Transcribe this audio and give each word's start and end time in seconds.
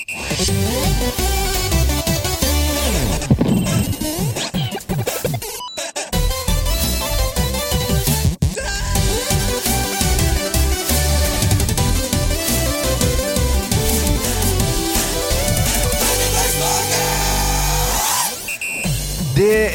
Det 0.00 0.08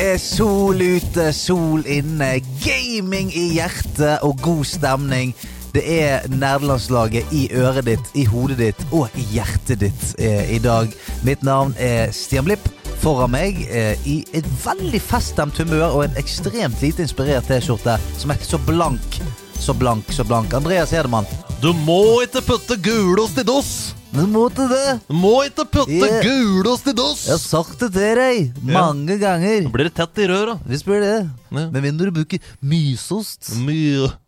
er 0.01 0.17
sol 0.17 0.81
ute, 0.81 1.33
sol 1.33 1.85
inne, 1.85 2.39
gaming 2.65 3.29
i 3.35 3.53
hjertet 3.53 4.19
og 4.21 4.37
god 4.41 4.65
stemning. 4.65 5.35
Det 5.75 5.83
er 5.91 6.23
nerdelandslaget 6.31 7.33
i 7.35 7.49
øret 7.51 7.83
ditt, 7.89 8.11
i 8.15 8.23
hodet 8.31 8.55
ditt 8.61 8.83
og 8.95 9.11
i 9.19 9.25
hjertet 9.33 9.81
ditt 9.83 10.05
eh, 10.23 10.53
i 10.55 10.59
dag. 10.63 10.93
Mitt 11.27 11.43
navn 11.43 11.73
er 11.75 12.13
Stian 12.15 12.47
Blipp. 12.47 12.69
Foran 13.03 13.33
meg 13.33 13.59
eh, 13.67 13.99
i 14.07 14.21
et 14.33 14.47
veldig 14.63 15.01
feststemt 15.03 15.59
humør 15.59 15.89
og 15.89 16.05
en 16.05 16.15
ekstremt 16.21 16.79
lite 16.79 17.03
inspirert 17.03 17.49
T-skjorte 17.51 17.97
som 18.15 18.31
er 18.31 18.39
så 18.47 18.61
blank, 18.63 19.19
så 19.59 19.75
blank, 19.75 20.15
så 20.15 20.23
blank. 20.23 20.55
Andreas 20.55 20.95
Hedemann. 20.95 21.27
Du 21.59 21.73
må 21.83 22.21
ikke 22.23 22.45
putte 22.53 22.79
gulost 22.79 23.43
i 23.43 23.45
dass! 23.45 23.75
Du 24.15 24.23
måtte 24.31 24.63
det! 24.71 24.99
Du 25.09 25.15
må 25.17 25.31
ikke 25.43 25.65
putte 25.67 25.91
jeg, 25.91 26.21
gulost 26.23 26.85
i 26.87 26.93
dass! 26.95 27.25
Jeg 27.27 27.33
har 27.35 27.41
sagt 27.41 27.81
det 27.83 27.89
til 27.97 28.15
deg 28.19 28.61
mange 28.71 29.17
ganger. 29.19 29.65
Da 29.65 29.71
blir 29.73 29.89
det 29.89 29.93
tett 29.97 30.21
i 30.23 30.27
røra. 30.31 30.53
Visst 30.71 30.87
blir 30.87 31.03
det. 31.03 31.15
Ja. 31.51 31.65
Med 31.73 31.81
mindre 31.83 32.07
du 32.07 32.15
bruker 32.15 32.39
mysost. 32.63 33.51
My 33.65 33.75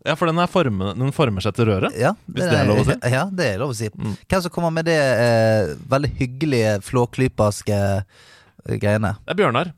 Ja, 0.04 0.12
for 0.18 0.28
den, 0.28 0.40
er 0.44 0.50
forme, 0.52 0.92
den 0.98 1.14
former 1.16 1.44
seg 1.44 1.56
til 1.56 1.70
røret. 1.70 1.96
Ja, 1.96 2.12
Hvis 2.28 2.44
det 2.44 2.58
er 2.60 2.68
lov 2.68 2.82
å 2.82 2.86
si. 2.90 2.98
Ja, 3.16 3.24
det 3.32 3.48
er 3.54 3.58
lov 3.64 3.72
å 3.72 3.78
si. 3.80 3.88
Mm. 3.96 4.12
Hvem 4.28 4.44
som 4.44 4.54
kommer 4.58 4.76
med 4.76 4.90
det 4.90 4.98
eh, 5.00 5.72
veldig 5.96 6.12
hyggelige 6.20 6.76
flåklyperske 6.84 7.80
eh, 7.80 8.76
greiene? 8.76 9.16
Det 9.24 9.32
er 9.38 9.40
Bjørnar. 9.40 9.72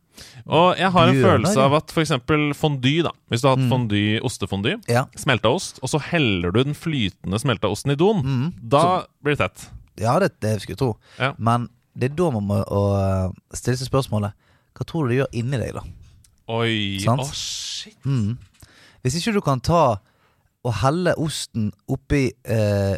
Og 0.51 0.73
jeg 0.77 0.91
har 0.91 1.07
en 1.07 1.15
Bjørnar, 1.17 1.37
følelse 1.39 1.65
av 1.71 1.79
at 1.79 1.95
f.eks. 1.95 2.17
fondy, 2.59 2.97
da. 3.07 3.15
Hvis 3.31 3.45
du 3.45 3.47
har 3.53 3.55
hatt 3.55 3.63
Mm. 3.63 3.71
fondy, 3.77 4.05
ostefondy, 4.27 4.75
Ja. 4.91 5.07
smelta 5.17 5.55
ost, 5.55 5.79
og 5.87 5.89
så 5.95 6.03
heller 6.11 6.51
du 6.51 6.65
den 6.65 6.75
flytende 6.75 7.39
smelta 7.39 7.71
osten 7.71 7.95
i 7.95 8.01
doen, 8.01 8.25
Mm. 8.27 8.49
da 8.59 9.05
blir 9.23 9.37
det 9.39 9.47
tett. 9.47 9.71
Ja, 10.01 10.19
det, 10.23 10.33
det 10.43 10.57
skulle 10.61 10.77
jeg 10.77 10.83
tro. 10.83 10.93
Ja. 11.19 11.33
Men 11.39 11.69
det 11.95 12.11
er 12.11 12.19
da 12.19 12.29
man 12.35 12.47
må 12.49 12.61
å, 12.65 12.83
stille 13.57 13.79
seg 13.81 13.91
spørsmålet 13.91 14.37
Hva 14.77 14.87
tror 14.87 15.05
du 15.05 15.13
det 15.13 15.19
gjør 15.21 15.35
inni 15.41 15.59
deg, 15.61 15.75
da? 15.77 15.83
Oi. 16.51 17.03
å 17.07 17.17
Å, 17.21 17.27
shit. 17.35 17.99
Mm. 18.07 18.39
Hvis 19.05 19.19
ikke 19.21 19.35
du 19.37 19.43
kan 19.45 19.63
ta 19.65 20.01
og 20.61 20.75
helle 20.83 21.15
osten 21.21 21.71
oppi 21.89 22.27
eh, 22.45 22.97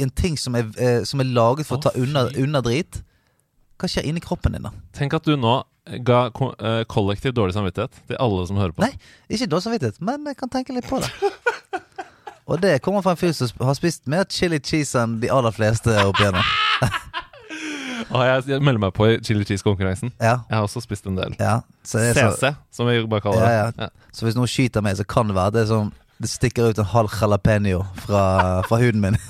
en 0.00 0.10
ting 0.16 0.36
som 0.40 0.56
er, 0.58 0.68
eh, 0.76 1.00
som 1.08 1.22
er 1.22 1.30
laget 1.32 1.68
for 1.68 1.78
å 1.78 1.86
ta 1.86 1.92
unna, 1.96 2.26
unna 2.40 2.60
drit, 2.64 3.00
hva 3.80 3.88
skjer 3.88 4.08
inni 4.10 4.20
kroppen 4.20 4.56
din 4.56 4.66
da? 4.66 4.72
Tenk 4.96 5.16
at 5.16 5.24
du 5.24 5.32
nå 5.40 5.62
ga 6.04 6.26
ko 6.36 6.50
eh, 6.60 6.82
kollektiv 6.90 7.32
dårlig 7.34 7.56
samvittighet 7.56 8.02
til 8.10 8.18
alle 8.20 8.44
som 8.46 8.60
hører 8.60 8.74
på. 8.76 8.84
Nei, 8.84 8.92
ikke 9.32 9.48
dårlig 9.48 9.66
samvittighet, 9.66 10.02
men 10.04 10.28
jeg 10.28 10.38
kan 10.42 10.52
tenke 10.52 10.76
litt 10.76 10.88
på 10.90 11.00
det. 11.02 11.08
Og 12.50 12.58
det 12.62 12.80
kommer 12.82 13.04
fra 13.04 13.14
en 13.14 13.20
fyr 13.20 13.32
som 13.36 13.48
har 13.62 13.76
spist 13.78 14.08
mer 14.10 14.26
chili 14.30 14.58
cheese 14.58 14.98
enn 14.98 15.20
de 15.22 15.30
aller 15.30 15.54
fleste 15.54 15.94
opp 16.02 16.18
igjennom. 16.18 16.42
Og 18.10 18.24
jeg, 18.28 18.46
jeg 18.50 18.64
melder 18.66 18.82
meg 18.88 18.94
på 18.96 19.06
i 19.06 19.18
chili 19.22 19.46
cheese-konkurransen. 19.46 20.10
Ja, 20.18 20.40
Jeg 20.48 20.56
har 20.58 20.66
også 20.66 20.82
spist 20.82 21.06
en 21.06 21.18
del. 21.20 21.36
ja. 21.38 21.60
Så, 21.86 22.02
det 22.02 22.16
så, 22.18 22.30
CC, 22.34 22.54
som 22.74 22.90
vi 22.90 22.98
bare 23.06 23.22
kaller 23.24 23.46
det. 23.46 23.52
Ja, 23.54 23.86
ja. 23.86 23.90
så 24.12 24.26
hvis 24.26 24.36
noen 24.38 24.50
skyter 24.50 24.82
meg, 24.84 24.98
så 24.98 25.06
kan 25.06 25.30
det 25.30 25.38
være 25.38 25.60
det 25.60 25.68
som 25.70 25.92
det 26.20 26.28
stikker 26.28 26.68
ut 26.68 26.78
en 26.82 26.90
halv 26.90 27.14
jalapeño 27.16 27.84
fra, 28.02 28.24
fra 28.66 28.80
huden 28.82 29.00
min. 29.00 29.16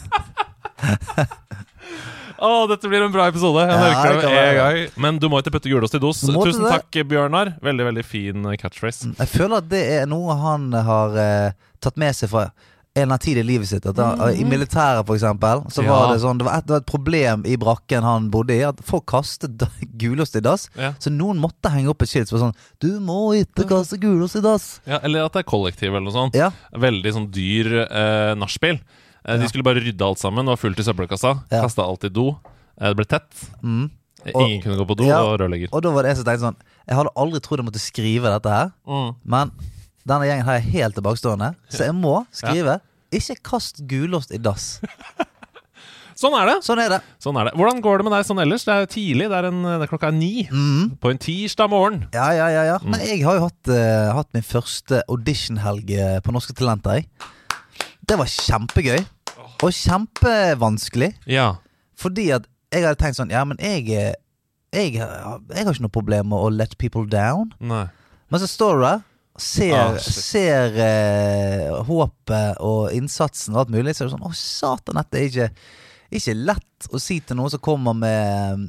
Å, 2.40 2.64
dette 2.70 2.88
blir 2.88 3.04
en 3.04 3.12
bra 3.12 3.26
episode. 3.28 3.66
Jeg 3.68 3.80
merker 3.84 4.14
det 4.16 4.20
det 4.24 4.30
med 4.32 4.46
en 4.48 4.56
gang. 4.56 4.78
Men 5.04 5.18
du 5.20 5.28
må 5.28 5.42
ikke 5.42 5.52
putte 5.58 5.68
gulost 5.68 5.94
i 5.94 6.00
dos. 6.00 6.22
Tusen 6.24 6.64
det. 6.64 6.70
takk, 6.72 7.02
Bjørnar. 7.10 7.52
Veldig, 7.60 7.84
veldig 7.90 8.04
fin 8.06 8.48
eh, 8.48 8.56
catchphrase. 8.60 9.12
Jeg 9.18 9.28
føler 9.28 9.60
at 9.60 9.68
det 9.68 9.82
er 9.98 10.08
noe 10.08 10.36
han 10.40 10.70
har 10.72 11.18
eh, 11.20 11.58
tatt 11.84 12.00
med 12.00 12.16
seg 12.16 12.32
fra 12.32 12.46
en 12.96 13.02
eller 13.02 13.06
annen 13.14 13.18
tid 13.22 13.38
i 13.38 13.42
livet 13.46 13.68
sitt. 13.70 13.84
At 13.86 13.96
han, 14.02 14.18
I 14.34 14.42
militæret, 14.44 15.06
for 15.06 15.14
eksempel, 15.14 15.60
så 15.70 15.84
var 15.86 16.08
Ja. 16.08 16.12
det 16.14 16.22
sånn 16.24 16.38
Det 16.38 16.44
var 16.44 16.58
et, 16.58 16.66
det 16.66 16.72
var 16.74 16.80
et 16.80 16.86
problem 16.90 17.44
i 17.46 17.56
brakken 17.56 18.02
han 18.02 18.30
bodde 18.30 18.50
i, 18.56 18.62
at 18.66 18.80
folk 18.82 19.06
kastet 19.06 19.62
gulost 20.02 20.34
i 20.36 20.40
dass. 20.40 20.68
Ja. 20.76 20.92
Så 20.98 21.10
noen 21.14 21.38
måtte 21.38 21.70
henge 21.70 21.88
opp 21.88 22.02
et 22.02 22.08
skilt 22.10 22.28
som 22.28 22.38
var 22.38 22.48
sånn 22.50 22.56
Du 22.82 22.98
må 23.00 23.34
ikke 23.38 23.68
kaste 23.70 23.96
gulost 24.02 24.36
i 24.36 24.40
dass! 24.42 24.80
Ja, 24.86 24.98
eller 25.06 25.24
at 25.24 25.32
det 25.32 25.44
er 25.44 25.50
kollektiv 25.50 25.90
eller 25.94 26.00
noe 26.08 26.12
sånt. 26.16 26.34
Ja. 26.34 26.50
Veldig 26.74 27.12
sånn 27.14 27.30
dyr 27.30 27.86
eh, 27.86 28.34
nachspiel. 28.34 28.80
Eh, 29.24 29.38
De 29.38 29.46
skulle 29.48 29.62
bare 29.64 29.80
rydde 29.84 30.02
alt 30.02 30.18
sammen. 30.18 30.44
Det 30.44 30.50
var 30.56 30.62
fullt 30.66 30.80
i 30.82 30.88
søppelkassa. 30.90 31.36
Ja. 31.52 31.62
Kasta 31.62 31.82
alt 31.86 32.04
i 32.04 32.08
do. 32.10 32.32
Eh, 32.80 32.88
det 32.90 32.96
ble 32.98 33.06
tett. 33.06 33.30
Mm. 33.62 33.90
Og- 34.34 34.42
Ingen 34.42 34.60
kunne 34.66 34.76
gå 34.76 34.84
på 34.90 34.96
do, 34.98 35.04
og 35.08 35.38
rørlegger. 35.40 35.68
Og 35.72 35.80
da 35.82 35.90
var 35.94 36.02
det 36.02 36.10
en 36.10 36.16
som 36.16 36.24
tenkte 36.26 36.44
sånn 36.50 36.56
Jeg 36.90 36.96
hadde 36.98 37.14
aldri 37.16 37.40
trodd 37.40 37.60
jeg 37.62 37.66
måtte 37.70 37.80
skrive 37.80 38.28
dette 38.34 38.50
her, 38.50 38.72
Mm. 38.88 39.14
men 39.24 39.52
denne 40.08 40.26
gjengen 40.28 40.46
her 40.46 40.56
er 40.60 40.70
helt 40.72 40.94
tilbakestående, 40.96 41.52
så 41.68 41.84
jeg 41.88 41.94
må 41.98 42.22
skrive. 42.32 42.78
Ikke 43.12 43.36
kast 43.42 43.82
gulost 43.90 44.30
i 44.32 44.38
dass. 44.38 44.78
Sånn 46.20 46.34
er 46.36 46.50
det. 46.50 46.54
Sånn 46.66 46.80
er 46.82 46.90
det. 46.92 46.98
Sånn 47.22 47.36
er 47.40 47.48
det. 47.48 47.52
Hvordan 47.56 47.78
går 47.80 48.00
det 48.00 48.04
med 48.04 48.12
deg 48.12 48.26
sånn 48.28 48.40
ellers? 48.42 48.64
Det 48.68 48.74
er 48.76 48.88
tidlig. 48.92 49.28
Det 49.32 49.36
er, 49.38 49.46
en, 49.48 49.60
det 49.64 49.86
er 49.86 49.88
klokka 49.88 50.10
er 50.10 50.16
ni 50.18 50.42
Mm. 50.52 50.90
på 51.00 51.12
en 51.14 51.20
tirsdag 51.22 51.70
morgen. 51.72 52.02
Ja, 52.12 52.26
ja, 52.36 52.48
ja. 52.52 52.64
ja. 52.74 52.78
Mm. 52.82 52.90
Nei, 52.92 52.98
jeg 53.08 53.22
har 53.24 53.38
jo 53.38 53.46
hatt, 53.46 53.70
uh, 53.72 54.10
hatt 54.18 54.28
min 54.36 54.44
første 54.44 55.00
auditionhelg 55.08 55.88
eh, 55.96 56.18
på 56.20 56.34
Norske 56.36 56.52
Talenter. 56.58 56.98
Jeg. 57.00 57.08
Det 58.04 58.18
var 58.20 58.28
kjempegøy. 58.34 59.00
Og 59.64 59.72
kjempevanskelig. 59.76 61.14
Ja. 61.30 61.54
Fordi 62.00 62.28
at 62.36 62.44
jeg 62.72 62.84
hadde 62.84 63.00
tenkt 63.00 63.16
sånn 63.18 63.32
Ja, 63.32 63.42
men 63.48 63.56
jeg, 63.60 63.88
eh, 63.90 64.12
jeg, 64.76 65.00
har- 65.00 65.40
jeg 65.54 65.64
har 65.64 65.72
ikke 65.72 65.86
noe 65.88 65.96
problem 65.96 66.28
med 66.34 66.38
å 66.38 66.52
let 66.52 66.76
people 66.76 67.06
down. 67.08 67.54
Nei. 67.60 67.86
Men 68.30 68.40
så 68.44 68.46
står 68.50 68.76
du 68.76 68.84
der, 68.84 69.00
ser, 69.42 69.76
Ah, 69.76 69.98
ser 70.00 70.76
eh, 70.86 71.76
håpet 71.88 72.60
og 72.64 72.90
innsatsen 72.96 73.54
og 73.56 73.64
alt 73.66 73.74
mulig, 73.74 73.94
så 73.96 74.04
er 74.04 74.10
det 74.10 74.16
sånn 74.16 74.26
Å, 74.28 74.34
satan, 74.36 75.00
dette 75.00 75.18
er 75.20 75.30
ikke 75.30 75.50
ikke 76.10 76.32
lett 76.34 76.86
å 76.90 76.98
si 76.98 77.20
til 77.22 77.36
noen 77.38 77.52
som 77.52 77.60
kommer 77.62 77.94
med 77.94 78.64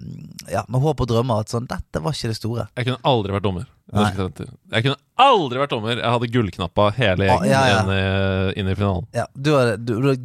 Ja, 0.51 0.61
med 0.69 0.83
håp 0.83 0.99
og 1.01 1.07
drømmer 1.09 1.39
at 1.41 1.49
sånn 1.49 1.65
Dette 1.65 1.97
var 2.03 2.13
ikke 2.13 2.29
det 2.29 2.35
store. 2.37 2.67
Jeg 2.77 2.85
kunne 2.85 3.01
aldri 3.09 3.33
vært 3.33 3.47
dommer. 3.47 3.65
Jeg 3.91 4.83
kunne 4.85 4.99
aldri 5.17 5.57
vært 5.63 5.73
dommer. 5.73 5.97
Jeg 5.97 6.13
hadde 6.13 6.29
gullknappa 6.35 6.85
hele 6.99 7.31
Ah, 7.33 7.41
gjengen 7.41 7.49
ja, 7.49 7.63
ja. 7.65 7.79
Inn, 7.81 7.91
i, 7.95 8.59
inn 8.61 8.69
i 8.69 8.75
finalen. 8.77 9.07
Ja, 9.17 9.25
du 9.33 9.49
har, 9.55 9.73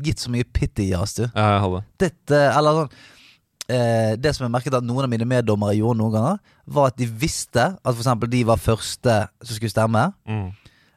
gitt 0.04 0.20
så 0.26 0.30
mye 0.34 0.44
pitty-jazz, 0.44 1.16
du. 1.16 1.24
Ja, 1.32 1.46
jeg 1.56 1.64
hadde. 1.64 1.80
Dette, 2.04 2.42
eller 2.52 2.82
sånn 2.82 2.92
Det 3.68 4.30
som 4.36 4.44
jeg 4.46 4.52
merket 4.54 4.74
at 4.78 4.84
noen 4.86 5.04
av 5.04 5.10
mine 5.10 5.26
meddommere 5.26 5.74
gjorde 5.74 5.98
noen 5.98 6.12
ganger, 6.14 6.38
var 6.66 6.86
at 6.92 6.96
de 7.00 7.06
visste 7.06 7.64
at 7.82 7.94
eksempel 7.96 8.30
de 8.30 8.44
var 8.46 8.56
første 8.62 9.16
som 9.42 9.56
skulle 9.56 9.72
stemme, 9.72 10.12
Mm. 10.28 10.52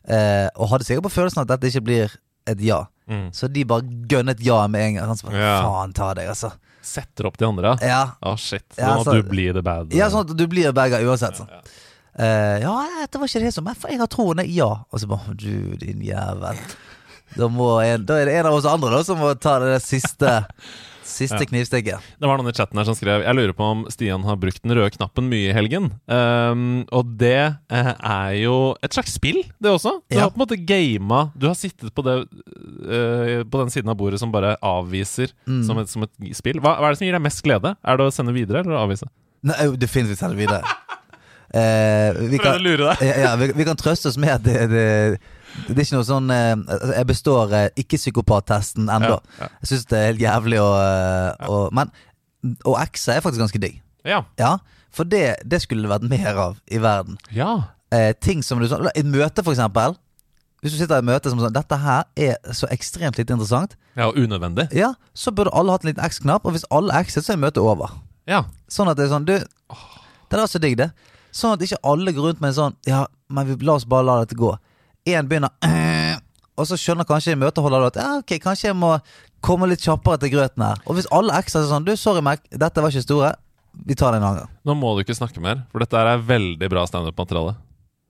eh, 0.08 0.48
og 0.56 0.70
hadde 0.70 0.86
sikkert 0.86 1.08
på 1.08 1.14
følelsen 1.18 1.42
at 1.42 1.48
dette 1.48 1.72
ikke 1.72 1.84
blir 1.86 2.16
et 2.48 2.62
ja. 2.62 2.84
Mm. 3.10 3.32
Så 3.34 3.48
de 3.52 3.64
bare 3.66 3.82
gønnet 4.08 4.40
ja 4.46 4.68
med 4.68 4.82
en 4.86 4.94
gang. 5.00 5.08
Han 5.08 5.18
bare, 5.24 5.38
Ja. 5.42 5.62
Faen 5.66 5.94
ta 5.94 6.14
deg, 6.14 6.28
altså. 6.30 6.52
Setter 6.82 7.26
opp 7.28 7.38
de 7.38 7.46
andre, 7.46 7.76
ja. 7.82 8.12
Oh, 8.22 8.36
shit. 8.38 8.64
Sånn 8.78 8.86
Ja, 8.86 9.04
så, 9.04 9.10
at 9.12 9.24
du 9.24 9.30
blir 9.30 9.54
the 9.54 9.62
bad. 9.62 9.92
ja 9.94 10.08
sånn 10.10 10.30
at 10.30 10.38
du 10.38 10.48
blir 10.48 10.72
begge 10.72 11.02
uansett. 11.06 11.36
Sånn. 11.42 11.50
Ja, 11.50 11.62
Eh, 12.20 12.60
ja, 12.60 12.72
dette 13.00 13.18
var 13.20 13.28
ikke 13.30 13.40
det 13.40 13.54
som 13.54 13.66
For 13.80 13.88
jeg 13.88 14.00
har 14.00 14.08
troen. 14.08 14.42
Ja. 14.52 14.84
Og 14.92 15.00
så 15.00 15.08
bare 15.08 15.34
Du, 15.38 15.76
din 15.78 16.02
jævel. 16.02 16.58
Da, 17.38 17.48
må 17.48 17.80
en, 17.82 18.04
da 18.04 18.16
er 18.20 18.26
det 18.26 18.34
en 18.40 18.48
av 18.48 18.54
oss 18.58 18.66
andre 18.66 18.90
da 18.90 19.04
som 19.04 19.18
må 19.20 19.30
ta 19.40 19.60
det 19.60 19.78
siste 19.82 20.28
Siste 21.10 21.42
knivstikket. 21.50 22.06
Det 22.22 22.28
var 22.30 22.38
noen 22.40 22.52
i 22.52 22.56
chatten 22.56 22.78
her 22.80 22.86
som 22.88 22.96
skrev 22.98 23.24
Jeg 23.26 23.36
lurer 23.36 23.54
på 23.58 23.66
om 23.66 23.82
Stian 23.92 24.24
har 24.28 24.38
brukt 24.40 24.62
den 24.64 24.76
røde 24.78 24.92
knappen 24.94 25.28
mye 25.32 25.50
i 25.50 25.56
helgen. 25.58 25.90
Um, 26.08 26.86
og 26.96 27.16
det 27.20 27.56
uh, 27.74 27.92
er 27.98 28.36
jo 28.44 28.56
et 28.86 28.94
slags 28.96 29.16
spill, 29.18 29.42
det 29.60 29.72
også. 29.74 29.96
Du 30.10 30.16
Ja. 30.18 30.28
har 30.28 30.32
på 30.34 30.40
en 30.40 30.46
måte 30.46 30.60
gama 30.70 31.32
Du 31.38 31.48
har 31.50 31.58
sittet 31.58 31.92
på, 31.96 32.06
det, 32.06 32.16
uh, 32.86 33.44
på 33.50 33.62
den 33.64 33.74
siden 33.74 33.90
av 33.92 33.98
bordet 34.00 34.20
som 34.22 34.32
bare 34.32 34.56
avviser 34.62 35.34
Mm. 35.50 35.64
som, 35.66 35.78
et, 35.82 35.90
som 35.90 36.04
et 36.06 36.36
spill. 36.38 36.60
Hva, 36.62 36.78
hva 36.80 36.88
er 36.90 36.94
det 36.94 37.00
som 37.02 37.08
gir 37.08 37.18
deg 37.18 37.26
mest 37.26 37.42
glede? 37.44 37.76
Er 37.84 37.98
det 37.98 38.06
å 38.06 38.14
sende 38.14 38.34
videre 38.36 38.62
eller 38.62 38.78
å 38.78 38.84
avvise? 38.86 39.10
Nei, 39.44 39.56
definitivt 39.80 40.20
sende 40.22 40.38
videre. 40.38 40.62
uh, 41.56 42.14
vi, 42.32 42.38
kan, 42.38 42.60
ja, 42.64 43.16
ja, 43.26 43.36
vi, 43.40 43.52
vi 43.56 43.66
kan 43.68 43.78
trøste 43.80 44.12
oss 44.12 44.18
med 44.22 44.36
at 44.38 44.44
det, 44.46 44.68
det, 44.72 45.20
det 45.68 45.76
er 45.78 45.84
ikke 45.86 45.98
noe 46.00 46.08
sånn 46.08 46.30
eh, 46.32 46.56
Jeg 46.96 47.08
består 47.10 47.54
eh, 47.58 47.70
ikke-psykopat-testen 47.82 48.90
ennå. 48.90 49.18
Ja, 49.20 49.46
ja. 49.46 49.50
Jeg 49.62 49.72
syns 49.72 49.86
det 49.92 49.98
er 50.00 50.08
helt 50.12 50.24
jævlig 50.24 50.60
å, 50.64 50.70
eh, 50.84 51.48
å 51.50 51.60
Men 51.76 51.92
å 52.68 52.76
ekse 52.80 53.16
er 53.18 53.24
faktisk 53.26 53.42
ganske 53.44 53.62
digg. 53.62 53.82
Ja. 54.08 54.22
Ja, 54.40 54.58
For 54.96 55.04
det, 55.06 55.42
det 55.46 55.60
skulle 55.62 55.84
det 55.86 55.92
vært 55.92 56.10
mer 56.10 56.38
av 56.48 56.60
i 56.72 56.78
verden. 56.82 57.18
ja. 57.36 57.58
Eh, 57.92 58.12
ting 58.22 58.44
som 58.46 58.60
du 58.62 58.68
sånn 58.70 58.86
Et 58.94 59.06
møte, 59.06 59.42
for 59.42 59.50
eksempel. 59.56 59.96
Hvis 60.62 60.76
du 60.76 60.78
sitter 60.78 61.00
i 61.02 61.06
møte 61.08 61.32
som 61.32 61.40
sånn 61.42 61.54
Dette 61.56 61.78
her 61.82 62.04
er 62.16 62.36
så 62.54 62.68
ekstremt 62.70 63.18
lite 63.18 63.34
interessant. 63.34 63.74
Ja, 63.98 64.12
og 64.12 64.16
unødvendig. 64.20 64.68
Ja, 64.78 64.92
så 65.18 65.32
burde 65.34 65.50
alle 65.58 65.72
hatt 65.74 65.84
en 65.84 65.90
liten 65.90 66.04
X-knapp, 66.06 66.46
og 66.46 66.54
hvis 66.54 66.68
alle 66.70 66.94
X-et, 67.02 67.26
så 67.26 67.34
er 67.34 67.40
møtet 67.42 67.64
over. 67.64 67.90
Ja. 68.30 68.44
Sånn 68.70 68.92
at 68.92 68.98
det 69.00 69.08
er 69.08 69.14
sånn 69.16 69.26
Du, 69.26 69.34
det 70.30 70.38
er 70.38 70.46
så 70.52 70.62
digg, 70.62 70.78
det. 70.78 70.92
Sånn 71.34 71.56
at 71.58 71.64
ikke 71.66 71.82
alle 71.84 72.14
går 72.14 72.28
rundt 72.30 72.42
med 72.42 72.52
en 72.52 72.58
sånn 72.60 72.76
Ja, 72.86 73.08
men 73.30 73.48
vi, 73.50 73.58
la 73.66 73.74
oss 73.80 73.88
bare 73.90 74.06
la 74.06 74.20
dette 74.22 74.38
gå. 74.38 74.52
Én 75.08 75.28
begynner 75.30 75.54
og 76.60 76.68
så 76.68 76.76
skjønner 76.76 77.08
kanskje 77.08 77.38
møteholderen 77.40 77.88
at 77.88 77.96
ja, 78.02 78.08
ok, 78.20 78.34
kanskje 78.44 78.68
jeg 78.72 78.76
må 78.76 78.98
komme 79.40 79.70
litt 79.72 79.80
kjappere 79.86 80.20
til 80.20 80.34
grøten 80.34 80.64
her. 80.66 80.82
Og 80.86 80.98
hvis 80.98 81.08
alle 81.16 81.38
ekser 81.40 81.62
er 81.64 81.70
sånn 81.72 81.86
Du, 81.88 81.94
sorry, 81.96 82.20
Mac, 82.26 82.42
dette 82.52 82.84
var 82.84 82.92
ikke 82.92 83.06
store. 83.06 83.30
Vi 83.88 83.96
tar 83.96 84.12
det 84.12 84.20
en 84.20 84.26
annen 84.28 84.42
gang. 84.44 84.50
Nå 84.68 84.76
må 84.76 84.92
du 84.98 85.04
ikke 85.06 85.16
snakke 85.16 85.40
mer, 85.40 85.62
for 85.72 85.80
dette 85.80 85.96
er 85.96 86.18
veldig 86.28 86.68
bra 86.74 86.84
standup-materiale. 86.90 87.54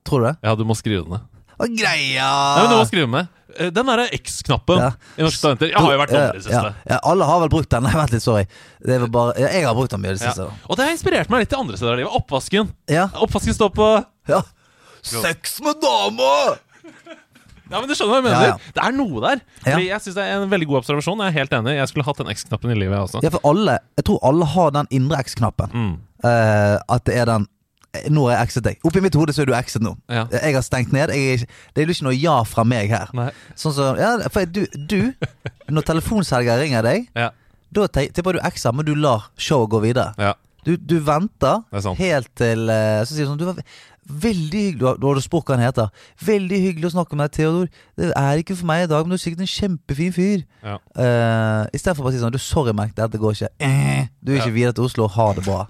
Tror 0.08 0.24
du 0.24 0.30
det? 0.32 0.38
Ja, 0.48 0.56
du 0.58 0.64
må 0.66 0.74
skrive 0.80 1.04
det 1.06 1.12
ned. 1.14 1.28
Å, 1.60 1.68
greia! 1.68 2.30
Nei, 2.56 2.62
men 2.64 2.72
du 2.72 2.78
må 2.80 2.86
skrive 2.90 3.10
med. 3.12 3.28
Eh, 3.60 3.68
Den 3.76 3.86
derre 3.92 4.06
X-knappen 4.16 4.80
Ja. 4.80 4.90
i 5.20 5.26
Norske 5.26 5.42
Studenter. 5.42 5.70
Jeg 5.70 5.78
har 5.84 5.92
jo 5.94 6.00
vært 6.00 6.14
dårlig 6.16 6.30
i 6.30 6.38
det 6.40 6.46
siste. 6.48 6.72
ja, 6.90 7.00
alle 7.12 7.28
har 7.28 7.42
vel 7.44 7.52
brukt 7.52 7.70
den. 7.70 7.84
Nei, 7.86 7.92
vent 8.00 8.14
litt, 8.16 8.24
sorry. 8.26 8.46
Det 8.82 8.98
var 9.04 9.12
bare, 9.18 9.36
ja, 9.44 9.50
jeg 9.60 9.68
har 9.68 9.76
brukt 9.78 9.92
den 9.94 10.02
mye 10.02 10.16
i 10.16 10.18
det 10.18 10.24
Ja. 10.24 10.32
siste. 10.32 10.48
Og 10.66 10.80
det 10.80 10.88
har 10.88 10.96
inspirert 10.96 11.30
meg 11.30 11.44
litt 11.44 11.52
til 11.54 11.60
andre 11.60 11.78
steder 11.78 11.94
av 11.94 12.00
livet. 12.02 12.16
Oppvasken. 12.24 12.72
Ja. 12.90 13.06
Oppvasken 13.28 13.58
står 13.60 13.76
på 13.76 13.90
ja. 14.32 14.42
Sex 15.04 15.60
med 15.68 15.78
dama! 15.84 16.32
Ja, 17.70 17.80
men 17.80 17.88
du 17.90 17.94
skjønner 17.94 18.16
hva 18.16 18.20
jeg 18.20 18.26
mener. 18.26 18.42
Ja, 18.48 18.56
ja. 18.56 18.74
Det 18.76 18.84
er 18.88 18.96
noe 18.98 19.22
der. 19.26 19.42
Fordi 19.64 19.86
Jeg 19.90 20.02
synes 20.02 20.16
det 20.18 20.24
er 20.26 20.42
en 20.44 20.50
veldig 20.52 20.68
god 20.72 20.80
observasjon. 20.82 21.20
Jeg 21.24 21.28
er 21.34 21.38
helt 21.40 21.54
enig. 21.60 21.76
Jeg 21.78 21.92
skulle 21.92 22.06
hatt 22.08 22.18
den 22.24 22.32
X-knappen 22.34 22.72
i 22.74 22.78
livet, 22.80 22.96
jeg 22.98 23.06
også. 23.08 23.22
Ja, 23.24 23.30
for 23.36 23.46
alle 23.52 23.78
Jeg 24.00 24.06
tror 24.10 24.20
alle 24.32 24.46
har 24.56 24.72
den 24.80 24.88
indre 25.00 25.20
X-knappen. 25.24 25.70
Mm. 25.74 25.96
Eh, 26.26 26.76
at 26.96 27.06
det 27.06 27.16
er 27.22 27.26
den 27.30 27.48
Nå 28.14 28.28
har 28.28 28.36
jeg 28.38 28.46
exit 28.50 28.64
deg. 28.68 28.76
Oppi 28.86 29.02
mitt 29.02 29.16
hode 29.18 29.34
så 29.34 29.42
er 29.42 29.48
du 29.50 29.54
exit 29.58 29.82
nå. 29.82 29.96
Ja. 30.14 30.28
Jeg 30.30 30.54
har 30.54 30.62
stengt 30.62 30.92
ned. 30.94 31.10
Jeg 31.10 31.48
det 31.74 31.82
er 31.82 31.88
jo 31.90 31.96
ikke 31.96 32.06
noe 32.06 32.18
ja 32.22 32.36
fra 32.46 32.62
meg 32.64 32.92
her. 32.94 33.10
Nei. 33.18 33.32
Sånn 33.58 33.74
som 33.74 33.98
Ja, 33.98 34.12
for 34.30 34.46
du, 34.46 34.62
du 34.78 35.14
Når 35.74 35.88
telefonselger 35.90 36.62
ringer 36.62 36.86
deg, 36.86 37.08
Ja. 37.18 37.32
da 37.74 37.88
tipper 37.90 38.38
du 38.38 38.40
X-er, 38.46 38.74
men 38.78 38.86
du 38.86 38.94
lar 38.96 39.32
showet 39.38 39.70
gå 39.74 39.82
videre. 39.90 40.14
ja. 40.22 40.36
Du, 40.68 40.74
du 40.76 40.98
venter 41.00 41.62
er 41.72 41.96
helt 41.96 42.28
til 42.36 42.68
eh, 42.70 43.00
Så 43.08 43.16
sier 43.16 43.24
du 43.26 43.30
sånn 43.32 43.38
Du 43.40 43.46
var 43.48 43.56
veldig 44.10 44.62
hyggelig 44.66 45.00
Du 45.00 45.08
har 45.08 45.20
spurt 45.22 45.46
hva 45.50 45.56
han 45.58 45.66
heter. 45.68 45.90
Veldig 46.26 46.60
hyggelig 46.66 46.90
å 46.90 46.94
snakke 46.98 47.16
med 47.16 47.30
deg, 47.30 47.36
Theodor. 47.40 47.68
Det 48.00 48.12
er 48.18 48.42
ikke 48.42 48.58
for 48.60 48.66
meg 48.72 48.84
i 48.86 48.90
dag, 48.92 49.06
men 49.06 49.14
du 49.14 49.20
er 49.20 49.24
sikkert 49.24 49.46
en 49.46 49.54
kjempefin 49.56 50.16
fyr. 50.16 50.46
Ja. 50.64 50.78
Uh, 50.98 51.64
I 51.74 51.78
stedet 51.82 51.98
for 51.98 52.06
bare 52.08 52.14
å 52.14 52.18
si 52.18 52.24
sånn 52.24 52.34
Du, 52.36 52.42
sorry, 52.42 52.74
Mac, 52.74 52.96
dette 52.98 53.22
går 53.22 53.38
ikke. 53.38 53.52
Eh, 53.60 54.08
du 54.22 54.34
er 54.34 54.42
ikke 54.42 54.52
Ja. 54.54 54.58
videre 54.62 54.74
til 54.80 54.90
Oslo. 54.90 55.08
Ha 55.08 55.30
det 55.38 55.46
bra. 55.46 55.68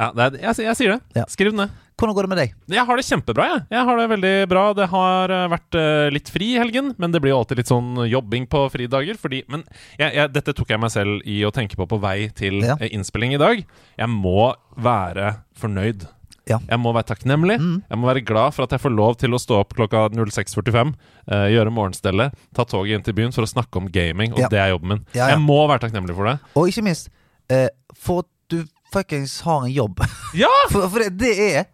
ja 0.00 0.10
det 0.16 0.24
er, 0.26 0.36
jeg, 0.48 0.64
jeg 0.66 0.76
sier 0.78 0.92
det. 0.96 1.00
Ja. 1.20 1.24
Skriv 1.28 1.52
det 1.52 1.60
ned. 1.60 1.78
Hvordan 2.00 2.14
går 2.16 2.24
det 2.24 2.30
med 2.32 2.38
deg? 2.40 2.52
Jeg 2.72 2.84
har 2.88 2.96
det 2.96 3.02
kjempebra, 3.04 3.44
jeg. 3.50 3.58
Jeg 3.74 3.84
har 3.84 3.98
det 4.00 4.04
veldig 4.08 4.30
bra. 4.48 4.62
Det 4.72 4.86
har 4.88 5.32
eh, 5.36 5.42
vært 5.52 5.76
uh, 5.76 6.06
litt 6.14 6.30
fri 6.32 6.46
i 6.54 6.60
helgen, 6.62 6.94
men 6.96 7.12
det 7.12 7.20
blir 7.20 7.34
jo 7.34 7.40
alltid 7.42 7.60
litt 7.60 7.68
sånn 7.68 7.90
jobbing 8.08 8.46
på 8.48 8.62
fridager. 8.72 9.18
Fordi, 9.20 9.42
men 9.52 9.66
jeg, 10.00 10.14
jeg, 10.16 10.30
dette 10.32 10.54
tok 10.56 10.72
jeg 10.72 10.80
meg 10.80 10.94
selv 10.94 11.20
i 11.28 11.42
å 11.44 11.52
tenke 11.52 11.76
på 11.76 11.84
på 11.90 11.98
vei 12.00 12.30
til 12.32 12.62
Ja. 12.64 12.78
eh, 12.80 12.88
innspilling 12.96 13.36
i 13.36 13.42
dag. 13.42 13.60
Jeg 14.00 14.08
må 14.14 14.54
være 14.80 15.34
fornøyd. 15.60 16.08
Ja. 16.50 16.58
Jeg 16.68 16.80
må 16.82 16.92
være 16.96 17.06
takknemlig. 17.12 17.56
Mm. 17.62 17.76
Jeg 17.88 17.98
må 18.02 18.08
være 18.10 18.24
glad 18.26 18.54
for 18.56 18.66
at 18.66 18.74
jeg 18.74 18.82
får 18.82 18.94
lov 18.96 19.16
til 19.22 19.36
å 19.36 19.40
stå 19.40 19.60
opp 19.62 19.74
klokka 19.78 20.08
06.45, 20.16 20.92
uh, 21.30 21.46
gjøre 21.54 21.72
morgenstellet, 21.76 22.34
ta 22.56 22.66
toget 22.68 22.98
inn 22.98 23.06
til 23.06 23.14
byen 23.20 23.32
for 23.36 23.46
å 23.46 23.50
snakke 23.50 23.80
om 23.82 23.88
gaming, 23.94 24.34
og 24.34 24.42
Ja. 24.44 24.48
det 24.52 24.58
er 24.64 24.72
jobben 24.74 24.88
min. 24.96 25.04
Ja. 25.14 25.28
Jeg 25.32 25.40
må 25.44 25.60
være 25.70 25.86
takknemlig 25.86 26.16
for 26.18 26.26
det. 26.30 26.38
Og 26.56 26.68
ikke 26.72 26.82
minst, 26.90 27.08
uh, 27.52 27.68
for 27.94 28.24
at 28.26 28.30
du 28.50 28.64
fuckings 28.92 29.40
har 29.46 29.64
en 29.68 29.70
jobb. 29.72 30.00
Ja! 30.34 30.50
For, 30.70 30.88
for 30.90 30.98
det, 30.98 31.12
det 31.18 31.34
er 31.54 31.68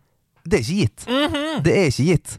Det 0.47 0.61
er 0.61 0.63
ikke 0.63 0.83
gitt. 0.85 1.07
Det 1.65 1.73
er 1.75 1.87
ikke 1.91 2.05
gitt. 2.13 2.37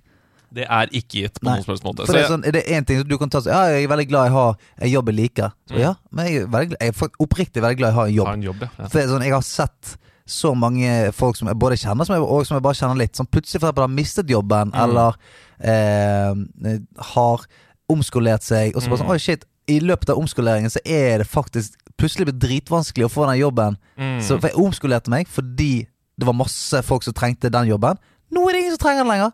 Det 0.57 0.63
er 0.63 0.87
ikke 0.95 1.19
gitt 1.25 1.39
på 1.41 1.45
Nei. 1.49 1.57
noen 1.59 1.65
som 1.65 1.83
måte. 1.89 2.05
For 2.07 2.15
det 2.15 2.21
er 2.23 2.29
sånn, 2.31 2.45
er 2.47 2.53
det 2.55 2.61
én 2.71 2.85
ting 2.87 3.01
du 3.03 3.17
kan 3.19 3.27
ta 3.29 3.41
så, 3.43 3.49
Ja, 3.51 3.65
jeg 3.75 3.83
er 3.83 3.89
veldig 3.91 4.05
glad 4.07 4.29
jeg 4.29 4.31
har 4.37 4.53
en 4.79 4.89
jobb 4.93 5.09
jeg 5.11 5.17
liker. 5.17 5.51
Så, 5.67 5.73
Mm. 5.75 5.81
ja, 5.81 5.89
men 6.15 6.25
jeg 6.29 6.35
er, 6.39 6.47
veldig, 6.53 6.77
jeg 6.79 6.93
er 6.93 7.09
oppriktig 7.25 7.61
veldig 7.65 7.77
glad 7.81 7.89
jeg 7.91 7.97
har 7.97 8.07
en 8.07 8.15
jobb. 8.15 8.27
Har 8.31 8.37
en 8.39 8.45
jobb, 8.47 8.61
ja. 8.63 8.69
For 8.87 8.95
det 8.95 9.03
er 9.03 9.11
sånn, 9.11 9.25
Jeg 9.27 9.33
har 9.35 9.41
sett 9.43 9.97
så 10.27 10.51
mange 10.55 11.11
folk 11.15 11.37
som 11.39 11.47
jeg 11.47 11.57
både 11.59 11.77
kjenner 11.79 12.05
som 12.05 12.15
jeg, 12.17 12.23
og 12.23 12.45
som 12.45 12.55
jeg 12.57 12.63
bare 12.65 12.77
kjenner 12.79 12.99
litt, 12.99 13.15
som 13.15 13.25
plutselig 13.27 13.61
for 13.61 13.67
eksempel 13.69 13.85
har 13.87 13.93
mistet 13.95 14.29
jobben, 14.29 14.71
Mm. 14.73 14.79
eller 14.83 15.15
eh, 15.59 16.79
har 17.15 17.45
omskolert 17.89 18.43
seg. 18.43 18.75
Og 18.75 18.81
så 18.83 18.89
bare 18.89 18.97
Mm. 18.99 19.05
sånn, 19.07 19.11
oi 19.15 19.17
shit 19.19 19.45
I 19.69 19.79
løpet 19.83 20.09
av 20.09 20.17
omskoleringen 20.17 20.69
så 20.71 20.79
er 20.85 21.17
det 21.17 21.27
faktisk 21.27 21.73
plutselig 21.97 22.25
blitt 22.29 22.39
dritvanskelig 22.39 23.03
å 23.05 23.11
få 23.11 23.25
den 23.27 23.39
jobben. 23.41 23.75
Mm. 23.97 24.21
Så, 24.21 24.39
for 24.39 24.47
jeg 24.47 24.55
omskolerte 24.57 25.09
meg 25.09 25.27
fordi 25.27 25.87
det 26.17 26.25
var 26.25 26.33
masse 26.33 26.81
folk 26.83 27.03
som 27.03 27.13
trengte 27.13 27.49
den 27.51 27.67
jobben. 27.67 27.97
Nå 28.31 28.47
er 28.47 28.53
det 28.53 28.61
ingen 28.61 28.77
som 28.77 28.85
trenger 28.85 29.03
den 29.03 29.11
lenger. 29.11 29.31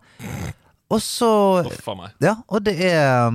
Og 0.89 0.99
så 1.01 1.29
oh. 1.65 2.07
Ja, 2.19 2.35
og 2.49 2.63
det 2.63 2.81
er 2.81 3.29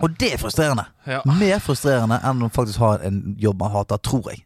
Og 0.00 0.18
det 0.18 0.32
er 0.34 0.38
frustrerende. 0.38 0.86
Ja. 1.06 1.20
Mer 1.26 1.58
frustrerende 1.58 2.20
enn 2.24 2.40
å 2.42 2.48
faktisk 2.50 2.78
ha 2.78 2.98
en 3.02 3.36
jobb 3.38 3.58
man 3.60 3.70
hater, 3.70 3.98
tror 3.98 4.30
jeg. 4.30 4.44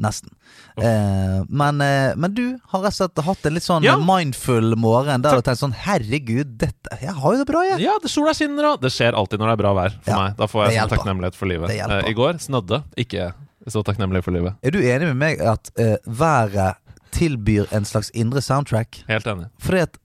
Nesten. 0.00 0.32
Eh, 0.80 1.42
men, 1.48 1.80
eh, 1.84 2.14
men 2.16 2.32
du 2.34 2.44
har 2.72 2.80
rett 2.86 2.94
og 2.94 2.98
slett 3.10 3.22
hatt 3.26 3.46
en 3.46 3.54
litt 3.58 3.66
sånn 3.66 3.84
Ja. 3.84 3.96
mindful 4.00 4.74
morgen 4.80 5.20
der 5.22 5.36
du 5.36 5.36
har 5.36 5.44
tenkt 5.44 5.60
sånn 5.60 5.74
Herregud, 5.76 6.56
dette 6.58 6.96
Jeg 7.02 7.12
har 7.20 7.32
jo 7.34 7.38
det 7.42 7.46
bra, 7.50 7.62
jeg. 7.68 7.80
Ja, 7.84 7.98
det 8.02 8.10
sola 8.10 8.32
skinner, 8.32 8.72
og 8.72 8.80
det 8.80 8.90
skjer 8.94 9.12
alltid 9.12 9.38
når 9.42 9.52
det 9.52 9.56
er 9.58 9.62
bra 9.62 9.72
vær 9.76 9.90
for 10.00 10.10
Ja, 10.14 10.18
meg. 10.24 10.36
Da 10.40 10.48
får 10.50 10.66
jeg 10.70 10.80
sånn 10.80 10.92
takknemlighet 10.96 11.36
for 11.36 11.46
livet. 11.52 11.70
Eh, 11.76 12.08
I 12.10 12.14
går 12.16 12.40
snødde. 12.40 12.82
Ikke 12.96 13.32
så 13.68 13.84
takknemlig 13.84 14.24
for 14.24 14.32
livet. 14.32 14.56
Er 14.64 14.70
du 14.72 14.80
enig 14.80 15.12
med 15.12 15.16
meg 15.20 15.40
at 15.44 15.70
eh, 15.76 15.96
været 16.08 16.76
tilbyr 17.12 17.68
en 17.76 17.84
slags 17.84 18.10
indre 18.16 18.40
soundtrack? 18.40 19.02
Helt 19.10 19.26
enig. 19.28 19.50
Fordi 19.60 19.84
at. 19.84 19.99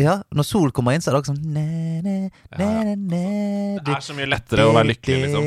Ja, 0.00 0.16
når 0.34 0.46
sol 0.46 0.72
kommer 0.74 0.96
inn, 0.96 1.02
så 1.02 1.10
er 1.10 1.14
det 1.14 1.20
også 1.20 1.32
sånn 1.34 1.52
ne, 1.54 2.00
ne, 2.02 2.14
ne, 2.58 2.94
ne, 2.98 3.20
Det 3.86 3.92
er 3.94 4.02
så 4.02 4.16
mye 4.16 4.26
lettere 4.26 4.64
å 4.66 4.72
være 4.74 4.90
lykkelig, 4.90 5.18
liksom. 5.24 5.44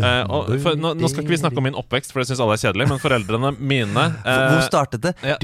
Eh, 0.00 0.20
og 0.32 0.48
for, 0.64 0.78
nå, 0.80 0.94
nå 0.96 1.10
skal 1.12 1.24
ikke 1.24 1.34
vi 1.34 1.40
snakke 1.42 1.60
om 1.60 1.66
min 1.68 1.76
oppvekst, 1.76 2.14
for 2.14 2.22
det 2.22 2.30
syns 2.30 2.40
alle 2.40 2.56
er 2.56 2.62
kjedelig, 2.62 2.86
men 2.88 3.02
foreldrene 3.02 3.52
mine 3.60 4.06
Hvor 4.24 4.56
eh, 4.56 4.64
startet 4.64 5.04
det? 5.04 5.12
ja. 5.28 5.36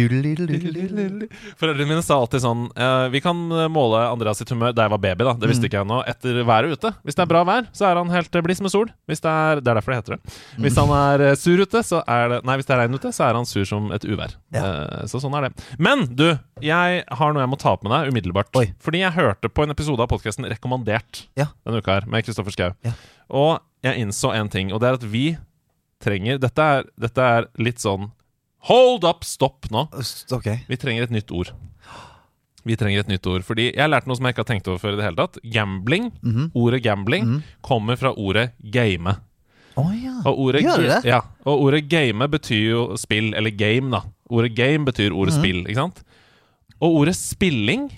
Foreldrene 1.60 1.90
mine 1.92 2.04
sa 2.06 2.16
alltid 2.22 2.44
sånn 2.44 2.66
eh, 2.72 3.06
Vi 3.12 3.20
kan 3.24 3.36
måle 3.72 4.00
Andreas 4.08 4.40
sitt 4.40 4.50
humør 4.54 4.72
da 4.76 4.86
jeg 4.86 4.94
var 4.96 5.02
baby, 5.04 5.28
da. 5.28 5.36
Det 5.40 5.52
visste 5.52 5.68
ikke 5.68 5.80
jeg 5.82 5.88
ennå. 5.88 6.00
Etter 6.08 6.40
været 6.48 6.72
ute. 6.76 6.94
Hvis 7.04 7.18
det 7.18 7.26
er 7.26 7.30
bra 7.30 7.44
vær, 7.48 7.68
så 7.76 7.88
er 7.90 8.00
han 8.00 8.12
helt 8.14 8.40
bliss 8.46 8.64
med 8.64 8.72
sol. 8.72 8.90
Hvis 9.10 9.22
det 9.24 9.32
er 9.32 9.60
Det 9.60 9.70
er 9.72 9.80
derfor 9.80 9.92
det 9.92 10.00
heter 10.00 10.16
det. 10.16 10.34
Hvis 10.64 10.80
han 10.80 10.92
er 10.96 11.26
sur 11.40 11.60
ute, 11.60 11.84
så 11.86 12.00
er 12.02 12.32
det 12.32 12.40
Nei, 12.46 12.56
hvis 12.60 12.68
det 12.68 12.76
er 12.76 12.82
regn 12.84 12.96
ute, 12.96 13.12
så 13.12 13.28
er 13.28 13.38
han 13.38 13.48
sur 13.48 13.64
som 13.68 13.90
et 13.94 14.04
uvær. 14.08 14.36
Ja. 14.54 14.64
Eh, 14.64 15.06
så 15.10 15.20
sånn 15.22 15.34
er 15.36 15.48
det. 15.48 15.66
Men 15.82 16.06
du, 16.16 16.28
jeg 16.64 17.02
har 17.04 17.34
noe 17.34 17.44
jeg 17.44 17.52
må 17.52 17.60
ta 17.60 17.74
opp 17.76 17.84
med 17.86 17.92
deg 17.92 18.05
umiddelbart. 18.10 18.54
Oi. 18.56 18.72
Fordi 18.80 18.98
jeg 19.00 19.12
hørte 19.12 19.48
på 19.48 19.62
en 19.64 19.70
episode 19.70 20.00
av 20.00 20.08
podkasten 20.08 20.46
Rekommandert 20.50 21.26
Ja. 21.36 21.46
denne 21.66 21.78
uka 21.82 22.00
her, 22.00 22.06
med 22.06 22.24
Kristoffer 22.24 22.50
Schau. 22.54 22.72
Ja. 22.84 22.92
Og 23.30 23.60
jeg 23.82 24.00
innså 24.02 24.32
en 24.34 24.48
ting, 24.48 24.72
og 24.72 24.80
det 24.80 24.88
er 24.88 24.94
at 24.94 25.02
vi 25.04 25.36
trenger 26.02 26.38
Dette 26.38 26.58
er, 26.62 26.84
dette 27.00 27.18
er 27.22 27.46
litt 27.58 27.78
sånn 27.78 28.10
Hold 28.66 29.04
up, 29.04 29.22
stopp 29.24 29.68
nå. 29.70 29.86
Ok. 30.32 30.48
Vi 30.68 30.76
trenger 30.76 31.04
et 31.04 31.10
nytt 31.14 31.30
ord. 31.30 31.52
Vi 32.66 32.74
trenger 32.74 33.04
et 33.04 33.08
nytt 33.12 33.26
ord. 33.30 33.44
Fordi 33.46 33.68
jeg 33.68 33.78
har 33.78 33.88
lært 33.92 34.08
noe 34.08 34.16
som 34.18 34.26
jeg 34.26 34.34
ikke 34.34 34.42
har 34.42 34.48
tenkt 34.50 34.66
over 34.68 34.80
før 34.82 34.96
i 34.96 34.96
det 34.98 35.04
hele 35.06 35.16
tatt. 35.20 35.36
Gambling. 35.54 36.08
Mhm. 36.22 36.48
Ordet 36.58 36.82
gambling 36.82 37.24
Mhm. 37.28 37.42
kommer 37.62 37.96
fra 37.96 38.10
ordet 38.16 38.52
game. 38.72 39.14
Oh, 39.76 39.92
ja. 39.94 40.16
Og 40.24 40.38
ordet, 40.48 40.62
Gjør 40.64 40.82
det? 40.88 41.04
Ja, 41.04 41.20
og 41.44 41.60
ordet 41.62 41.88
game 41.88 42.26
betyr 42.26 42.70
jo 42.70 42.96
spill, 42.96 43.34
eller 43.36 43.50
game, 43.50 43.90
da. 43.90 44.00
Ordet 44.30 44.54
game 44.56 44.84
betyr 44.84 45.12
ordet 45.12 45.34
Mhm. 45.34 45.38
spill, 45.42 45.60
ikke 45.68 45.74
sant? 45.76 46.02
Og 46.84 47.00
ordet 47.02 47.16
spilling 47.18 47.88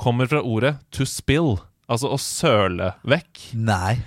kommer 0.00 0.26
fra 0.30 0.40
ordet 0.42 0.76
to 0.94 1.04
spill, 1.08 1.58
altså 1.90 2.10
å 2.14 2.18
søle 2.20 2.94
vekk. 3.06 3.50
Nei. 3.54 3.98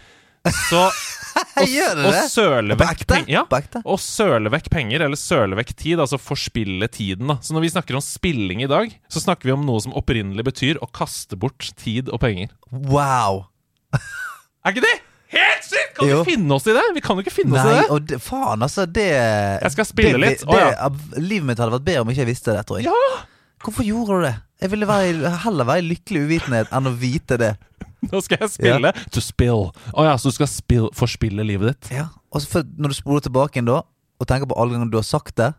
Så 0.70 0.82
å, 1.62 1.64
Gjør 1.66 1.96
det 2.00 2.10
å 2.10 2.26
søle 2.30 2.76
vekk 2.78 3.06
penger, 3.10 3.32
Ja. 3.34 3.44
Å 3.82 3.96
søle 4.02 4.52
vekk 4.54 4.68
penger, 4.74 5.02
eller 5.08 5.18
søle 5.20 5.58
vekk 5.58 5.72
tid, 5.78 6.02
altså 6.04 6.20
forspille 6.22 6.88
tiden. 6.94 7.28
da 7.32 7.38
Så 7.42 7.56
når 7.56 7.66
vi 7.66 7.72
snakker 7.74 7.98
om 7.98 8.04
spilling 8.06 8.62
i 8.66 8.70
dag, 8.70 8.94
så 9.10 9.24
snakker 9.24 9.50
vi 9.50 9.56
om 9.56 9.66
noe 9.66 9.82
som 9.84 9.96
opprinnelig 9.98 10.46
betyr 10.48 10.82
å 10.86 10.90
kaste 10.94 11.38
bort 11.40 11.72
tid 11.82 12.10
og 12.14 12.22
penger. 12.26 12.54
Wow. 12.70 13.48
Er 13.96 14.74
ikke 14.74 14.86
det 14.86 14.96
helt 15.36 15.66
sykt?! 15.66 15.94
Kan 15.96 16.10
Jo. 16.12 16.24
vi 16.26 16.34
finne 16.36 16.58
oss 16.58 16.66
i 16.68 16.74
det? 16.76 16.84
Vi 16.98 17.02
kan 17.06 17.16
jo 17.18 17.24
ikke 17.24 17.34
finne 17.38 17.56
oss 17.56 17.70
i 17.70 17.76
det. 17.78 17.86
og 17.94 18.08
det, 18.10 18.18
faen, 18.24 18.62
altså, 18.66 18.84
det 18.86 19.06
Jeg 19.08 19.72
skal 19.78 19.88
spille 19.88 20.18
det, 20.20 20.26
litt. 20.26 20.44
Det, 20.44 20.52
Å, 20.52 20.74
ja. 20.76 20.90
Livet 21.22 21.48
mitt 21.54 21.62
hadde 21.62 21.78
vært 21.78 21.88
bedre 21.88 22.04
om 22.04 22.12
ikke 22.12 22.26
jeg 22.26 22.32
visste 22.34 22.54
det, 22.58 22.66
tror 22.68 22.82
jeg. 22.84 22.92
Ja! 22.92 23.24
Hvorfor 23.66 23.86
gjorde 23.88 24.20
du 24.20 24.28
det? 24.28 24.36
Jeg 24.62 24.72
ville 24.72 24.88
være, 24.88 25.32
heller 25.44 25.68
være 25.68 25.82
i 25.82 25.88
lykkelig 25.90 26.22
uvitenhet 26.28 26.72
enn 26.76 26.90
å 26.90 26.94
vite 26.96 27.38
det. 27.42 27.56
Nå 28.12 28.22
skal 28.22 28.46
jeg 28.46 28.54
spille 28.54 28.92
to 29.14 29.24
spill. 29.24 29.68
Å 29.92 30.06
ja, 30.06 30.16
så 30.22 30.30
du 30.30 30.38
skal 30.38 30.50
spill, 30.52 30.88
forspille 30.96 31.46
livet 31.48 31.74
ditt? 31.74 31.92
Ja, 31.98 32.08
og 32.30 32.44
så 32.44 32.52
for, 32.58 32.72
Når 32.78 32.94
du 32.94 32.98
spoler 32.98 33.26
tilbake 33.26 33.62
inn 33.62 33.70
da, 33.70 33.82
og 34.22 34.30
tenker 34.30 34.50
på 34.50 34.58
alle 34.62 34.76
ganger 34.76 34.94
du 34.94 35.00
har 35.00 35.08
sagt 35.08 35.36
det, 35.42 35.52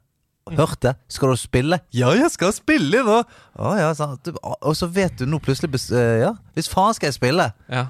hørt 0.55 0.79
det, 0.85 0.95
skal 1.11 1.35
du 1.35 1.41
spille? 1.41 1.81
Ja, 1.97 2.13
jeg 2.15 2.31
skal 2.31 2.55
spille 2.55 3.03
da! 3.07 3.21
Å 3.59 3.75
ja, 3.81 3.91
sant. 3.99 4.31
Og 4.45 4.79
så 4.79 4.87
vet 4.87 5.19
du 5.19 5.27
nå 5.27 5.41
plutselig 5.43 5.75
eh, 5.91 6.23
Ja, 6.23 6.33
hvis 6.55 6.71
faen 6.71 6.95
skal 6.97 7.11
jeg 7.11 7.19
spille? 7.19 7.51
Ja. 7.67 7.89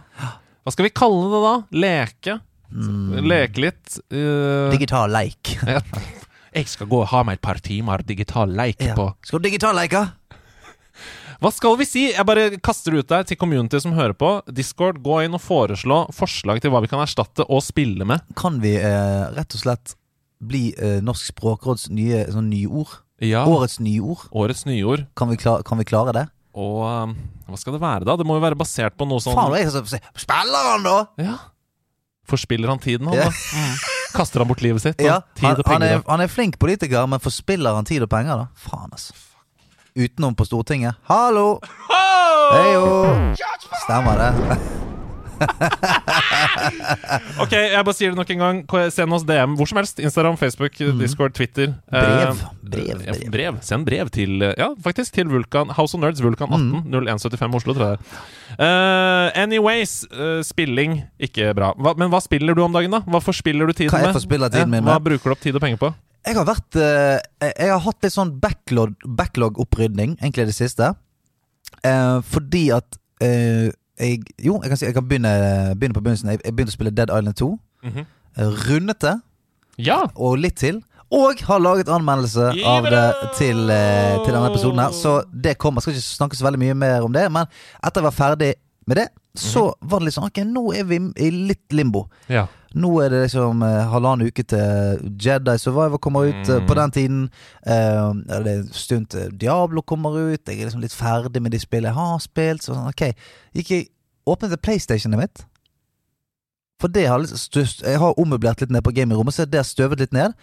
Hva 0.64 0.74
skal 0.74 0.88
vi 0.88 0.94
kalle 0.96 1.28
det 1.34 1.42
da? 1.44 1.56
Leke? 1.84 2.38
Mm. 2.72 3.18
Leke 3.28 3.66
litt? 3.68 3.98
Uh... 4.10 4.72
Digital 4.72 5.12
leik. 5.12 5.58
ja. 5.62 5.84
Jeg 6.56 6.68
skal 6.72 6.88
gå 6.88 7.02
og 7.02 7.10
ha 7.12 7.20
meg 7.28 7.36
et 7.38 7.44
par 7.44 7.60
timer 7.60 8.02
digital 8.06 8.48
leik 8.56 8.80
Ja. 8.80 8.94
på 8.96 9.10
Skal 9.26 9.42
du 9.42 9.48
digital 9.50 9.76
leike? 9.76 10.00
Hva 11.42 11.50
skal 11.52 11.76
vi 11.76 11.84
si? 11.84 12.04
Jeg 12.14 12.24
bare 12.24 12.46
kaster 12.64 12.96
ut 12.96 13.08
der 13.10 13.26
til 13.28 13.36
community 13.36 13.76
som 13.82 13.92
hører 13.92 14.14
på. 14.16 14.30
Discord, 14.48 15.02
gå 15.04 15.18
inn 15.26 15.36
og 15.36 15.42
foreslå 15.44 16.06
forslag 16.16 16.62
til 16.64 16.72
hva 16.72 16.80
vi 16.80 16.88
kan 16.88 17.02
erstatte 17.04 17.44
og 17.52 17.60
spille 17.64 18.06
med. 18.08 18.24
Kan 18.40 18.56
vi 18.62 18.72
eh, 18.80 19.26
rett 19.36 19.52
og 19.52 19.60
slett 19.60 19.92
bli 20.40 20.70
eh, 20.80 21.02
Norsk 21.04 21.28
språkråds 21.34 21.90
nye 21.92 22.22
sånn 22.32 22.48
nyord? 22.48 22.94
Ja. 23.20 23.44
Årets 23.48 23.76
nyord? 23.84 24.24
Årets 24.32 24.64
nyord. 24.68 25.04
Kan 25.16 25.28
vi, 25.28 25.36
klare, 25.40 25.64
kan 25.68 25.76
vi 25.80 25.84
klare 25.88 26.16
det? 26.16 26.24
Og 26.56 26.80
um, 26.88 27.12
hva 27.50 27.60
skal 27.60 27.76
det 27.76 27.82
være, 27.84 28.06
da? 28.08 28.16
Det 28.16 28.24
må 28.24 28.38
jo 28.38 28.44
være 28.46 28.56
basert 28.56 28.96
på 28.96 29.04
noe 29.08 29.20
sånn 29.20 29.36
Faen, 29.36 29.58
jeg 29.60 29.68
skal 29.74 29.84
si 29.92 30.00
Spiller 30.24 30.70
han, 30.72 30.88
da?! 30.88 30.96
Ja. 31.20 31.36
Forspiller 32.32 32.72
han 32.72 32.80
tiden, 32.80 33.12
han 33.12 33.26
da? 33.26 33.28
Mm. 33.56 33.76
Kaster 34.16 34.40
han 34.42 34.48
bort 34.48 34.62
livet 34.64 34.82
sitt? 34.82 35.00
Og 35.00 35.06
Ja, 35.06 35.20
tid 35.36 35.46
han, 35.46 35.60
og 35.60 35.70
han, 35.74 35.82
er, 35.84 36.02
han 36.08 36.24
er 36.24 36.32
flink 36.32 36.58
politiker, 36.62 37.06
men 37.10 37.20
forspiller 37.22 37.76
han 37.76 37.84
tid 37.88 38.02
og 38.06 38.10
penger, 38.12 38.44
da? 38.44 38.46
Faen, 38.68 38.88
altså. 38.92 39.14
Utenom 39.96 40.34
på 40.36 40.44
Stortinget. 40.48 40.98
Hallo! 41.08 41.58
Heio! 42.52 43.34
Stemmer 43.84 44.20
det. 44.20 44.32
Ok, 47.42 47.52
jeg 47.52 47.84
bare 47.84 47.94
sier 47.96 48.12
det 48.12 48.18
nok 48.18 48.30
en 48.34 48.42
gang. 48.42 48.60
Send 48.92 49.12
oss 49.16 49.24
DM 49.28 49.56
hvor 49.58 49.68
som 49.70 49.80
helst. 49.80 50.00
Instagram, 50.02 50.36
Facebook, 50.40 50.76
Discord, 51.00 51.34
Twitter. 51.36 51.66
Mm. 51.90 51.92
Brev. 51.92 52.28
Eh, 52.28 52.34
Brev, 52.66 53.02
ja, 53.06 53.12
brev. 53.14 53.30
brev. 53.34 53.58
Send 53.62 53.86
brev 53.86 54.08
til 54.14 54.42
eh, 54.42 54.54
Ja, 54.58 54.70
faktisk 54.82 55.14
til 55.14 55.28
Vulkan 55.30 55.70
House 55.76 55.94
of 55.96 56.02
Nerds, 56.02 56.22
Vulkan 56.24 56.50
Mm. 56.50 56.72
18 56.86 57.18
0175 57.18 57.54
Oslo, 57.60 57.74
tror 57.76 57.92
jeg. 57.94 58.00
Uh, 58.56 59.28
anyways, 59.38 60.04
uh, 60.14 60.40
spilling 60.46 61.00
ikke 61.20 61.50
bra. 61.56 61.72
Hva, 61.76 61.92
men 61.98 62.10
hva 62.12 62.20
spiller 62.24 62.56
du 62.56 62.62
om 62.64 62.72
dagen, 62.74 62.94
da? 62.94 63.02
Hva 63.06 63.20
forspiller 63.24 63.68
du 63.68 63.74
tiden 63.76 63.92
med? 64.00 64.14
tiden 64.52 64.70
min 64.72 64.86
Hva 64.86 64.98
bruker 65.02 65.30
du 65.30 65.34
opp 65.34 65.42
tid 65.42 65.56
og 65.58 65.62
penger 65.64 65.80
på? 65.82 65.90
Jeg 66.26 66.34
har 66.38 66.46
vært 66.48 66.78
uh, 66.80 67.18
Jeg 67.52 67.70
har 67.70 67.82
hatt 67.84 68.02
litt 68.06 68.14
sånn 68.14 68.32
backlog- 68.42 68.96
backlog-opprydning, 69.06 70.16
egentlig 70.22 70.46
i 70.46 70.50
det 70.52 70.56
siste. 70.58 70.92
Fordi 72.26 72.64
at 72.74 72.96
jeg 74.00 74.22
Jo, 74.44 74.58
jeg 74.62 74.68
kan 74.70 74.76
si 74.80 74.84
jeg 74.88 74.94
kan 74.94 75.08
begynne, 75.08 75.32
begynne 75.78 75.94
på 75.96 76.02
begynnelsen. 76.04 76.28
Jeg, 76.34 76.40
jeg 76.44 76.54
begynte 76.56 76.74
å 76.74 76.78
spille 76.78 76.90
Dead 76.96 77.10
Island 77.10 77.34
2. 77.36 77.48
Mm 77.84 77.92
-hmm. 77.92 78.04
Rundet 78.68 79.00
det, 79.00 79.20
Ja! 79.78 79.98
og 80.14 80.38
litt 80.38 80.56
til. 80.56 80.82
Og 81.10 81.38
har 81.40 81.58
laget 81.58 81.88
anmeldelse 81.88 82.48
av 82.66 82.82
det 82.82 83.14
til, 83.38 83.70
eh, 83.70 84.24
til 84.24 84.34
denne 84.34 84.50
episoden 84.50 84.78
her. 84.78 84.90
Så 84.90 85.22
det 85.42 85.58
kommer. 85.58 85.78
Jeg 85.78 85.82
skal 85.82 85.92
ikke 85.92 86.02
snakke 86.02 86.36
så 86.36 86.44
veldig 86.44 86.58
mye 86.58 86.74
mer 86.74 87.00
om 87.02 87.12
det, 87.12 87.32
men 87.32 87.46
etter 87.86 88.00
jeg 88.00 88.04
var 88.04 88.10
ferdig 88.10 88.54
med 88.86 88.96
det, 88.96 89.08
så 89.36 89.72
var 89.82 89.98
det 89.98 90.04
litt 90.04 90.14
sånn 90.14 90.24
Ok, 90.24 90.38
nå 90.44 90.72
er 90.74 90.84
vi 90.84 90.96
i 91.16 91.30
litt 91.30 91.72
limbo. 91.72 92.08
ja. 92.28 92.46
Nå 92.74 92.90
er 93.00 93.08
det 93.10 93.20
liksom 93.22 93.62
eh, 93.62 93.86
halvannen 93.92 94.26
uke 94.28 94.42
til 94.44 95.00
Jedi 95.22 95.54
Survivor 95.58 95.98
kommer 96.02 96.26
ut. 96.28 96.48
eh, 96.48 96.58
Mm. 96.60 96.66
På 96.66 96.74
den 96.74 96.90
tiden 96.90 97.30
eh, 97.66 98.12
er 98.36 98.42
det 98.42 98.54
en 98.58 98.72
stund 98.72 99.06
til 99.08 99.30
Diablo 99.38 99.82
kommer 99.82 100.10
ut. 100.32 100.40
Jeg 100.48 100.60
er 100.60 100.64
liksom 100.66 100.80
litt 100.82 100.92
ferdig 100.96 101.42
med 101.42 101.52
de 101.52 101.58
spillene 101.58 101.92
jeg 101.94 101.94
har 101.94 102.18
spilt. 102.20 102.62
Så 102.62 102.74
sånn, 102.74 102.88
ok 102.88 103.14
Gikk 103.54 103.70
jeg 103.70 103.88
Åpnet 104.26 104.58
PlayStationet 104.60 105.18
mitt. 105.20 105.44
For 106.80 106.88
det 106.88 107.06
har 107.06 107.18
litt 107.22 107.30
støst, 107.38 107.82
Jeg 107.86 107.98
har 108.02 108.18
ommøblert 108.18 108.60
litt 108.60 108.70
ned 108.74 108.82
på 108.82 108.92
gamingrommet, 108.92 109.32
så 109.34 109.44
det 109.46 109.60
har 109.60 109.64
støvet 109.64 110.00
litt 110.02 110.12
ned. 110.12 110.34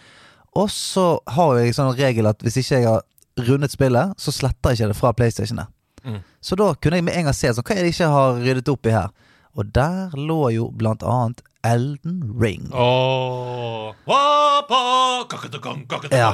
Og 0.56 0.70
så 0.70 1.18
har 1.28 1.58
jeg 1.58 1.74
sånn 1.76 1.92
regel 1.98 2.26
at 2.30 2.40
hvis 2.42 2.56
ikke 2.62 2.78
jeg 2.80 2.86
har 2.88 3.02
rundet 3.44 3.70
spillet, 3.74 4.14
så 4.16 4.32
sletter 4.32 4.70
jeg 4.72 4.78
ikke 4.80 4.88
det 4.88 4.96
fra 4.96 5.12
PlayStationet. 5.12 5.66
Mm. 6.04 6.18
Så 6.40 6.56
da 6.56 6.72
kunne 6.74 6.96
jeg 6.96 7.04
med 7.04 7.14
en 7.18 7.24
gang 7.28 7.34
se 7.36 7.52
sånn, 7.52 7.64
hva 7.66 7.74
er 7.76 7.82
det 7.84 7.92
jeg 7.92 7.96
ikke 7.98 8.08
har 8.14 8.40
ryddet 8.40 8.68
opp 8.72 8.86
i 8.86 8.94
her. 8.96 9.10
Og 9.54 9.70
der 9.74 10.14
lå 10.16 10.40
jo 10.54 10.70
blant 10.74 11.02
annet 11.02 11.42
Elden 11.64 12.18
Ring. 12.40 12.68
Oh. 12.72 13.94
Ja. 16.12 16.32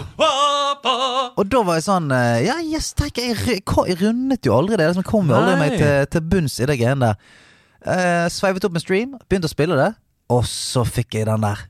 Og 1.38 1.44
da 1.50 1.60
var 1.66 1.78
jeg 1.78 1.84
sånn 1.86 2.10
eh, 2.14 2.40
Ja, 2.48 2.56
yes, 2.64 2.90
tenk, 2.98 3.20
jeg, 3.20 3.36
jeg 3.46 3.62
rundet 4.02 4.46
jo 4.48 4.56
aldri 4.56 4.80
det. 4.80 4.90
Jeg 4.90 5.06
kom 5.06 5.30
jo 5.30 5.38
aldri 5.38 5.56
meg 5.60 5.76
til, 5.78 6.08
til 6.10 6.26
bunns 6.32 6.58
i 6.60 6.68
det 6.70 6.80
greiene 6.80 7.12
der. 7.12 7.36
Uh, 7.80 8.26
sveivet 8.28 8.64
opp 8.66 8.74
med 8.76 8.82
stream, 8.82 9.14
begynte 9.30 9.48
å 9.48 9.52
spille 9.54 9.76
det, 9.78 9.92
og 10.28 10.42
så 10.44 10.82
fikk 10.84 11.16
jeg 11.16 11.30
den 11.30 11.46
der 11.46 11.62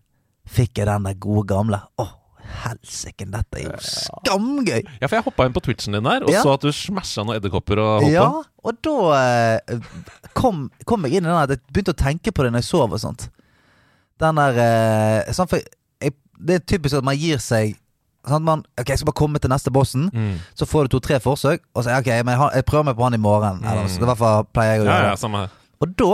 Fikk 0.51 0.81
jeg 0.81 0.89
den 0.89 1.05
der 1.07 1.15
gode 1.23 1.45
gamle. 1.47 1.79
Oh. 2.03 2.17
helsike, 2.65 3.27
dette 3.31 3.61
er 3.61 3.69
jo 3.69 3.77
skamgøy! 3.85 4.81
Ja, 4.99 5.07
for 5.07 5.17
jeg 5.19 5.27
hoppa 5.29 5.47
inn 5.47 5.55
på 5.55 5.63
Twitchen 5.63 5.95
din 5.95 6.07
der 6.07 6.25
og 6.27 6.33
Ja. 6.33 6.43
så 6.43 6.57
at 6.57 6.65
du 6.65 6.73
smasha 6.75 7.23
noen 7.23 7.39
edderkopper 7.39 7.79
og 7.79 8.03
hoppa. 8.03 8.11
Ja, 8.11 8.25
og 8.65 8.81
da 8.83 8.97
eh, 9.21 9.85
kom, 10.35 10.65
kom 10.89 11.07
jeg 11.07 11.21
inn 11.21 11.29
i 11.29 11.31
den 11.31 11.39
at 11.39 11.55
jeg 11.55 11.63
begynte 11.71 11.95
å 11.95 12.01
tenke 12.03 12.35
på 12.35 12.43
det 12.43 12.51
når 12.51 12.65
jeg 12.65 12.71
sov 12.73 12.91
og 12.91 13.03
sånt. 13.03 13.29
Den 14.21 14.37
der 14.41 14.59
eh, 14.65 15.33
sånn, 15.37 15.49
for 15.51 15.61
jeg, 16.05 16.15
Det 16.41 16.55
er 16.61 16.65
typisk 16.75 16.97
at 17.01 17.05
man 17.07 17.17
gir 17.21 17.39
seg 17.43 17.75
sånn 18.27 18.37
at 18.43 18.47
man, 18.47 18.65
Ok, 18.79 18.91
jeg 18.93 19.01
skal 19.01 19.09
bare 19.09 19.17
komme 19.23 19.41
til 19.41 19.51
neste 19.53 19.73
bossen. 19.73 20.09
Mm. 20.13 20.35
Så 20.55 20.67
får 20.69 20.87
du 20.89 20.97
to-tre 20.99 21.21
forsøk, 21.25 21.63
og 21.75 21.85
så 21.87 21.95
ok, 21.99 22.11
men 22.25 22.35
jeg, 22.35 22.41
har, 22.43 22.51
jeg 22.61 22.67
prøver 22.69 22.91
meg 22.91 22.99
på 22.99 23.07
han 23.09 23.17
i 23.17 23.23
morgen. 23.23 23.63
Eller, 23.65 23.87
noe 23.87 23.93
sånt. 23.93 24.05
I 24.05 24.11
hvert 24.13 24.21
fall 24.21 24.45
pleier 24.53 24.75
jeg 24.77 24.83
å 24.83 24.85
Ja, 24.85 24.91
gjøre 24.93 25.07
ja, 25.09 25.15
det. 25.17 25.23
samme 25.25 25.41
her. 25.47 25.57
Og 25.81 25.95
da 26.03 26.11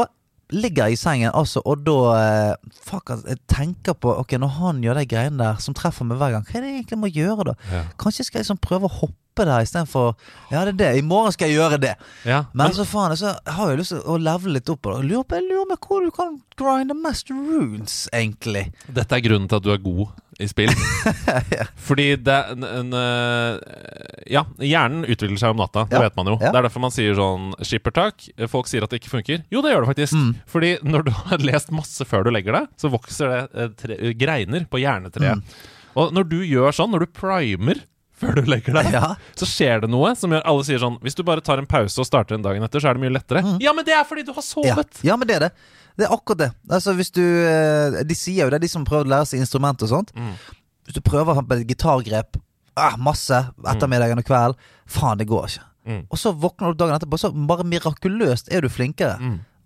ligger 0.54 0.86
jeg 0.86 0.94
i 0.94 0.98
sengen, 1.00 1.32
altså, 1.34 1.58
og 1.66 1.80
da 1.82 1.96
eh, 2.14 2.72
Fuck, 2.86 3.10
altså, 3.10 3.26
jeg 3.32 3.40
tenker 3.50 3.96
på 3.98 4.12
Ok, 4.22 4.36
når 4.38 4.52
han 4.60 4.82
gjør 4.84 5.00
de 5.00 5.06
greiene 5.10 5.40
der 5.42 5.56
som 5.64 5.74
treffer 5.74 6.06
meg 6.06 6.20
hver 6.22 6.36
gang, 6.36 6.44
hva 6.46 6.54
er 6.60 6.62
det 6.62 6.70
jeg 6.70 6.78
egentlig 6.84 6.98
må 7.02 7.10
gjøre, 7.10 7.48
da? 7.50 7.54
Ja. 7.74 7.80
Kanskje 7.98 8.28
skal 8.28 8.38
jeg 8.38 8.46
liksom 8.46 8.60
prøve 8.62 8.86
å 8.86 8.94
hoppe 9.00 9.18
der 9.44 9.60
istedenfor 9.66 10.14
Ja, 10.50 10.64
det 10.64 10.72
er 10.74 10.78
det. 10.80 10.90
I 10.98 11.02
morgen 11.02 11.32
skal 11.32 11.48
jeg 11.50 11.58
gjøre 11.58 11.78
det. 11.82 11.94
Ja, 12.24 12.44
Men 12.54 12.72
så 12.72 12.84
faen, 12.88 13.16
så 13.16 13.34
har 13.46 13.70
jeg 13.70 13.78
lyst 13.82 13.92
til 13.92 14.00
å 14.06 14.16
levele 14.16 14.54
litt 14.56 14.68
opp 14.72 14.80
på 14.82 14.94
det. 14.96 15.08
Lurer 15.10 15.24
på, 15.28 15.34
jeg 15.36 15.48
lurer 15.50 15.76
på 15.76 15.88
hvor 15.90 16.04
du 16.06 16.10
kan 16.14 16.38
grinde 16.56 16.94
mest 16.96 17.28
runes, 17.30 18.08
egentlig. 18.14 18.70
Dette 18.88 19.12
er 19.18 19.20
grunnen 19.20 19.48
til 19.48 19.56
at 19.60 19.62
du 19.66 19.72
er 19.74 19.82
god 19.84 20.06
i 20.40 20.46
spill. 20.48 20.72
Fordi 21.88 22.06
det 22.20 22.36
en, 22.52 22.64
en 22.64 22.92
eh, 22.92 23.58
Ja, 24.32 24.42
hjernen 24.60 25.06
utvikler 25.08 25.38
seg 25.40 25.54
om 25.54 25.60
natta. 25.62 25.86
Det 25.88 25.96
Ja. 25.96 26.02
vet 26.06 26.16
man 26.18 26.26
jo. 26.32 26.36
Ja. 26.40 26.50
Det 26.52 26.58
er 26.60 26.66
derfor 26.68 26.80
man 26.84 26.92
sier 26.94 27.14
sånn 27.16 27.52
skippertak. 27.64 28.26
Folk 28.52 28.68
sier 28.70 28.84
at 28.84 28.90
det 28.92 29.00
ikke 29.00 29.14
funker. 29.16 29.44
Jo, 29.52 29.62
det 29.64 29.72
gjør 29.72 29.86
det 29.86 29.90
faktisk. 29.94 30.18
Mm. 30.18 30.34
Fordi 30.46 30.72
når 30.84 31.06
du 31.08 31.10
har 31.16 31.38
lest 31.50 31.72
masse 31.72 32.04
før 32.08 32.26
du 32.26 32.30
legger 32.34 32.52
deg, 32.60 32.68
så 32.76 32.90
vokser 32.92 33.32
det 33.32 33.40
eh, 33.54 33.72
tre, 33.80 33.98
greiner 34.18 34.66
på 34.70 34.80
hjernetreet. 34.82 35.40
Mm. 35.40 35.74
Og 35.96 36.12
når 36.12 36.28
du 36.28 36.38
gjør 36.44 36.74
sånn, 36.76 36.92
når 36.92 37.06
du 37.06 37.12
primer 37.16 37.80
før 38.20 38.38
du 38.40 38.50
legger 38.50 38.76
deg, 38.78 38.90
Ja. 38.94 39.14
så 39.36 39.48
skjer 39.48 39.82
det 39.84 39.90
noe 39.92 40.14
som 40.16 40.32
gjør 40.32 40.42
Alle 40.48 40.64
sier 40.64 40.80
sånn 40.80 40.98
Hvis 41.04 41.16
du 41.18 41.22
bare 41.26 41.42
tar 41.44 41.60
en 41.60 41.66
pause 41.68 42.00
og 42.00 42.06
starter 42.08 42.36
en 42.38 42.44
dagen 42.44 42.64
etter, 42.64 42.80
så 42.80 42.90
er 42.90 42.96
det 42.98 43.04
mye 43.04 43.14
lettere. 43.16 43.42
Ja, 43.60 43.72
men 43.76 43.84
det 43.84 43.94
er 43.96 44.04
fordi 44.08 44.24
du 44.26 44.32
har 44.36 44.42
sovet! 44.46 45.02
ja, 45.04 45.16
men 45.16 45.28
det 45.28 45.36
er 45.36 45.46
det. 45.48 45.52
Det 45.96 46.04
er 46.06 46.12
akkurat 46.12 46.38
det. 46.44 46.50
Altså, 46.70 46.92
hvis 46.96 47.10
du 47.16 47.22
eh, 47.24 48.02
De 48.04 48.14
sier 48.18 48.44
jo 48.44 48.50
det, 48.52 48.60
de 48.64 48.68
som 48.68 48.84
prøver 48.84 49.08
å 49.08 49.12
lære 49.14 49.28
seg 49.30 49.40
instrument 49.40 49.80
og 49.86 49.88
sånt. 49.92 50.12
Mm. 50.16 50.34
Hvis 50.86 50.98
du 50.98 51.02
prøver 51.04 51.32
eksempel 51.34 51.62
et 51.62 51.70
gitargrep 51.72 52.36
ah, 52.76 52.96
masse 53.00 53.38
ettermiddagen 53.64 54.20
og 54.20 54.26
kvelden, 54.28 54.58
faen, 54.86 55.18
det 55.20 55.26
går 55.30 55.46
ikke. 55.48 55.64
Mm. 55.86 56.02
Og 56.10 56.18
så 56.20 56.32
våkner 56.36 56.74
du 56.74 56.80
dagen 56.82 56.96
etterpå, 56.98 57.18
så 57.20 57.30
bare 57.48 57.64
mirakuløst 57.64 58.50
er 58.52 58.64
du 58.64 58.68
flinkere. 58.68 59.16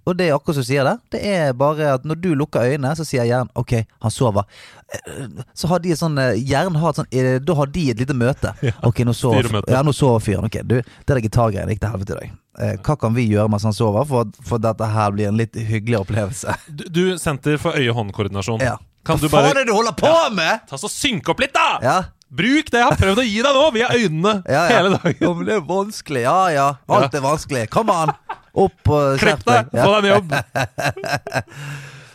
Og 0.09 0.17
det 0.17 0.29
er 0.31 0.35
akkurat 0.37 0.57
som 0.61 0.65
sier 0.65 0.85
det. 0.89 0.95
Det 1.13 1.21
er 1.29 1.53
bare 1.53 1.91
at 1.99 2.05
når 2.09 2.21
du 2.23 2.29
lukker 2.39 2.65
øynene, 2.73 2.95
så 2.97 3.05
sier 3.05 3.27
hjernen 3.29 3.51
ok, 3.59 3.75
han 4.01 4.11
sover. 4.15 4.47
Eh, 4.95 5.27
Så 5.55 5.69
har 5.71 5.79
de 5.85 5.93
sånn 5.97 6.17
eh, 6.19 6.39
Hjernen 6.41 6.79
har 6.81 6.91
et 6.95 6.99
sånn 6.99 7.07
eh, 7.15 7.37
Da 7.39 7.55
har 7.55 7.69
de 7.71 7.85
et 7.93 8.01
lite 8.01 8.17
møte. 8.17 8.53
Ok, 8.89 9.03
nå 9.07 9.13
sover, 9.15 9.61
ja, 9.71 9.83
nå 9.87 9.93
sover 9.95 10.21
fyren. 10.25 10.47
Ok, 10.49 10.61
du, 10.65 10.79
det 10.81 11.11
der 11.11 11.21
gitargreiene 11.25 11.75
gikk 11.77 11.83
til 11.85 11.93
helvete 11.95 12.17
i 12.17 12.21
dag. 12.21 12.37
Hva 12.85 12.97
kan 13.01 13.15
vi 13.17 13.25
gjøre 13.31 13.49
mens 13.53 13.65
han 13.65 13.73
sover, 13.77 14.05
for, 14.09 14.27
at- 14.27 14.63
dette 14.67 14.89
her 14.93 15.13
blir 15.15 15.29
en 15.31 15.39
litt 15.39 15.55
hyggelig 15.57 16.01
opplevelse? 16.03 16.57
Du, 16.81 16.85
du 16.91 17.03
Senter 17.21 17.57
for 17.61 17.77
øye-hånd-koordinasjon. 17.79 18.61
Ja. 18.65 18.79
Kan 19.07 19.17
Hva 19.21 19.29
du 19.29 19.33
bare 19.33 19.47
faen 19.49 19.57
er 19.57 19.61
det 19.63 19.69
du 19.71 19.77
holder 19.77 19.95
på 19.97 20.11
med?! 20.37 20.65
Ta 20.69 20.77
så 20.81 20.89
Synk 20.93 21.29
opp 21.33 21.41
litt, 21.41 21.55
da! 21.57 21.69
Ja. 21.85 21.99
Bruk 22.31 22.69
det 22.71 22.79
jeg 22.79 22.87
har 22.87 22.95
prøvd 23.01 23.19
å 23.19 23.25
gi 23.27 23.41
deg 23.43 23.57
nå, 23.57 23.63
via 23.75 23.89
øynene 23.91 24.33
Ja, 24.55 24.61
ja. 24.69 24.77
hele 24.77 24.91
dagen. 24.97 25.17
ja, 25.19 25.31
men 25.35 25.49
det 25.49 25.55
er 25.57 25.65
vanskelig. 25.67 26.21
Ja 26.27 26.37
ja, 26.55 26.67
alt 26.95 27.17
er 27.19 27.25
vanskelig. 27.25 27.65
Kom 27.75 27.91
an! 27.91 28.13
Opp 28.55 28.89
og 28.91 29.19
Klipp 29.23 29.47
deg! 29.47 29.71
Få 29.75 29.89
deg 29.95 30.05
en 30.05 30.11
jobb! 30.15 30.37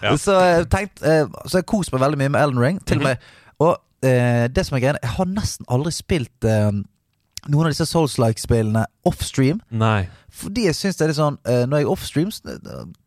Ja. 0.04 0.12
Så 0.20 0.36
jeg 0.38 0.65
tenkt 0.70 1.01
eh, 1.08 1.24
Så 1.50 1.62
jeg 1.62 1.65
kost 1.72 1.94
meg 1.94 2.04
veldig 2.04 2.20
mye 2.20 2.34
med 2.36 2.42
Elden 2.44 2.60
Ring. 2.62 2.82
Til 2.86 3.00
og 3.00 3.04
-hmm. 3.04 3.08
med 3.08 3.18
Og 3.60 3.77
eh, 4.04 4.48
det 4.56 4.65
som 4.65 4.75
er 4.75 4.82
greia, 4.82 4.98
jeg 5.01 5.10
har 5.10 5.25
nesten 5.25 5.65
aldri 5.70 5.92
spilt 5.92 6.44
eh, 6.44 6.72
noen 7.48 7.65
av 7.65 7.72
disse 7.72 7.86
Souls-like-spillene 7.86 8.86
offstream. 9.06 9.62
Fordi 10.36 10.65
jeg 10.68 10.75
syns 10.75 10.98
det 11.00 11.06
er 11.06 11.12
litt 11.13 11.18
sånn 11.18 11.38
eh, 11.48 11.62
Når 11.70 11.80
jeg 11.80 11.86
er 11.86 11.92
offstream, 11.94 12.32
da, 12.44 12.56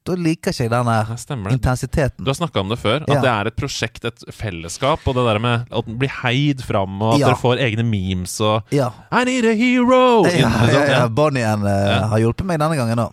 liker 0.09 0.17
liker 0.25 0.55
ikke 0.55 0.65
jeg 0.65 0.71
den 0.73 0.87
der 0.89 1.11
intensiteten. 1.53 2.25
Du 2.25 2.31
har 2.31 2.39
snakka 2.39 2.63
om 2.63 2.71
det 2.73 2.79
før, 2.81 3.03
at 3.05 3.13
Ja. 3.13 3.21
det 3.21 3.33
er 3.35 3.51
et 3.51 3.57
prosjekt, 3.59 4.05
et 4.09 4.25
fellesskap, 4.33 5.05
og 5.07 5.15
det 5.19 5.25
der 5.29 5.39
med 5.45 5.67
at 5.71 5.85
den 5.87 5.99
blir 6.01 6.09
heid 6.23 6.63
fram, 6.65 6.97
og 7.03 7.15
at 7.15 7.21
Ja. 7.21 7.27
dere 7.29 7.37
får 7.43 7.61
egne 7.61 7.85
memes 7.85 8.41
og 8.41 8.63
Ja. 8.73 8.89
I 9.13 9.25
need 9.25 9.45
a 9.45 9.53
hero! 9.55 10.25
Ja, 10.25 10.49
ja, 10.73 11.09
eh, 11.67 11.87
Ja. 12.01 12.07
har 12.09 12.19
hjulpet 12.19 12.47
meg 12.47 12.59
denne 12.61 12.77
gangen 12.81 12.99
òg. 12.99 13.13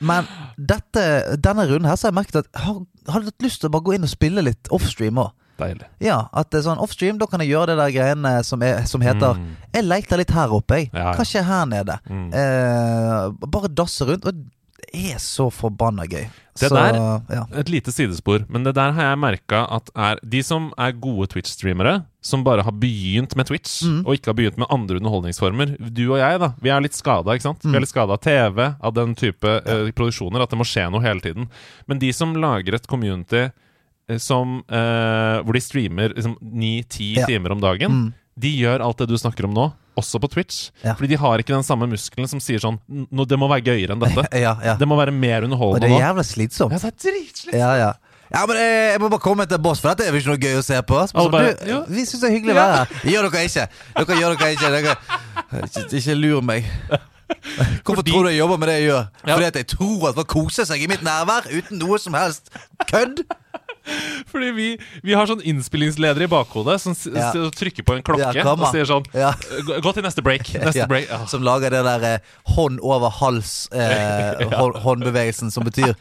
Men 0.00 0.26
dette, 0.60 1.02
denne 1.40 1.64
runden 1.66 1.88
her 1.88 1.96
så 1.96 2.06
har 2.08 2.12
jeg 2.12 2.18
merket 2.20 2.36
at 2.44 2.46
jeg 2.54 2.62
har, 2.62 2.74
har 3.08 3.20
lyst 3.42 3.60
til 3.62 3.68
å 3.70 3.72
bare 3.72 3.82
gå 3.88 3.94
inn 3.96 4.04
og 4.06 4.12
spille 4.12 4.44
litt 4.44 4.68
offstream 4.70 5.18
òg. 5.24 5.32
Deilig. 5.58 5.86
Ja, 6.00 6.20
at 6.32 6.50
det 6.50 6.60
er 6.60 6.68
sånn 6.70 6.78
offstream, 6.82 7.18
da 7.18 7.26
kan 7.26 7.40
jeg 7.42 7.50
gjøre 7.50 7.72
det 7.72 7.78
der 7.80 7.90
greiene 7.96 8.44
som, 8.46 8.62
er, 8.62 8.84
som 8.86 9.00
heter 9.02 9.34
Mm. 9.38 9.48
Jeg 9.74 9.84
leter 9.84 10.16
litt 10.22 10.30
her 10.30 10.48
oppe, 10.54 10.76
jeg. 10.78 10.90
Ja, 10.94 11.10
ja. 11.10 11.14
Hva 11.18 11.24
skjer 11.26 11.44
her 11.44 11.66
nede? 11.66 11.98
Mm. 12.08 12.28
Eh, 12.32 13.48
bare 13.50 13.68
dasse 13.68 14.06
rundt. 14.08 14.24
Og 14.24 14.34
det 14.38 15.10
er 15.12 15.18
så 15.20 15.50
forbanna 15.52 16.06
gøy. 16.08 16.28
Det 16.58 16.70
så, 16.70 16.74
der- 16.74 17.22
ja. 17.36 17.42
Et 17.60 17.68
lite 17.68 17.92
sidespor, 17.92 18.44
men 18.48 18.64
det 18.64 18.74
der 18.74 18.90
har 18.92 19.02
jeg 19.12 19.18
merka 19.18 19.60
at 19.70 19.90
er 19.94 20.18
de 20.26 20.40
som 20.42 20.72
er 20.78 20.92
gode 20.92 21.28
Twitch-streamere, 21.28 22.04
som 22.22 22.42
bare 22.42 22.62
har 22.64 22.72
begynt 22.72 23.36
med 23.36 23.46
Twitch, 23.46 23.82
Mm. 23.84 24.00
og 24.06 24.14
ikke 24.16 24.26
har 24.32 24.34
begynt 24.34 24.58
med 24.58 24.66
andre 24.70 24.96
underholdningsformer 24.96 25.76
Du 25.94 26.12
og 26.12 26.18
jeg, 26.18 26.40
da, 26.40 26.52
vi 26.60 26.70
er 26.70 26.80
litt 26.80 26.94
skada, 26.94 27.30
ikke 27.34 27.42
sant? 27.42 27.62
Vi 27.62 27.68
Mm. 27.70 27.74
er 27.76 27.80
litt 27.80 27.88
skada 27.90 28.12
av 28.12 28.20
TV, 28.20 28.74
av 28.82 28.94
den 28.94 29.14
type 29.14 29.44
eh, 29.44 29.90
produksjoner, 29.92 30.42
at 30.42 30.50
det 30.50 30.58
må 30.58 30.64
skje 30.64 30.90
noe 30.90 31.00
hele 31.02 31.20
tiden. 31.20 31.48
Men 31.86 31.98
de 31.98 32.10
som 32.12 32.34
lager 32.34 32.74
et 32.74 32.86
community 32.86 33.50
som 34.16 34.62
uh, 34.72 35.42
hvor 35.44 35.52
de 35.52 35.60
streamer 35.60 36.14
liksom 36.16 36.38
ni-ti 36.40 37.14
Ja. 37.18 37.26
timer 37.28 37.52
om 37.52 37.60
dagen, 37.60 37.90
Mm. 37.92 38.12
de 38.38 38.48
gjør 38.62 38.80
alt 38.80 38.96
det 38.98 39.08
du 39.08 39.16
snakker 39.20 39.44
om 39.44 39.52
nå, 39.54 39.66
også 39.98 40.20
på 40.22 40.30
Twitch. 40.30 40.70
Ja. 40.84 40.94
Fordi 40.94 41.08
de 41.08 41.16
har 41.20 41.38
ikke 41.42 41.52
den 41.52 41.62
samme 41.66 41.88
muskelen 41.90 42.28
som 42.28 42.40
sier 42.40 42.58
sånn 42.62 42.78
"Nå, 42.88 43.26
Det 43.28 43.36
må 43.38 43.48
være 43.50 43.64
gøyere 43.66 43.92
enn 43.92 44.00
dette. 44.00 44.24
ja, 44.46 44.56
ja. 44.64 44.76
Det 44.78 44.86
må 44.88 44.96
være 44.96 45.12
mer 45.12 45.42
Og 45.42 45.50
underholdende 45.50 45.88
det 45.88 45.96
er 45.98 46.06
jævla 46.06 46.24
slitsomt. 46.24 46.72
Ja, 46.72 46.78
det 46.78 46.92
er 46.94 47.10
dritslitsomt. 47.10 47.58
Ja, 47.58 47.74
ja. 47.76 47.92
Ja, 48.30 48.44
men 48.46 48.56
jeg, 48.60 48.92
jeg 48.92 49.00
må 49.00 49.08
bare 49.08 49.20
komme 49.24 49.46
til 49.48 49.58
boss, 49.58 49.80
for 49.80 49.88
dette 49.88 50.04
er 50.06 50.12
jo 50.12 50.18
ikke 50.20 50.28
noe 50.28 50.36
gøy 50.36 50.58
å 50.60 50.62
se 50.62 50.76
på. 50.84 50.98
Så, 51.08 51.30
bare, 51.32 51.54
du, 51.56 51.66
ja. 51.70 51.78
Vi 51.88 52.02
syns 52.04 52.20
det 52.20 52.28
er 52.28 52.34
hyggelig 52.36 52.52
å 52.52 52.58
være 52.60 52.74
her. 52.76 52.86
Gjør 53.08 53.30
dere 53.32 53.44
ikke. 53.48 53.64
Dere 53.96 54.18
gjør 54.20 54.34
dere 54.36 54.50
ikke. 54.52 54.70
Dere, 54.70 54.96
ikke, 55.64 55.96
ikke 55.96 56.16
lur 56.20 56.42
meg. 56.44 56.64
Hvorfor 57.84 58.02
Fordi- 58.02 58.12
tror 58.12 58.22
du 58.24 58.28
jeg 58.30 58.38
jobber 58.38 58.58
med 58.60 58.68
det 58.68 58.74
jeg 58.82 58.88
gjør? 58.90 59.04
Ja. 59.26 59.34
Fordi 59.34 59.46
at 59.48 59.56
jeg 59.56 59.66
tror 59.72 60.08
at 60.10 60.14
folk 60.20 60.28
koser 60.28 60.64
seg 60.68 60.82
i 60.84 60.86
mitt 60.92 61.00
nærvær 61.04 61.48
uten 61.52 61.78
noe 61.80 61.98
som 61.98 62.14
helst 62.20 62.48
kødd? 62.88 63.24
Fordi 64.30 64.50
vi, 64.56 64.68
vi 65.02 65.16
har 65.16 65.28
sånn 65.30 65.42
innspillingsleder 65.46 66.26
i 66.26 66.30
bakhodet 66.30 66.78
som 66.82 66.96
Ja. 67.14 67.30
trykker 67.54 67.86
på 67.86 67.96
en 67.96 68.04
klokke 68.06 68.32
Ja, 68.36 68.46
og 68.52 68.66
sier 68.72 68.88
sånn 68.88 69.06
Ja. 69.16 69.32
Gå, 69.66 69.80
gå 69.84 69.94
til 69.96 70.06
neste 70.06 70.24
break. 70.24 70.52
Neste 70.68 70.86
break. 70.90 71.08
Ja. 71.10 71.24
Som 71.30 71.44
lager 71.46 71.72
det 71.74 71.82
der 71.86 72.06
eh, 72.08 72.32
hånd 72.54 72.80
over 72.84 73.12
hals 73.20 73.68
eh, 73.72 75.48
som 75.54 75.64
betyr 75.64 75.94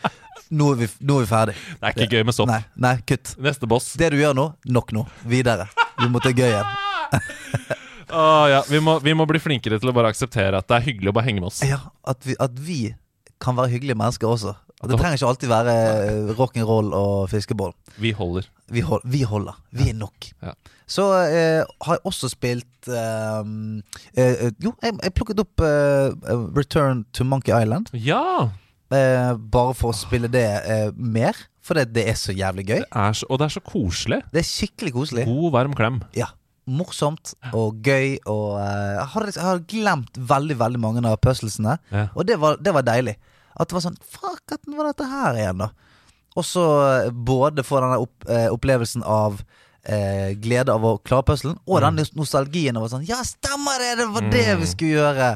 nå 0.50 0.70
er, 0.74 0.77
vi, 0.79 0.88
nå 1.03 1.17
er 1.20 1.25
vi 1.25 1.27
ferdig. 1.29 1.56
Det 1.79 1.89
er 1.89 1.96
ikke 1.96 2.17
gøy 2.20 2.27
med 2.27 2.36
stopp. 2.36 2.51
Nei, 2.51 2.62
nei, 2.79 2.94
kutt. 3.08 3.34
Neste 3.44 3.67
boss. 3.70 3.89
Det 4.00 4.13
du 4.13 4.20
gjør 4.22 4.36
nå, 4.38 4.46
nok 4.72 4.94
nå. 4.96 5.03
Videre. 5.27 5.67
Vi 6.00 6.08
må 6.12 6.22
til 6.24 6.38
gøy 6.38 6.48
igjen. 6.48 6.70
Åh, 8.08 8.46
ja. 8.53 8.62
vi, 8.70 8.79
må, 8.79 9.00
vi 9.03 9.15
må 9.17 9.25
bli 9.27 9.41
flinkere 9.44 9.79
til 9.82 9.91
å 9.91 9.96
bare 9.96 10.13
akseptere 10.13 10.62
at 10.62 10.70
det 10.70 10.77
er 10.77 10.86
hyggelig 10.88 11.12
å 11.12 11.17
bare 11.17 11.27
henge 11.27 11.44
med 11.44 11.51
oss. 11.51 11.60
Ja, 11.67 11.82
at 12.08 12.24
vi, 12.24 12.38
at 12.39 12.56
vi 12.56 12.79
kan 13.44 13.58
være 13.60 13.74
hyggelige 13.75 14.00
mennesker 14.00 14.32
også. 14.32 14.56
At 14.77 14.91
det 14.91 15.00
trenger 15.00 15.17
ikke 15.17 15.29
alltid 15.31 15.50
være 15.50 15.74
eh, 15.74 16.31
rock'n'roll 16.38 16.91
og 16.93 17.29
fiskeboll. 17.31 17.74
Vi 17.98 18.12
holder. 18.13 18.46
Vi, 18.69 18.84
hold, 18.86 19.01
vi 19.10 19.24
holder. 19.25 19.57
Vi 19.74 19.89
er 19.89 19.98
nok. 19.98 20.29
Ja. 20.43 20.53
Så 20.88 21.07
eh, 21.25 21.63
har 21.65 21.98
jeg 21.98 22.05
også 22.05 22.29
spilt 22.29 22.88
eh, 22.88 23.50
eh, 24.22 24.48
Jo, 24.63 24.75
jeg, 24.84 24.93
jeg 25.01 25.15
plukket 25.17 25.41
opp 25.41 25.65
eh, 25.65 26.13
Return 26.55 27.07
to 27.10 27.25
Monkey 27.25 27.55
Island. 27.57 27.89
Ja! 27.98 28.51
Eh, 28.93 29.34
bare 29.36 29.74
for 29.75 29.91
å 29.91 29.98
spille 29.98 30.29
det 30.31 30.46
mer. 30.93 31.36
For 31.65 31.75
det, 31.75 31.89
det 31.98 32.05
er 32.07 32.19
så 32.19 32.36
jævlig 32.36 32.67
gøy. 32.69 32.84
Det 32.86 33.07
så, 33.17 33.27
og 33.27 33.41
det 33.41 33.50
er 33.50 33.55
så 33.57 33.63
koselig. 33.65 34.22
Det 34.31 34.43
er 34.43 34.48
skikkelig 34.48 34.93
koselig. 34.96 35.25
God, 35.27 35.50
varm 35.57 35.74
klem. 35.75 36.03
Ja, 36.15 36.29
Morsomt 36.67 37.34
og 37.55 37.81
gøy. 37.84 38.17
Og 38.27 38.60
uh, 38.60 38.62
jeg, 38.62 39.07
har, 39.13 39.25
jeg 39.31 39.43
har, 39.43 39.63
glemt 39.72 40.22
veldig 40.29 40.60
veldig 40.60 40.81
mange 40.84 41.03
av 41.07 41.17
puzzlesene. 41.24 41.77
Ja. 41.91 42.07
Og 42.15 42.27
det 42.27 42.39
var, 42.43 42.60
det 42.62 42.75
var 42.75 42.86
deilig. 42.88 43.17
At 43.58 43.70
det 43.70 43.78
var 43.78 43.86
sånn 43.88 44.00
Fuck, 44.06 44.44
hva 44.54 44.78
var 44.78 44.92
dette 44.92 45.10
her 45.10 45.40
igjen, 45.42 45.64
da? 45.66 45.72
Og 46.38 46.46
så 46.46 46.64
eh, 46.86 47.12
både 47.12 47.66
få 47.66 47.82
denne 47.82 47.98
opp, 48.04 48.28
eh, 48.30 48.48
opplevelsen 48.54 49.02
av 49.04 49.42
eh, 49.84 50.36
glede 50.38 50.74
av 50.74 50.86
å 50.86 50.98
klare 51.02 51.26
puzzlen, 51.26 51.58
og 51.66 51.82
den 51.82 52.02
nostalgien 52.18 52.78
av 52.78 52.86
å 52.86 52.92
sånn 52.92 53.08
Ja, 53.10 53.24
stemmer 53.26 53.82
det! 53.82 53.96
Det 54.04 54.10
var 54.14 54.32
det 54.34 54.48
vi 54.62 54.70
skulle 54.70 55.00
gjøre! 55.00 55.32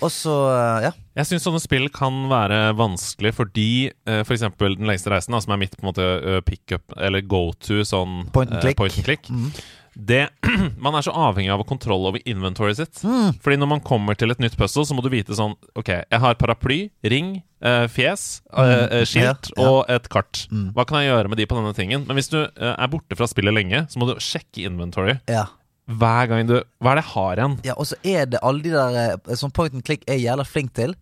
Og 0.00 0.08
så, 0.12 0.34
eh, 0.52 0.86
ja. 0.86 0.92
Jeg 1.18 1.28
syns 1.28 1.44
sånne 1.44 1.60
spill 1.60 1.90
kan 1.92 2.22
være 2.30 2.72
vanskelig 2.78 3.34
fordi 3.36 3.68
uh, 4.08 4.22
f.eks. 4.22 4.46
Den 4.60 4.88
lengste 4.88 5.12
reisen, 5.12 5.34
da, 5.36 5.42
som 5.44 5.52
er 5.52 5.60
mitt 5.60 5.76
på 5.76 5.84
en 5.84 5.90
måte 5.90 6.06
uh, 6.24 6.38
pickup, 6.46 6.94
eller 6.96 7.20
go 7.28 7.50
to 7.60 7.82
sånn 7.84 8.22
Point 8.32 8.54
and 8.54 8.62
eh, 8.62 8.64
click. 8.70 8.78
point 8.80 8.96
and 8.96 9.08
click. 9.08 9.28
Mhm. 9.28 9.52
Det, 9.94 10.28
man 10.80 10.94
er 10.96 11.04
så 11.04 11.12
avhengig 11.12 11.50
av 11.52 11.60
å 11.60 11.66
kontroll 11.68 12.06
over 12.08 12.22
inventoryet 12.24 12.78
sitt. 12.80 13.00
Mm. 13.04 13.34
Fordi 13.44 13.56
når 13.60 13.68
man 13.74 13.80
kommer 13.84 14.16
til 14.16 14.32
et 14.32 14.40
nytt 14.40 14.56
puzzle, 14.56 14.86
så 14.88 14.94
må 14.96 15.02
du 15.04 15.10
vite 15.12 15.36
sånn 15.36 15.52
Ok, 15.76 15.90
jeg 15.92 16.20
har 16.22 16.34
paraply, 16.40 16.78
ring, 17.04 17.42
eh, 17.60 17.84
fjes, 17.92 18.40
eh, 18.56 18.72
eh, 19.00 19.04
skilt 19.04 19.50
Mm. 19.52 19.58
Ja, 19.58 19.62
ja. 19.64 19.68
og 19.68 19.90
et 19.92 20.08
kart. 20.08 20.46
Mm. 20.50 20.70
Hva 20.72 20.86
kan 20.88 21.02
jeg 21.02 21.10
gjøre 21.12 21.28
med 21.28 21.36
de 21.42 21.46
på 21.50 21.58
denne 21.58 21.74
tingen? 21.76 22.06
Men 22.08 22.16
hvis 22.16 22.30
du 22.32 22.38
eh, 22.40 22.72
er 22.72 22.88
borte 22.88 23.18
fra 23.20 23.28
spillet 23.28 23.52
lenge, 23.52 23.84
så 23.92 24.00
må 24.00 24.08
du 24.08 24.14
sjekke 24.22 24.64
inventory 24.64 25.18
ja. 25.28 25.44
hver 25.92 26.30
gang 26.32 26.48
du 26.48 26.54
Hva 26.80 26.94
er 26.94 27.00
det 27.02 27.04
jeg 27.04 27.12
har 27.12 27.36
igjen? 27.42 27.58
Ja, 27.68 27.74
og 27.76 27.86
så 27.92 27.98
er 28.02 28.26
det 28.32 28.40
alle 28.42 28.62
de 28.64 28.72
der 28.72 28.98
eh, 29.28 29.34
som 29.36 29.50
point 29.52 29.74
and 29.76 29.84
click 29.84 30.04
er 30.08 30.16
jævla 30.22 30.46
flink 30.48 30.72
til. 30.78 30.96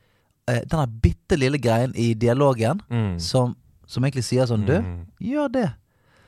Denne 0.50 0.82
den 0.88 0.98
bitte 1.04 1.36
lille 1.38 1.60
greien 1.62 1.92
i 1.94 2.10
dialogen 2.18 2.80
Mm. 2.90 3.20
som, 3.22 3.52
som 3.86 4.02
egentlig 4.02 4.24
sier 4.26 4.48
sånn 4.50 4.64
Du, 4.66 4.74
Mm. 4.82 5.06
gjør 5.22 5.52
det. 5.52 5.68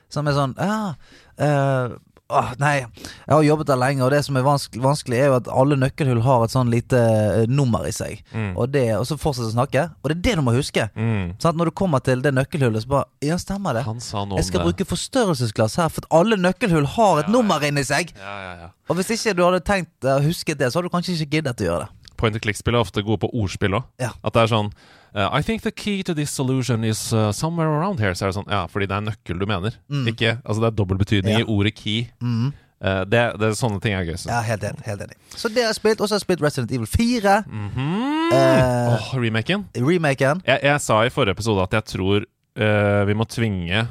Som 0.07 0.27
er 0.31 0.31
sånn 0.37 0.53
Ja, 0.55 0.95
eh, 1.43 1.97
åh, 2.33 2.49
nei, 2.61 2.73
jeg 2.81 3.31
har 3.31 3.43
jobbet 3.45 3.69
der 3.69 3.79
lenge, 3.79 4.03
og 4.05 4.11
det 4.13 4.19
som 4.25 4.37
er 4.39 4.45
vanskelig, 4.45 4.81
vanskelig 4.83 5.19
er 5.21 5.29
jo 5.29 5.35
at 5.37 5.47
alle 5.53 5.77
nøkkelhull 5.79 6.21
har 6.25 6.43
et 6.45 6.53
sånn 6.53 6.71
lite 6.73 6.99
eh, 6.99 7.45
nummer 7.49 7.85
i 7.87 7.93
seg. 7.95 8.19
Mm. 8.33 8.51
Og, 8.57 8.67
det, 8.73 8.83
og 8.97 9.05
så 9.09 9.17
fortsetter 9.21 9.51
å 9.51 9.55
snakke. 9.55 9.85
Og 10.01 10.11
det 10.11 10.17
er 10.17 10.23
det 10.27 10.35
du 10.39 10.43
må 10.47 10.55
huske. 10.57 10.87
Mm. 10.97 11.33
Sånn 11.43 11.59
når 11.59 11.71
du 11.71 11.75
kommer 11.83 12.03
til 12.05 12.23
det 12.25 12.33
nøkkelhullet, 12.35 12.85
så 12.85 12.93
bare 12.95 13.09
Ja, 13.23 13.37
stemmer 13.41 13.77
det. 13.77 13.85
Han 13.87 14.01
sa 14.03 14.25
noe 14.25 14.41
Jeg 14.41 14.49
skal 14.49 14.63
det. 14.63 14.71
bruke 14.71 14.89
forstørrelsesglass 14.91 15.77
her, 15.81 15.91
for 15.93 16.05
at 16.05 16.09
alle 16.21 16.39
nøkkelhull 16.41 16.89
har 16.97 17.23
et 17.23 17.29
Ja, 17.29 17.35
nummer 17.37 17.63
inni 17.67 17.85
seg. 17.87 18.11
Ja, 18.17 18.35
ja, 18.47 18.53
ja. 18.65 18.71
Og 18.89 18.97
hvis 18.99 19.13
ikke 19.15 19.35
du 19.37 19.45
hadde 19.45 19.61
tenkt 19.63 19.93
uh, 20.07 20.17
husket 20.25 20.59
det, 20.59 20.71
så 20.73 20.79
hadde 20.81 20.89
du 20.91 20.95
kanskje 20.97 21.15
ikke 21.19 21.37
giddet 21.37 21.63
å 21.63 21.69
gjøre 21.69 21.85
det. 21.85 22.11
Point 22.19 22.35
and 22.37 22.43
click-spill 22.43 22.75
er 22.77 22.83
ofte 22.83 23.01
gode 23.03 23.23
på 23.23 23.31
ordspill 23.35 23.79
òg. 23.79 23.87
At 23.99 24.35
det 24.35 24.43
er 24.45 24.51
sånn 24.51 24.69
uh, 25.15 25.29
I 25.31 25.41
think 25.41 25.61
the 25.63 25.71
key 25.71 26.03
to 26.03 26.13
this 26.13 26.31
solution 26.31 26.83
is 26.83 27.13
uh, 27.13 27.31
somewhere 27.31 27.69
around 27.69 27.99
here. 27.99 28.13
Så 28.15 28.25
er 28.25 28.31
det 28.33 28.37
sånn 28.39 28.49
Ja, 28.51 28.65
fordi 28.67 28.87
det 28.89 28.97
er 28.97 29.05
nøkkel 29.07 29.39
du 29.39 29.45
mener. 29.49 29.77
Mm. 29.89 30.07
Ikke 30.13 30.35
Altså, 30.43 30.59
det 30.61 30.67
er 30.71 30.77
dobbel 30.81 30.97
betydning 30.97 31.33
Ja. 31.37 31.39
i 31.45 31.47
ordet 31.49 31.75
key. 31.75 32.07
Mm. 32.21 32.51
Uh, 32.83 33.03
det, 33.07 33.19
det 33.39 33.47
er 33.47 33.55
sånne 33.55 33.79
ting 33.79 33.93
er 33.95 34.03
gøy. 34.03 34.17
Så. 34.19 34.27
Ja, 34.27 34.41
helt 34.43 34.63
enig. 34.67 34.83
Helt 34.83 35.01
enig. 35.05 35.15
Så 35.31 35.47
det 35.47 35.63
har 35.63 35.69
jeg 35.71 35.79
spilt. 35.79 36.01
Og 36.03 36.09
så 36.09 36.15
har 36.15 36.19
jeg 36.19 36.25
spilt 36.27 36.41
Resident 36.43 36.71
Evil 36.75 36.89
4. 36.89 37.35
Mhm. 37.47 37.89
Eh, 38.33 38.93
oh, 38.97 39.09
remaken. 39.21 39.67
Remaken. 39.77 40.41
Jeg, 40.47 40.59
jeg 40.65 40.81
sa 40.83 41.03
i 41.05 41.11
forrige 41.13 41.37
episode 41.37 41.63
at 41.63 41.73
jeg 41.77 41.85
tror 41.93 42.25
uh, 42.25 43.03
vi 43.07 43.13
må 43.15 43.27
tvinge 43.29 43.85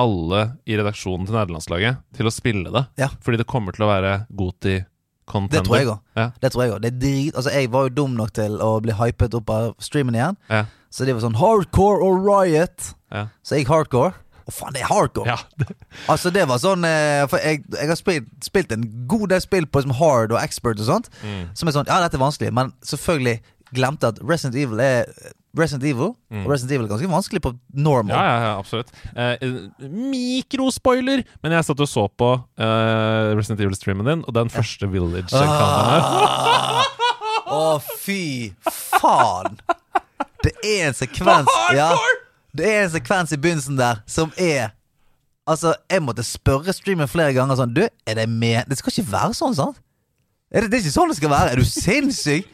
alle 0.00 0.42
i 0.70 0.76
redaksjonen 0.78 1.26
til 1.28 1.34
nederlandslaget 1.36 1.98
til 2.16 2.28
å 2.28 2.32
spille 2.32 2.70
det. 2.72 2.84
Ja. 3.02 3.08
Fordi 3.24 3.40
det 3.40 3.48
kommer 3.50 3.74
til 3.76 3.84
å 3.84 3.90
være 3.90 4.12
Goti-contender. 5.30 5.60
Det 5.60 5.66
tror 5.66 5.76
jeg 5.78 5.88
òg. 5.88 6.00
Ja. 6.16 6.30
Det 6.42 6.52
tror 6.52 6.64
jeg 6.64 7.00
drit 7.00 7.36
Altså, 7.36 7.50
jeg 7.54 7.70
var 7.72 7.88
jo 7.88 7.94
dum 8.00 8.16
nok 8.18 8.32
til 8.36 8.58
å 8.62 8.72
bli 8.82 8.96
hypet 8.98 9.34
opp 9.34 9.50
av 9.50 9.74
streamen 9.82 10.14
igjen. 10.14 10.36
Ja. 10.50 10.64
Så 10.90 11.06
det 11.06 11.14
var 11.14 11.22
sånn 11.22 11.38
hardcore 11.38 12.02
og 12.02 12.26
riot. 12.26 12.92
Ja. 13.14 13.28
Så 13.42 13.54
jeg 13.56 13.64
gikk 13.64 13.74
hardcore. 13.74 14.12
Å, 14.40 14.54
faen, 14.54 14.74
det 14.74 14.82
er 14.82 14.90
hardcore! 14.90 15.30
ja. 15.30 15.66
Altså, 16.10 16.32
det 16.34 16.46
var 16.50 16.58
sånn 16.58 16.82
eh, 16.88 17.22
For 17.30 17.38
jeg, 17.38 17.62
jeg 17.76 17.90
har 17.90 17.98
spilt, 17.98 18.30
spilt 18.42 18.72
en 18.74 18.86
god 19.10 19.28
del 19.30 19.42
spill 19.44 19.68
på 19.68 19.82
liksom 19.82 19.94
hard 20.00 20.34
og 20.34 20.40
expert 20.42 20.80
og 20.82 20.88
sånt. 20.88 21.10
Mm. 21.22 21.50
Som 21.54 21.70
er 21.70 21.76
sånn 21.76 21.90
Ja, 21.90 22.00
dette 22.02 22.18
er 22.18 22.24
vanskelig, 22.24 22.54
men 22.56 22.72
selvfølgelig 22.86 23.38
glemte 23.70 24.10
at 24.10 24.18
Resident 24.26 24.58
Evil 24.58 24.82
er 24.82 25.12
Resident 25.58 25.84
Evil. 25.90 26.12
Mm. 26.30 26.44
Og 26.44 26.52
Resident 26.52 26.76
Evil 26.76 26.86
er 26.86 26.92
ganske 26.92 27.10
vanskelig 27.10 27.42
på 27.42 27.52
normal. 27.74 28.14
Ja, 28.14 28.22
ja, 28.22 28.42
ja, 28.44 28.52
absolutt. 28.60 28.92
Eh, 29.16 29.88
mikrospoiler! 30.10 31.24
Men 31.42 31.56
jeg 31.56 31.66
satt 31.66 31.82
og 31.82 31.90
så 31.90 32.06
på 32.20 32.30
eh, 32.60 33.30
Resident 33.38 33.62
Evil-streamen 33.64 34.06
din, 34.06 34.24
og 34.26 34.36
den 34.36 34.52
første 34.52 34.90
Village-kameraen 34.90 36.08
Ah. 36.10 36.84
Å, 37.50 37.62
fy 37.98 38.52
faen! 38.70 39.58
Det 40.44 40.52
er 40.64 40.86
en 40.88 40.94
sekvens 40.96 41.50
ja, 41.76 41.90
Det 42.56 42.64
er 42.64 42.84
en 42.86 42.92
sekvens 42.94 43.34
i 43.34 43.38
begynnelsen 43.40 43.76
der 43.80 44.00
som 44.08 44.30
er 44.40 44.70
Altså, 45.50 45.74
jeg 45.90 46.04
måtte 46.04 46.22
spørre 46.24 46.72
streamen 46.76 47.10
flere 47.10 47.34
ganger 47.34 47.58
sånn 47.58 47.74
Du, 47.74 47.82
er 47.82 48.16
det 48.20 48.28
med 48.30 48.70
Det 48.70 48.78
skal 48.78 48.94
ikke 48.94 49.10
være 49.12 49.36
sånn, 49.36 49.56
sant? 49.58 49.80
Er 50.50 50.64
det, 50.64 50.70
det 50.70 50.78
er 50.78 50.84
ikke 50.86 50.94
sånn 50.94 51.10
det 51.12 51.16
skal 51.18 51.30
være. 51.30 51.52
Er 51.52 51.60
du 51.60 51.66
sinnssyk? 51.68 52.48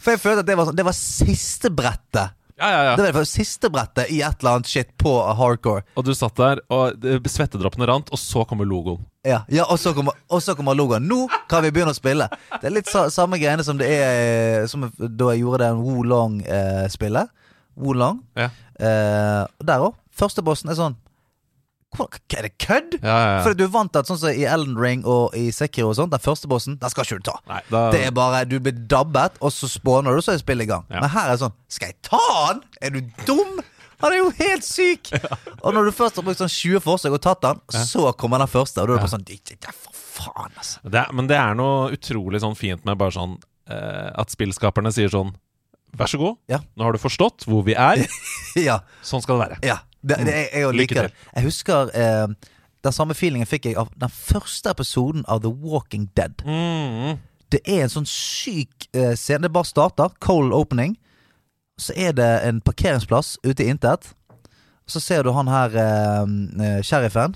For 0.00 0.14
jeg 0.14 0.22
følte 0.22 0.42
at 0.44 0.48
det 0.48 0.56
var, 0.58 0.68
sånn, 0.68 0.78
det 0.78 0.86
var 0.86 0.96
siste 0.96 1.70
brettet. 1.72 2.34
Ja, 2.56 2.70
ja, 2.72 2.82
ja. 2.84 2.92
Det 2.96 3.10
var 3.12 3.26
det 3.26 3.28
siste 3.28 3.68
brettet 3.72 4.10
i 4.14 4.22
et 4.24 4.40
eller 4.40 4.58
annet 4.58 4.70
shit 4.70 4.88
på 5.00 5.12
hardcore. 5.36 5.84
Og 6.00 6.06
du 6.06 6.14
satt 6.16 6.38
der, 6.40 6.62
og 6.72 7.04
eh, 7.04 7.18
svettedroppene 7.28 7.88
rant, 7.90 8.08
og 8.08 8.20
så 8.20 8.46
kommer 8.48 8.68
logoen. 8.68 9.02
Ja, 9.28 9.42
ja 9.52 9.66
og, 9.68 9.76
så 9.82 9.92
kommer, 9.96 10.16
og 10.32 10.40
så 10.44 10.54
kommer 10.56 10.76
logoen. 10.78 11.04
Nå 11.08 11.26
kan 11.50 11.64
vi 11.66 11.72
begynne 11.74 11.92
å 11.92 11.98
spille! 11.98 12.30
Det 12.54 12.70
er 12.70 12.76
litt 12.78 12.88
sa, 12.88 13.08
samme 13.12 13.40
greiene 13.42 13.64
som 13.66 13.76
det 13.76 13.90
er 13.92 14.64
Som 14.70 14.86
da 14.96 15.32
jeg 15.34 15.42
gjorde 15.42 15.66
det 15.66 15.72
Wolong-spillet. 15.82 17.34
Wolong. 17.76 18.22
Ja, 18.38 18.48
Eh, 18.76 19.42
der 19.64 19.80
òg. 19.80 19.94
Første 20.12 20.42
bossen 20.44 20.68
er 20.68 20.76
sånn 20.76 20.96
er 22.00 22.42
det 22.46 22.52
kødd?! 22.58 22.98
ja, 23.02 23.08
ja, 23.08 23.30
ja. 23.36 23.42
For 23.44 23.54
du 23.54 23.64
er 23.64 23.72
vant 23.72 23.92
til 23.92 24.00
at 24.02 24.06
sånn 24.10 24.18
som 24.20 24.28
i 24.30 24.44
Elden 24.44 24.76
Ring 24.78 25.04
og 25.04 25.34
i 25.36 25.50
Sekiro 25.54 25.88
og 25.90 25.96
sånt, 25.96 26.10
den 26.12 26.20
første 26.22 26.48
bossen, 26.48 26.76
den 26.80 26.90
skal 26.92 27.04
ikke 27.04 27.18
du 27.20 27.30
ta. 27.30 27.36
Nei, 27.48 27.60
da 27.70 27.90
Det 27.94 28.02
er 28.06 28.10
bare 28.16 28.44
Du 28.48 28.58
blir 28.60 28.72
dabbet, 28.88 29.38
og 29.40 29.50
så 29.52 29.68
spåner 29.70 30.14
du, 30.16 30.20
så 30.22 30.32
er 30.34 30.38
spillet 30.42 30.66
i 30.68 30.70
gang. 30.72 30.84
Men 30.90 31.08
her 31.08 31.28
er 31.28 31.32
det 31.36 31.40
sånn 31.46 31.56
Skal 31.68 31.88
jeg 31.92 31.98
ta 32.02 32.20
han?! 32.46 32.62
Er 32.80 32.90
du 32.90 33.00
dum?! 33.26 33.60
Han 34.02 34.12
er 34.12 34.18
jo 34.20 34.30
helt 34.36 34.64
syk! 34.66 35.08
Og 35.62 35.72
når 35.72 35.86
du 35.88 35.92
først 35.96 36.16
har 36.20 36.24
brukt 36.26 36.38
sånn 36.42 36.52
20 36.52 36.82
forsøk 36.84 37.14
og 37.16 37.22
tatt 37.24 37.46
han, 37.48 37.60
så 37.72 38.10
kommer 38.20 38.38
den 38.44 38.50
første, 38.52 38.82
og 38.82 38.88
da 38.90 38.92
er 38.92 38.98
det 38.98 39.04
bare 39.06 39.14
sånn 39.14 39.24
"Det- 39.24 39.56
er 39.56 39.72
For 39.72 39.96
faen, 40.34 40.52
altså. 40.56 40.80
det 40.84 41.00
er, 41.00 41.12
Men 41.16 41.26
det 41.26 41.36
er 41.40 41.54
noe 41.54 41.90
utrolig 41.96 42.40
sånn 42.44 42.54
fint 42.56 42.84
med 42.84 42.98
bare 42.98 43.10
sånn 43.16 43.38
uh, 43.70 44.10
At 44.20 44.28
spillskaperne 44.30 44.92
sier 44.92 45.08
sånn 45.08 45.32
Vær 45.96 46.06
så 46.12 46.18
god, 46.20 46.36
Ja. 46.48 46.58
nå 46.76 46.84
har 46.84 46.92
du 46.92 46.98
forstått 46.98 47.46
hvor 47.48 47.62
vi 47.64 47.72
er. 47.72 48.04
ja. 48.68 48.80
Sånn 49.02 49.22
skal 49.24 49.38
det 49.38 49.46
være. 49.48 49.58
ja. 49.64 49.78
Det, 50.06 50.16
det, 50.26 50.34
jeg, 50.34 50.48
jeg 50.54 50.66
Lykke 50.66 50.78
liker 50.78 50.94
til. 50.94 51.08
det. 51.10 51.30
Jeg 51.36 51.44
husker 51.48 51.90
eh, 51.98 52.52
den 52.86 52.92
samme 52.94 53.14
feelingen 53.18 53.48
fikk 53.50 53.66
jeg 53.66 53.76
av 53.80 53.88
den 53.98 54.12
første 54.14 54.70
episoden 54.70 55.24
av 55.28 55.40
The 55.42 55.50
Walking 55.50 56.04
Dead. 56.16 56.44
Mm. 56.46 57.16
Det 57.50 57.60
er 57.66 57.82
en 57.86 57.92
sånn 57.92 58.06
syk 58.10 58.86
eh, 58.94 59.14
scene. 59.18 59.46
Det 59.48 59.52
bare 59.54 59.66
starter. 59.66 60.14
Cold 60.22 60.54
opening. 60.54 60.94
Så 61.78 61.92
er 61.98 62.14
det 62.16 62.28
en 62.46 62.60
parkeringsplass 62.64 63.36
ute 63.44 63.64
i 63.64 63.68
intet. 63.72 64.12
Så 64.86 65.00
ser 65.02 65.26
du 65.26 65.32
han 65.34 65.50
her 65.50 65.74
eh, 65.74 66.22
eh, 66.68 66.80
sheriffen. 66.86 67.34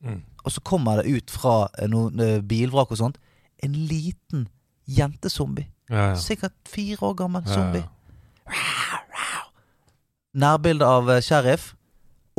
Mm. 0.00 0.22
Og 0.44 0.52
så 0.54 0.60
kommer 0.64 1.02
det 1.02 1.12
ut 1.18 1.30
fra 1.34 1.66
eh, 1.78 1.88
noen 1.92 2.20
eh, 2.24 2.38
bilvrak 2.40 2.92
og 2.94 3.00
sånt 3.02 3.18
en 3.66 3.74
liten 3.90 4.46
jentezombie. 4.88 5.66
Ja, 5.90 6.12
ja. 6.12 6.16
Sikkert 6.20 6.54
fire 6.68 7.02
år 7.10 7.16
gammel 7.18 7.42
Ja, 7.44 7.50
ja. 7.50 7.54
zombie. 7.58 7.84
Nærbilde 10.38 10.86
av 10.86 11.08
sheriff. 11.24 11.72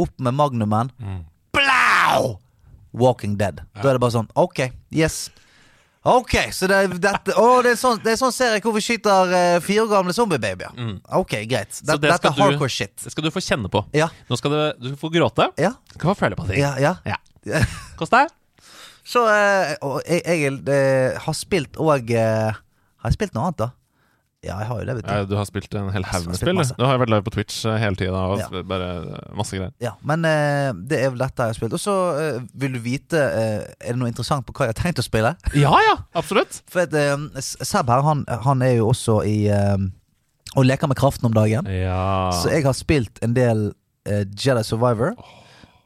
Opp 0.05 0.15
med 0.23 0.38
magnumen. 0.38 0.91
Mm. 0.99 1.19
Blau! 1.55 2.38
Walking 2.99 3.35
Dead. 3.38 3.62
Da 3.77 3.91
er 3.91 3.97
det 3.99 4.01
bare 4.01 4.15
sånn 4.15 4.29
OK, 4.39 4.63
yes. 4.95 5.27
Ok, 6.09 6.31
så 6.55 6.67
det, 6.71 6.77
er 6.79 6.93
dette 7.03 7.33
Å, 7.35 7.47
det 7.62 7.73
er 7.73 7.77
sånn, 7.77 7.97
det 8.01 8.13
er 8.13 8.19
sånn 8.21 8.31
serie 8.31 8.62
hvor 8.63 8.71
vi 8.77 8.81
skyter 8.81 9.33
uh, 9.33 9.57
fire 9.62 9.83
år 9.83 9.89
gamle 9.91 10.15
zombiebabyer. 10.15 10.71
Ok, 11.19 11.35
greit. 11.49 11.75
Det, 11.83 11.97
det 11.99 12.07
dette 12.07 12.21
skal 12.23 12.38
hardcore 12.39 12.71
du- 12.71 12.75
shit. 12.77 12.95
Det 13.03 13.12
skal 13.13 13.27
du 13.27 13.31
få 13.35 13.43
kjenne 13.43 13.71
på. 13.71 13.83
Ja. 13.93 14.07
Nå 14.31 14.39
skal 14.39 14.55
du, 14.55 14.89
du 14.89 14.95
få 14.99 15.12
gråte. 15.13 15.49
Ja. 15.59 15.73
Du 15.91 15.99
kan 15.99 16.13
få 16.13 16.17
føle 16.23 16.39
på 16.39 16.47
ting. 16.47 16.62
Ja. 16.63 16.71
ja. 16.79 16.95
Ja. 17.03 17.19
Kost 17.99 18.15
deg. 18.15 18.31
Så 19.09 19.25
uh, 19.27 19.75
og 19.85 19.99
jeg, 20.05 20.23
jeg 20.23 20.55
eh, 20.69 21.19
har 21.19 21.35
spilt 21.38 21.79
òg 21.81 22.12
uh, 22.13 22.57
Har 23.01 23.09
jeg 23.09 23.15
spilt 23.17 23.33
noe 23.33 23.47
annet, 23.49 23.62
da? 23.63 23.69
Ja, 24.39 24.56
jeg 24.62 24.69
har 24.69 24.78
jo 24.80 24.86
det, 24.88 24.93
vet 24.95 25.04
du. 25.04 25.12
Ja, 25.12 25.23
du 25.28 25.34
har 25.36 25.47
spilt 25.49 25.73
en 25.75 25.89
hel 25.91 26.06
haug 26.08 26.28
med 26.30 26.38
spill. 26.39 26.56
du. 26.56 26.84
har 26.86 26.93
jo 26.95 27.02
vært 27.02 27.12
live 27.12 27.25
på 27.25 27.34
Twitch 27.36 27.58
eh, 27.67 27.75
hele 27.82 27.99
tida. 27.99 28.21
Og 28.32 28.39
Ja. 28.39 28.62
bare 28.63 28.88
eh, 29.02 29.34
masse 29.36 29.58
greier. 29.58 29.73
Ja, 29.84 29.97
Men 30.02 30.23
uh, 30.23 30.71
det 30.88 31.02
er 31.04 31.12
vel 31.12 31.19
dette 31.19 31.43
jeg 31.43 31.52
har 31.52 31.58
spilt. 31.58 31.75
Og 31.75 31.82
så 31.84 31.95
uh, 32.15 32.45
vil 32.56 32.78
du 32.78 32.80
vite 32.80 33.19
uh, 33.19 33.67
Er 33.84 33.91
det 33.91 33.97
noe 33.99 34.08
interessant 34.08 34.47
på 34.47 34.56
hva 34.56 34.69
jeg 34.69 34.78
har 34.78 34.80
tenkt 34.80 35.04
å 35.04 35.06
spille? 35.06 35.34
Ja 35.65 35.73
ja, 35.84 35.97
absolutt. 36.15 36.62
For 36.71 36.86
at 36.88 36.95
Seb 37.43 37.91
her, 37.91 38.06
han, 38.06 38.23
han 38.47 38.63
er 38.63 38.78
jo 38.80 38.88
også 38.93 39.19
i 39.28 39.49
Og 39.49 40.63
leker 40.65 40.88
med 40.88 40.97
kraften 40.97 41.28
om 41.28 41.36
dagen. 41.36 41.67
Ja. 41.67 42.32
Så 42.39 42.54
jeg 42.54 42.63
har 42.63 42.78
spilt 42.78 43.19
en 43.25 43.36
del 43.36 43.73
Jedi 44.08 44.63
Survivor. 44.63 45.13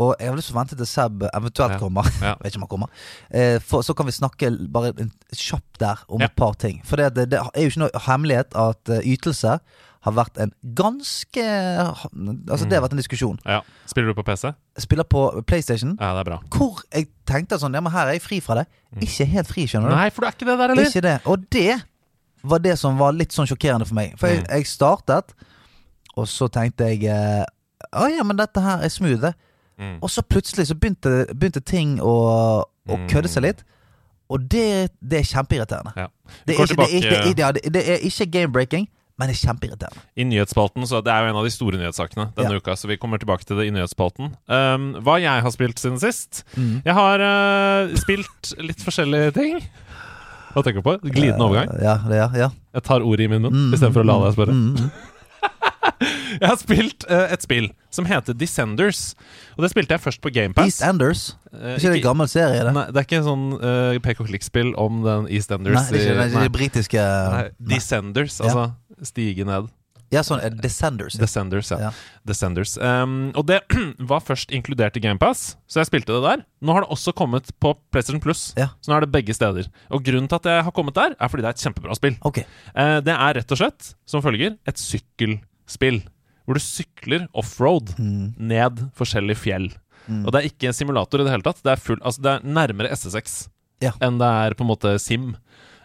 Og 0.01 0.15
jeg 0.19 0.29
har 0.31 0.35
lyst 0.35 0.49
til 0.49 0.55
å 0.55 0.59
vente 0.59 0.75
til 0.79 0.87
Seb 0.89 1.23
eventuelt 1.29 1.77
kommer. 1.79 2.07
Ja. 2.21 2.33
Vet 2.41 2.53
ikke 2.55 2.61
om 2.63 2.67
han 2.67 2.71
kommer. 2.71 2.89
Eh, 3.29 3.59
for 3.61 3.85
så 3.85 3.93
kan 3.93 4.07
vi 4.09 4.15
snakke 4.15 4.49
bare 4.73 4.93
kjapt 5.37 5.79
der 5.79 6.01
om 6.09 6.21
et 6.25 6.33
par 6.35 6.53
ting. 6.57 6.81
For 6.87 6.97
det, 6.97 7.11
det, 7.15 7.27
det 7.35 7.39
er 7.43 7.61
jo 7.67 7.69
ikke 7.73 7.83
noe 7.85 8.01
hemmelighet 8.07 8.55
at 8.57 8.89
eh, 8.89 9.05
ytelse 9.13 9.59
har 10.03 10.11
vært 10.17 10.35
en 10.43 10.49
ganske 10.75 11.43
Altså, 11.45 12.65
det 12.67 12.75
har 12.75 12.81
vært 12.83 12.95
en 12.97 12.99
diskusjon. 12.99 13.37
ja. 13.47 13.61
Spiller 13.87 14.09
du 14.11 14.17
på 14.17 14.23
PC? 14.27 14.49
Spiller 14.81 15.05
på 15.07 15.21
PlayStation. 15.47 15.93
Ja, 15.99 16.09
det 16.17 16.23
er 16.25 16.29
bra. 16.31 16.37
Hvor 16.51 16.81
jeg 16.91 17.07
tenkte 17.29 17.59
sånn 17.61 17.75
Ja, 17.77 17.81
men 17.83 17.93
her 17.93 18.09
er 18.09 18.17
jeg 18.17 18.23
fri 18.25 18.39
fra 18.43 18.57
det. 18.61 18.65
Ikke 19.03 19.25
helt 19.29 19.47
fri, 19.51 19.65
skjønner 19.69 19.93
du. 19.93 19.95
Nei, 19.95 20.09
for 20.11 20.23
du 20.25 20.27
er 20.27 20.35
ikke 20.35 20.47
det 20.49 20.57
der, 20.59 20.73
eller? 20.73 20.89
Ikke 20.89 21.03
det. 21.05 21.15
Og 21.29 21.45
det 21.53 21.77
var 22.43 22.59
det 22.65 22.73
som 22.81 22.97
var 22.99 23.13
litt 23.15 23.31
sånn 23.35 23.47
sjokkerende 23.47 23.87
for 23.87 23.95
meg. 23.95 24.15
For 24.19 24.27
jeg, 24.33 24.41
Mm. 24.43 24.49
jeg 24.57 24.67
startet, 24.67 25.31
og 26.17 26.27
så 26.27 26.49
tenkte 26.51 26.89
jeg 26.91 27.05
eh, 27.07 27.45
Å 27.95 28.07
ja, 28.11 28.23
men 28.23 28.35
dette 28.39 28.59
her 28.63 28.83
er 28.83 28.89
smooth. 28.91 29.21
det. 29.21 29.33
Mm. 29.83 29.93
Og 30.01 30.09
så 30.13 30.23
plutselig 30.23 30.67
så 30.71 30.75
begynte, 30.79 31.13
begynte 31.35 31.61
ting 31.63 31.97
å, 31.99 32.15
å 32.63 32.97
Mm. 32.97 33.07
kødde 33.11 33.29
seg 33.31 33.43
litt. 33.49 33.63
Og 34.33 34.47
det, 34.49 34.89
det 35.03 35.19
er 35.19 35.27
kjempeirriterende. 35.29 35.91
Ja. 35.99 36.07
Det, 36.47 36.55
er 36.55 36.63
ikke- 36.63 36.75
det, 36.75 36.89
er 36.89 36.97
ikke- 36.97 37.53
det, 37.53 37.73
det, 37.73 37.81
er 37.89 38.05
ikke 38.07 38.25
game-breaking, 38.31 38.87
men 39.19 39.29
det 39.29 39.35
er 39.35 39.41
kjempeirriterende. 39.47 40.01
I 40.17 40.23
nyhetsspalten, 40.25 40.87
så 40.89 41.03
Det 41.03 41.11
er 41.13 41.21
jo 41.25 41.29
en 41.29 41.35
av 41.37 41.43
de 41.45 41.51
store 41.53 41.77
nyhetssakene 41.77 42.31
denne 42.35 42.51
Ja. 42.55 42.57
uka, 42.57 42.73
så 42.79 42.87
vi 42.87 42.97
kommer 42.97 43.19
tilbake 43.21 43.45
til 43.45 43.57
det 43.57 43.67
i 43.67 43.73
nyhetsspalten. 43.75 44.31
Um, 44.49 44.93
hva 45.03 45.19
jeg 45.21 45.41
har 45.43 45.51
spilt 45.51 45.77
siden 45.77 45.99
sist? 46.01 46.43
Mm. 46.57 46.81
Jeg 46.85 46.93
har 46.97 47.19
uh, 47.21 47.93
spilt 47.95 48.53
litt 48.57 48.81
forskjellige 48.81 49.33
ting. 49.33 49.61
Hva 50.53 50.63
tenker 50.63 50.81
du 50.81 50.87
på? 50.87 50.97
Glidende 51.01 51.41
overgang? 51.45 51.69
Eh, 51.77 51.83
Ja, 51.83 51.97
det, 52.07 52.15
ja, 52.17 52.29
ja. 52.45 52.49
Jeg 52.73 52.83
tar 52.83 53.01
ordet 53.01 53.25
i 53.25 53.27
munnen 53.27 53.51
Mm, 53.53 53.73
istedenfor 53.73 54.01
å 54.03 54.05
la 54.05 54.17
deg 54.25 54.33
spørre. 54.35 54.53
Mm, 54.53 54.77
mm. 54.77 54.91
Jeg 56.39 56.49
har 56.49 56.57
spilt 56.61 57.05
uh, 57.09 57.25
et 57.33 57.45
spill 57.45 57.69
som 57.93 58.07
heter 58.09 58.37
Descenders. 58.37 59.13
Og 59.57 59.65
det 59.65 59.71
spilte 59.73 59.97
jeg 59.97 60.03
først 60.03 60.21
på 60.23 60.31
GamePass. 60.33 60.79
EastEnders? 60.79 61.23
Uh, 61.51 61.75
ikke, 61.75 61.77
Ikke 61.77 61.93
en 61.99 62.07
gammel 62.07 62.31
serie, 62.31 62.63
det? 62.65 62.73
Nei, 62.73 62.87
det 62.89 63.03
er 63.03 63.07
ikke 63.07 63.21
en 63.21 63.29
sånn 63.29 63.45
uh, 63.59 64.01
pek 64.03 64.23
og 64.23 64.31
klikk-spill 64.31 64.73
om 64.81 65.03
den 65.05 65.29
EastEnders. 65.29 65.77
Nei, 65.77 65.85
det 65.91 66.01
er 66.01 66.03
ikke, 66.07 66.17
det 66.17 66.25
er 66.25 66.33
ikke 66.33 66.41
nei. 66.41 66.49
de 66.49 66.57
britiske 66.57 67.05
Nei, 67.05 67.45
Nei. 67.45 67.71
Descenders, 67.75 68.41
altså 68.41 68.69
stige 69.05 69.45
ned. 69.47 69.71
Ja, 70.13 70.21
sånn 70.25 70.41
eh, 70.43 70.53
Descenders. 70.63 71.15
Ja. 71.17 71.23
Descenders, 71.23 71.71
ja. 71.73 71.79
Ja. 71.87 71.91
Descenders. 72.29 72.75
Um, 72.77 73.31
og 73.39 73.47
det 73.49 73.61
var 74.11 74.23
først 74.25 74.53
inkludert 74.53 74.97
i 74.99 75.03
GamePass, 75.03 75.55
så 75.65 75.81
jeg 75.81 75.89
spilte 75.89 76.13
det 76.13 76.21
der. 76.25 76.43
Nå 76.63 76.75
har 76.75 76.85
det 76.85 76.93
også 76.93 77.15
kommet 77.17 77.49
på 77.63 77.73
PlayStation 77.93 78.21
Plus, 78.23 78.51
Ja. 78.59 78.71
så 78.83 78.93
nå 78.93 78.99
er 78.99 79.07
det 79.07 79.13
begge 79.15 79.35
steder. 79.35 79.69
Og 79.93 80.05
grunnen 80.05 80.29
til 80.29 80.41
at 80.41 80.51
jeg 80.51 80.67
har 80.67 80.75
kommet 80.75 80.97
der, 80.99 81.17
er 81.17 81.31
fordi 81.31 81.45
det 81.45 81.53
er 81.53 81.57
et 81.57 81.65
kjempebra 81.65 81.97
spill. 81.97 82.17
Okay. 82.29 82.45
Uh, 82.75 82.99
det 83.05 83.15
er 83.15 83.39
rett 83.39 83.55
og 83.55 83.61
slett, 83.63 83.93
som 84.09 84.23
følger, 84.25 84.57
et 84.69 84.81
sykkelspill. 84.81 86.03
Hvor 86.45 86.59
du 86.59 86.63
sykler 86.63 87.27
offroad 87.33 87.93
Mm. 87.99 88.33
ned 88.37 88.81
forskjellige 88.97 89.37
fjell. 89.39 89.69
Og 90.09 90.31
det 90.33 90.39
er 90.41 90.49
ikke 90.49 90.67
en 90.67 90.75
simulator 90.75 91.21
i 91.21 91.23
det 91.23 91.31
hele 91.31 91.45
tatt. 91.45 91.61
Det 91.63 91.71
er, 91.71 91.79
full, 91.79 91.99
altså 92.03 92.21
det 92.25 92.31
er 92.33 92.43
nærmere 92.43 92.91
SSX 92.91 93.47
Ja. 93.81 93.93
enn 94.03 94.17
det 94.19 94.27
er 94.27 94.53
på 94.59 94.65
en 94.65 94.71
måte 94.73 94.99
Sim. 94.99 95.35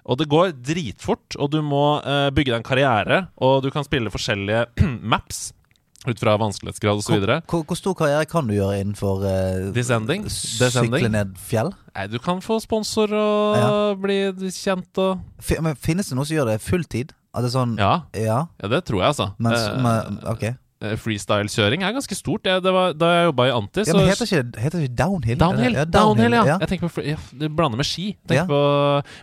Og 0.09 0.17
det 0.19 0.27
går 0.29 0.53
dritfort, 0.65 1.37
og 1.39 1.51
du 1.53 1.61
må 1.63 2.01
uh, 2.03 2.31
bygge 2.33 2.51
deg 2.51 2.57
en 2.59 2.67
karriere, 2.67 3.29
og 3.37 3.63
du 3.63 3.71
kan 3.71 3.85
spille 3.85 4.11
forskjellige 4.11 4.67
maps 5.13 5.53
ut 6.09 6.19
fra 6.19 6.37
vanskelighetsgrad 6.41 7.03
osv. 7.03 7.19
Hvor, 7.51 7.65
hvor, 7.67 7.77
stor 7.77 7.95
karriere 7.99 8.25
kan 8.31 8.47
du 8.49 8.55
gjøre 8.57 8.79
innenfor 8.81 9.21
uh, 9.27 9.69
Descending. 9.77 10.25
sykle 10.31 11.11
ned 11.13 11.35
fjell? 11.37 11.71
Nei, 11.95 12.07
du 12.09 12.19
kan 12.23 12.41
få 12.41 12.57
sponsor 12.65 13.13
og 13.13 13.99
bli 14.03 14.19
kjent 14.55 14.99
og 15.03 15.19
F 15.43 15.53
Men 15.61 15.77
Finnes 15.77 16.09
det 16.09 16.17
noe 16.17 16.25
som 16.25 16.39
gjør 16.39 16.53
det 16.55 16.61
fulltid? 16.65 17.13
At 17.35 17.45
det 17.45 17.51
er 17.51 17.55
sånn 17.59 17.77
Ja, 17.79 17.93
Ja. 18.17 18.39
ja 18.63 18.69
det 18.69 18.85
tror 18.89 19.03
jeg, 19.03 19.09
altså. 19.13 19.33
Mens, 19.39 19.61
Eh, 19.61 19.83
men, 19.83 20.19
ok. 20.25 20.45
Eh, 20.83 20.95
Freestyle-kjøring 21.01 21.83
er 21.87 21.95
ganske 21.97 22.17
stort. 22.19 22.47
Jeg, 22.49 22.63
det 22.65 22.73
var, 22.75 22.93
da 22.99 23.11
jeg 23.17 23.29
jobba 23.31 23.47
i 23.49 23.53
Anti, 23.55 23.85
Ja, 23.89 23.97
men 23.99 24.09
heter 24.11 24.29
ikke, 24.29 24.61
heter 24.65 24.85
ikke 24.87 24.97
downhill? 24.99 25.39
Downhill, 25.41 25.75
Ja, 25.81 25.85
downhill, 25.85 26.33
ja. 26.39 26.45
ja. 26.55 26.57
Jeg 26.63 26.73
tenker 26.75 26.93
på 26.93 27.05
Du 27.39 27.47
blander 27.49 27.81
med 27.81 27.87
ski. 27.89 28.11
Ja. 28.31 28.45
på, 28.49 28.61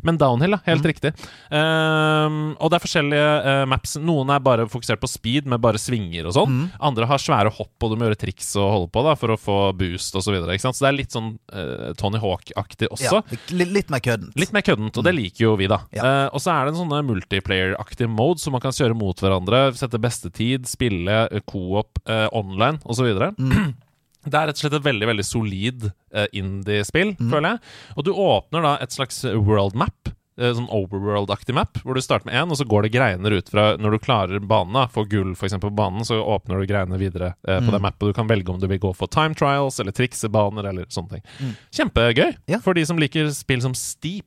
men 0.04 0.18
downhill, 0.22 0.58
ja. 0.58 0.62
Helt 0.66 0.84
Mm. 0.86 0.90
riktig. 0.92 1.12
Um, 1.50 2.36
og 2.60 2.70
det 2.72 2.78
er 2.80 2.84
forskjellige 2.84 3.30
uh, 3.46 3.66
maps. 3.70 3.96
Noen 4.02 4.30
er 4.36 4.44
bare 4.44 4.68
fokusert 4.70 5.02
på 5.02 5.10
speed, 5.10 5.48
med 5.50 5.62
bare 5.64 5.80
svinger 5.82 6.28
og 6.30 6.36
sånn. 6.38 6.52
Mm. 6.56 6.66
Andre 6.90 7.08
har 7.10 7.22
svære 7.22 7.52
hopp, 7.58 7.74
og 7.82 7.92
du 7.94 7.98
må 8.00 8.08
gjøre 8.10 8.20
triks 8.26 8.52
og 8.60 8.70
holde 8.76 8.92
på 8.96 9.04
da 9.06 9.16
for 9.20 9.34
å 9.34 9.40
få 9.40 9.58
boost 9.78 10.16
osv. 10.16 10.26
Så, 10.26 10.34
videre, 10.34 10.58
så 10.60 10.72
det 10.74 10.90
er 10.90 10.98
litt 10.98 11.14
sånn 11.16 11.28
uh, 11.54 11.92
Tony 12.00 12.20
Hawk-aktig 12.22 12.90
også. 12.92 13.22
Litt, 13.56 13.92
mer 13.94 14.02
køddent. 14.04 14.34
Litt 14.40 14.52
mer 14.56 14.66
køddent, 14.66 14.98
og 14.98 15.06
det 15.06 15.14
liker 15.16 15.46
jo 15.46 15.54
vi, 15.60 15.68
da. 15.72 15.78
Mm. 15.94 16.00
Eh, 16.02 16.28
og 16.34 16.42
så 16.44 16.52
er 16.56 16.66
det 16.66 16.74
en 16.74 16.80
sånne 16.82 17.02
multiplayer-aktig 17.06 18.08
mode 18.12 18.42
så 18.42 18.52
man 18.54 18.64
kan 18.64 18.74
kjøre 18.76 18.98
mot 18.98 19.22
hverandre, 19.22 19.62
sette 19.78 20.00
beste 20.02 20.32
tid, 20.34 20.66
spille 20.70 21.20
co-op 21.46 22.00
eh, 22.10 22.28
online 22.32 22.80
osv. 22.86 23.12
Mm. 23.40 23.74
Det 24.26 24.34
er 24.34 24.48
rett 24.50 24.58
og 24.58 24.64
slett 24.64 24.74
et 24.80 24.86
veldig 24.88 25.06
veldig 25.06 25.24
solid 25.28 25.84
eh, 26.12 26.26
indie-spill, 26.34 27.12
Mm. 27.20 27.30
føler 27.30 27.50
jeg. 27.52 27.60
Og 27.96 28.06
du 28.08 28.12
åpner 28.12 28.64
da 28.66 28.78
et 28.82 28.90
slags 28.96 29.24
world 29.24 29.76
map. 29.78 30.10
eh, 30.38 30.50
Sånn 30.52 30.66
overworld-aktig 30.68 31.54
map, 31.56 31.78
hvor 31.86 31.94
du 31.96 32.02
starter 32.02 32.26
med 32.26 32.34
én, 32.36 32.50
og 32.52 32.58
så 32.58 32.66
går 32.68 32.84
det 32.84 32.92
greiner 32.92 33.32
ut 33.38 33.48
fra 33.54 33.78
Når 33.78 33.92
du 33.92 34.00
klarer 34.00 34.40
banen, 34.42 34.90
får 34.90 35.06
gull 35.14 35.32
f.eks. 35.38 35.54
på 35.62 35.70
banen, 35.76 36.02
så 36.04 36.18
åpner 36.26 36.60
du 36.60 36.66
greiene 36.66 36.98
videre 36.98 37.36
eh, 37.48 37.60
på 37.62 37.70
Mm. 37.70 37.72
den 37.78 37.82
mappet. 37.86 38.08
Du 38.10 38.14
kan 38.14 38.28
velge 38.28 38.50
om 38.50 38.60
du 38.60 38.66
vil 38.68 38.80
gå 38.80 38.96
for 38.96 39.08
time 39.08 39.36
trials 39.36 39.80
eller 39.80 39.92
triksebaner 39.94 40.68
eller 40.74 40.86
sånne 40.90 41.10
ting. 41.10 41.24
Mm. 41.40 41.56
Kjempegøy 41.72 42.36
Ja. 42.48 42.60
for 42.60 42.74
de 42.74 42.84
som 42.86 42.98
liker 42.98 43.30
spill 43.32 43.62
som 43.62 43.74
Steep, 43.76 44.26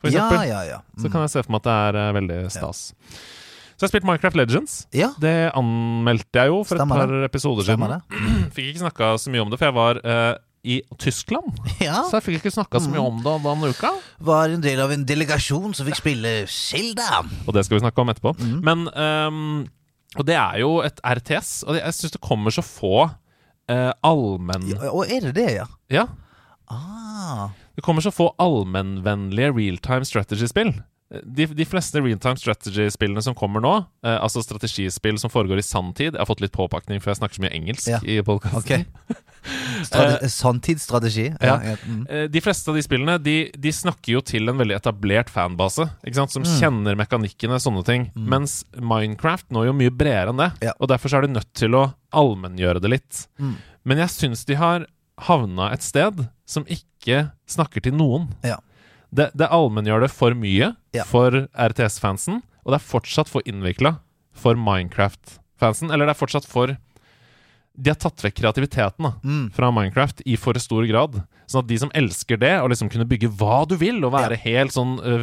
for 0.00 0.08
Ja, 0.12 0.28
ja, 0.44 0.62
ja. 0.64 0.78
Så 0.98 1.08
Mm. 1.08 1.12
kan 1.12 1.20
jeg 1.22 1.30
se 1.30 1.42
for 1.42 1.52
meg 1.52 1.64
at 1.64 1.64
det 1.64 1.72
er 1.72 1.96
eh, 1.96 2.12
veldig 2.12 2.50
stas. 2.52 2.92
Så 3.80 3.86
jeg 3.86 3.88
har 3.88 3.92
spilt 3.94 4.04
Minecraft 4.10 4.36
Legends. 4.36 4.72
Ja, 4.92 5.06
Det 5.16 5.32
anmeldte 5.56 6.36
jeg 6.36 6.50
jo 6.52 6.58
for 6.68 6.76
Stemmer 6.76 7.00
et 7.00 7.08
par 7.08 7.24
episoder 7.30 7.64
siden. 7.64 7.86
det. 7.88 8.00
Fikk 8.58 8.66
ikke 8.74 8.82
snakka 8.82 9.06
så 9.22 9.32
mye 9.32 9.40
om 9.40 9.48
det, 9.48 9.56
for 9.56 9.70
jeg 9.70 9.76
var 9.78 10.00
uh, 10.04 10.34
i 10.68 10.82
Tyskland. 11.00 11.56
Ja, 11.86 12.02
Så 12.04 12.18
jeg 12.18 12.26
fikk 12.26 12.42
ikke 12.42 12.52
snakka 12.58 12.82
så 12.84 12.90
mye 12.92 13.00
om 13.00 13.22
det 13.24 13.32
denne 13.46 13.70
uka. 13.72 13.94
var 14.20 14.52
en 14.52 14.60
del 14.60 14.82
av 14.84 14.92
en 14.92 15.06
delegasjon 15.08 15.72
som 15.72 15.88
fikk 15.88 15.96
spille 16.02 16.34
Silda. 16.52 17.22
Og 17.46 17.56
det 17.56 17.64
skal 17.64 17.78
vi 17.78 17.84
snakke 17.86 18.04
om 18.04 18.12
etterpå. 18.12 18.34
Mm. 18.36 18.58
Men 18.68 18.84
um, 18.92 19.40
Og 20.20 20.26
det 20.28 20.36
er 20.36 20.60
jo 20.60 20.82
et 20.84 21.00
RTS, 21.00 21.62
og 21.64 21.80
jeg 21.80 21.96
syns 21.96 22.12
det 22.18 22.20
kommer 22.20 22.52
så 22.52 22.60
få 22.66 23.06
uh, 23.08 23.92
allmenn... 24.04 24.68
Ja, 24.74 24.90
og 24.92 25.08
er 25.08 25.30
det 25.30 25.34
det, 25.40 25.48
ja? 25.56 25.64
Ja. 25.88 26.04
Ah. 26.68 27.48
Det 27.78 27.82
kommer 27.86 28.04
så 28.04 28.12
få 28.12 28.28
allmennvennlige 28.36 29.54
realtime 29.56 30.04
strategy-spill. 30.04 30.74
De, 31.10 31.46
de 31.58 31.64
fleste 31.66 31.98
realtime 31.98 32.38
strategy-spillene 32.38 33.22
som 33.26 33.34
kommer 33.34 33.58
nå, 33.64 33.72
eh, 34.06 34.14
altså 34.22 34.44
strategispill 34.46 35.16
som 35.18 35.30
foregår 35.32 35.58
i 35.58 35.64
sanntid 35.66 36.12
Jeg 36.14 36.20
har 36.22 36.28
fått 36.28 36.40
litt 36.44 36.52
påpakning, 36.54 37.00
for 37.02 37.10
jeg 37.10 37.18
snakker 37.18 37.40
så 37.40 37.42
mye 37.42 37.56
engelsk 37.56 37.88
Ja. 37.90 37.98
i 38.06 38.20
podkasten. 38.22 38.62
Okay. 38.62 39.18
Sanntidsstrategi. 40.28 41.32
Ja. 41.40 41.56
ja. 41.64 41.76
mm. 41.86 42.06
Eh, 42.10 42.24
De 42.30 42.40
fleste 42.44 42.70
av 42.70 42.76
de 42.78 42.82
spillene 42.84 43.16
de, 43.22 43.34
de 43.56 43.72
snakker 43.74 44.12
jo 44.18 44.22
til 44.26 44.48
en 44.52 44.58
veldig 44.60 44.76
etablert 44.76 45.30
fanbase, 45.32 45.88
ikke 46.06 46.18
sant? 46.20 46.34
som 46.34 46.44
Mm. 46.46 46.52
kjenner 46.60 46.96
mekanikkene, 46.98 47.58
sånne 47.60 47.84
ting. 47.86 48.06
Mens 48.14 48.60
Minecraft 48.76 49.50
når 49.50 49.66
jo 49.70 49.74
mye 49.76 49.90
bredere 49.90 50.30
enn 50.32 50.40
det. 50.40 50.50
Ja. 50.68 50.72
Og 50.80 50.88
derfor 50.92 51.10
så 51.12 51.18
er 51.18 51.26
du 51.26 51.34
nødt 51.34 51.50
til 51.54 51.74
å 51.74 51.88
allmenngjøre 52.16 52.80
det 52.82 52.90
litt. 52.94 53.26
Mm. 53.38 53.56
Men 53.84 53.98
jeg 54.04 54.14
syns 54.14 54.44
de 54.46 54.54
har 54.60 54.86
havna 55.26 55.72
et 55.74 55.82
sted 55.84 56.22
som 56.48 56.64
ikke 56.70 57.30
snakker 57.50 57.82
til 57.84 57.92
noen. 57.98 58.30
Ja. 58.46 58.58
Det, 59.12 59.30
det 59.34 59.48
allmenngjør 59.50 60.04
det 60.06 60.10
for 60.14 60.36
mye 60.38 60.74
Ja. 60.94 61.04
for 61.08 61.30
RTS-fansen, 61.54 62.42
og 62.64 62.72
det 62.72 62.78
er 62.80 62.86
fortsatt 62.86 63.28
for 63.30 63.42
innvikla 63.48 63.96
for 64.32 64.54
Minecraft-fansen. 64.54 65.90
Eller 65.90 66.06
det 66.06 66.14
er 66.16 66.20
fortsatt 66.20 66.46
for 66.48 66.76
De 67.80 67.88
har 67.88 67.96
tatt 67.96 68.20
vekk 68.20 68.34
kreativiteten 68.42 69.04
da, 69.06 69.12
Mm. 69.24 69.50
fra 69.54 69.70
Minecraft 69.72 70.20
i 70.26 70.34
for 70.36 70.52
stor 70.58 70.84
grad. 70.86 71.22
Sånn 71.48 71.62
at 71.62 71.68
de 71.68 71.78
som 71.78 71.90
elsker 71.94 72.36
det, 72.38 72.60
og 72.60 72.68
liksom 72.70 72.90
kunne 72.90 73.06
bygge 73.08 73.30
hva 73.38 73.66
du 73.66 73.76
vil, 73.76 74.04
og 74.04 74.12
være 74.12 74.36
helt 74.36 74.72
sånn 74.74 74.98
uh, 75.00 75.22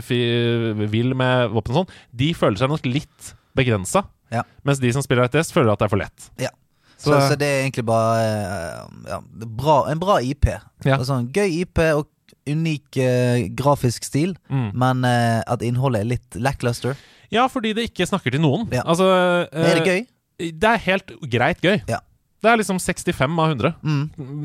vill 0.87 1.13
med 1.13 1.51
våpen 1.51 1.75
og 1.75 1.85
sånn, 1.85 1.93
de 2.15 2.31
føler 2.33 2.57
seg 2.57 2.69
nok 2.71 2.85
litt 2.87 3.33
begrensa. 3.55 4.05
Ja. 4.31 4.41
Mens 4.65 4.79
de 4.79 4.91
som 4.91 5.03
spiller 5.03 5.27
RTS, 5.27 5.51
føler 5.53 5.71
at 5.73 5.79
det 5.79 5.85
er 5.85 5.89
for 5.93 6.01
lett. 6.01 6.29
Ja. 6.39 6.49
Så, 6.97 7.13
så, 7.13 7.35
det 7.37 7.45
er 7.45 7.61
egentlig 7.67 7.85
bare 7.85 8.89
ja, 9.07 9.19
bra, 9.45 9.83
en 9.91 9.99
bra 10.01 10.17
IP. 10.19 10.47
Ja. 10.83 10.97
sånn 11.05 11.29
gøy 11.31 11.61
IP 11.61 11.77
og 11.93 12.07
unik 12.47 12.97
uh, 13.03 13.47
grafisk 13.59 14.03
stil, 14.07 14.35
Mm. 14.49 14.71
men 14.73 15.05
uh, 15.05 15.41
at 15.47 15.61
innholdet 15.65 16.01
er 16.05 16.11
litt 16.15 16.35
lackluster. 16.39 16.95
Ja, 17.31 17.47
fordi 17.51 17.73
det 17.75 17.89
ikke 17.91 18.07
snakker 18.07 18.31
til 18.31 18.39
noen. 18.41 18.67
Ja. 18.71 18.83
Altså, 18.87 19.07
Er 19.51 19.75
det 19.75 19.83
eh, 19.83 19.89
gøy? 19.91 20.51
Det 20.61 20.69
er 20.69 20.77
helt 20.85 21.11
greit 21.31 21.59
gøy. 21.61 21.81
Ja. 21.89 21.99
Det 22.37 22.51
er 22.51 22.59
liksom 22.59 22.77
65 22.77 23.39
av 23.41 23.47
100. 23.49 23.69
Mm. 23.81 24.01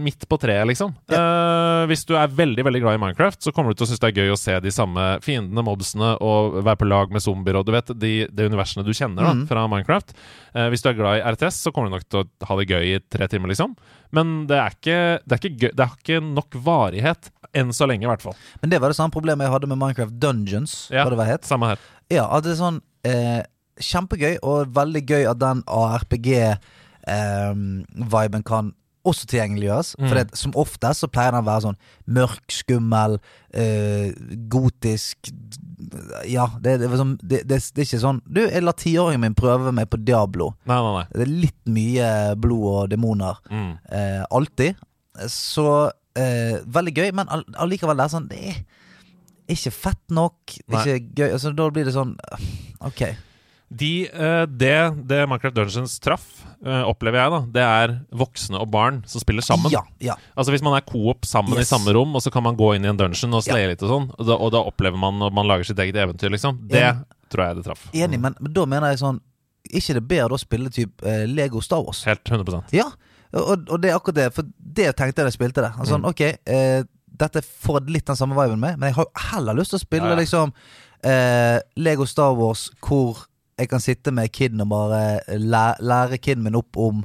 Midt 0.07 0.24
på 0.31 0.38
treet, 0.40 0.64
liksom. 0.70 0.94
Eh, 1.12 1.83
hvis 1.90 2.07
du 2.09 2.14
er 2.16 2.31
veldig 2.33 2.64
veldig 2.64 2.81
glad 2.81 2.96
i 2.96 3.00
Minecraft, 3.02 3.42
så 3.44 3.52
kommer 3.52 3.74
du 3.74 3.76
til 3.76 3.85
å 3.85 3.90
synes 3.90 4.00
det 4.00 4.09
er 4.09 4.22
gøy 4.22 4.33
å 4.33 4.38
se 4.40 4.55
de 4.64 4.72
samme 4.72 5.05
fiendene, 5.24 5.64
mobsene, 5.66 6.14
og 6.24 6.57
være 6.64 6.81
på 6.81 6.88
lag 6.88 7.12
med 7.12 7.20
zombier 7.20 7.59
og 7.61 7.66
du 7.68 7.74
vet, 7.76 7.92
de, 8.00 8.12
de 8.33 8.46
universene 8.48 8.85
du 8.87 8.92
kjenner 8.96 9.28
da, 9.28 9.35
Mm. 9.37 9.44
fra 9.50 9.66
Minecraft. 9.68 10.14
Uh, 10.57 10.70
hvis 10.72 10.81
du 10.85 10.88
er 10.88 10.96
glad 10.96 11.20
i 11.20 11.24
RTS, 11.35 11.61
så 11.66 11.72
kommer 11.72 11.92
du 11.92 11.96
nok 11.98 12.09
til 12.09 12.22
å 12.24 12.48
ha 12.48 12.57
det 12.62 12.68
gøy 12.72 12.88
i 12.94 12.98
tre 13.12 13.28
timer, 13.28 13.52
liksom. 13.52 13.76
Men 14.12 14.46
det 14.48 14.57
er 14.57 14.72
ikke, 14.76 14.98
det 15.28 15.37
er 15.37 15.40
ikke, 15.42 15.55
gøy, 15.61 15.70
det 15.76 15.87
har 15.88 15.96
ikke 16.00 16.20
nok 16.33 16.59
varighet. 16.64 17.28
Enn 17.52 17.72
så 17.76 17.85
lenge, 17.88 18.05
i 18.05 18.09
hvert 18.09 18.24
fall. 18.24 18.37
Men 18.62 18.70
det 18.72 18.81
var 18.81 18.88
det 18.88 18.96
samme 18.96 19.12
problemet 19.12 19.44
jeg 19.44 19.52
hadde 19.52 19.68
med 19.68 19.76
Minecraft 19.81 20.16
Dungeons. 20.20 20.88
Ja. 20.88 21.05
Hva 21.05 21.12
det 21.12 21.20
var 21.20 21.28
het. 21.28 21.44
Samme 21.44 21.68
her. 21.74 21.81
Ja, 22.09 22.24
at 22.33 22.44
det 22.48 22.55
er 22.57 22.61
sånn 22.64 22.81
eh, 23.05 23.42
Kjempegøy, 23.83 24.38
og 24.44 24.72
veldig 24.76 25.02
gøy 25.09 25.26
at 25.28 25.40
den 25.40 25.61
ARPG-viben 27.08 28.46
kan 28.46 28.72
også 29.08 29.26
tilgjengeliggjøres. 29.30 29.94
Mm. 29.98 30.08
For 30.08 30.18
det, 30.18 30.38
som 30.38 30.54
oftest 30.58 31.02
så 31.02 31.08
pleier 31.10 31.34
den 31.34 31.42
å 31.42 31.48
være 31.48 31.64
sånn 31.66 31.78
mørk, 32.18 32.44
skummel, 32.54 33.18
eh, 33.50 34.12
gotisk 34.52 35.32
Ja, 36.30 36.46
det, 36.62 36.76
det, 36.78 37.40
det, 37.50 37.56
er 37.58 37.82
ikke 37.82 37.98
sånn 37.98 38.20
Du, 38.22 38.38
jeg 38.44 38.62
lar 38.62 38.76
tiåringen 38.78 39.24
min 39.24 39.34
prøve 39.38 39.72
meg 39.74 39.90
på 39.90 39.98
Diablo. 40.00 40.52
Nei, 40.70 40.78
nei, 40.78 40.92
nei. 41.00 41.06
Det 41.10 41.26
er 41.26 41.34
litt 41.46 41.72
mye 41.74 42.12
blod 42.38 42.68
og 42.70 42.92
demoner. 42.92 43.42
Mm. 43.50 43.72
Eh, 43.90 44.22
alltid. 44.30 44.78
Så 45.30 45.66
eh, 46.18 46.62
veldig 46.62 46.94
gøy, 46.96 47.10
men 47.18 47.30
allikevel 47.60 47.98
det 47.98 48.06
er 48.06 48.14
sånn 48.14 48.30
Det 48.30 48.38
er 48.54 48.62
ikke 49.52 49.74
fett 49.74 50.14
nok. 50.14 50.38
Det 50.62 50.86
ikke 50.86 51.22
gøy. 51.24 51.28
Altså, 51.32 51.52
da 51.56 51.68
blir 51.74 51.88
det 51.88 51.96
sånn 51.98 52.14
Ok. 52.82 53.04
De, 53.72 53.90
eh, 54.12 54.42
det, 54.50 54.72
det 55.08 55.20
Minecraft 55.30 55.54
Dungeons 55.56 55.94
traff, 56.04 56.24
eh, 56.61 56.82
opplever 56.85 57.22
jeg, 57.22 57.30
da, 57.32 57.38
det 57.54 57.62
er 57.64 57.94
voksne 58.20 58.61
og 58.61 58.68
barn 58.74 58.98
som 59.08 59.22
spiller 59.22 59.44
sammen. 59.46 59.72
Ja, 59.72 59.80
ja. 60.04 60.16
Altså 60.37 60.52
Hvis 60.52 60.64
man 60.66 60.76
er 60.76 60.85
coop 60.85 61.24
sammen 61.28 61.56
Yes. 61.56 61.70
i 61.70 61.74
samme 61.74 61.94
rom, 61.96 62.12
og 62.18 62.20
så 62.24 62.30
kan 62.35 62.44
man 62.44 62.58
gå 62.58 62.74
inn 62.76 62.85
i 62.85 62.90
en 62.92 62.98
dungeon 63.00 63.35
og 63.38 63.46
Ja. 63.48 63.56
litt 63.70 63.82
og 63.82 63.88
sånn, 63.94 64.11
og 64.18 64.26
da, 64.28 64.37
og 64.37 64.52
da 64.52 64.61
opplever 64.68 64.98
man 65.00 65.22
og 65.22 65.32
man 65.32 65.48
lager 65.48 65.64
sitt 65.70 65.78
eget 65.80 65.96
eventyr, 65.96 66.30
liksom. 66.35 66.58
Det 66.68 66.82
Enig. 66.82 67.04
tror 67.32 67.46
jeg 67.46 67.56
det 67.56 67.64
traff. 67.70 67.87
Enig, 67.94 68.20
men, 68.20 68.37
men 68.40 68.52
da 68.52 68.66
mener 68.66 68.92
jeg 68.92 68.98
sånn 69.00 69.20
ikke 69.72 69.94
det 69.94 70.04
bedre 70.11 70.37
å 70.37 70.42
spille 70.42 70.68
typ 70.74 71.02
eh, 71.06 71.24
Lego 71.30 71.61
Star 71.64 71.80
Wars? 71.87 72.04
Helt 72.04 72.24
100% 72.28 72.74
Ja, 72.76 72.90
og, 73.32 73.68
og 73.70 73.80
det 73.80 73.88
er 73.92 73.96
akkurat 73.96 74.18
det. 74.18 74.28
For 74.37 74.44
det 74.58 74.90
tenkte 74.98 75.22
jeg 75.22 75.24
da 75.24 75.30
jeg 75.30 75.38
spilte 75.38 75.62
det. 75.64 75.72
Altså, 75.78 75.96
Mm. 76.02 76.08
Ok, 76.11 76.20
eh, 76.20 76.82
dette 77.08 77.40
får 77.40 77.87
litt 77.88 78.04
den 78.08 78.16
samme 78.18 78.35
viben 78.37 78.58
med, 78.61 78.76
men 78.78 78.88
jeg 78.90 78.96
har 78.96 79.04
jo 79.06 79.28
heller 79.30 79.54
lyst 79.54 79.70
til 79.72 79.78
å 79.80 79.85
spille 79.87 80.08
ja. 80.12 80.16
liksom 80.18 80.52
eh, 81.04 81.61
Lego 81.76 82.04
Star 82.04 82.35
Wars 82.37 82.66
hvor 82.82 83.24
jeg 83.58 83.68
kan 83.68 83.80
sitte 83.80 84.12
med 84.14 84.30
kiden 84.32 84.60
og 84.64 84.68
bare 84.72 85.02
lære, 85.38 85.76
lære 85.82 86.18
kiden 86.22 86.42
min 86.46 86.56
opp 86.58 86.76
om 86.76 87.04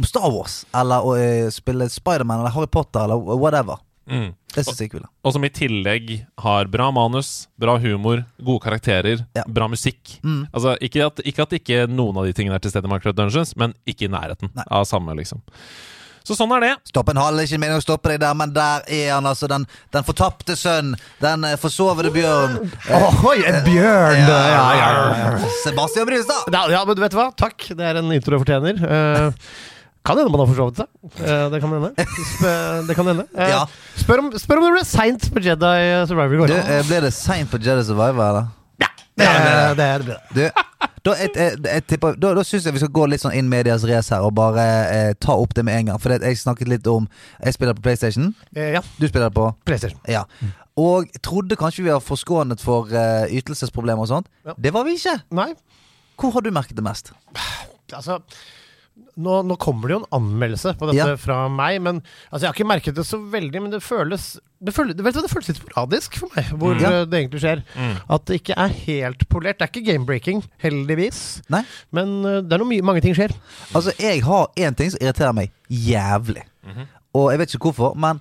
om 0.00 0.04
Star 0.08 0.30
Wars, 0.32 0.62
eller 0.72 1.04
å 1.04 1.10
uh, 1.18 1.50
spille 1.52 1.84
Spiderman 1.92 2.40
eller 2.40 2.54
Harry 2.54 2.66
Potter 2.72 3.02
eller 3.04 3.20
whatever. 3.36 3.76
mm. 4.08 4.30
Det 4.54 4.64
syns 4.64 4.80
jeg 4.80 4.88
er 4.88 4.92
kult. 4.94 5.08
Og 5.28 5.34
som 5.34 5.44
i 5.44 5.50
tillegg 5.52 6.08
har 6.42 6.70
bra 6.72 6.88
manus, 6.90 7.48
bra 7.60 7.74
humor, 7.78 8.24
gode 8.42 8.64
karakterer, 8.64 9.20
Ja. 9.36 9.44
bra 9.46 9.68
musikk. 9.68 10.16
Mm. 10.24 10.46
Altså, 10.52 10.72
ikke 10.80 11.04
at, 11.06 11.20
ikke 11.22 11.42
at 11.44 11.52
ikke 11.60 11.82
noen 11.92 12.16
av 12.18 12.24
de 12.26 12.32
tingene 12.32 12.56
er 12.56 12.64
til 12.64 12.72
stede 12.72 12.88
i 12.88 12.90
Minecraft 12.90 13.18
Dungeons, 13.20 13.52
men 13.60 13.74
ikke 13.86 14.08
i 14.08 14.10
nærheten 14.10 14.50
Nei. 14.56 14.64
av 14.70 14.88
samme, 14.88 15.14
liksom. 15.20 15.42
Så 16.30 16.36
sånn 16.38 16.52
er 16.54 16.62
det. 16.62 16.68
Stopp 16.86 17.08
en 17.10 17.18
hal, 17.18 17.40
ikke 17.42 17.58
meningen 17.58 17.80
å 17.80 17.82
stoppe 17.82 18.12
deg 18.12 18.20
der, 18.22 18.36
men 18.38 18.52
der 18.54 18.84
er 18.86 19.08
han, 19.16 19.26
altså. 19.26 19.48
Den, 19.50 19.64
den 19.90 20.04
fortapte 20.06 20.54
sønn. 20.54 20.92
Den 21.18 21.42
eh, 21.48 21.56
forsovede 21.58 22.12
bjørn. 22.14 22.54
Oi, 23.26 23.40
en 23.50 23.58
bjørn! 23.66 24.20
Ja, 24.30 24.38
ja, 24.52 24.62
ja, 24.78 24.92
ja. 25.18 25.50
Sebastian 25.64 26.06
Brustad. 26.06 26.46
Ja, 26.54 26.62
ja, 26.70 26.84
men 26.86 26.94
du 26.94 27.02
vet 27.02 27.18
hva? 27.18 27.32
Takk. 27.34 27.66
Det 27.74 27.82
er 27.88 27.98
en 27.98 28.14
intro 28.14 28.38
jeg 28.38 28.44
fortjener. 28.44 28.78
Uh, 28.78 29.34
kan 30.06 30.16
hende 30.20 30.30
man 30.32 30.44
har 30.44 30.52
forsovet 30.52 30.78
seg. 30.84 30.88
Eh, 31.18 31.42
det 31.52 31.60
kan 31.60 31.74
hende. 31.74 31.90
Sp- 32.30 32.86
det 32.86 32.96
kan 32.96 33.10
hende. 33.10 33.26
Eh, 33.34 33.74
spør, 34.00 34.22
om, 34.22 34.30
spør 34.38 34.62
om 34.62 34.68
det 34.68 34.72
ble 34.78 34.86
seint 34.88 35.26
på 35.34 35.42
Jedi 35.44 35.74
Survivor 36.08 36.38
i 36.38 36.40
går. 36.44 36.54
Eh, 36.62 36.80
ble 36.88 37.02
det 37.04 37.10
seint 37.18 37.50
på 37.50 37.58
Jedi 37.60 37.82
Survivor, 37.90 38.22
eller? 38.30 38.48
Det, 39.20 39.86
er, 39.86 40.04
det, 40.06 40.16
det. 40.34 40.46
er. 40.48 40.66
Du, 41.00 41.10
da, 41.10 41.14
tipper, 41.88 42.16
da, 42.20 42.32
da 42.36 42.44
syns 42.44 42.66
jeg 42.68 42.74
vi 42.76 42.82
skal 42.82 42.92
gå 42.96 43.06
litt 43.08 43.22
sånn 43.22 43.34
in 43.38 43.48
medias 43.52 43.84
race 43.88 44.12
her 44.12 44.24
og 44.26 44.34
bare 44.36 44.64
eh, 44.92 45.12
ta 45.20 45.36
opp 45.40 45.54
det 45.56 45.64
med 45.68 45.78
en 45.78 45.90
gang. 45.92 46.00
For 46.02 46.12
det, 46.12 46.20
jeg 46.28 46.40
snakket 46.42 46.68
litt 46.68 46.88
om 46.90 47.06
Jeg 47.40 47.56
spiller 47.56 47.76
på 47.78 47.84
PlayStation. 47.86 48.32
Eh, 48.54 48.74
ja, 48.76 48.82
Du 49.00 49.06
spiller 49.08 49.32
på 49.34 49.48
PlayStation. 49.68 50.00
Ja. 50.10 50.26
Og 50.80 51.08
trodde 51.24 51.58
kanskje 51.60 51.84
vi 51.86 51.92
var 51.92 52.04
forskånet 52.04 52.62
for 52.64 52.92
eh, 52.92 53.32
ytelsesproblemer 53.40 54.04
og 54.06 54.12
sånt. 54.12 54.30
Ja. 54.46 54.54
Det 54.56 54.72
var 54.76 54.86
vi 54.88 54.96
ikke. 55.00 55.16
Nei, 55.36 55.50
Hvor 56.20 56.34
har 56.36 56.44
du 56.44 56.50
merket 56.52 56.76
det 56.76 56.84
mest? 56.86 57.12
altså 57.96 58.20
nå, 59.20 59.40
nå 59.44 59.56
kommer 59.60 59.88
det 59.88 59.94
jo 59.96 60.00
en 60.02 60.12
anmeldelse 60.20 60.74
på 60.78 60.86
dette 60.90 61.08
Ja. 61.14 61.16
fra 61.20 61.42
meg, 61.52 61.80
men 61.82 61.98
altså, 62.30 62.44
jeg 62.44 62.48
har 62.50 62.56
ikke 62.56 62.68
merket 62.70 62.96
det 62.96 63.04
så 63.08 63.18
veldig. 63.32 63.62
Men 63.64 63.72
det 63.74 63.80
føles 63.84 64.34
Det 64.60 64.74
føles, 64.76 64.96
vet 65.00 65.14
du, 65.16 65.20
det 65.24 65.30
føles 65.32 65.48
litt 65.48 65.56
sporadisk 65.60 66.18
for 66.20 66.28
meg, 66.36 66.50
hvor 66.60 66.74
Ja. 66.76 66.90
eh, 67.00 67.04
det 67.08 67.18
egentlig 67.22 67.40
skjer. 67.40 67.62
Mm. 67.76 67.94
At 68.12 68.24
det 68.28 68.40
ikke 68.42 68.56
er 68.60 68.68
helt 68.68 69.22
polert. 69.32 69.58
Det 69.58 69.64
er 69.64 69.70
ikke 69.72 69.86
game-breaking, 69.92 70.42
heldigvis. 70.60 71.20
Nei. 71.48 71.62
Men 71.96 72.12
eh, 72.28 72.40
det 72.44 72.52
er 72.52 72.58
noe 72.60 72.68
mye, 72.68 72.82
mange 72.84 73.00
ting 73.00 73.14
skjer. 73.16 73.32
Altså, 73.74 73.94
jeg 73.98 74.20
har 74.26 74.50
én 74.60 74.76
ting 74.76 74.90
som 74.92 75.00
irriterer 75.00 75.32
meg 75.32 75.50
jævlig. 75.70 76.44
Mhm. 76.66 76.86
Og 77.14 77.30
jeg 77.32 77.38
vet 77.40 77.54
ikke 77.54 77.70
hvorfor, 77.72 77.94
men 77.98 78.20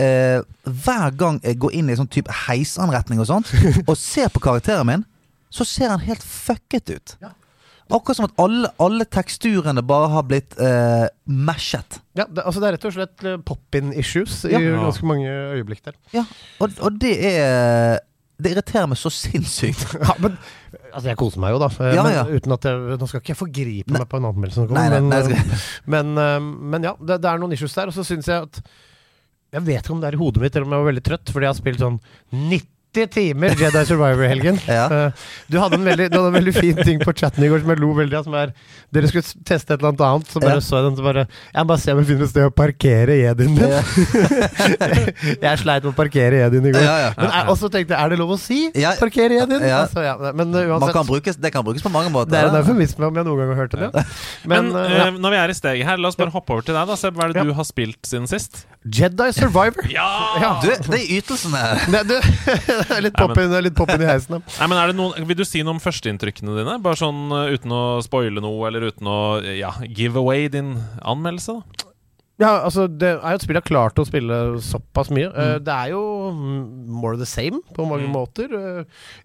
uh, 0.00 0.40
hver 0.64 1.10
gang 1.20 1.36
jeg 1.44 1.58
går 1.60 1.74
inn 1.76 1.90
i 1.92 1.96
sånn 1.98 2.08
type 2.08 2.32
heisanretning 2.46 3.20
og 3.20 3.26
sånt, 3.28 3.50
og 3.90 3.96
ser 4.00 4.30
på 4.32 4.40
karakteren 4.40 4.86
min, 4.88 5.02
så 5.52 5.66
ser 5.68 5.90
han 5.92 6.00
helt 6.00 6.22
fucket 6.24 6.88
ut. 6.94 7.16
Ja. 7.20 7.28
Akkurat 7.92 8.16
som 8.18 8.26
at 8.28 8.38
alle, 8.40 8.70
alle 8.80 9.04
teksturene 9.04 9.82
bare 9.86 10.08
har 10.14 10.22
blitt 10.28 10.54
eh, 10.60 11.06
mashet. 11.28 11.98
Ja, 12.16 12.24
det, 12.28 12.44
altså 12.48 12.62
det 12.62 12.68
er 12.70 12.76
rett 12.78 12.86
og 12.88 12.94
slett 12.96 13.24
eh, 13.28 13.36
pop-in-issues 13.48 14.38
i 14.48 14.54
Ja. 14.54 14.60
ganske 14.86 15.06
mange 15.08 15.28
øyeblikk 15.58 15.84
der. 15.84 15.98
Ja, 16.16 16.24
og, 16.60 16.74
og 16.80 16.96
det 17.02 17.12
er 17.34 18.00
Det 18.42 18.50
irriterer 18.56 18.88
meg 18.90 18.98
så 18.98 19.10
sinnssykt. 19.12 19.92
Ja, 20.02 20.16
men 20.18 20.38
Altså, 20.92 21.08
jeg 21.08 21.16
koser 21.20 21.40
meg 21.40 21.52
jo, 21.54 21.58
da. 21.62 21.68
eh, 21.84 21.94
Ja, 21.96 22.02
men 22.04 22.12
ja. 22.16 22.24
uten 22.28 22.52
at 22.56 22.64
jeg, 22.68 22.96
Nå 23.00 23.06
skal 23.08 23.20
ikke 23.22 23.32
jeg 23.32 23.38
forgripe 23.38 23.92
Nei. 23.94 24.00
meg 24.02 24.08
på 24.12 24.18
en 24.20 24.26
anmeldelse 24.28 24.58
som 24.64 24.72
Nei, 24.72 24.86
kommer, 24.88 25.00
nei, 25.00 25.20
men, 25.22 25.30
nei, 25.30 25.36
eh, 25.38 25.68
men, 25.94 26.10
eh, 26.20 26.50
men 26.74 26.88
ja, 26.88 26.92
det, 27.00 27.20
det 27.22 27.30
er 27.30 27.40
noen 27.40 27.54
issues 27.56 27.76
der. 27.76 27.92
Og 27.92 27.96
så 27.96 28.04
syns 28.08 28.28
jeg 28.28 28.48
at 28.48 28.60
Jeg 29.52 29.62
vet 29.68 29.82
ikke 29.84 29.92
om 29.94 30.00
det 30.02 30.08
er 30.10 30.16
i 30.16 30.20
hodet 30.20 30.42
mitt, 30.42 30.54
eller 30.56 30.66
om 30.68 30.72
jeg 30.76 30.82
var 30.84 30.88
veldig 30.90 31.04
trøtt, 31.06 31.32
fordi 31.32 31.44
jeg 31.48 31.52
har 31.52 31.60
spilt 31.60 31.80
sånn 31.84 31.98
90 32.92 33.06
timer 33.12 33.54
Jedi 33.56 33.84
Survivor-helgen. 33.88 34.58
Ja. 34.72 34.86
Eh, 35.06 35.12
Du 35.50 35.58
hadde 35.60 35.76
en 35.76 35.84
veldig, 35.84 36.06
du 36.12 36.16
hadde 36.18 36.28
en 36.30 36.36
veldig 36.36 36.52
fin 36.54 36.76
ting 36.84 37.00
på 37.00 37.12
chatten 37.16 37.44
i 37.44 37.48
går 37.50 37.60
som 37.62 37.70
jeg 37.72 37.80
lo 37.80 37.92
veldig 37.96 38.16
av. 38.18 38.24
Som 38.28 38.34
er 38.38 38.52
Dere 38.92 39.08
skulle 39.08 39.24
teste 39.48 39.72
et 39.72 39.80
eller 39.80 39.92
annet 39.92 40.02
annet, 40.04 40.28
så 40.32 40.40
bare 40.42 40.58
Ja. 40.58 40.60
så 40.64 40.76
jeg 40.78 40.84
den. 40.86 40.96
Så 41.00 41.04
bare 41.06 41.24
Jeg 41.26 41.62
må 41.64 41.66
bare 41.72 41.80
se 41.82 41.92
om 41.92 41.98
jeg 42.02 42.06
finner 42.10 42.24
et 42.24 42.30
sted 42.32 42.44
å 42.48 42.52
parkere 42.52 43.16
jedien 43.16 43.54
min. 43.56 43.68
Ja. 43.72 43.80
jeg 45.46 45.62
sleit 45.62 45.84
med 45.86 45.90
å 45.92 45.96
parkere 45.96 46.42
jedien 46.44 46.68
i 46.68 46.72
går. 46.74 46.84
Ja, 46.84 46.96
ja. 47.06 47.10
Men 47.16 47.30
er, 47.30 47.48
og 47.52 47.56
så 47.60 47.70
tenkte 47.72 47.94
jeg, 47.96 48.00
er 48.04 48.12
det 48.12 48.18
lov 48.20 48.34
å 48.36 48.38
si? 48.40 48.60
Ja. 48.78 48.92
Parkere 49.00 49.40
jedien? 49.40 49.64
Ja. 49.68 49.82
Altså, 49.86 50.04
ja. 50.04 50.14
Men 50.32 50.52
Man 50.52 50.60
uansett. 50.74 50.92
kan 50.96 51.08
brukes, 51.08 51.36
det 51.40 51.52
kan 51.54 51.64
brukes 51.66 51.84
på 51.84 51.92
mange 51.92 52.12
måter. 52.12 52.32
Det 52.34 52.40
er 52.42 52.50
en 52.52 52.60
eufemisme 52.60 53.08
om 53.08 53.16
jeg 53.20 53.28
noen 53.28 53.42
gang 53.42 53.54
har 53.54 53.62
hørt 53.64 53.76
det. 53.76 53.88
Ja. 53.88 54.04
Men, 54.52 54.68
Men, 54.72 54.76
uh, 54.76 54.84
eh, 54.84 54.98
ja. 54.98 55.08
når 55.16 55.30
vi 55.34 55.40
er 55.42 55.52
i 55.54 55.56
steget 55.56 55.86
her, 55.88 56.00
la 56.02 56.10
oss 56.12 56.18
bare 56.20 56.32
hoppe 56.34 56.52
over 56.56 56.66
til 56.66 56.76
deg. 56.76 56.86
da 56.92 56.96
Seb, 57.00 57.16
Hva 57.16 57.28
er 57.28 57.32
det 57.32 57.42
Ja. 57.42 57.48
du 57.48 57.54
har 57.56 57.64
spilt 57.68 58.00
siden 58.08 58.28
sist? 58.28 58.64
Jedi 58.84 59.28
Survivor. 59.32 59.86
Ja! 59.90 60.08
Ja. 60.42 60.52
Du, 60.62 60.68
det 60.90 60.98
er 60.98 61.08
ytelsene. 61.20 61.62
Nei, 61.92 62.02
du, 62.02 62.16
det 62.88 62.96
er 62.98 63.04
litt 63.06 63.14
pop 63.18 63.36
inn, 63.38 63.74
pop 63.78 63.90
i 63.94 64.06
heisen. 64.08 64.42
Nei, 64.60 64.66
men 64.68 64.78
er 64.78 64.92
det 64.92 64.96
noen, 64.98 65.26
Vil 65.28 65.36
du 65.38 65.44
si 65.48 65.62
noe 65.62 65.74
om 65.76 65.80
førsteinntrykkene 65.82 66.56
dine? 66.58 66.78
Bare 66.82 66.98
sånn 67.00 67.30
eh, 67.32 67.54
uten 67.56 67.72
å 67.76 67.82
spoile 68.04 68.40
noe, 68.44 68.60
eller 68.68 68.88
uten 68.90 69.06
å 69.10 69.18
eh, 69.42 69.58
ja, 69.60 69.72
give 69.88 70.16
away 70.20 70.48
din 70.52 70.74
anmeldelse? 71.02 71.60
da 71.62 71.88
Ja, 72.42 72.52
altså 72.66 72.88
Det 72.88 73.10
er 73.12 73.20
jo 73.34 73.38
et 73.38 73.42
spill 73.44 73.54
jeg 73.58 73.62
har 73.62 73.68
klart 73.70 74.00
å 74.02 74.06
spille 74.08 74.38
såpass 74.64 75.10
mye. 75.14 75.28
Eh, 75.30 75.52
Mm. 75.58 75.64
det 75.64 75.74
er 75.76 75.88
jo 75.92 76.00
more 77.02 77.16
the 77.20 77.26
same 77.28 77.60
på 77.76 77.84
mange 77.86 78.08
Mm. 78.08 78.12
måter. 78.16 78.48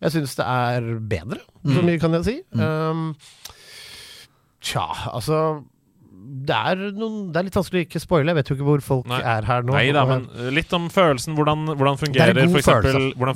Jeg 0.04 0.12
syns 0.14 0.36
det 0.38 0.46
er 0.46 1.00
bedre, 1.00 1.40
Mm. 1.66 1.74
så 1.74 1.84
mye 1.88 2.00
kan 2.00 2.12
jeg 2.14 2.26
si. 2.26 2.36
Mm. 2.54 2.62
Um, 2.62 3.16
tja, 4.62 4.86
altså 5.14 5.64
det 6.28 6.56
er, 6.56 6.82
noen, 6.98 7.18
det 7.32 7.40
er 7.40 7.48
litt 7.48 7.58
vanskelig 7.58 7.82
å 7.82 7.86
ikke 7.88 8.02
spoile. 8.04 8.32
Jeg 8.32 8.38
vet 8.40 8.50
jo 8.52 8.58
ikke 8.58 8.68
hvor 8.68 8.84
folk 8.84 9.10
Nei. 9.12 9.20
er 9.34 9.48
her 9.48 9.66
nå. 9.66 9.74
Nei 9.76 9.88
da, 9.96 10.04
men 10.10 10.28
eh, 10.36 10.50
litt 10.54 10.72
om 10.76 10.88
følelsen. 10.92 11.36
Hvordan, 11.38 11.66
hvordan 11.74 11.96
er 11.96 12.02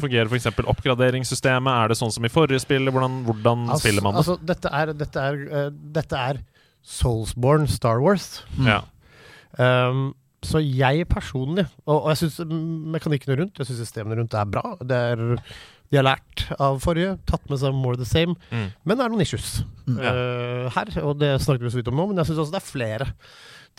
fungerer 0.02 0.32
for 0.32 0.72
oppgraderingssystemet? 0.74 1.72
Er 1.72 1.92
det 1.92 2.00
sånn 2.00 2.14
som 2.16 2.28
i 2.28 2.32
forrige 2.32 2.64
spill? 2.64 2.92
Hvordan, 2.92 3.22
hvordan 3.28 3.68
altså, 3.68 3.82
spiller 3.86 4.06
man 4.06 4.16
det? 4.16 4.24
Altså, 4.24 4.38
dette 4.52 4.74
er, 4.82 4.94
dette 5.02 5.28
er, 5.32 5.44
uh, 5.52 5.68
dette 6.00 6.24
er 6.32 6.42
Soulsborne 6.82 7.70
Star 7.72 8.02
Wars. 8.04 8.42
Mm. 8.58 8.74
ja. 8.74 8.82
Um, 9.60 10.10
så 10.42 10.58
jeg 10.64 11.04
personlig 11.12 11.68
Og, 11.84 11.98
og 12.00 12.06
jeg 12.14 12.22
syns 12.22 12.38
mekanikkene 12.96 13.36
rundt 13.36 13.60
Jeg 13.60 13.68
syns 13.68 13.82
systemene 13.84 14.16
rundt 14.18 14.34
er 14.34 14.48
bra. 14.50 14.72
Det 14.80 14.98
er, 15.12 15.22
De 15.92 16.00
har 16.00 16.08
lært 16.08 16.46
av 16.56 16.80
forrige, 16.84 17.18
tatt 17.28 17.44
med 17.52 17.60
seg 17.60 17.76
more 17.76 18.00
the 18.00 18.08
same. 18.08 18.38
Mm. 18.50 18.68
Men 18.88 18.98
det 18.98 19.06
er 19.06 19.12
noen 19.12 19.24
issues 19.26 19.50
mm. 19.86 19.98
uh, 20.00 20.68
her, 20.72 20.92
og 21.04 21.18
det 21.20 21.34
snakket 21.44 21.68
vi 21.68 21.74
så 21.74 21.82
vidt 21.82 21.92
om 21.92 22.00
nå. 22.00 22.06
Men 22.12 22.22
jeg 22.22 22.32
syns 22.32 22.46
også 22.46 22.56
det 22.56 22.62
er 22.62 22.70
flere 22.70 23.10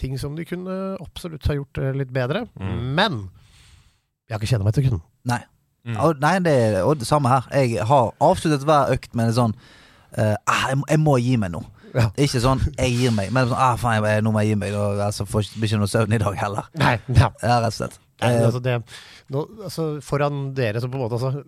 ting 0.01 0.19
som 0.21 0.37
de 0.37 0.45
kunne 0.49 0.77
absolutt 1.01 1.47
ha 1.49 1.57
gjort 1.57 1.81
eh, 1.81 1.93
litt 1.97 2.13
bedre. 2.13 2.47
Mm. 2.61 2.79
Men 2.97 3.19
jeg 4.29 4.35
har 4.37 4.41
ikke 4.41 4.53
kjent 4.55 4.65
meg 4.65 4.77
til 4.77 4.87
kunden. 4.89 5.05
Nei. 5.29 5.43
Mm. 5.83 5.97
Og, 5.99 6.21
nei, 6.23 6.37
det 6.45 6.53
er 6.53 6.77
og 6.87 7.01
det 7.01 7.09
samme 7.09 7.33
her. 7.33 7.49
Jeg 7.59 7.85
har 7.89 8.13
avsluttet 8.23 8.65
hver 8.69 8.93
økt 8.95 9.17
med 9.19 9.33
en 9.33 9.39
sånn 9.39 9.55
eh, 10.17 10.37
ah, 10.37 10.69
jeg, 10.71 10.79
må- 10.81 10.89
jeg 10.93 11.03
må 11.03 11.17
gi 11.21 11.39
meg 11.41 11.53
nå. 11.57 11.65
Ja. 11.93 12.07
Ikke 12.17 12.41
sånn 12.41 12.61
'jeg 12.73 12.93
gir 12.97 13.13
meg', 13.13 13.33
men 13.37 13.51
sånn 13.51 13.59
ah, 13.61 13.75
faen, 13.77 14.01
jeg, 14.01 14.23
'nå 14.25 14.33
må 14.33 14.41
jeg 14.41 14.55
gi 14.55 14.61
meg'. 14.63 14.77
Og, 14.79 15.01
altså, 15.05 15.27
får 15.29 15.45
ikke, 15.45 15.59
blir 15.61 15.69
ikke 15.69 15.81
noe 15.83 15.93
søvn 15.93 16.15
i 16.17 16.21
dag 16.23 16.39
heller. 16.41 16.69
Nei, 16.81 16.95
ja. 17.13 17.29
Ja, 17.43 17.59
rett 17.61 17.75
og 17.75 17.77
slett. 17.77 17.99
Nei, 18.23 18.31
altså 18.39 18.63
det, 18.63 18.79
nå, 19.33 19.43
altså 19.67 19.87
foran 20.05 20.43
dere 20.57 20.81
som 20.83 20.91
på 20.93 20.99
en 21.01 21.05
måte 21.07 21.17
altså, 21.19 21.43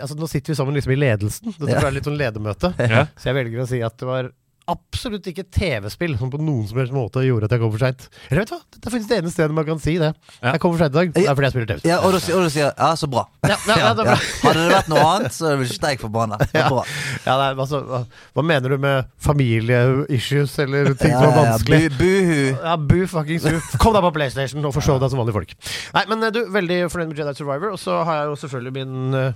altså 0.00 0.16
Nå 0.18 0.28
sitter 0.32 0.52
vi 0.54 0.56
sammen 0.58 0.74
liksom 0.78 0.94
i 0.94 0.98
ledelsen. 0.98 1.52
Dette 1.58 1.74
Ja. 1.76 1.82
ble 1.84 1.94
litt 1.98 2.08
sånn 2.08 2.18
ledermøte. 2.18 2.72
Ja. 2.80 3.06
Så 3.16 3.30
jeg 3.30 3.36
velger 3.38 3.62
å 3.64 3.68
si 3.70 3.82
at 3.84 3.96
det 4.00 4.08
var 4.08 4.30
absolutt 4.68 5.26
ikke 5.30 5.44
TV-spill 5.54 6.16
som 6.18 6.30
på 6.32 6.40
noen 6.42 6.64
som 6.68 6.78
helst 6.80 6.94
måte 6.94 7.22
gjorde 7.24 7.46
at 7.48 7.54
jeg 7.54 7.60
kom 7.62 7.70
for 7.74 7.82
seint. 7.84 8.06
Eller 8.30 8.42
vet 8.42 8.50
du 8.50 8.54
hva, 8.56 8.62
det 8.76 8.80
er 8.82 8.94
faktisk 8.96 9.10
det 9.12 9.18
eneste 9.20 9.34
stedet 9.36 9.54
man 9.56 9.66
kan 9.68 9.78
si 9.82 9.94
det. 10.00 10.12
Ja. 10.42 10.52
Jeg 10.56 10.60
kom 10.64 10.72
for 10.74 10.82
seint 10.82 10.94
i 10.94 10.98
dag. 10.98 11.12
Det 11.16 11.24
er 11.26 11.34
fordi 11.38 11.46
jeg 11.48 11.54
spiller 11.54 11.68
TV-spill. 11.70 11.90
ja, 11.92 11.98
og 12.02 12.12
du, 12.16 12.18
og 12.36 12.42
du 12.46 12.50
sier 12.50 12.72
'ja, 12.72 12.88
så 12.98 13.06
bra'. 13.10 13.24
Ja, 13.46 13.56
ja, 13.68 13.76
ja, 13.84 13.92
det 13.94 14.04
bra. 14.10 14.16
Hadde 14.42 14.60
det 14.66 14.72
vært 14.74 14.88
noe 14.90 15.04
annet, 15.06 15.32
så 15.36 15.50
det 15.52 15.58
vel 15.62 15.68
steik 15.70 16.00
forbanna. 16.02 16.38
Ja. 16.54 16.68
bra. 16.68 16.82
Ja, 17.26 17.36
nei, 17.38 17.50
altså, 17.54 17.80
hva, 17.86 18.00
hva 18.34 18.42
mener 18.42 18.68
du 18.74 18.78
med 18.78 19.06
familieissues 19.18 20.58
eller 20.64 20.92
ting 20.98 21.14
som 21.14 21.28
er 21.30 21.36
vanskelig? 21.36 21.80
Bu, 21.94 22.02
buhu. 22.02 22.40
Ja, 22.64 22.76
bu 22.76 22.98
fuckings 23.10 23.46
du. 23.50 23.60
Kom 23.82 23.94
deg 23.96 24.04
på 24.06 24.12
PlayStation 24.16 24.64
og 24.66 24.74
forsov 24.76 25.00
deg 25.02 25.12
som 25.12 25.20
vanlige 25.22 25.36
folk. 25.38 25.54
Nei, 25.96 26.04
men 26.10 26.26
eh, 26.28 26.34
du, 26.34 26.40
veldig 26.54 26.80
fornøyd 26.92 27.12
med 27.12 27.22
Jedi 27.22 27.34
Survivor. 27.38 27.74
Og 27.76 27.80
så 27.82 28.00
har 28.06 28.22
jeg 28.22 28.30
jo 28.32 28.36
selvfølgelig 28.42 28.74
min 28.76 29.14
uh, 29.14 29.32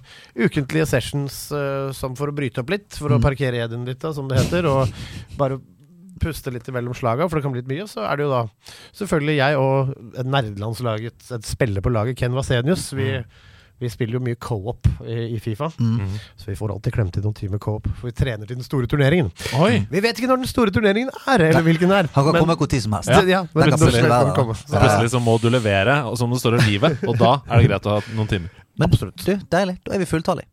ukentlige 0.46 0.86
sessions 0.90 1.40
uh, 1.54 1.90
som 1.96 2.16
for 2.18 2.30
å 2.30 2.36
bryte 2.36 2.62
opp 2.64 2.70
litt. 2.74 2.90
For 2.98 3.08
å 3.12 3.18
Mm. 3.20 3.24
parkere 3.24 3.58
edien 3.66 3.82
litt, 3.84 3.98
da, 4.00 4.12
som 4.16 4.28
det 4.30 4.38
heter. 4.40 4.64
Og 4.70 4.88
bare 5.38 5.60
puste 6.20 6.52
litt 6.52 6.68
mellom 6.74 6.94
slaga, 6.96 7.28
for 7.28 7.38
det 7.38 7.46
kan 7.46 7.54
bli 7.54 7.62
litt 7.62 7.70
mye. 7.70 7.86
Så 7.88 8.04
er 8.04 8.18
det 8.20 8.26
jo 8.26 8.32
da 8.32 8.42
selvfølgelig 8.98 9.38
jeg 9.38 9.60
og 9.60 9.94
et 10.20 10.28
nerdelandslaget, 10.28 11.30
et 11.38 11.48
spiller 11.48 11.84
på 11.84 11.92
laget, 11.94 12.18
Ken 12.20 12.36
Vasenius. 12.36 12.90
Vi, 12.96 13.08
vi 13.80 13.88
spiller 13.88 14.18
jo 14.18 14.22
mye 14.26 14.36
co-op 14.36 14.88
i, 15.08 15.16
i 15.36 15.38
Fifa. 15.40 15.70
Mm. 15.80 16.18
Så 16.36 16.50
vi 16.50 16.56
får 16.58 16.74
alltid 16.74 16.96
klemt 16.98 17.16
inn 17.16 17.24
noen 17.24 17.38
timer 17.38 17.62
co-op, 17.62 17.88
for 17.96 18.10
vi 18.10 18.16
trener 18.16 18.44
til 18.48 18.60
den 18.60 18.66
store 18.66 18.90
turneringen. 18.90 19.30
Oi! 19.62 19.86
Vi 19.90 20.04
vet 20.04 20.20
ikke 20.20 20.28
når 20.28 20.42
den 20.42 20.50
store 20.52 20.74
turneringen 20.76 21.12
er, 21.24 21.46
eller 21.48 21.64
hvilken 21.64 21.88
den 21.88 21.96
er. 22.02 22.10
Han 22.12 22.28
kan 22.28 22.36
men- 22.36 22.44
komme 22.44 22.58
hvor 22.60 22.70
tid 22.70 22.84
som 22.84 22.98
helst. 22.98 23.12
Ja, 23.14 23.22
ja, 23.24 23.42
men 23.54 23.72
kan 23.72 23.80
plutselig 23.80 24.12
være 24.12 24.34
komme. 24.36 24.58
så. 24.60 24.74
Plutselig 24.76 25.14
så 25.16 25.24
må 25.24 25.38
du 25.40 25.48
levere, 25.48 26.02
og 26.10 26.20
som 26.20 26.36
det 26.36 26.42
står 26.44 26.60
om 26.60 26.66
livet, 26.68 27.00
og 27.08 27.16
da 27.20 27.38
er 27.48 27.62
det 27.62 27.72
greit 27.72 27.88
å 27.88 27.96
ha 27.96 28.04
noen 28.12 28.28
timer. 28.36 28.66
Men 28.80 28.92
du, 28.92 29.32
deilig. 29.52 29.80
Da 29.84 29.96
er 29.96 30.04
vi 30.04 30.08
fulltallige. 30.08 30.48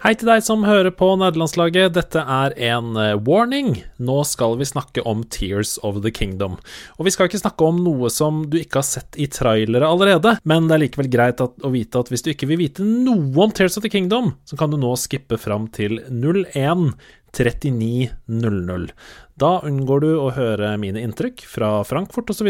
Hei 0.00 0.14
til 0.16 0.30
deg 0.30 0.40
som 0.40 0.62
hører 0.64 0.94
på 0.96 1.10
nederlandslaget. 1.20 1.90
Dette 1.92 2.22
er 2.24 2.54
en 2.70 2.94
eh, 2.96 3.18
warning. 3.20 3.74
Nå 4.00 4.22
skal 4.24 4.54
vi 4.56 4.64
snakke 4.64 5.02
om 5.04 5.26
Tears 5.28 5.74
of 5.84 5.98
the 6.00 6.08
Kingdom. 6.08 6.54
Og 6.96 7.04
vi 7.04 7.12
skal 7.12 7.28
ikke 7.28 7.42
snakke 7.42 7.68
om 7.68 7.82
noe 7.84 8.08
som 8.08 8.38
du 8.48 8.56
ikke 8.62 8.80
har 8.80 8.86
sett 8.88 9.18
i 9.20 9.28
trailere 9.28 9.84
allerede, 9.84 10.38
men 10.48 10.70
det 10.70 10.78
er 10.78 10.82
likevel 10.86 11.10
greit 11.12 11.44
at, 11.44 11.52
å 11.60 11.72
vite 11.74 12.00
at 12.00 12.08
hvis 12.08 12.24
du 12.24 12.32
ikke 12.32 12.48
vil 12.48 12.62
vite 12.62 12.86
noe 12.86 13.44
om 13.44 13.52
Tears 13.52 13.76
of 13.76 13.84
the 13.84 13.92
Kingdom, 13.92 14.32
så 14.48 14.56
kan 14.56 14.72
du 14.72 14.80
nå 14.80 14.94
skippe 14.96 15.36
fram 15.36 15.68
til 15.68 16.00
01 16.08 16.96
3900. 17.36 18.96
Da 19.36 19.52
unngår 19.68 20.06
du 20.06 20.10
å 20.16 20.32
høre 20.32 20.72
mine 20.80 21.04
inntrykk 21.04 21.44
fra 21.44 21.74
Frankfurt 21.84 22.32
osv. 22.32 22.48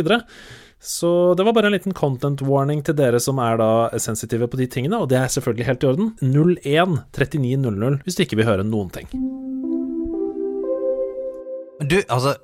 Så, 0.82 1.34
det 1.34 1.44
var 1.44 1.52
bare 1.52 1.66
en 1.66 1.72
liten 1.72 1.94
content 1.94 2.40
warning 2.42 2.80
til 2.82 2.96
dere 2.96 3.20
som 3.20 3.38
er 3.44 3.58
da 3.60 3.98
sensitive 4.00 4.48
på 4.48 4.56
de 4.56 4.66
tingene, 4.72 4.96
og 4.96 5.10
det 5.12 5.18
er 5.20 5.28
selvfølgelig 5.28 5.66
helt 5.66 5.84
i 5.84 5.88
orden. 5.90 6.14
01 6.24 6.94
3900 7.12 8.00
hvis 8.06 8.16
du 8.16 8.22
ikke 8.24 8.40
vil 8.40 8.48
høre 8.48 8.64
noen 8.64 8.88
ting. 8.94 9.10
Du, 11.80 11.96
altså 12.12 12.34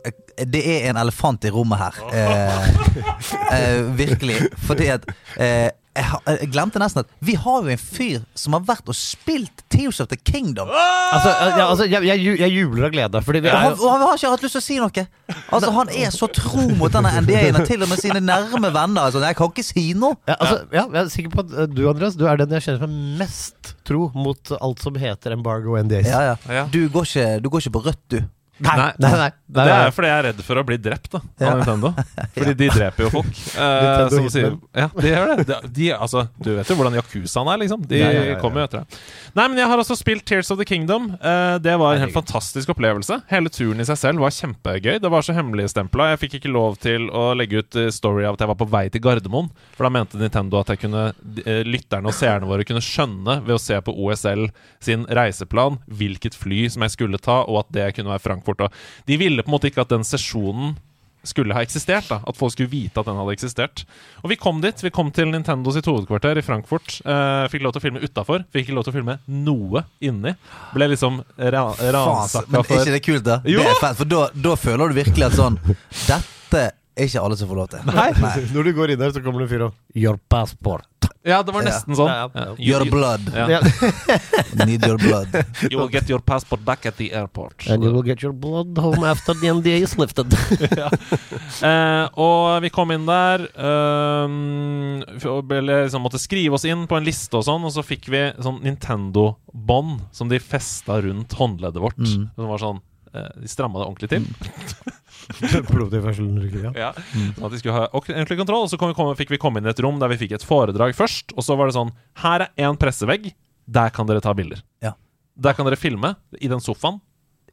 Det 0.49 0.63
er 0.65 0.91
en 0.91 1.01
elefant 1.01 1.45
i 1.45 1.53
rommet 1.53 1.81
her. 1.81 1.99
Eh, 2.13 2.69
eh, 3.57 3.81
virkelig. 3.97 4.37
Fordi 4.69 4.87
at 4.93 5.09
eh, 5.41 5.69
jeg, 5.97 6.05
har- 6.13 6.23
jeg 6.41 6.49
glemte 6.53 6.81
nesten 6.83 7.03
at 7.03 7.09
vi 7.25 7.35
har 7.41 7.63
jo 7.65 7.73
en 7.73 7.81
fyr 7.81 8.21
som 8.39 8.55
har 8.57 8.63
vært 8.69 8.89
og 8.93 8.97
spilt 8.99 9.63
Tears 9.73 9.99
of 10.05 10.09
the 10.13 10.17
Kingdom. 10.21 10.69
Altså, 10.71 11.33
ja, 11.33 11.65
altså 11.67 11.87
jeg, 11.89 12.05
jeg, 12.07 12.21
ju- 12.23 12.37
jeg 12.41 12.53
jubler 12.55 12.87
av 12.89 12.93
glede, 12.95 13.23
fordi 13.27 13.41
vi 13.45 13.49
Og 13.51 13.55
er 13.57 13.65
han, 13.65 13.75
jo 13.77 13.87
og 13.89 13.93
han 13.97 14.05
har 14.07 14.21
ikke 14.21 14.31
hatt 14.35 14.45
lyst 14.47 14.57
til 14.59 14.63
å 14.63 14.67
si 14.67 14.79
noe. 14.83 15.07
Altså 15.57 15.73
Han 15.75 15.89
er 15.91 16.11
så 16.15 16.29
tro 16.37 16.67
mot 16.79 16.93
denne 16.95 17.11
NDA-en, 17.25 17.59
og 17.61 17.67
til 17.67 17.83
og 17.83 17.89
med 17.91 17.99
sine 18.03 18.21
nærme 18.23 18.71
venner. 18.75 19.09
Altså, 19.09 19.25
jeg 19.25 19.37
kan 19.41 19.51
ikke 19.55 19.67
si 19.67 19.87
noe. 19.99 20.17
ja, 20.29 20.37
altså, 20.39 20.61
ja, 20.73 20.85
jeg 20.93 21.03
er 21.03 21.11
sikker 21.17 21.35
på 21.35 21.45
at 21.47 21.57
uh, 21.57 21.67
du, 21.67 21.83
Andreas, 21.91 22.15
du 22.21 22.27
er 22.31 22.37
den 22.41 22.55
jeg 22.57 22.67
kjenner 22.69 22.85
som 22.85 22.91
er 22.95 23.19
mest 23.25 23.75
tro 23.87 24.11
mot 24.15 24.53
alt 24.61 24.83
som 24.83 24.95
heter 25.01 25.33
embargo 25.37 25.77
NDAs. 25.83 26.07
Ja, 26.13 26.23
ja. 26.33 26.37
Ja. 26.61 26.65
Du, 26.71 26.81
går 26.93 27.07
ikke, 27.09 27.29
du 27.43 27.49
går 27.51 27.65
ikke 27.67 27.75
på 27.79 27.85
rødt, 27.89 28.03
du. 28.13 28.21
Nei, 28.59 28.73
Nei. 28.79 28.93
nei, 29.05 29.11
nei, 29.21 29.31
Det 29.53 29.65
er 29.69 29.91
fordi 29.93 30.09
jeg 30.09 30.17
er 30.17 30.25
redd 30.31 30.39
for 30.47 30.57
å 30.57 30.63
bli 30.65 30.77
drept 30.81 31.11
da, 31.13 31.19
av 31.21 31.43
Ja. 31.45 31.51
Nintendo. 31.59 31.91
Fordi 32.37 32.55
de 32.57 32.69
dreper 32.73 33.05
jo 33.05 33.11
folk. 33.19 33.41
Eh, 33.67 34.09
som 34.13 34.27
sier, 34.33 34.55
ja, 34.77 34.87
de 34.97 35.11
gjør 35.11 35.31
det. 35.33 35.45
De, 35.49 35.57
de, 35.77 35.87
altså, 35.97 36.23
du 36.41 36.51
vet 36.57 36.69
jo 36.71 36.77
hvordan 36.79 36.95
Yakuzaen 36.97 37.49
er, 37.53 37.61
liksom. 37.63 37.83
De 37.89 37.99
Ja, 38.01 38.09
ja, 38.13 38.23
ja, 38.23 38.31
ja. 38.35 38.39
kommer 38.41 38.63
jo 38.63 38.69
etter 38.69 38.83
deg. 38.85 38.99
Nei, 39.37 39.47
men 39.53 39.61
jeg 39.61 39.69
har 39.71 39.81
også 39.83 39.97
spilt 39.99 40.25
Tears 40.29 40.51
of 40.55 40.59
the 40.61 40.67
Kingdom. 40.69 41.11
Eh, 41.21 41.57
det 41.65 41.75
var 41.81 41.97
en 41.99 42.05
helt 42.07 42.15
fantastisk 42.17 42.73
opplevelse. 42.73 43.19
Hele 43.33 43.53
turen 43.53 43.81
i 43.83 43.87
seg 43.89 43.99
selv 44.01 44.25
var 44.25 44.33
kjempegøy. 44.37 44.97
Det 45.05 45.11
var 45.13 45.25
så 45.27 45.37
hemmeligstempla. 45.37 46.09
Jeg 46.15 46.23
fikk 46.25 46.39
ikke 46.41 46.53
lov 46.55 46.79
til 46.81 47.09
å 47.13 47.27
legge 47.37 47.61
ut 47.61 47.77
eh, 47.81 47.91
story 47.93 48.25
av 48.29 48.39
at 48.39 48.45
jeg 48.47 48.53
var 48.55 48.61
på 48.63 48.69
vei 48.73 48.85
til 48.93 49.05
Gardermoen. 49.05 49.51
For 49.77 49.85
da 49.89 49.93
mente 49.99 50.21
Nintendo 50.21 50.61
at 50.63 50.73
jeg 50.73 50.81
kunne, 50.87 51.05
eh, 51.45 51.61
lytterne 51.69 52.09
og 52.13 52.17
seerne 52.17 52.49
våre 52.49 52.65
kunne 52.69 52.85
skjønne 52.85 53.41
ved 53.45 53.57
å 53.59 53.61
se 53.63 53.77
på 53.85 53.93
OSL 54.07 54.47
sin 54.85 55.05
reiseplan 55.13 55.81
hvilket 55.93 56.37
fly 56.41 56.67
som 56.73 56.85
jeg 56.87 56.97
skulle 56.97 57.21
ta, 57.21 57.43
og 57.45 57.65
at 57.67 57.73
det 57.77 57.91
kunne 57.99 58.13
være 58.15 58.25
Frankfurt. 58.25 58.45
Og 58.49 59.07
de 59.07 59.17
ville 59.21 59.43
på 59.43 59.51
en 59.51 59.57
måte 59.59 59.71
ikke 59.71 59.83
at 59.87 59.95
den 59.95 60.07
sesjonen 60.07 60.77
skulle 61.27 61.55
ha 61.57 61.63
eksistert. 61.65 62.07
da 62.09 62.21
At 62.27 62.39
folk 62.39 62.55
skulle 62.55 62.71
vite 62.71 63.01
at 63.01 63.09
den 63.09 63.19
hadde 63.19 63.35
eksistert. 63.35 63.85
Og 64.23 64.31
vi 64.31 64.39
kom 64.41 64.61
dit. 64.63 64.83
Vi 64.85 64.93
kom 64.95 65.11
til 65.15 65.31
Nintendo 65.33 65.73
sitt 65.75 65.89
hovedkvarter 65.91 66.39
i 66.39 66.45
Frankfurt. 66.47 67.01
Eh, 67.03 67.49
fikk 67.53 67.67
lov 67.67 67.75
til 67.75 67.83
å 67.83 67.87
filme 67.89 68.03
utafor. 68.05 68.47
Fikk 68.55 68.69
ikke 68.69 68.79
lov 68.79 68.87
til 68.87 68.95
å 68.95 68.97
filme 69.01 69.19
noe 69.27 69.85
inni. 70.07 70.37
Ble 70.75 70.91
liksom 70.95 71.21
ra 71.37 71.67
ransaka 71.75 72.47
men 72.47 72.63
er 72.63 72.83
ikke 72.85 72.97
det 72.97 73.05
kult, 73.05 73.27
da? 73.27 73.41
Jo! 73.45 73.61
Det 73.63 73.75
er 73.75 73.81
fett, 73.83 74.01
for 74.01 74.11
da, 74.11 74.25
da 74.49 74.57
føler 74.61 74.93
du 74.93 75.01
virkelig 75.03 75.27
at 75.27 75.39
sånn 75.39 75.59
Dette 76.07 76.63
er 76.97 77.09
ikke 77.11 77.23
alle 77.27 77.37
som 77.39 77.51
får 77.51 77.59
lov 77.61 77.71
til. 77.75 77.91
Nei. 77.91 78.11
Når 78.55 78.71
du 78.71 78.75
går 78.79 78.95
inn 78.95 79.03
der, 79.03 79.13
så 79.13 79.23
kommer 79.25 79.43
det 79.43 79.49
en 79.51 79.53
fyr 79.53 79.67
og 79.69 79.99
Your 79.99 80.21
passport. 80.33 80.87
Ja, 81.27 81.43
det 81.43 81.53
var 81.53 81.65
Ja. 81.65 81.71
nesten 81.73 81.97
sånn. 81.99 82.07
Ja, 82.07 82.29
ja. 82.31 82.45
Ja. 82.47 82.79
Your 82.79 82.85
blood. 82.91 83.25
Need 84.67 84.87
your 84.87 84.99
blood. 84.99 85.35
You 85.71 85.81
will 85.81 85.91
get 85.91 86.09
your 86.11 86.21
passport 86.23 86.63
back 86.65 86.87
at 86.87 86.97
the 87.01 87.11
airport. 87.13 87.67
And 87.69 87.83
you 87.83 87.91
will 87.93 88.05
get 88.07 88.23
your 88.23 88.33
blood 88.33 88.79
home 88.79 89.03
after 89.03 89.35
the 89.35 89.51
NDA 89.51 89.83
is 89.83 89.97
lifted. 89.99 90.33
Eh, 91.67 92.07
og 92.21 92.61
vi 92.63 92.69
kom 92.71 92.91
inn 92.93 93.07
der 93.09 93.47
um, 93.57 95.01
og 95.31 95.53
liksom 95.67 96.03
måtte 96.05 96.21
skrive 96.21 96.59
oss 96.59 96.67
inn 96.69 96.85
på 96.91 96.99
en 96.99 97.07
liste 97.07 97.39
og 97.39 97.47
sånn, 97.47 97.65
og 97.65 97.73
så 97.73 97.85
fikk 97.87 98.11
vi 98.13 98.21
sånn 98.45 98.59
Nintendo-bånd 98.65 100.03
som 100.15 100.29
de 100.29 100.39
festa 100.43 100.99
rundt 101.05 101.33
håndleddet 101.39 101.81
vårt. 101.83 101.99
Mm. 102.03 102.29
Som 102.37 102.51
var 102.53 102.63
sånn 102.63 102.83
De 103.43 103.51
stramma 103.51 103.83
det 103.83 103.87
ordentlig 103.89 104.11
til. 104.13 104.27
Blodtilførselen 105.73 106.37
ryker, 106.43 106.69
ja. 106.69 106.73
Ja, 106.79 106.91
sånn 107.35 107.49
at 107.49 107.55
de 107.55 107.61
skulle 107.61 107.75
ha 107.77 107.89
ordentlig 107.97 108.39
kontroll. 108.41 108.67
Og 108.67 108.71
så 108.73 108.79
kom 108.81 108.93
vi, 108.93 108.99
kom, 108.99 109.11
fikk 109.19 109.33
vi 109.35 109.41
komme 109.43 109.63
inn 109.63 109.69
i 109.69 109.73
et 109.73 109.83
rom 109.83 109.99
der 110.03 110.13
vi 110.13 110.21
fikk 110.23 110.37
et 110.39 110.47
foredrag 110.47 110.95
først. 110.99 111.35
Og 111.37 111.47
så 111.47 111.59
var 111.59 111.71
det 111.71 111.77
sånn 111.79 111.93
Her 112.23 112.47
er 112.47 112.69
én 112.69 112.79
pressevegg. 112.81 113.33
Der 113.67 113.91
kan 113.95 114.07
dere 114.09 114.23
ta 114.23 114.35
bilder. 114.39 114.63
Ja. 114.85 114.95
Der 115.35 115.57
kan 115.59 115.67
dere 115.69 115.79
filme. 115.81 116.15
I 116.39 116.51
den 116.53 116.63
sofaen. 116.63 117.01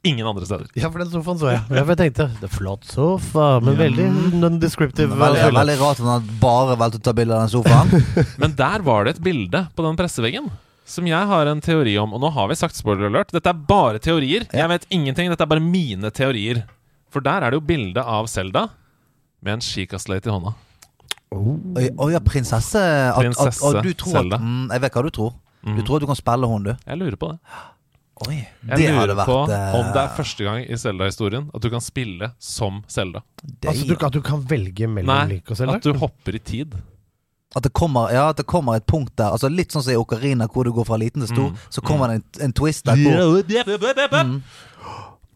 Ingen 0.04 0.28
andre 0.28 0.44
steder. 0.46 0.68
Ja, 0.76 0.90
for 0.92 1.00
den 1.00 1.08
sofaen 1.14 1.38
så 1.40 1.48
jeg. 1.48 1.62
Ja, 1.72 1.82
for 1.86 1.94
jeg 1.94 2.00
tenkte 2.02 2.26
Det 2.42 2.50
er 2.50 2.52
flott 2.52 2.84
sofa, 2.92 3.46
men 3.64 3.78
veldig 3.80 4.08
non-descriptive. 4.36 5.16
Veldig, 5.16 5.46
veldig 5.56 5.78
rart 5.80 6.02
at 6.04 6.10
han 6.10 6.28
bare 6.42 6.76
valgte 6.82 7.00
å 7.00 7.06
ta 7.08 7.14
bilde 7.16 7.38
av 7.38 7.46
den 7.46 7.54
sofaen. 7.54 7.94
Men 8.42 8.58
der 8.60 8.84
var 8.84 9.08
det 9.08 9.16
et 9.16 9.24
bilde 9.24 9.64
på 9.72 9.86
den 9.88 10.00
presseveggen. 10.00 10.52
Som 10.86 11.08
jeg 11.08 11.28
har 11.30 11.48
en 11.48 11.62
teori 11.64 11.94
om, 12.02 12.12
og 12.14 12.20
nå 12.22 12.30
har 12.36 12.50
vi 12.52 12.56
sagt 12.60 12.76
spoiler 12.76 13.08
alert. 13.08 13.32
Dette 13.32 13.50
er 13.50 13.54
bare 13.70 14.00
teorier. 14.04 14.44
Jeg 14.52 14.68
vet 14.70 14.86
ingenting. 14.92 15.30
Dette 15.32 15.46
er 15.46 15.52
bare 15.54 15.64
mine 15.64 16.12
teorier. 16.12 16.64
For 17.14 17.24
der 17.24 17.46
er 17.46 17.54
det 17.54 17.60
jo 17.62 17.66
bilde 17.70 18.04
av 18.04 18.28
Selda 18.28 18.66
med 19.44 19.54
en 19.58 19.64
Chica-slate 19.64 20.28
i 20.28 20.34
hånda. 20.34 20.54
Oi, 21.34 21.88
oi, 21.98 22.10
ja, 22.14 22.20
prinsesse. 22.22 22.80
At, 22.82 23.18
Prinsesse 23.22 23.70
at 23.78 23.84
du 23.86 23.94
tror 23.98 24.18
Zelda. 24.20 24.36
at, 24.38 24.44
mm, 24.46 24.68
jeg 24.76 24.82
vet 24.84 24.94
hva 24.98 25.04
du 25.08 25.10
tror. 25.16 25.34
Du 25.64 25.70
Mhm. 25.72 25.86
tror 25.88 25.96
at 25.96 26.02
du 26.02 26.08
kan 26.08 26.16
spille 26.20 26.48
hun, 26.48 26.64
du. 26.64 26.74
Jeg 26.86 26.98
lurer 27.00 27.16
på 27.16 27.30
det. 27.32 27.40
Oi, 28.28 28.36
Jeg 28.68 28.78
det 28.78 28.90
lurer 28.94 29.16
vært 29.16 29.26
på 29.26 29.38
eh, 29.50 29.76
om 29.80 29.88
det 29.94 30.02
er 30.04 30.12
første 30.16 30.44
gang 30.46 30.60
i 30.70 30.76
Zelda-historien 30.78 31.50
at 31.56 31.62
du 31.62 31.70
kan 31.70 31.82
spille 31.82 32.32
som 32.40 32.84
Zelda. 32.88 33.24
Altså, 33.66 33.88
du, 33.88 33.96
at 34.06 34.12
du 34.14 34.22
kan 34.22 34.42
velge 34.44 34.88
mellom 34.88 35.30
Link 35.30 35.50
og 35.50 35.58
Zelda? 35.58 35.76
At 35.76 35.82
du 35.82 35.94
hopper 35.98 36.36
i 36.36 36.40
tid. 36.40 36.76
At 37.56 37.64
det 37.64 37.74
kommer 37.74 38.12
Ja, 38.14 38.30
at 38.30 38.38
det 38.38 38.46
kommer 38.50 38.76
et 38.76 38.86
punkt 38.90 39.16
der 39.18 39.32
Altså 39.36 39.50
Litt 39.50 39.72
sånn 39.72 39.84
som 39.86 39.94
i 39.94 39.98
Ocarina, 40.00 40.48
hvor 40.48 40.66
du 40.66 40.72
går 40.74 40.86
fra 40.90 40.98
liten 40.98 41.22
til 41.22 41.30
stor. 41.36 41.50
Mm. 41.52 41.66
Så 41.70 41.82
kommer 41.86 42.08
det 42.10 42.16
en, 42.22 42.24
en 42.48 42.54
twist 42.54 42.86
der 42.86 42.96
hvor 42.98 43.44
mm. 44.24 44.38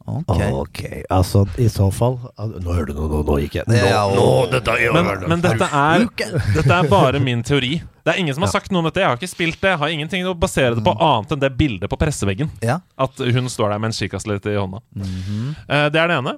Ok. 0.07 0.39
Ok, 0.53 0.81
altså 1.11 1.41
i 1.59 1.65
så 1.67 1.89
fall 1.91 2.13
Nå 2.39 2.71
hører 2.71 2.87
du 2.87 2.93
noe, 2.95 3.09
nå, 3.11 3.17
nå 3.27 3.33
gikk 3.43 3.57
jeg 3.59 3.67
Nå, 3.67 3.75
Ja, 3.75 4.05
nå 4.07 4.27
dette 4.53 4.75
gjør 4.79 4.95
Men, 4.95 5.09
det. 5.19 5.27
men 5.33 5.43
dette, 5.43 5.67
er, 5.67 6.05
dette 6.55 6.77
er 6.77 6.87
bare 6.87 7.19
min 7.19 7.41
teori. 7.43 7.73
Det 8.07 8.13
er 8.13 8.21
ingen 8.21 8.37
som 8.37 8.45
har 8.45 8.53
Ja. 8.53 8.55
sagt 8.55 8.71
noe 8.71 8.79
om 8.79 8.87
dette. 8.87 9.01
Jeg 9.03 9.09
har 9.11 9.19
ikke 9.19 9.27
spilt 9.27 9.59
det. 9.59 9.73
Jeg 9.73 9.81
har 9.81 9.91
ingenting 9.91 10.23
å 10.29 10.31
basere 10.39 10.77
det 10.77 10.83
på 10.85 10.93
annet 10.95 11.33
enn 11.35 11.41
det 11.43 11.49
bildet 11.59 11.91
på 11.91 11.99
presseveggen. 11.99 12.53
Ja. 12.63 12.79
At 12.95 13.19
hun 13.19 13.51
står 13.51 13.73
der 13.75 13.83
med 13.83 13.91
en 13.91 13.97
kikkaslett 13.99 14.47
i 14.47 14.55
hånda. 14.55 14.79
Mhm. 14.95 15.55
Eh, 15.67 15.89
Det 15.91 15.99
er 15.99 16.07
det 16.07 16.19
ene. 16.21 16.37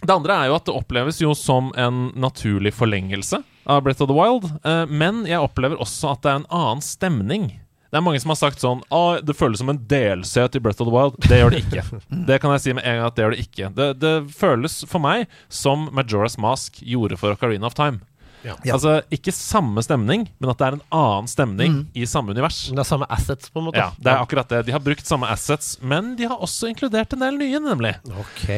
Det 0.00 0.10
andre 0.16 0.32
er 0.40 0.48
jo 0.48 0.56
at 0.56 0.64
det 0.64 0.74
oppleves 0.74 1.20
jo 1.20 1.34
som 1.36 1.68
en 1.76 2.06
naturlig 2.16 2.72
forlengelse 2.74 3.42
av 3.66 3.82
Breath 3.86 4.02
of 4.02 4.10
the 4.10 4.16
Wild. 4.16 4.48
uh, 4.66 4.84
Men 4.90 5.24
jeg 5.28 5.40
opplever 5.42 5.80
også 5.82 6.14
at 6.14 6.22
det 6.24 6.30
er 6.32 6.40
en 6.42 6.48
annen 6.50 6.84
stemning. 6.84 7.50
Det 7.92 8.00
er 8.00 8.04
mange 8.06 8.22
som 8.22 8.32
har 8.32 8.38
sagt 8.40 8.62
sånn 8.62 8.78
ah, 8.88 9.18
Det 9.20 9.34
føles 9.36 9.60
som 9.60 9.68
en 9.68 9.76
DLC 9.76 10.46
til 10.54 10.62
Breath 10.64 10.80
of 10.80 10.88
the 10.88 10.94
Wild. 10.94 11.18
Det 11.28 11.42
gjør 11.42 11.52
det 11.52 11.60
ikke. 11.66 11.82
Det 12.30 12.38
kan 12.40 12.54
jeg 12.54 12.64
si 12.64 12.72
med 12.78 12.86
en 12.88 12.96
gang 13.02 13.10
at 13.10 13.18
det 13.18 13.26
gjør 13.26 13.34
det 13.36 13.42
ikke. 13.44 13.68
Det, 13.76 13.88
det 14.00 14.12
føles 14.32 14.78
for 14.88 15.04
meg 15.04 15.26
som 15.52 15.90
Majora's 15.92 16.38
Mask 16.40 16.80
gjorde 16.80 17.18
for 17.20 17.36
Ocarina 17.36 17.68
of 17.68 17.76
Time. 17.76 18.00
Ja. 18.42 18.56
Altså 18.74 18.96
ikke 19.14 19.30
samme 19.34 19.84
stemning, 19.86 20.24
men 20.42 20.50
at 20.50 20.58
det 20.58 20.66
er 20.66 20.76
en 20.78 20.86
annen 20.98 21.28
stemning 21.30 21.76
i 21.94 22.06
samme 22.10 22.34
univers. 22.34 22.64
Det 22.72 22.80
er 22.82 22.88
samme 22.88 23.06
assets, 23.12 23.52
på 23.52 23.60
en 23.60 23.68
måte. 23.68 23.78
Ja, 23.78 23.92
det 23.98 24.10
er 24.10 24.24
akkurat 24.24 24.50
det. 24.50 24.64
De 24.66 24.74
har 24.74 24.82
brukt 24.82 25.06
samme 25.06 25.28
assets, 25.30 25.76
men 25.78 26.16
de 26.18 26.26
har 26.32 26.42
også 26.42 26.72
inkludert 26.72 27.14
en 27.14 27.22
del 27.22 27.38
nye, 27.38 27.60
nemlig. 27.62 27.94
Ok. 28.24 28.48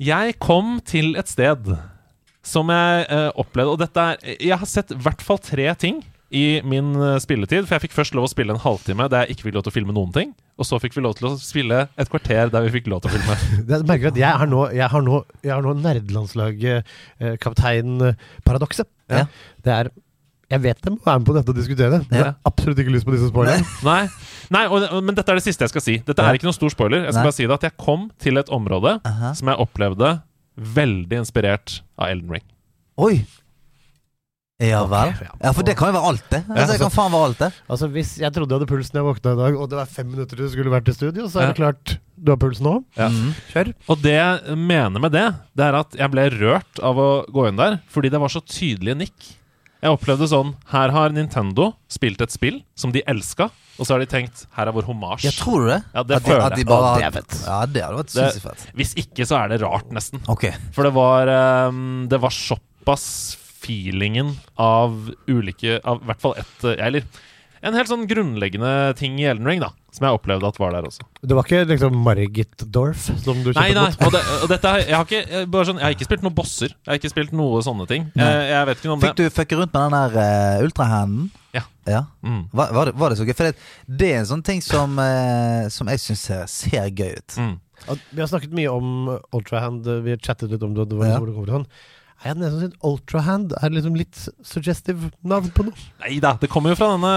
Jeg 0.00 0.38
kom 0.40 0.78
til 0.88 1.14
et 1.20 1.28
sted 1.28 1.68
som 2.46 2.70
jeg 2.70 3.06
uh, 3.10 3.30
opplevde 3.42 3.72
Og 3.74 3.80
dette 3.80 4.02
er 4.12 4.36
Jeg 4.38 4.58
har 4.60 4.68
sett 4.70 4.92
i 4.94 4.98
hvert 5.02 5.24
fall 5.24 5.40
tre 5.42 5.66
ting 5.80 6.04
i 6.36 6.60
min 6.66 6.88
uh, 6.98 7.16
spilletid. 7.22 7.68
For 7.68 7.76
jeg 7.76 7.84
fikk 7.84 7.94
først 7.94 8.14
lov 8.18 8.26
å 8.26 8.30
spille 8.30 8.50
en 8.54 8.58
halvtime 8.62 9.06
der 9.12 9.24
jeg 9.24 9.36
ikke 9.36 9.46
fikk 9.46 9.58
lov 9.58 9.66
til 9.66 9.72
å 9.72 9.76
filme 9.76 9.94
noen 9.94 10.10
ting. 10.14 10.32
Og 10.58 10.66
så 10.66 10.78
fikk 10.82 10.96
vi 10.96 11.04
lov 11.04 11.14
til 11.18 11.28
å 11.28 11.34
spille 11.38 11.84
et 11.94 12.10
kvarter 12.10 12.50
der 12.50 12.64
vi 12.66 12.72
fikk 12.74 12.88
lov 12.90 13.04
til 13.04 13.12
å 13.12 13.14
filme. 13.14 13.36
Det 13.68 13.76
er, 13.76 13.84
merker 13.86 14.10
at 14.10 14.18
jeg 14.18 14.40
har 14.42 14.50
nå, 14.50 14.64
jeg 14.74 14.90
har 14.90 15.04
nå, 15.06 15.20
jeg 15.46 15.54
har 15.54 15.62
nå 15.62 15.76
kaptein-paradokset. 17.44 18.90
Ja. 19.12 19.26
Det 19.62 19.72
er 19.78 19.92
Jeg 20.50 20.62
vet 20.62 20.78
de 20.82 20.92
må 20.94 21.00
være 21.02 21.18
med 21.18 21.26
på 21.26 21.34
dette 21.34 21.50
og 21.50 21.56
diskutere. 21.58 21.98
Men 22.06 22.18
jeg 22.20 22.22
har 22.22 22.36
absolutt 22.46 22.78
ikke 22.78 22.92
lyst 22.94 23.06
på 23.06 23.14
disse 23.14 23.30
spoilerne. 23.32 23.66
Nei, 23.86 24.02
Nei 24.54 24.66
og, 24.70 24.84
men 25.02 25.16
dette 25.16 25.32
er 25.34 25.40
det 25.40 25.46
siste 25.46 25.66
jeg 25.66 25.72
skal 25.74 25.82
si. 25.82 25.96
Dette 26.06 26.22
Ja. 26.22 26.30
er 26.30 26.38
ikke 26.38 26.46
noen 26.46 26.54
stor 26.54 26.70
spoiler. 26.70 27.02
Jeg 27.02 27.14
skal 27.14 27.22
Nei. 27.22 27.26
bare 27.30 27.38
si 27.38 27.46
det 27.46 27.56
at 27.56 27.66
jeg 27.66 27.74
kom 27.82 28.10
til 28.22 28.38
et 28.38 28.50
område 28.54 28.92
Aha. 29.02 29.32
som 29.34 29.50
jeg 29.50 29.58
opplevde 29.58 30.12
veldig 30.56 31.22
inspirert 31.22 31.80
av 31.98 32.12
Elden 32.14 32.38
Ring. 32.38 32.46
Oi. 32.96 33.16
Ja 34.62 34.86
vel. 34.88 35.10
ja. 35.20 35.34
Ja, 35.42 35.50
for 35.52 35.66
det 35.68 35.74
kan 35.76 35.90
jo 35.90 35.98
være 35.98 36.08
alt, 36.08 36.24
det. 36.32 36.38
Altså, 36.48 36.70
det 36.72 36.80
kan 36.80 36.92
faen 36.94 37.12
være 37.12 37.26
alt, 37.28 37.40
det. 37.42 37.48
Altså 37.68 37.88
Hvis 37.92 38.14
jeg 38.22 38.32
trodde 38.32 38.54
jeg 38.54 38.62
hadde 38.62 38.68
puls 38.70 38.88
når 38.94 39.02
jeg 39.02 39.08
våkna 39.10 39.34
i 39.34 39.40
dag, 39.42 39.58
og 39.60 39.68
det 39.68 39.76
var 39.76 39.90
fem 39.98 40.08
minutter 40.08 40.32
til 40.32 40.46
du 40.46 40.52
skulle 40.54 40.72
vært 40.72 40.88
i 40.88 40.94
studio, 40.96 41.26
så 41.28 41.42
er 41.42 41.50
det 41.50 41.58
klart 41.58 41.96
du 42.16 42.32
har 42.32 42.38
puls 42.40 42.62
nå. 42.64 42.78
Ja. 42.96 43.10
Mm. 43.12 43.34
Kjør. 43.52 43.72
Og 43.92 44.00
det 44.00 44.14
jeg 44.16 44.56
mener 44.56 45.04
med 45.04 45.12
det, 45.12 45.26
det 45.60 45.66
er 45.66 45.76
at 45.82 45.98
jeg 46.00 46.12
ble 46.14 46.24
rørt 46.38 46.80
av 46.80 47.02
å 47.04 47.10
gå 47.28 47.44
inn 47.50 47.60
der, 47.60 47.76
fordi 47.92 48.12
det 48.14 48.22
var 48.22 48.32
så 48.32 48.40
tydelige 48.40 48.96
nikk. 49.04 49.28
Jeg 49.86 49.94
opplevde 49.94 50.26
sånn 50.30 50.48
Her 50.72 50.90
har 50.94 51.12
Nintendo 51.14 51.68
spilt 51.92 52.22
et 52.24 52.32
spill 52.34 52.56
som 52.78 52.90
de 52.94 53.04
elska, 53.06 53.46
og 53.76 53.86
så 53.86 53.94
har 53.94 54.02
de 54.02 54.08
tenkt 54.10 54.46
Her 54.56 54.66
er 54.70 54.74
vår 54.74 54.88
homasj. 54.88 55.28
Ja, 55.28 55.32
tror 55.36 55.62
du 55.62 55.68
det? 55.70 55.78
Ja, 55.94 56.02
det 56.02 56.16
at 56.18 56.24
de, 56.24 56.30
føler 56.32 56.46
at 56.48 56.56
de 56.56 56.62
jeg. 56.64 56.68
bare, 56.72 56.92
det 56.96 57.06
er. 57.06 57.40
Ja, 57.46 57.58
det 57.70 57.84
hadde 57.84 58.00
vært 58.00 58.14
sinnssykt 58.16 58.46
fett. 58.48 58.64
Hvis 58.80 58.94
ikke, 59.04 59.26
så 59.28 59.38
er 59.38 59.52
det 59.52 59.60
rart, 59.62 59.92
nesten. 59.94 60.24
Ok. 60.32 60.48
For 60.74 60.88
det 60.88 60.92
var 60.96 61.30
um, 61.70 61.84
Det 62.10 62.18
var 62.24 62.34
såpass 62.34 63.06
feelingen 63.62 64.34
av 64.62 64.98
ulike 65.30 65.78
Av 65.82 66.02
i 66.02 66.10
hvert 66.10 66.20
fall 66.22 66.36
ett 66.38 66.66
eh, 66.68 66.76
Eller 66.86 67.06
en 67.62 67.74
helt 67.74 67.88
sånn 67.88 68.06
grunnleggende 68.10 68.72
ting 68.98 69.18
i 69.20 69.24
Elden 69.30 69.46
Ring, 69.48 69.60
da. 69.60 69.70
Som 69.96 70.04
jeg 70.08 70.18
opplevde 70.18 70.44
at 70.48 70.58
var 70.60 70.74
der 70.76 70.84
også. 70.84 71.06
Det 71.24 71.34
var 71.36 71.46
ikke 71.46 71.62
liksom 71.70 71.94
Margit 72.04 72.64
Dorf 72.70 73.06
som 73.22 73.38
du 73.42 73.52
Nei, 73.56 73.70
kjøpte 73.70 73.74
nei, 73.74 73.86
mot? 73.88 74.02
og, 74.06 74.12
det, 74.12 74.20
og 74.42 74.48
dette 74.52 74.68
har- 74.74 74.84
jeg 74.84 74.96
har 74.96 75.06
ikke 75.08 75.46
bare 75.48 75.64
sånn, 75.64 75.78
Jeg 75.80 75.84
har 75.86 75.94
ikke 75.96 76.08
spilt 76.10 76.22
noen 76.26 76.34
bosser. 76.36 76.68
Jeg 76.68 76.90
har 76.92 76.98
ikke 77.00 77.10
spilt 77.14 77.32
noe 77.32 77.62
sånne 77.64 77.86
ting. 77.88 78.10
Jeg, 78.14 78.48
jeg 78.50 78.66
vet 78.66 78.76
ikke 78.76 78.90
noe 78.90 78.92
om 78.98 79.00
det. 79.00 79.08
Fikk 79.08 79.16
du 79.16 79.30
fucke 79.30 79.56
rundt 79.62 79.72
med 79.72 79.82
den 79.86 79.96
der 79.96 80.58
uh, 80.60 80.64
ultrahanden? 80.66 81.30
Ja. 81.56 81.62
ja. 81.88 82.02
Mm. 82.22 82.42
Var, 82.52 82.72
var, 82.76 82.84
det, 82.90 82.94
var 83.00 83.08
det 83.10 83.18
så 83.18 83.24
gøy? 83.24 83.34
For 83.38 83.48
det, 83.48 83.56
det 83.88 84.10
er 84.12 84.18
en 84.20 84.30
sånn 84.34 84.44
ting 84.44 84.60
som, 84.60 84.98
uh, 85.00 85.68
som 85.72 85.88
jeg 85.88 86.02
syns 86.04 86.26
ser, 86.28 86.44
ser 86.52 86.90
gøy 86.92 87.16
ut. 87.16 87.38
Mm. 87.40 87.54
Vi 88.12 88.20
har 88.20 88.28
snakket 88.28 88.52
mye 88.56 88.68
om 88.72 89.18
Ultrahand, 89.36 89.84
vi 90.04 90.12
har 90.12 90.20
chattet 90.20 90.50
litt 90.52 90.62
om 90.64 90.74
det. 90.76 90.88
det 90.90 90.96
var 90.98 91.06
Ja. 91.14 91.18
hvor 91.20 91.26
det 91.28 91.34
kommer 91.36 91.52
fra. 91.64 91.64
Jeg 92.24 92.32
hadde 92.32 92.42
nesten 92.42 92.62
syntes 92.64 92.82
Ultrahand 92.86 93.54
er 93.60 93.72
liksom 93.74 93.96
litt 93.98 94.18
suggestive 94.46 95.10
navn 95.26 95.50
på 95.54 95.66
noe. 95.68 95.86
Nei 96.02 96.16
da, 96.22 96.34
det 96.40 96.48
kommer 96.52 96.72
jo 96.72 96.78
fra 96.80 96.94
denne 96.94 97.12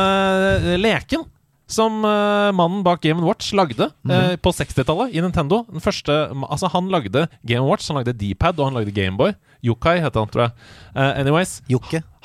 eh, 0.59 0.79
leken 0.79 1.23
som 1.69 2.01
eh, 2.03 2.49
mannen 2.57 2.81
bak 2.85 3.01
Game 3.05 3.23
Watch 3.23 3.53
lagde 3.57 3.87
eh, 4.09 4.33
på 4.41 4.51
60-tallet 4.57 5.13
i 5.15 5.23
Nintendo. 5.23 5.61
Den 5.69 5.83
første, 5.85 6.15
altså 6.49 6.71
Han 6.73 6.89
lagde 6.91 7.27
Game 7.47 7.65
Watch, 7.67 7.87
han 7.89 8.01
lagde 8.01 8.17
D-pad 8.17 8.59
og 8.59 8.71
han 8.71 8.79
lagde 8.81 8.93
Gameboy. 8.95 9.35
Yokai 9.65 9.99
heter 10.01 10.23
han, 10.23 10.31
tror 10.31 10.45
jeg. 10.47 10.53
Uh, 10.95 11.11
anyways, 11.19 11.57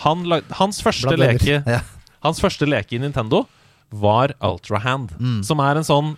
han 0.04 0.22
lagde, 0.30 0.54
hans, 0.54 0.78
første 0.82 1.16
leke, 1.18 1.60
Ja. 1.74 1.80
hans 2.24 2.40
første 2.42 2.66
leke 2.68 2.96
i 2.96 3.02
Nintendo 3.02 3.44
var 3.94 4.32
Ultrahand. 4.42 5.12
Mm. 5.20 5.40
Som 5.46 5.60
er 5.62 5.78
en 5.78 5.86
sånn 5.86 6.14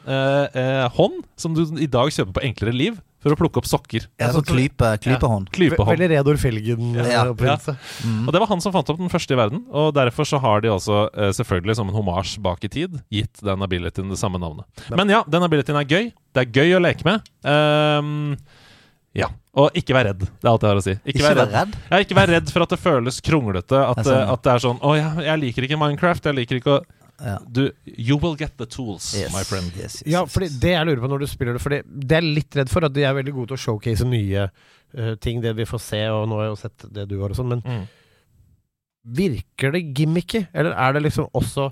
hånd 0.96 1.22
som 1.36 1.56
du 1.56 1.64
i 1.82 1.88
dag 1.90 2.12
kjøper 2.14 2.36
på 2.38 2.44
Enklere 2.46 2.72
Liv 2.76 3.00
for 3.22 3.34
å 3.34 3.38
plukke 3.38 3.60
opp 3.62 3.68
sokker. 3.68 4.06
Ja, 4.20 4.28
så 4.34 4.42
klype, 4.44 4.92
klypehånd. 5.02 5.50
Klypehånd. 5.54 5.90
Veldig 5.92 6.08
Reodor 6.12 6.36
Ja. 6.36 6.42
Felgen-oppfinnelse. 6.46 7.76
Mm. 8.04 8.26
Og 8.26 8.32
det 8.34 8.42
var 8.42 8.50
han 8.52 8.60
som 8.64 8.74
fant 8.74 8.92
opp 8.92 9.00
den 9.00 9.12
første 9.12 9.34
i 9.34 9.40
verden. 9.40 9.64
Og 9.72 9.94
derfor 9.96 10.28
så 10.28 10.40
har 10.42 10.60
de 10.60 10.68
også, 10.74 11.00
eh, 11.14 11.32
selvfølgelig 11.38 11.76
som 11.76 11.88
en 11.88 11.96
homasj 11.96 12.36
bak 12.44 12.62
i 12.64 12.68
tid, 12.68 13.00
gitt 13.10 13.42
den 13.42 13.64
abilityen 13.66 14.10
det 14.12 14.18
samme 14.20 14.38
navnet. 14.38 14.66
Men 14.90 15.08
ja, 15.08 15.22
den 15.28 15.42
abilityen 15.42 15.80
er 15.80 15.88
gøy. 15.88 16.12
Det 16.36 16.44
er 16.44 16.52
gøy 16.52 16.76
å 16.76 16.82
leke 16.84 17.04
med. 17.08 17.24
Um, 17.42 18.36
ja. 19.16 19.30
Og 19.56 19.72
ikke 19.78 19.94
vær 19.96 20.10
redd. 20.10 20.20
Det 20.26 20.44
er 20.44 20.50
alt 20.52 20.64
jeg 20.66 20.68
har 20.68 20.76
å 20.76 20.84
si. 20.84 20.94
Ikke, 20.98 21.14
Ikke 21.14 21.24
vær 21.24 21.38
redd. 21.40 21.54
redd. 21.56 21.76
Ja, 21.88 22.00
ikke 22.04 22.16
vær 22.18 22.28
redd 22.28 22.50
for 22.52 22.66
at 22.66 22.74
det 22.74 22.78
føles 22.82 23.20
kronglete. 23.24 23.78
At, 23.80 23.96
Det 23.96 24.04
sånn, 24.04 24.20
eh, 24.20 24.32
at 24.34 24.42
det 24.44 24.52
er 24.52 24.64
sånn 24.66 24.80
Å, 24.84 24.90
jeg, 24.98 25.24
jeg 25.24 25.40
liker 25.46 25.66
ikke 25.68 25.78
Minecraft. 25.80 26.28
Jeg 26.28 26.36
liker 26.36 26.60
ikke 26.60 26.74
å 26.76 26.82
Ja. 27.18 27.38
du, 27.48 27.70
You 27.86 28.18
will 28.20 28.34
get 28.36 28.58
the 28.58 28.66
tools, 28.66 29.14
Yes. 29.16 29.32
my 29.32 29.42
friend. 29.42 29.70
Yes, 29.76 30.02
yes, 30.02 30.12
Ja, 30.12 30.24
fordi 30.28 30.50
det 30.60 30.72
jeg 30.74 30.86
lurer 30.86 31.00
på 31.00 31.08
når 31.08 31.20
du 31.20 31.26
spiller 31.26 31.52
det 31.56 31.62
Fordi 31.62 31.78
det 31.86 32.12
er 32.18 32.20
litt 32.26 32.56
redd 32.56 32.68
for, 32.68 32.84
at 32.84 32.92
de 32.92 33.04
er 33.08 33.14
veldig 33.16 33.32
gode 33.32 33.48
til 33.48 33.56
å 33.56 33.62
showcase 33.62 34.04
nye 34.04 34.50
uh, 34.98 35.14
ting, 35.16 35.40
det 35.40 35.54
vi 35.56 35.64
får 35.64 35.80
se, 35.80 36.02
og 36.12 36.28
nå 36.28 36.36
har 36.36 36.44
jeg 36.44 36.52
jo 36.52 36.60
sett 36.60 36.84
det 36.92 37.06
du 37.08 37.16
har 37.22 37.30
og 37.32 37.36
sånn, 37.36 37.48
men 37.54 37.62
Mm. 37.64 37.86
virker 39.16 39.72
det 39.72 39.82
gimmicky? 39.94 40.46
Eller 40.52 40.72
er 40.76 40.92
det 40.96 41.02
liksom 41.06 41.28
også 41.34 41.70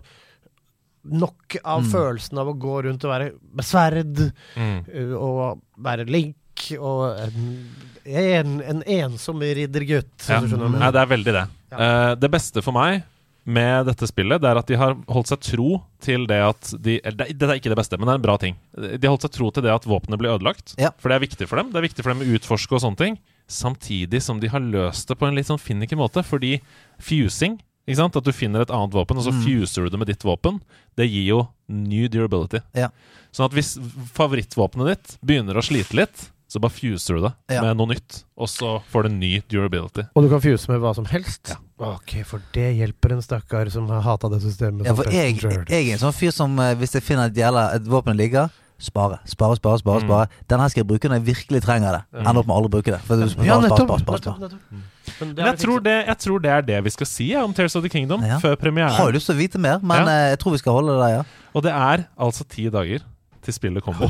nok 1.05 1.57
av 1.65 1.83
Mm. 1.83 1.91
følelsen 1.93 2.39
av 2.39 2.49
å 2.49 2.59
gå 2.59 2.83
rundt 2.85 3.05
og 3.05 3.11
være 3.11 3.33
med 3.53 3.65
sverd, 3.65 4.33
Mm. 4.57 4.85
eh, 4.89 5.13
og 5.17 5.61
være 5.79 6.07
link, 6.09 6.37
og 6.79 7.19
en, 7.19 7.67
en, 8.07 8.61
en 8.63 8.83
ensom 8.87 9.41
riddergutt? 9.41 10.29
Ja. 10.29 10.41
Nei, 10.41 10.91
det 10.91 11.01
er 11.03 11.07
veldig 11.07 11.33
det. 11.33 11.49
Ja. 11.73 11.77
Uh, 11.77 12.15
det 12.15 12.31
beste 12.31 12.63
for 12.63 12.73
meg 12.73 13.03
med 13.45 13.87
dette 13.87 14.07
spillet, 14.09 14.41
det 14.41 14.49
er 14.49 14.57
at 14.61 14.67
de 14.71 14.77
har 14.81 14.95
holdt 15.13 15.29
seg 15.29 15.41
tro 15.45 15.83
til 16.01 16.25
det 16.27 16.39
at 16.41 16.71
de 16.81 16.97
Dette 17.05 17.45
er 17.45 17.59
ikke 17.61 17.73
det 17.73 17.77
beste, 17.77 17.99
men 17.99 18.09
det 18.09 18.15
er 18.15 18.21
en 18.21 18.25
bra 18.25 18.37
ting. 18.41 18.57
De 18.75 18.97
har 19.05 19.13
holdt 19.13 19.27
seg 19.27 19.35
tro 19.37 19.51
til 19.53 19.63
det 19.67 19.73
at 19.75 19.85
våpenet 19.85 20.19
blir 20.21 20.33
ødelagt. 20.33 20.75
Ja. 20.81 20.91
For 20.99 21.13
det 21.13 21.17
er 21.19 21.27
viktig 21.27 21.49
for 21.51 21.61
dem. 21.61 21.71
Det 21.73 21.81
er 21.81 21.89
viktig 21.89 22.05
for 22.05 22.15
dem 22.15 22.25
å 22.25 22.31
utforske 22.39 22.73
og 22.79 22.81
sånne 22.87 23.01
ting. 23.01 23.19
Samtidig 23.51 24.23
som 24.25 24.41
de 24.41 24.49
har 24.49 24.61
løst 24.65 25.09
det 25.09 25.19
på 25.21 25.29
en 25.29 25.37
litt 25.37 25.51
sånn 25.51 25.61
finicky 25.61 25.97
måte. 26.01 26.25
Fordi 26.25 26.57
fusing, 26.99 27.59
at 27.87 28.25
du 28.25 28.33
finner 28.33 28.63
et 28.65 28.73
annet 28.73 28.95
våpen, 28.97 29.19
og 29.21 29.25
så 29.27 29.33
Mm. 29.33 29.43
fuser 29.45 29.85
du 29.85 29.91
det 29.91 29.99
med 29.99 30.09
ditt 30.09 30.25
våpen, 30.25 30.63
det 30.97 31.11
gir 31.11 31.27
jo 31.29 31.49
new 31.69 32.09
durability. 32.09 32.63
Ja. 32.75 32.89
Sånn 33.31 33.45
at 33.45 33.53
hvis 33.53 33.77
favorittvåpenet 34.15 34.87
ditt 34.89 35.19
begynner 35.25 35.55
å 35.59 35.63
slite 35.63 35.93
litt, 35.93 36.31
så 36.55 36.63
bare 36.63 36.71
fuser 36.73 37.19
du 37.19 37.25
det 37.27 37.33
Ja. 37.57 37.63
med 37.67 37.77
noe 37.83 37.91
nytt, 37.91 38.23
og 38.39 38.47
så 38.49 38.77
får 38.93 39.03
du 39.03 39.09
en 39.11 39.19
ny 39.21 39.33
durability. 39.51 40.07
Og 40.15 40.23
du 40.23 40.29
kan 40.31 40.41
fuse 40.41 40.71
med 40.71 40.81
hva 40.81 40.95
som 40.95 41.05
helst? 41.11 41.51
Ja. 41.51 41.57
Ok, 41.99 42.21
for 42.25 42.41
det 42.55 42.71
hjelper 42.79 43.13
en 43.19 43.23
stakkar 43.23 43.69
som 43.75 43.89
har 43.91 44.01
hata 44.07 44.31
det 44.31 44.41
systemet. 44.47 44.87
Ja, 44.87 44.95
som 44.95 45.03
for 45.05 45.11
jeg, 45.11 45.35
Passenger. 45.43 45.65
jeg 45.69 45.89
er 45.89 45.93
en 45.99 45.99
sånn 46.07 46.15
fyr 46.15 46.31
som 46.33 46.55
eh, 46.63 46.75
hvis 46.79 46.95
jeg 46.95 47.03
finner 47.03 47.27
et, 47.27 47.35
jævla, 47.35 47.75
et 47.75 47.83
våpen 47.91 48.17
ligger 48.17 48.49
Spare, 48.85 49.21
spare, 49.25 49.55
spare. 49.57 49.79
spare, 49.79 50.01
Mm. 50.03 50.09
spare 50.09 50.29
Den 50.49 50.59
her 50.61 50.69
skal 50.69 50.83
jeg 50.83 50.89
bruke 50.89 51.09
når 51.09 51.23
jeg 51.23 51.37
virkelig 51.37 51.63
trenger 51.63 51.93
det. 51.95 52.03
Mm. 52.13 52.27
Ender 52.27 52.41
opp 52.41 52.47
med 52.49 52.55
å 52.55 52.59
aldri 52.59 52.71
bruke 52.75 52.91
det. 52.91 53.01
For 53.07 53.17
du 53.17 53.29
spare, 53.31 53.47
Ja, 53.47 53.55
spare, 53.55 53.69
nettopp! 53.71 53.87
spare, 53.87 53.99
spare, 54.01 54.19
nettopp, 54.19 54.35
spare. 54.35 54.41
nettopp. 54.51 55.21
Men 55.21 55.29
det 55.29 55.37
Men 55.37 55.45
har 55.45 55.53
jeg 55.53 55.59
vi 55.59 55.65
tror, 55.65 55.79
fikset. 55.79 55.85
det, 55.85 56.07
jeg 56.07 56.19
tror 56.19 56.39
det 56.43 56.51
er 56.51 56.63
det 56.63 56.85
vi 56.85 56.91
skal 56.91 57.07
si 57.07 57.27
ja, 57.31 57.45
om 57.45 57.55
Tears 57.55 57.77
of 57.77 57.83
the 57.85 57.89
Kingdom 57.89 58.21
Ja. 58.27 58.39
før 58.43 58.51
Har 58.51 58.57
jo 58.57 58.63
premieren. 58.65 59.13
lyst 59.15 59.27
til 59.31 59.35
å 59.37 59.39
vite 59.39 59.59
mer, 59.61 59.79
men 59.79 60.07
Ja. 60.07 60.11
eh, 60.11 60.31
jeg 60.35 60.39
tror 60.41 60.51
vi 60.53 60.59
skal 60.59 60.73
holde 60.75 60.91
det 60.91 61.01
der, 61.07 61.17
ja. 61.17 61.23
Og 61.55 61.63
det 61.63 61.73
er 61.73 62.07
altså 62.19 62.45
ti 62.49 62.69
dager 62.69 63.01
til 63.45 63.55
spillet 63.57 63.85
kommer. 63.85 64.09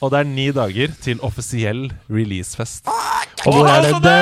Og 0.00 0.10
det 0.10 0.18
er 0.18 0.28
ni 0.28 0.50
dager 0.56 0.96
til 1.02 1.20
offisiell 1.22 1.86
releasefest. 2.10 2.88
Og 3.46 3.54
hvor 3.54 3.66
er 3.68 3.82
det? 3.86 3.94
Det. 4.04 4.18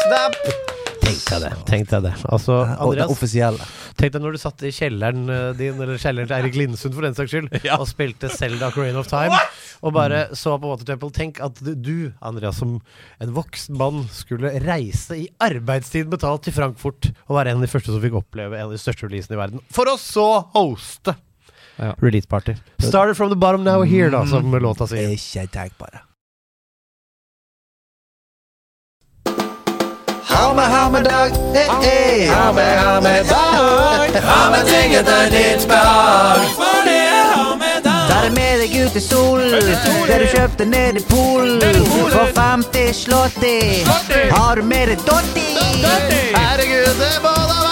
Snap! 0.00 0.79
Tenk 1.10 1.24
deg 1.30 1.42
det. 1.42 1.50
Tenk 1.68 1.88
deg 1.90 2.02
det. 2.06 2.12
Altså, 2.30 2.56
det 2.68 2.76
Andreas, 2.84 3.10
offisielle. 3.12 3.66
tenk 3.98 4.12
deg 4.14 4.22
når 4.24 4.36
du 4.36 4.40
satt 4.42 4.62
i 4.62 4.70
kjelleren 4.74 5.24
eh, 5.34 5.46
din, 5.58 5.78
eller 5.82 5.98
kjelleren 6.00 6.28
til 6.30 6.36
Eirik 6.38 6.58
Lindsund 6.58 6.94
for 6.96 7.06
den 7.06 7.16
saks 7.18 7.32
skyld, 7.34 7.48
Ja. 7.68 7.78
og 7.82 7.88
spilte 7.90 8.30
Zelda 8.32 8.70
Crane 8.74 8.98
of 9.00 9.08
Time, 9.10 9.38
og 9.82 9.94
bare 9.96 10.22
så 10.38 10.54
på 10.62 10.70
Water 10.70 10.86
Temple. 10.92 11.10
Tenk 11.16 11.40
at 11.44 11.58
du, 11.62 12.12
Andreas, 12.22 12.60
som 12.62 12.76
en 13.20 13.34
voksen 13.36 13.78
mann, 13.80 14.04
skulle 14.14 14.52
reise 14.64 15.18
i 15.18 15.26
arbeidstid 15.42 16.10
betalt 16.12 16.46
til 16.46 16.54
Frankfurt 16.56 17.10
og 17.26 17.36
være 17.38 17.52
en 17.54 17.60
av 17.62 17.66
de 17.66 17.72
første 17.72 17.90
som 17.94 18.02
fikk 18.04 18.20
oppleve 18.22 18.58
en 18.60 18.68
av 18.68 18.76
de 18.76 18.80
største 18.80 19.08
releasene 19.08 19.38
i 19.38 19.42
verden, 19.42 19.64
for 19.74 19.90
å 19.90 19.96
så 20.00 20.28
hoste 20.54 21.16
Ja. 21.80 21.94
Release 22.02 22.26
party. 22.28 22.54
Started 22.78 23.16
from 23.16 23.30
the 23.30 23.36
bottom, 23.36 23.64
now 23.64 23.78
we're 23.80 23.88
here, 23.88 24.10
da, 24.12 24.26
som 24.28 24.52
låta 24.52 24.86
sier. 24.90 25.14
Ikke 25.16 25.46
tenk 25.48 25.78
på 25.80 25.88
Ha 30.30 30.54
med, 30.54 30.64
ha 30.64 30.90
med 30.90 31.04
dag, 31.04 31.30
eh, 31.54 31.88
eh. 31.88 32.30
Ha 32.32 32.52
med, 32.52 32.78
ha 32.78 33.00
med 33.00 33.26
dag. 33.26 34.22
Ha 34.22 34.50
med 34.50 34.66
ting 34.66 34.94
etter 34.94 35.30
ditt 35.30 35.68
behag. 35.68 36.40
For 36.56 36.84
det 36.84 36.98
er 37.08 37.32
ha 37.34 37.56
med 37.56 37.82
dag. 37.84 38.08
Ta 38.10 38.20
det 38.24 38.32
med 38.34 38.60
deg 38.62 38.76
ut 38.82 38.96
i 38.96 39.00
sol, 39.00 39.40
det 39.50 40.18
du 40.22 40.26
kjøpte 40.36 40.64
ned 40.64 41.00
i 41.00 41.04
Polen. 41.08 41.82
For 42.14 42.30
50 42.36 42.92
slåtti. 43.02 43.58
Har 44.30 44.56
du 44.56 44.62
med 44.62 44.94
deg 44.94 45.02
dotti? 45.08 45.48
Herregud, 46.34 46.94
det 47.00 47.16
må 47.22 47.34
da 47.34 47.58
være 47.64 47.69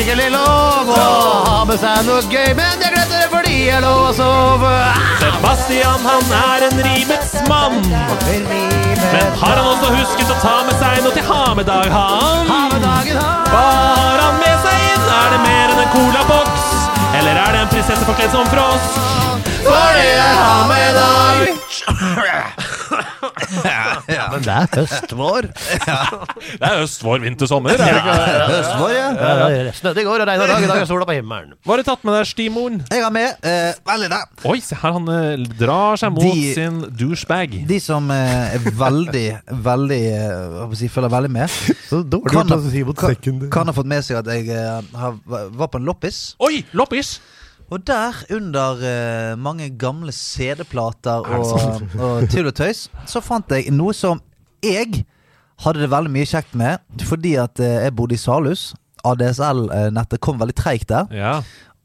skikkelig 0.00 0.30
lov 0.32 0.88
å 0.88 1.00
ha 1.44 1.56
med 1.68 1.76
seg 1.76 2.06
noe 2.06 2.22
gøy, 2.32 2.54
men 2.56 2.80
jeg 2.80 2.94
glemte 2.94 3.18
det 3.20 3.26
fordi 3.28 3.56
jeg 3.66 3.82
lå 3.84 3.90
og 4.06 4.14
sov. 4.16 4.64
Sebastian, 5.20 6.06
han 6.06 6.32
er 6.38 6.64
en 6.70 6.80
rimets 6.86 7.34
mann. 7.50 7.76
Men 7.84 9.36
har 9.42 9.60
han 9.60 9.66
også 9.66 9.92
husket 9.98 10.32
å 10.32 10.38
ta 10.40 10.56
med 10.64 10.80
seg 10.80 11.04
noe 11.04 11.12
til 11.12 11.28
ha 11.28 11.42
med 11.58 11.68
dag, 11.68 11.92
han? 11.92 12.48
Hva 12.48 13.62
har 13.68 14.24
han 14.24 14.40
med 14.40 14.56
seg 14.64 14.88
inn? 14.88 15.06
Er 15.20 15.32
det 15.36 15.44
mer 15.44 15.76
enn 15.76 15.84
en 15.84 15.94
colaboks? 15.98 16.68
Eller 17.20 17.36
er 17.36 17.56
det 17.58 17.64
en 17.66 17.72
prinsesse 17.76 18.08
forkledd 18.08 18.32
som 18.38 18.48
frosk? 18.56 19.00
For 19.66 19.98
det 20.00 20.12
er 20.16 20.36
hamedag! 20.40 21.50
med 21.50 22.22
dag. 22.24 22.70
Men 22.90 24.44
det 24.44 24.54
er 24.54 24.68
høst 24.74 25.12
vår. 25.16 25.48
Det 25.50 26.66
er 26.66 26.76
høst, 26.80 27.02
vår, 27.04 27.22
vinter, 27.24 27.48
sommer. 27.50 27.74
Er 27.74 27.80
det 27.80 27.88
ikke? 28.00 28.16
Høstvår, 28.50 28.92
ja. 28.94 29.06
Ja, 29.14 29.32
det 29.40 29.60
er 29.60 29.78
snødde 29.78 30.02
i 30.02 30.06
går 30.08 30.24
og 30.24 30.28
regna 30.30 30.46
i 30.46 30.50
dag. 30.50 30.64
I 30.66 30.70
dag 30.70 30.82
er 30.84 30.88
sola 30.90 31.06
på 31.08 31.16
himmelen. 31.16 31.54
Hva 31.64 31.74
har 31.74 31.82
du 31.82 31.88
tatt 31.88 32.04
med 32.08 32.16
deg, 32.18 32.28
Stimoren? 32.30 32.80
Jeg 32.90 33.04
har 33.04 33.14
med 33.14 33.46
eh, 33.46 33.80
Veldig 33.90 34.10
det. 34.12 34.20
Oi, 34.50 34.56
se 34.64 34.78
her, 34.80 34.94
han 34.98 35.10
eh, 35.14 35.46
drar 35.60 36.00
seg 36.00 36.14
mot 36.16 36.24
De- 36.26 36.52
sin 36.56 36.80
douchebag. 37.00 37.58
De 37.70 37.80
som 37.82 38.10
eh, 38.14 38.54
er 38.56 38.70
veldig, 38.80 39.26
veldig 39.66 40.00
eh, 40.10 40.28
hva 40.30 40.64
skal 40.68 40.76
jeg 40.76 40.82
si, 40.84 40.92
følger 40.96 41.14
veldig 41.16 41.32
med, 41.36 41.58
Så 41.90 42.02
dårlig 42.04 42.32
kan, 42.34 42.46
gjort 42.50 42.70
å 42.70 42.72
si 42.74 42.84
mot 42.86 43.00
kan, 43.00 43.44
kan 43.52 43.70
ha 43.72 43.76
fått 43.76 43.90
med 43.90 44.06
seg 44.06 44.20
at 44.22 44.30
jeg 44.34 44.48
eh, 44.54 44.80
har, 45.00 45.18
var 45.30 45.70
på 45.72 45.80
en 45.80 45.88
loppis. 45.90 46.22
Oi, 46.42 46.62
loppis! 46.76 47.18
Og 47.70 47.84
der, 47.86 48.16
under 48.34 48.80
eh, 48.82 49.36
mange 49.38 49.68
gamle 49.78 50.10
CD-plater 50.12 51.22
Er 51.22 51.38
og, 51.38 51.84
og 52.02 52.24
tull 52.32 52.48
og 52.50 52.54
tøys, 52.58 52.88
så 53.06 53.22
fant 53.22 53.52
jeg 53.54 53.70
noe 53.70 53.94
som 53.94 54.18
jeg 54.64 55.04
hadde 55.62 55.82
det 55.84 55.90
veldig 55.92 56.10
mye 56.12 56.26
kjekt 56.26 56.54
med, 56.58 56.80
fordi 57.06 57.36
at 57.38 57.60
eh, 57.62 57.84
jeg 57.86 57.94
bodde 57.96 58.16
i 58.16 58.20
Salhus. 58.20 58.72
ADSL-nettet 59.06 60.20
kom 60.20 60.40
veldig 60.40 60.56
treigt 60.58 60.88
der. 60.90 61.06
Ja. 61.14 61.36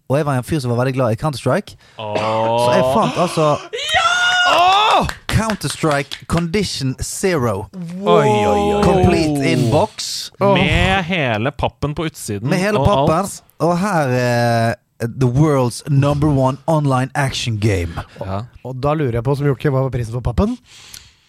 Og 0.09 0.17
jeg 0.19 0.25
var 0.27 0.37
en 0.39 0.45
fyr 0.45 0.59
som 0.61 0.73
var 0.73 0.81
veldig 0.83 0.95
glad 0.97 1.13
i 1.15 1.19
Counter-Strike. 1.21 1.77
Så 1.97 2.71
jeg 2.75 2.89
fant 2.93 3.21
altså 3.23 3.47
Ja! 3.93 5.05
Counter-Strike 5.35 6.25
Condition 6.31 6.95
Zero. 7.03 7.65
Oi, 7.75 8.27
oi, 8.29 8.59
oi. 8.77 8.83
Complete 8.85 9.49
in 9.51 9.65
box. 9.71 10.29
Med 10.39 11.03
hele 11.09 11.51
pappen 11.51 11.95
på 11.97 12.05
utsiden. 12.07 12.47
Med 12.49 12.61
hele 12.61 12.79
og 12.79 12.85
pappen. 12.87 13.15
alt. 13.17 13.41
Og 13.65 13.73
her 13.81 14.13
er 14.19 14.75
The 14.99 15.27
world's 15.27 15.81
number 15.89 16.27
one 16.27 16.57
online 16.67 17.11
action 17.15 17.57
game. 17.59 17.99
Ja. 18.21 18.45
Og 18.63 18.77
da 18.79 18.93
lurer 18.95 19.19
jeg 19.19 19.25
på, 19.27 19.35
som 19.35 19.49
Jokke, 19.49 19.71
hva 19.73 19.83
var 19.83 19.91
prisen 19.91 20.15
for 20.15 20.23
pappen? 20.23 20.55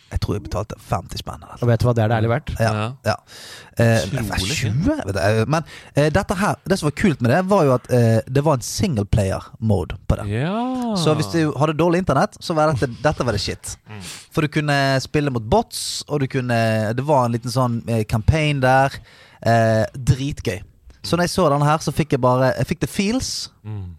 Jeg 0.06 0.20
tror 0.22 0.36
jeg 0.36 0.44
betalte 0.44 0.76
50 0.86 1.18
spenn. 1.18 1.40
Altså. 1.42 1.64
Og 1.64 1.70
vet 1.72 1.82
du 1.82 1.86
hva 1.88 1.92
det 1.98 2.02
er 2.04 2.10
det 2.12 2.16
ærlig 2.20 2.28
verdt? 2.30 2.52
Ja. 2.62 2.68
Ja. 2.78 2.84
ja. 3.08 3.14
Eh, 3.82 4.04
20? 4.38 4.86
Vet. 5.08 5.18
Men 5.50 5.66
eh, 5.98 6.12
dette 6.14 6.36
her, 6.38 6.60
det 6.62 6.78
som 6.78 6.86
var 6.86 6.94
kult 7.00 7.24
med 7.24 7.32
det, 7.34 7.40
var 7.50 7.66
jo 7.66 7.72
at 7.74 7.90
eh, 7.90 8.20
det 8.30 8.44
var 8.46 8.60
en 8.60 8.62
singleplayer-mode 8.68 9.98
på 10.06 10.20
det. 10.20 10.28
ja. 10.30 10.54
Så 10.96 11.16
hvis 11.18 11.32
du 11.34 11.50
hadde 11.58 11.74
dårlig 11.76 12.04
internett, 12.04 12.38
så 12.40 12.54
var 12.54 12.70
dette, 12.70 12.88
dette 13.02 13.26
var 13.26 13.34
det 13.34 13.42
shit. 13.42 13.74
Mm. 13.90 14.06
For 14.30 14.46
du 14.46 14.52
kunne 14.54 14.78
spille 15.02 15.34
mot 15.34 15.42
bots, 15.42 16.04
og 16.06 16.22
du 16.22 16.30
kunne 16.30 16.94
Det 16.96 17.04
var 17.04 17.26
en 17.26 17.34
liten 17.34 17.50
sånn 17.52 17.82
eh, 17.90 18.04
campaign 18.06 18.62
der. 18.62 18.94
Eh, 19.42 19.84
dritgøy. 19.92 20.62
Så 21.07 21.16
når 21.16 21.28
jeg 21.28 21.34
så 21.36 21.48
denne 21.52 21.68
her, 21.68 21.82
så 21.84 21.94
fikk 21.94 22.16
jeg 22.16 22.22
bare 22.22 22.52
Jeg 22.57 22.66
fikk 22.66 22.82
the 22.82 22.90
feels. 22.90 23.30
Mm. 23.64 23.94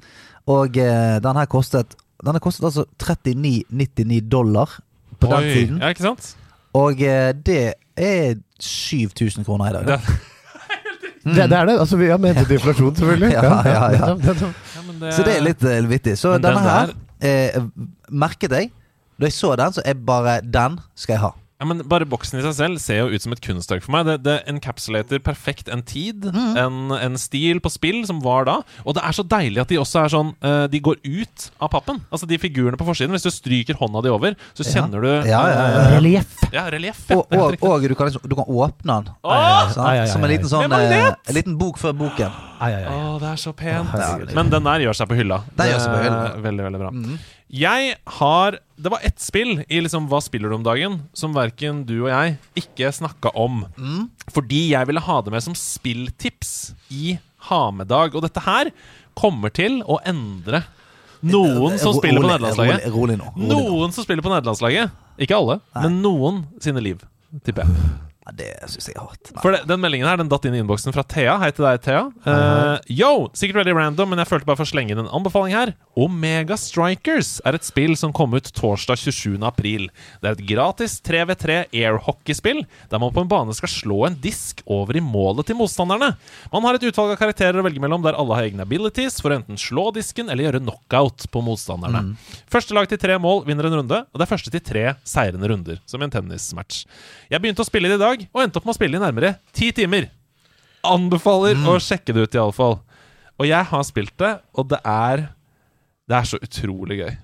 Og 0.47 0.77
eh, 0.79 1.17
den 1.23 1.39
her 1.39 1.49
kostet 1.51 1.95
Den 2.23 2.35
har 2.35 2.43
kostet 2.43 2.65
altså 2.67 2.85
39,99 3.03 4.21
dollar 4.29 4.79
på 5.19 5.29
den 5.31 5.51
tiden. 5.53 5.77
Ja, 5.81 5.91
ikke 5.93 6.07
sant? 6.09 6.33
Og 6.77 7.01
eh, 7.01 7.33
det 7.45 7.73
er 7.97 8.35
7000 8.61 9.45
kroner 9.45 9.69
i 9.69 9.73
dag. 9.73 9.87
Da. 9.87 9.97
Det, 9.97 10.17
Det, 11.27 11.49
det 11.49 11.57
er 11.57 11.65
det. 11.65 11.79
Altså, 11.79 11.97
vi 11.99 12.07
har 12.07 12.17
ment 12.17 12.37
til 12.37 12.55
inflasjon, 12.55 12.95
selvfølgelig. 12.95 13.31
Ja, 13.43 13.55
ja, 13.67 13.89
ja. 13.91 14.13
det, 14.15 15.13
Så 15.13 15.23
det 15.27 15.33
er 15.35 15.43
litt 15.43 15.63
uh, 15.63 15.89
vittig. 15.89 16.13
Så 16.17 16.31
Men 16.37 16.45
denne 16.45 16.61
den 16.61 16.69
her 16.69 16.93
eh, 17.19 17.65
merket 18.09 18.55
jeg. 18.55 18.71
Da 19.19 19.27
jeg 19.27 19.33
så 19.33 19.55
den, 19.59 19.73
så 19.73 19.81
er 19.85 19.97
bare 20.07 20.39
Den 20.41 20.79
skal 20.95 21.17
jeg 21.17 21.21
ha. 21.25 21.31
Ja, 21.57 21.65
men 21.65 21.79
Bare 21.89 22.05
boksen 22.05 22.37
i 22.37 22.43
seg 22.45 22.53
selv 22.53 22.77
ser 22.83 22.99
jo 22.99 23.07
ut 23.15 23.23
som 23.23 23.31
et 23.33 23.39
kunstverk 23.41 23.81
for 23.81 23.95
meg. 23.95 24.05
Det, 24.05 24.15
det 24.27 24.35
encapsulater 24.51 25.17
perfekt 25.25 25.71
en 25.73 25.81
tid, 25.81 26.27
Mm. 26.27 26.57
en, 26.61 26.75
en 26.93 27.15
stil 27.17 27.57
på 27.63 27.71
spill 27.73 28.03
som 28.05 28.19
var 28.21 28.45
da. 28.45 28.59
Og 28.85 28.93
det 28.93 29.01
er 29.03 29.15
så 29.17 29.23
deilig 29.25 29.61
at 29.63 29.71
de 29.71 29.79
også 29.81 30.03
er 30.03 30.11
sånn 30.13 30.29
uh, 30.45 30.67
De 30.69 30.79
går 30.85 30.99
ut 31.01 31.47
av 31.63 31.71
pappen. 31.73 32.01
Altså 32.13 32.27
de 32.29 32.37
figurene 32.37 32.77
på 32.77 32.85
forsiden. 32.85 33.15
Hvis 33.15 33.25
du 33.25 33.31
stryker 33.33 33.79
hånda 33.79 34.03
di 34.05 34.09
over, 34.13 34.35
så 34.53 34.61
Ja. 34.67 34.69
kjenner 34.75 35.01
du 35.01 35.09
Ja, 35.29 35.41
ja, 35.47 35.47
ja, 35.49 35.65
ja. 35.73 35.87
Relieff. 35.97 36.35
ja 36.53 36.65
relieff. 36.69 37.01
Ja, 37.09 37.17
Og, 37.17 37.33
og, 37.33 37.57
og 37.63 37.81
du, 37.87 37.95
kan 37.95 38.11
liksom, 38.11 38.21
du 38.29 38.35
kan 38.37 38.45
åpne 38.45 38.99
den. 39.01 39.09
Åh! 39.23 39.73
Som 40.13 40.23
en 40.23 40.29
liten 40.29 40.49
sånn 40.51 40.71
eh, 40.77 41.09
En 41.27 41.35
liten 41.35 41.57
bok 41.57 41.79
før 41.81 41.97
boken. 41.97 42.37
Ai, 42.61 42.69
ai, 42.73 42.83
ai. 42.85 42.93
Å, 42.93 43.17
det 43.21 43.31
er 43.33 43.41
så 43.41 43.51
pent. 43.57 44.33
Men 44.37 44.49
den 44.53 44.63
der 44.69 44.85
gjør 44.85 44.93
seg 45.01 45.09
på 45.09 45.17
hylla. 45.17 45.41
Den 45.57 45.73
gjør 45.73 45.81
seg 45.81 45.93
på 45.95 46.03
hylla. 46.05 46.21
Veldig, 46.45 46.63
veldig 46.69 46.79
bra. 46.85 46.91
Mhm. 46.93 47.17
Jeg 47.47 47.95
har 48.19 48.57
Det 48.75 48.91
var 48.91 48.99
ett 49.07 49.21
spill 49.23 49.61
i 49.71 49.79
liksom 49.79 50.09
Hva 50.11 50.19
spiller 50.21 50.51
du 50.51 50.57
om 50.57 50.65
dagen? 50.65 50.97
som 51.15 51.33
verken 51.33 51.85
du 51.87 51.95
og 52.03 52.09
jeg 52.11 52.35
ikke 52.59 52.91
snakka 52.93 53.31
om. 53.33 53.63
Mm. 53.77 54.09
Fordi 54.35 54.67
jeg 54.73 54.87
ville 54.89 55.01
ha 55.01 55.21
det 55.21 55.31
med 55.33 55.43
som 55.45 55.55
spilltips 55.57 56.73
i 56.93 57.17
ha 57.47 57.61
med-dag. 57.71 58.13
Og 58.15 58.21
dette 58.25 58.43
her 58.43 58.71
kommer 59.17 59.49
til 59.53 59.79
å 59.87 59.97
endre 60.05 60.63
noen 61.25 61.79
som 61.81 61.95
spiller 61.97 62.21
på 62.21 62.29
nederlandslaget. 62.29 62.85
Noen 63.39 63.95
som 63.95 64.05
spiller 64.05 64.21
på 64.25 64.33
nederlandslaget. 64.33 64.93
Ikke 65.17 65.39
alle, 65.39 65.59
men 65.81 66.01
noen 66.03 66.43
sine 66.61 66.83
liv, 66.83 67.01
tipper 67.41 67.65
jeg. 67.65 67.95
Ja, 68.27 68.33
det 68.35 68.47
syns 68.73 68.89
jeg 68.89 68.97
er 68.97 69.05
hardt. 69.05 69.29
For 69.39 69.55
det, 69.55 69.61
den 69.69 69.79
meldingen 69.79 70.07
her, 70.09 70.17
den 70.19 70.27
datt 70.27 70.43
inn 70.47 70.55
i 70.57 70.59
innboksen 70.59 70.91
fra 70.91 71.03
Thea. 71.07 71.37
Hei 71.39 71.47
til 71.55 71.63
deg, 71.63 71.79
Thea. 71.85 72.01
Eh, 72.27 72.89
yo! 72.99 73.29
Sikkert 73.37 73.61
veldig 73.61 73.75
random, 73.77 74.11
men 74.11 74.19
jeg 74.19 74.27
følte 74.27 74.47
bare 74.49 74.59
for 74.59 74.67
å 74.67 74.71
slenge 74.73 74.91
inn 74.91 74.99
en 74.99 75.11
anbefaling 75.15 75.55
her. 75.55 75.71
Omega 75.95 76.57
Strikers 76.59 77.37
er 77.47 77.55
et 77.55 77.63
spill 77.63 77.95
som 77.99 78.11
kom 78.15 78.35
ut 78.35 78.49
torsdag 78.57 78.99
27. 78.99 79.37
april. 79.47 79.87
Det 80.19 80.27
er 80.27 80.35
et 80.35 80.43
gratis 80.49 80.97
3v3 81.07 81.55
airhockeyspill 81.71 82.65
der 82.91 83.01
man 83.01 83.13
på 83.15 83.23
en 83.23 83.31
bane 83.31 83.55
skal 83.55 83.71
slå 83.71 84.01
en 84.09 84.17
disk 84.21 84.59
over 84.67 84.99
i 84.99 85.03
målet 85.03 85.47
til 85.47 85.57
motstanderne. 85.61 86.11
Man 86.51 86.67
har 86.67 86.77
et 86.77 86.87
utvalg 86.89 87.15
av 87.15 87.21
karakterer 87.21 87.61
å 87.61 87.65
velge 87.65 87.81
mellom 87.83 88.03
der 88.03 88.19
alle 88.19 88.35
har 88.35 88.49
egne 88.49 88.67
abilities 88.67 89.21
for 89.23 89.31
å 89.31 89.39
enten 89.39 89.59
slå 89.61 89.87
disken 89.95 90.27
eller 90.27 90.49
gjøre 90.49 90.63
knockout 90.65 91.29
på 91.31 91.45
motstanderne. 91.47 92.03
Første 92.51 92.75
lag 92.75 92.91
til 92.91 92.99
tre 93.01 93.15
mål 93.23 93.45
vinner 93.47 93.71
en 93.71 93.79
runde, 93.79 94.03
og 94.03 94.19
det 94.19 94.27
er 94.27 94.33
første 94.35 94.51
til 94.53 94.65
tre 94.67 94.85
seirende 95.07 95.47
runder, 95.49 95.79
som 95.87 96.03
i 96.03 96.09
en 96.09 96.13
tennismatch. 96.13 96.83
Jeg 97.31 97.41
begynte 97.43 97.63
å 97.63 97.67
spille 97.67 97.89
det 97.91 97.97
i 97.97 98.03
dag, 98.03 98.16
og 98.33 98.43
endte 98.43 98.59
opp 98.59 98.67
med 98.67 98.75
å 98.75 98.77
spille 98.77 98.99
i 98.99 99.01
nærmere 99.03 99.35
ti 99.55 99.71
timer. 99.75 100.09
Anbefaler 100.87 101.59
å 101.67 101.77
sjekke 101.83 102.15
det 102.15 102.27
ut, 102.27 102.37
iallfall. 102.37 102.79
Og 103.37 103.49
jeg 103.49 103.69
har 103.69 103.83
spilt 103.85 104.15
det, 104.21 104.37
og 104.57 104.69
det 104.71 104.79
er 104.85 105.27
Det 106.07 106.15
er 106.15 106.23
så 106.23 106.37
utrolig 106.39 107.01
gøy. 107.01 107.15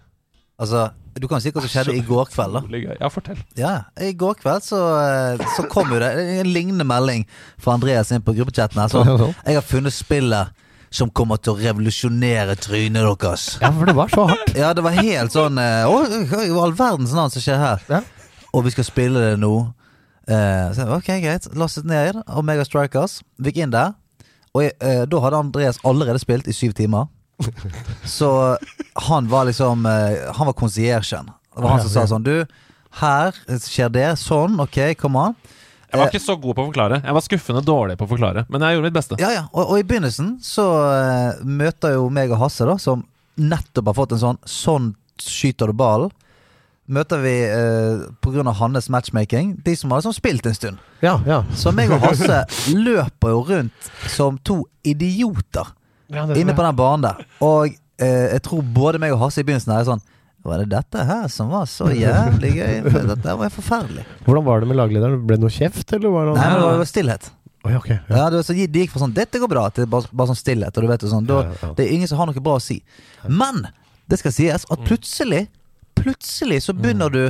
Altså, 0.59 0.89
du 1.15 1.27
kan 1.31 1.39
si 1.41 1.51
hva 1.53 1.61
som 1.63 1.71
skjedde 1.71 1.93
i 1.95 2.01
går 2.03 2.27
kveld, 2.33 2.57
da. 2.57 2.61
Gøy. 2.67 2.97
Ja, 2.99 3.09
fortell. 3.11 3.39
Ja, 3.55 3.71
I 3.95 4.11
går 4.17 4.35
kveld 4.41 4.65
så, 4.65 4.79
eh, 4.99 5.45
så 5.55 5.63
kom 5.71 5.93
jo 5.93 6.01
det 6.01 6.09
en 6.41 6.49
lignende 6.51 6.83
melding 6.83 7.23
fra 7.61 7.77
Andreas 7.77 8.11
inn 8.11 8.21
på 8.21 8.35
gruppechatten. 8.35 8.83
sånn. 8.91 9.33
jeg 9.45 9.55
har 9.55 9.63
funnet 9.63 9.95
spillet 9.95 10.51
som 10.93 11.09
kommer 11.09 11.39
til 11.41 11.55
å 11.55 11.61
revolusjonere 11.61 12.55
trynet 12.61 13.07
deres. 13.21 13.45
Ja, 13.61 13.71
for 13.71 13.89
det 13.89 13.95
var 13.97 14.11
så 14.13 14.27
hardt. 14.29 14.53
Ja, 14.57 14.73
det 14.77 14.83
var 14.85 14.97
helt 14.99 15.33
sånn 15.33 15.57
eh, 15.57 15.87
Å, 15.89 15.95
hva 16.29 16.43
i 16.45 16.51
all 16.53 16.75
verdens 16.77 17.15
navn 17.17 17.33
som 17.33 17.41
skjer 17.41 17.57
her? 17.61 17.87
Ja. 17.89 18.01
Og 18.53 18.67
vi 18.67 18.75
skal 18.75 18.85
spille 18.85 19.23
det 19.23 19.39
nå. 19.41 19.53
Eh, 20.27 20.67
så 20.73 20.83
jeg, 20.83 20.89
ok, 20.97 21.09
greit. 21.23 21.47
Lastet 21.59 21.87
ned 21.89 22.21
Omega 22.31 22.65
Strikers. 22.67 23.21
Gikk 23.43 23.59
inn 23.63 23.73
der. 23.73 23.93
Og 24.53 24.65
jeg, 24.65 24.75
eh, 24.85 25.03
da 25.09 25.21
hadde 25.23 25.41
Andreas 25.43 25.81
allerede 25.87 26.21
spilt 26.21 26.47
i 26.47 26.55
syv 26.55 26.75
timer. 26.77 27.09
Så 28.17 28.29
han 29.07 29.25
var 29.27 29.47
liksom 29.49 29.87
uh, 29.89 30.35
Han 30.37 30.47
var 30.47 30.53
konsiergen. 30.53 31.31
Det 31.55 31.63
var 31.63 31.71
han 31.73 31.81
som 31.81 31.89
sa 31.89 32.03
sånn 32.07 32.23
Du, 32.23 32.45
her 33.01 33.33
skjer 33.57 33.89
det. 33.91 34.05
Sånn, 34.21 34.59
ok, 34.61 34.93
kom 34.99 35.17
an. 35.19 35.35
Jeg 35.89 35.99
var 35.99 36.09
ikke 36.09 36.23
så 36.23 36.35
god 36.41 36.57
på 36.57 36.63
å 36.63 36.67
forklare. 36.69 37.01
Jeg 37.03 37.13
var 37.17 37.25
skuffende 37.25 37.61
dårlig 37.65 37.97
på 37.99 38.05
å 38.07 38.09
forklare, 38.09 38.45
men 38.49 38.63
jeg 38.65 38.77
gjorde 38.77 38.87
mitt 38.87 38.95
beste. 38.95 39.17
Ja, 39.21 39.29
ja. 39.33 39.43
Og, 39.51 39.65
og 39.65 39.81
i 39.81 39.85
begynnelsen 39.85 40.31
så 40.41 40.65
møter 41.45 41.93
jo 41.99 42.07
meg 42.13 42.33
og 42.33 42.41
Hasse, 42.41 42.65
da, 42.65 42.79
som 42.81 43.03
nettopp 43.37 43.91
har 43.91 43.97
fått 43.97 44.15
en 44.15 44.23
sånn 44.23 44.39
Sånn 44.49 44.87
skyter 45.21 45.69
du 45.69 45.77
ballen. 45.77 46.13
Møter 46.83 47.21
vi 47.23 47.31
eh, 47.47 48.39
av 48.43 48.55
hans 48.59 48.89
matchmaking 48.89 49.53
de 49.63 49.75
som 49.75 49.91
har 49.91 50.01
liksom 50.01 50.13
spilt 50.13 50.45
en 50.45 50.55
stund. 50.55 50.77
Ja, 50.99 51.21
ja. 51.25 51.43
Så 51.55 51.71
meg 51.71 51.91
og 51.95 52.03
Hasse 52.03 52.41
løper 52.75 53.31
jo 53.31 53.43
rundt 53.47 53.91
som 54.11 54.37
to 54.43 54.65
idioter 54.83 55.69
ja 56.11 56.25
det, 56.27 56.41
inne 56.41 56.55
på 56.55 56.63
den 56.65 56.75
banen 56.75 57.05
der. 57.05 57.21
Og 57.39 57.71
eh, 57.71 58.33
Jeg 58.35 58.43
tror 58.43 58.65
både 58.75 58.99
meg 58.99 59.15
og 59.15 59.21
Hasse 59.23 59.39
i 59.39 59.47
begynnelsen 59.47 59.71
er 59.71 59.87
sånn 59.87 60.03
Var 60.43 60.59
det 60.65 60.73
dette 60.75 61.05
her 61.07 61.29
som 61.31 61.53
var 61.55 61.69
så 61.71 61.87
jævlig 61.95 62.51
gøy? 62.57 62.81
Dette 63.13 63.37
var 63.39 63.53
forferdelig. 63.53 64.03
Hvordan 64.27 64.45
var 64.49 64.59
det 64.59 64.69
med 64.73 64.79
laglederen? 64.81 65.21
Ble 65.23 65.39
det 65.39 65.45
noe 65.45 65.55
kjeft, 65.55 65.87
eller 65.95 66.11
var 66.11 66.27
det 66.27 66.35
Nei, 66.35 66.49
noe 66.51 66.59
men 66.59 66.67
det 66.67 66.83
var 66.83 66.91
stillhet. 66.91 67.31
Oi, 67.63 67.77
okay, 67.79 67.95
ja. 67.95 68.17
Ja, 68.17 68.23
det, 68.27 68.41
var 68.41 68.43
så, 68.43 68.57
de 68.59 68.83
gikk 68.83 68.91
fra 68.91 69.05
sånn 69.05 69.15
'Dette 69.15 69.39
går 69.39 69.47
bra' 69.47 69.69
til 69.71 69.87
bare, 69.87 70.11
bare 70.11 70.33
sånn 70.33 70.41
stillhet. 70.41 70.75
Og 70.75 70.83
du 70.83 70.91
vet 70.91 71.07
sånn 71.07 71.29
da, 71.29 71.45
Ja, 71.47 71.55
ja. 71.61 71.71
Det 71.77 71.87
er 71.87 71.95
ingen 71.95 72.11
som 72.11 72.19
har 72.19 72.27
noe 72.27 72.43
bra 72.43 72.59
å 72.59 72.63
si. 72.63 72.81
Men 73.23 73.63
det 74.11 74.19
skal 74.19 74.35
sies 74.35 74.67
at 74.67 74.83
plutselig 74.83 75.45
Plutselig 75.95 76.61
så 76.65 76.73
begynner 76.75 77.09
du 77.13 77.23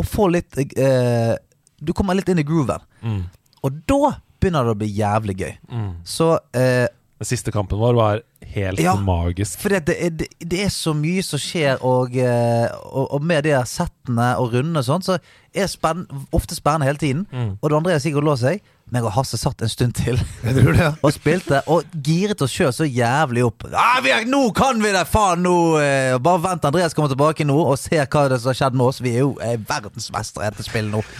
å 0.00 0.04
få 0.06 0.28
litt 0.32 0.56
eh, 0.58 1.34
Du 1.80 1.92
kommer 1.96 2.14
litt 2.18 2.28
inn 2.28 2.40
i 2.42 2.46
grooven. 2.46 2.80
Mm. 3.02 3.22
Og 3.64 3.82
da 3.88 4.14
begynner 4.40 4.64
det 4.64 4.72
å 4.74 4.78
bli 4.80 4.88
jævlig 4.96 5.36
gøy. 5.42 5.52
Mm. 5.72 5.90
Så 6.08 6.32
eh, 6.56 6.86
Den 7.20 7.28
siste 7.28 7.52
kampen 7.52 7.78
vår 7.80 7.94
var 7.98 8.22
helt 8.54 8.80
Ja. 8.80 8.94
magisk. 8.96 9.60
For 9.60 9.68
det, 9.68 9.82
det, 10.16 10.28
det 10.40 10.62
er 10.64 10.70
så 10.72 10.94
mye 10.96 11.22
som 11.22 11.38
skjer, 11.38 11.76
og, 11.84 12.16
eh, 12.16 12.66
og, 12.88 13.10
og 13.18 13.22
med 13.28 13.44
de 13.44 13.52
settene 13.68 14.30
og 14.40 14.54
rundene 14.54 14.80
og 14.80 14.86
sånn, 14.88 15.04
så 15.04 15.18
er 15.54 15.68
spenn, 15.68 16.06
ofte 16.32 16.56
spennende 16.56 16.88
hele 16.88 16.98
tiden. 17.02 17.26
Mm. 17.30 17.52
Og 17.60 17.68
det 17.68 17.76
andre 17.76 17.92
er 17.98 18.00
sikkert 18.04 18.24
å 18.24 18.30
lå 18.30 18.36
seg. 18.40 18.62
Meg 18.90 19.04
og 19.06 19.12
Hasse 19.14 19.38
satt 19.38 19.62
en 19.62 19.70
stund 19.70 19.94
til 19.94 20.16
Jeg 20.46 20.54
tror 20.56 20.72
det, 20.74 20.80
ja. 20.82 20.90
og 21.06 21.12
spilte, 21.14 21.60
og 21.70 21.84
giret 22.04 22.40
oss 22.42 22.50
sjøl 22.54 22.72
så 22.74 22.86
jævlig 22.88 23.44
opp. 23.46 23.66
Ah, 23.72 24.00
vi 24.02 24.10
er, 24.10 24.24
'Nå 24.26 24.40
kan 24.56 24.80
vi 24.82 24.90
det! 24.94 25.04
Faen, 25.10 25.42
nå 25.46 25.54
eh, 25.78 26.16
Bare 26.18 26.42
vent, 26.42 26.64
Andreas 26.64 26.94
kommer 26.96 27.08
tilbake 27.12 27.46
nå 27.46 27.56
og 27.60 27.78
ser 27.78 28.06
hva 28.10 28.26
det 28.32 28.40
som 28.42 28.50
har 28.50 28.58
skjedd 28.58 28.74
med 28.78 28.86
oss. 28.90 29.00
Vi 29.04 29.14
er 29.14 29.22
jo 29.24 29.36
eh, 29.44 29.56
verdensmestere 29.68 30.46
i 30.46 30.50
dette 30.50 30.66
spillet 30.66 30.90
nå. 30.94 31.02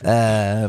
Eh, 0.00 0.68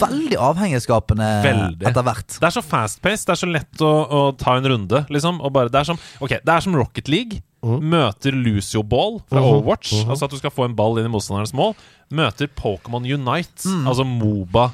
veldig 0.00 0.38
avhengighetsskapende 0.40 1.26
Veldig. 1.44 1.86
etter 1.90 2.02
hvert. 2.06 2.38
Det 2.40 2.46
er 2.48 2.54
så 2.54 2.62
fast-paced. 2.64 3.26
Det 3.28 3.34
er 3.34 3.40
så 3.42 3.48
lett 3.50 3.82
å, 3.84 3.90
å 4.08 4.20
ta 4.40 4.56
en 4.56 4.64
runde, 4.72 5.02
liksom. 5.12 5.42
Og 5.44 5.52
bare, 5.54 5.68
det, 5.72 5.82
er 5.82 5.90
som, 5.92 6.00
okay, 6.24 6.40
det 6.42 6.54
er 6.54 6.64
som 6.64 6.74
Rocket 6.78 7.10
League. 7.12 7.42
Møter 7.66 8.32
Lucio 8.36 8.82
Ball 8.86 9.16
fra 9.28 9.40
Mhm. 9.42 9.46
Overwatch. 9.52 9.92
Altså 10.06 10.24
at 10.28 10.30
du 10.34 10.38
skal 10.38 10.52
få 10.54 10.64
en 10.68 10.74
ball 10.78 10.98
inn 11.00 11.08
i 11.08 11.12
motstanderens 11.12 11.54
mål. 11.56 11.74
Møter 12.14 12.46
Pokémon 12.54 13.02
Unite, 13.02 13.66
altså 13.86 14.04
Moba. 14.06 14.68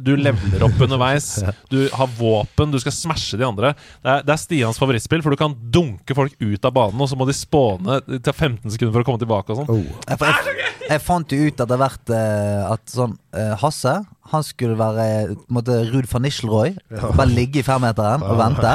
Du 0.00 0.14
leveler 0.16 0.64
opp 0.68 0.80
underveis. 0.86 1.32
Du 1.70 1.84
har 1.92 2.08
våpen, 2.18 2.72
du 2.72 2.78
skal 2.82 2.94
smashe 2.94 3.38
de 3.38 3.44
andre. 3.46 3.72
Det 4.02 4.10
er, 4.10 4.24
det 4.26 4.32
er 4.34 4.40
Stians 4.40 4.78
favorittspill, 4.80 5.22
for 5.22 5.34
du 5.34 5.38
kan 5.38 5.54
dunke 5.72 6.16
folk 6.16 6.34
ut 6.40 6.66
av 6.66 6.74
banen, 6.74 7.00
og 7.00 7.10
så 7.10 7.18
må 7.18 7.26
de 7.28 7.36
spåne 7.36 8.00
til 8.08 8.32
15 8.32 8.74
sekunder 8.74 8.94
for 8.96 9.04
å 9.04 9.06
komme 9.06 9.22
tilbake 9.22 9.54
og 9.54 9.60
sånn. 9.60 9.70
Oh. 9.70 10.00
Jeg, 10.08 10.18
jeg, 10.24 10.70
jeg 10.90 11.02
fant 11.04 11.34
jo 11.34 11.46
ut 11.46 11.62
etter 11.62 11.78
hvert 11.78 12.12
eh, 12.16 12.62
at 12.66 12.90
sånn 12.90 13.12
eh, 13.36 13.52
Hasse 13.60 13.92
Han 14.32 14.44
skulle 14.46 14.74
være 14.78 15.04
eh, 15.06 15.34
måte 15.52 15.76
Ruud 15.92 16.08
van 16.10 16.24
Nistelrooy. 16.26 16.74
Bare 16.90 17.28
ligge 17.30 17.62
i 17.62 17.66
femmeteren 17.66 18.24
og 18.26 18.38
vente. 18.40 18.74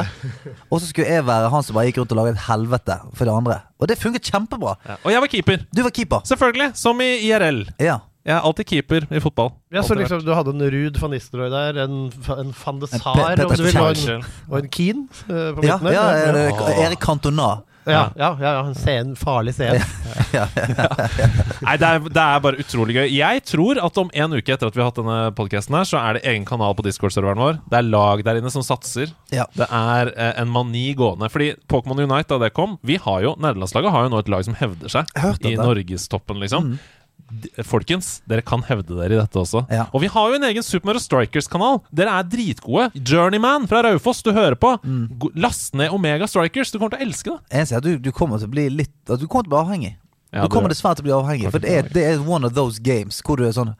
Og 0.70 0.80
så 0.80 0.88
skulle 0.88 1.18
jeg 1.18 1.26
være 1.28 1.50
han 1.52 1.64
som 1.66 1.76
bare 1.76 1.90
gikk 1.90 2.00
rundt 2.00 2.14
og 2.16 2.20
laget 2.22 2.38
et 2.38 2.46
helvete 2.48 2.98
for 3.12 3.28
de 3.28 3.34
andre. 3.34 3.58
Og 3.80 3.88
det 3.88 3.98
funket 4.00 4.24
kjempebra. 4.30 4.76
Ja. 4.88 4.96
Og 5.04 5.12
jeg 5.12 5.20
var 5.20 5.32
keeper. 5.32 5.64
Du 5.76 5.82
var 5.84 5.90
keeper. 5.90 6.20
Selvfølgelig. 6.24 6.70
Som 6.74 7.00
i 7.04 7.10
IRL. 7.28 7.66
Ja. 7.80 7.98
Jeg 8.26 8.34
er 8.34 8.42
alltid 8.48 8.66
keeper 8.66 9.04
i 9.14 9.20
fotball. 9.22 9.52
Ja, 9.70 9.84
så 9.86 9.94
liksom 9.94 10.24
Du 10.26 10.32
hadde 10.34 10.50
en 10.50 10.64
Ruud 10.72 10.96
van 10.98 11.12
Nistelrooy 11.14 11.50
der, 11.52 11.76
en, 11.84 11.98
en 12.40 12.54
van 12.58 12.80
de 12.82 12.88
vil, 13.62 13.76
og 14.50 14.58
en, 14.58 14.68
Keane 14.68 15.04
uh, 15.28 15.54
på 15.54 15.62
Ja, 15.62 15.76
midten 15.76 15.86
der. 15.86 15.92
ja, 15.94 16.06
Ja, 16.10 16.28
eller 16.32 16.50
Åh. 16.50 16.80
Erik 16.86 16.98
Cantona. 17.04 17.50
Ja, 17.86 18.02
ja, 18.18 18.30
ja, 18.40 18.52
ja, 18.58 18.62
en 18.66 18.74
scene, 18.74 19.14
farlig 19.18 19.54
scene. 19.56 19.80
Nei, 21.66 21.76
det 21.80 21.86
er, 21.88 22.00
det 22.06 22.22
er 22.22 22.42
bare 22.44 22.60
utrolig 22.62 22.96
gøy. 22.98 23.06
Jeg 23.14 23.42
tror 23.48 23.80
at 23.82 24.00
om 24.00 24.10
en 24.12 24.36
uke 24.36 24.54
etter 24.54 24.68
at 24.70 24.76
vi 24.76 24.82
har 24.82 24.90
hatt 24.90 24.98
denne 25.00 25.18
podcasten 25.36 25.76
her, 25.78 25.86
så 25.88 26.00
er 26.00 26.18
det 26.18 26.24
egen 26.32 26.46
kanal 26.48 26.74
på 26.78 26.84
Discord-serveren 26.86 27.40
vår. 27.42 27.60
Det 27.70 27.78
er 27.80 27.88
lag 27.88 28.24
der 28.26 28.40
inne 28.40 28.52
som 28.52 28.64
satser. 28.66 29.12
Ja. 29.34 29.46
Det 29.56 29.68
er 29.70 30.12
eh, 30.14 30.32
en 30.42 30.50
mani 30.52 30.88
gående. 30.98 31.30
Fordi 31.32 31.52
Pokémon 31.70 32.02
Unite, 32.02 32.28
da 32.34 32.40
det 32.46 32.52
kom 32.56 32.76
Vi 32.86 32.98
har 33.02 33.22
jo, 33.24 33.34
Nederlandslaget 33.42 33.94
har 33.94 34.06
jo 34.06 34.12
nå 34.14 34.22
et 34.22 34.30
lag 34.32 34.44
som 34.46 34.56
hevder 34.58 34.92
seg 34.92 35.16
i 35.46 35.56
norgestoppen, 35.60 36.42
liksom. 36.42 36.74
D- 36.76 36.92
Folkens, 37.66 38.20
dere 38.30 38.42
kan 38.46 38.62
hevde 38.68 38.94
dere 38.94 39.16
i 39.16 39.18
dette 39.18 39.40
også. 39.40 39.64
Ja. 39.72 39.88
Og 39.90 40.04
vi 40.04 40.10
har 40.12 40.30
jo 40.30 40.38
en 40.38 40.46
egen 40.46 40.62
Super 40.62 40.92
Mario 40.92 41.02
Strikers-kanal. 41.02 41.80
Dere 41.90 42.14
er 42.20 42.28
dritgode. 42.30 42.86
Journeyman 43.02 43.66
fra 43.70 43.82
Raufoss, 43.82 44.22
du 44.22 44.30
hører 44.36 44.54
på. 44.54 44.76
Mm. 44.86 45.08
Last 45.34 45.74
ned 45.74 45.90
Omega 45.94 46.28
Strikers. 46.30 46.70
Du 46.70 46.78
kommer 46.78 46.94
til 46.94 47.02
å 47.02 47.08
elske 47.08 47.34
det. 47.34 47.58
Jeg 47.58 47.70
ser 47.70 47.80
at 47.80 47.88
du, 47.88 47.96
du 47.98 48.12
kommer 48.14 48.38
til 48.38 48.46
å 48.46 48.54
bli 48.54 48.68
litt 48.70 48.94
at 49.10 49.18
Du 49.18 49.26
kommer 49.26 49.48
til 49.48 49.50
å 49.50 49.56
bli 49.56 49.62
avhengig. 49.64 49.92
Ja, 50.36 50.44
du 50.44 50.52
kommer 50.52 50.70
dessverre 50.70 50.98
til 50.98 51.06
å 51.06 51.08
bli 51.08 51.16
avhengig. 51.16 51.50
For 51.54 51.62
det 51.62 51.74
er, 51.74 51.90
det 51.92 52.06
er 52.12 52.22
one 52.22 52.46
of 52.46 52.54
those 52.54 52.82
games 52.82 53.18
hvor 53.26 53.40
du 53.40 53.46
er 53.48 53.54
sånn 53.56 53.74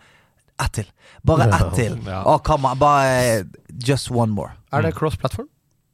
Ett 0.56 0.72
til. 0.72 0.86
Bare 1.26 1.50
ett 1.52 1.74
til. 1.76 1.98
Ja. 2.06 2.22
Oh, 2.24 2.38
come 2.40 2.70
on. 2.70 2.78
Bare 2.80 3.44
Just 3.76 4.08
one 4.10 4.32
more. 4.32 4.54
Er 4.72 4.86
det 4.86 4.94
cross 4.96 5.18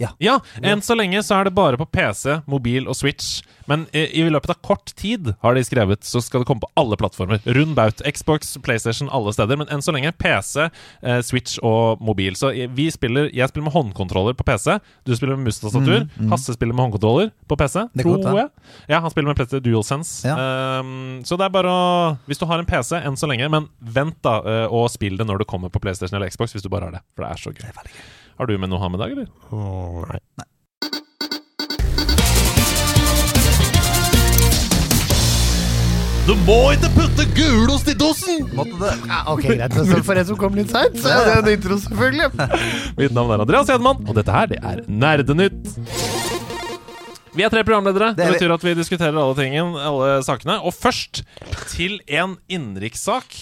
platform? 0.02 0.22
Ja, 0.22 0.38
enn 0.62 0.82
så 0.84 0.96
lenge 0.98 1.22
så 1.22 1.38
er 1.38 1.48
det 1.48 1.54
bare 1.56 1.80
på 1.80 1.86
PC, 1.86 2.40
mobil 2.50 2.88
og 2.90 2.98
Switch. 2.98 3.40
Men 3.70 3.86
i, 3.92 4.04
i 4.20 4.24
løpet 4.30 4.50
av 4.50 4.58
kort 4.64 4.92
tid, 4.98 5.32
har 5.40 5.54
de 5.54 5.62
skrevet, 5.64 6.04
så 6.04 6.20
skal 6.22 6.42
det 6.42 6.48
komme 6.50 6.64
på 6.64 6.70
alle 6.78 6.96
plattformer. 6.98 7.40
Rund 7.56 7.76
baut. 7.78 8.02
Xbox, 8.04 8.56
PlayStation, 8.64 9.10
alle 9.12 9.32
steder. 9.34 9.58
Men 9.60 9.70
enn 9.72 9.84
så 9.84 9.94
lenge 9.94 10.12
PC, 10.18 10.68
eh, 11.02 11.20
Switch 11.24 11.58
og 11.62 12.02
mobil. 12.02 12.36
Så 12.38 12.52
vi 12.74 12.88
spiller 12.92 13.30
Jeg 13.32 13.48
spiller 13.48 13.68
med 13.68 13.76
håndkontroller 13.76 14.36
på 14.36 14.44
PC. 14.46 14.78
Du 15.06 15.14
spiller 15.16 15.36
med 15.36 15.50
musstastatur. 15.50 16.06
Mm, 16.06 16.26
mm. 16.26 16.32
Hasse 16.32 16.56
spiller 16.56 16.74
med 16.74 16.86
håndkontroller 16.86 17.32
på 17.48 17.58
PC, 17.58 17.86
Det 17.94 18.06
tror 18.06 18.40
jeg. 18.42 18.50
Ja, 18.88 19.00
han 19.00 19.10
spiller 19.10 19.30
med 19.30 19.38
PlayStation 19.38 19.64
DualSense. 19.66 20.26
Ja. 20.28 20.80
Um, 20.80 21.22
så 21.24 21.38
det 21.38 21.46
er 21.46 21.54
bare 21.54 21.70
å 21.70 21.82
Hvis 22.26 22.40
du 22.40 22.46
har 22.50 22.60
en 22.60 22.68
PC 22.68 22.98
enn 22.98 23.16
så 23.18 23.28
lenge, 23.30 23.48
men 23.52 23.68
vent 23.80 24.18
da, 24.24 24.40
eh, 24.42 24.66
og 24.66 24.90
spill 24.92 25.16
det 25.18 25.26
når 25.28 25.42
det 25.42 25.50
kommer 25.50 25.72
på 25.72 25.80
PlayStation 25.82 26.18
eller 26.18 26.30
Xbox, 26.32 26.56
hvis 26.56 26.64
du 26.64 26.70
bare 26.72 26.90
har 26.90 26.98
det. 26.98 27.04
For 27.14 27.24
det 27.24 27.30
er 27.32 27.42
så 27.42 27.54
gøy. 27.54 28.02
Har 28.38 28.46
du 28.48 28.56
med 28.58 28.72
noe 28.72 28.80
å 28.80 28.82
ha 28.82 28.88
med 28.92 29.00
i 29.00 29.02
dag, 29.04 29.14
eller? 29.16 29.28
Oh, 29.52 30.02
nei. 30.08 30.18
Du 36.22 36.36
må 36.46 36.56
ikke 36.70 36.86
putte 36.94 37.24
gulost 37.34 37.88
i 37.90 37.94
dosen! 37.98 38.44
Måtte 38.54 38.76
det. 38.78 38.92
Ja, 39.10 39.24
ok, 39.32 39.42
greit. 39.58 39.74
For 40.06 40.20
en 40.20 40.28
som 40.28 40.38
kom 40.38 40.54
litt 40.54 40.70
seint, 40.70 40.94
så 41.02 41.10
er 41.10 41.26
det 41.26 41.34
en 41.40 41.50
intro, 41.56 41.78
selvfølgelig. 41.82 42.28
Mitt 43.00 43.16
navn 43.16 43.34
er 43.34 43.42
Andreas 43.42 43.72
Hedman, 43.72 44.04
og 44.06 44.14
dette 44.20 44.36
her, 44.36 44.46
det 44.52 44.60
er 44.62 44.84
Nerdenytt. 44.86 45.72
Vi 47.32 47.40
er 47.46 47.48
tre 47.48 47.62
programledere. 47.64 48.10
Det 48.12 48.26
Det 48.26 48.34
betyr 48.34 48.52
at 48.52 48.64
vi 48.66 48.74
diskuterer 48.76 49.16
alle 49.16 49.34
tingene, 49.38 49.80
alle 49.80 50.08
sakene. 50.26 50.58
Og 50.60 50.74
først 50.76 51.22
til 51.72 51.94
en 52.06 52.34
innenrikssak 52.52 53.38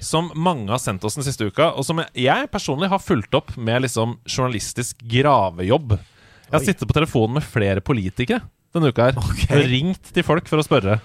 som 0.00 0.30
mange 0.34 0.70
har 0.72 0.80
sendt 0.80 1.04
oss 1.04 1.18
den 1.18 1.26
siste 1.26 1.44
uka, 1.50 1.72
og 1.76 1.84
som 1.84 2.00
jeg 2.16 2.48
personlig 2.52 2.88
har 2.88 3.02
fulgt 3.04 3.36
opp 3.36 3.52
med 3.60 3.84
liksom 3.84 4.16
journalistisk 4.24 4.96
gravejobb. 5.04 5.98
Jeg 5.98 6.56
har 6.56 6.64
sittet 6.64 6.88
på 6.88 6.96
telefonen 6.96 7.36
med 7.36 7.44
flere 7.44 7.84
politikere 7.84 8.40
denne 8.74 8.88
uka 8.90 9.10
her. 9.10 9.20
okay. 9.20 9.60
Og 9.60 9.68
ringt 9.70 10.12
til 10.14 10.24
folk 10.26 10.48
for 10.48 10.62
å 10.62 10.64
spørre. 10.66 10.98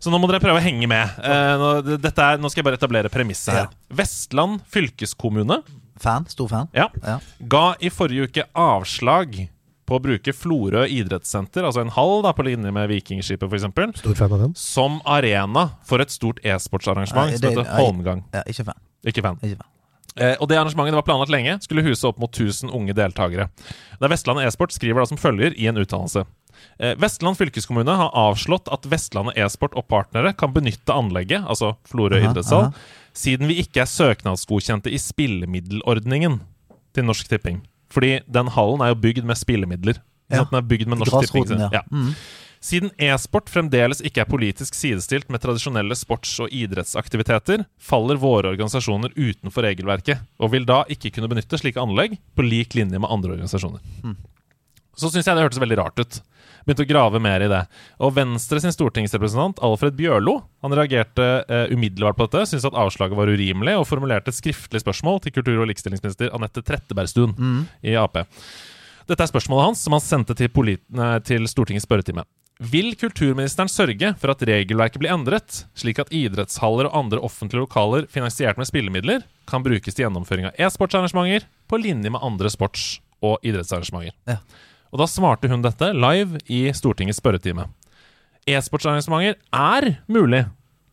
Så 0.00 0.08
nå 0.12 0.16
må 0.16 0.30
dere 0.30 0.40
prøve 0.40 0.62
å 0.62 0.64
henge 0.64 0.86
med. 0.88 1.18
Eh, 1.20 1.54
nå, 1.60 1.72
dette 2.00 2.24
er, 2.24 2.38
nå 2.40 2.48
skal 2.48 2.62
jeg 2.62 2.68
bare 2.70 2.78
etablere 2.80 3.10
premisset 3.12 3.52
her. 3.52 3.66
Vestland 3.92 4.62
fylkeskommune 4.72 5.60
Fan. 6.00 6.24
Stor 6.32 6.48
fan. 6.48 6.68
ja, 6.72 6.86
Ja. 7.04 7.18
ga 7.44 7.74
i 7.82 7.90
forrige 7.92 8.30
uke 8.30 8.46
avslag 8.56 9.34
på 9.90 9.98
å 9.98 10.02
bruke 10.04 10.34
Florø 10.36 10.84
idrettssenter, 10.86 11.66
altså 11.66 11.82
en 11.82 11.90
hall 11.96 12.22
da, 12.22 12.30
på 12.36 12.46
linje 12.46 12.70
med 12.74 12.86
Vikingskipet 12.92 13.50
f.eks., 13.50 13.66
Stor 13.98 14.14
fan 14.18 14.36
av 14.36 14.44
den. 14.46 14.54
som 14.58 15.00
arena 15.04 15.66
for 15.88 16.02
et 16.04 16.14
stort 16.14 16.38
e-sportsarrangement 16.46 17.34
som 17.34 17.50
heter. 17.50 17.66
Holmgang. 17.80 18.22
ja. 18.36 18.44
Ikke 18.46 18.64
fan. 18.70 18.78
Ikke 19.06 19.24
fan. 19.26 19.40
Ikke 19.42 19.58
fan. 19.58 19.68
Eh, 20.18 20.34
og 20.42 20.48
det 20.50 20.56
arrangementet 20.58 20.98
var 20.98 21.06
planlagt 21.06 21.30
lenge, 21.32 21.56
skulle 21.62 21.84
huse 21.86 22.06
opp 22.08 22.18
mot 22.18 22.30
1000 22.34 22.70
unge 22.74 22.94
deltakere. 22.98 23.46
Der 24.02 24.10
Vestlandet 24.10 24.48
e-sport 24.48 24.74
skriver 24.74 25.02
da 25.02 25.06
som 25.10 25.20
følger 25.20 25.54
i 25.54 25.68
en 25.70 25.78
uttalelse. 25.78 26.24
Eh, 26.82 26.96
Vestland 27.00 27.38
fylkeskommune 27.38 27.94
har 27.96 28.10
avslått 28.18 28.68
at 28.74 28.86
Vestlandet 28.90 29.38
e-sport 29.38 29.76
og 29.78 29.86
partnere 29.88 30.34
kan 30.36 30.52
benytte 30.52 30.92
anlegget, 30.94 31.46
altså 31.46 31.76
Florø 31.88 32.18
idrettshall, 32.20 32.72
siden 33.16 33.48
vi 33.50 33.60
ikke 33.62 33.84
er 33.84 33.90
søknadsgodkjente 33.90 34.90
i 34.92 34.98
spillemiddelordningen 35.00 36.40
til 36.94 37.06
Norsk 37.06 37.30
Tipping. 37.30 37.62
Fordi 37.90 38.20
den 38.30 38.52
hallen 38.54 38.84
er 38.84 38.92
jo 38.92 39.00
bygd 39.02 39.26
med 39.26 39.38
spillemidler. 39.38 39.98
Ja. 40.30 40.44
Den 40.44 40.60
er 40.60 40.66
bygd 40.66 40.90
med 40.90 41.02
Norsk 41.02 41.32
Tipping. 41.32 41.58
Ja. 41.74 41.82
Mm. 41.90 42.12
Siden 42.60 42.90
e-sport 43.00 43.48
fremdeles 43.48 44.02
ikke 44.04 44.20
er 44.20 44.28
politisk 44.28 44.76
sidestilt 44.76 45.30
med 45.32 45.40
tradisjonelle 45.40 45.96
sports- 45.96 46.36
og 46.44 46.52
idrettsaktiviteter, 46.52 47.64
faller 47.80 48.20
våre 48.20 48.52
organisasjoner 48.52 49.14
utenfor 49.16 49.64
regelverket, 49.64 50.20
og 50.38 50.52
vil 50.52 50.68
da 50.68 50.82
ikke 50.92 51.10
kunne 51.16 51.30
benytte 51.32 51.56
slike 51.58 51.80
anlegg 51.80 52.18
på 52.36 52.44
lik 52.44 52.76
linje 52.76 53.00
med 53.00 53.08
andre 53.08 53.32
organisasjoner. 53.38 53.80
Så 54.92 55.08
syns 55.08 55.24
jeg 55.24 55.38
det 55.38 55.46
hørtes 55.46 55.62
veldig 55.62 55.78
rart 55.80 56.02
ut. 56.04 56.20
Begynte 56.64 56.84
å 56.86 56.90
grave 56.90 57.20
mer 57.22 57.44
i 57.44 57.50
det. 57.50 57.60
Og 58.04 58.14
Venstre 58.16 58.60
sin 58.62 58.74
stortingsrepresentant 58.74 59.62
Alfred 59.64 59.96
Bjørlo 59.98 60.40
han 60.64 60.76
reagerte 60.76 61.28
eh, 61.46 61.72
umiddelbart 61.72 62.18
på 62.18 62.28
dette, 62.28 62.48
syntes 62.50 62.68
at 62.68 62.76
avslaget 62.78 63.18
var 63.18 63.32
urimelig, 63.32 63.78
og 63.80 63.88
formulerte 63.88 64.32
et 64.32 64.38
skriftlig 64.38 64.82
spørsmål 64.82 65.22
til 65.24 65.34
kultur- 65.38 65.62
og 65.62 65.70
likestillingsminister 65.70 66.34
Anette 66.36 66.64
Trettebergstuen 66.66 67.36
i 67.86 67.96
Ap. 67.98 68.20
Dette 69.10 69.24
er 69.24 69.30
spørsmålet 69.32 69.70
hans, 69.70 69.80
som 69.82 69.96
han 69.96 70.04
sendte 70.04 70.36
til, 70.38 70.76
til 71.26 71.48
Stortingets 71.50 71.88
spørretime. 71.88 72.26
Vil 72.60 72.92
kulturministeren 73.00 73.70
sørge 73.72 74.10
for 74.20 74.34
at 74.34 74.42
regelverket 74.44 75.00
blir 75.00 75.14
endret, 75.14 75.62
slik 75.72 76.02
at 76.02 76.10
idrettshaller 76.12 76.90
og 76.90 76.96
andre 76.98 77.20
offentlige 77.24 77.64
lokaler 77.64 78.04
finansiert 78.12 78.60
med 78.60 78.68
spillemidler 78.68 79.24
kan 79.48 79.64
brukes 79.64 79.96
til 79.96 80.04
gjennomføring 80.04 80.50
av 80.50 80.60
e-sportsarrangementer 80.60 81.46
på 81.70 81.80
linje 81.80 82.12
med 82.12 82.20
andre 82.20 82.52
sports- 82.52 82.98
og 83.24 83.40
idrettsarrangementer? 83.40 84.12
Ja. 84.28 84.36
Og 84.90 85.02
da 85.02 85.06
svarte 85.10 85.50
hun 85.50 85.62
dette 85.62 85.92
live 85.94 86.40
i 86.50 86.64
Stortingets 86.74 87.20
spørretime. 87.22 87.68
E-sportsarrangementer 88.48 89.38
er 89.54 89.86
mulig 90.10 90.44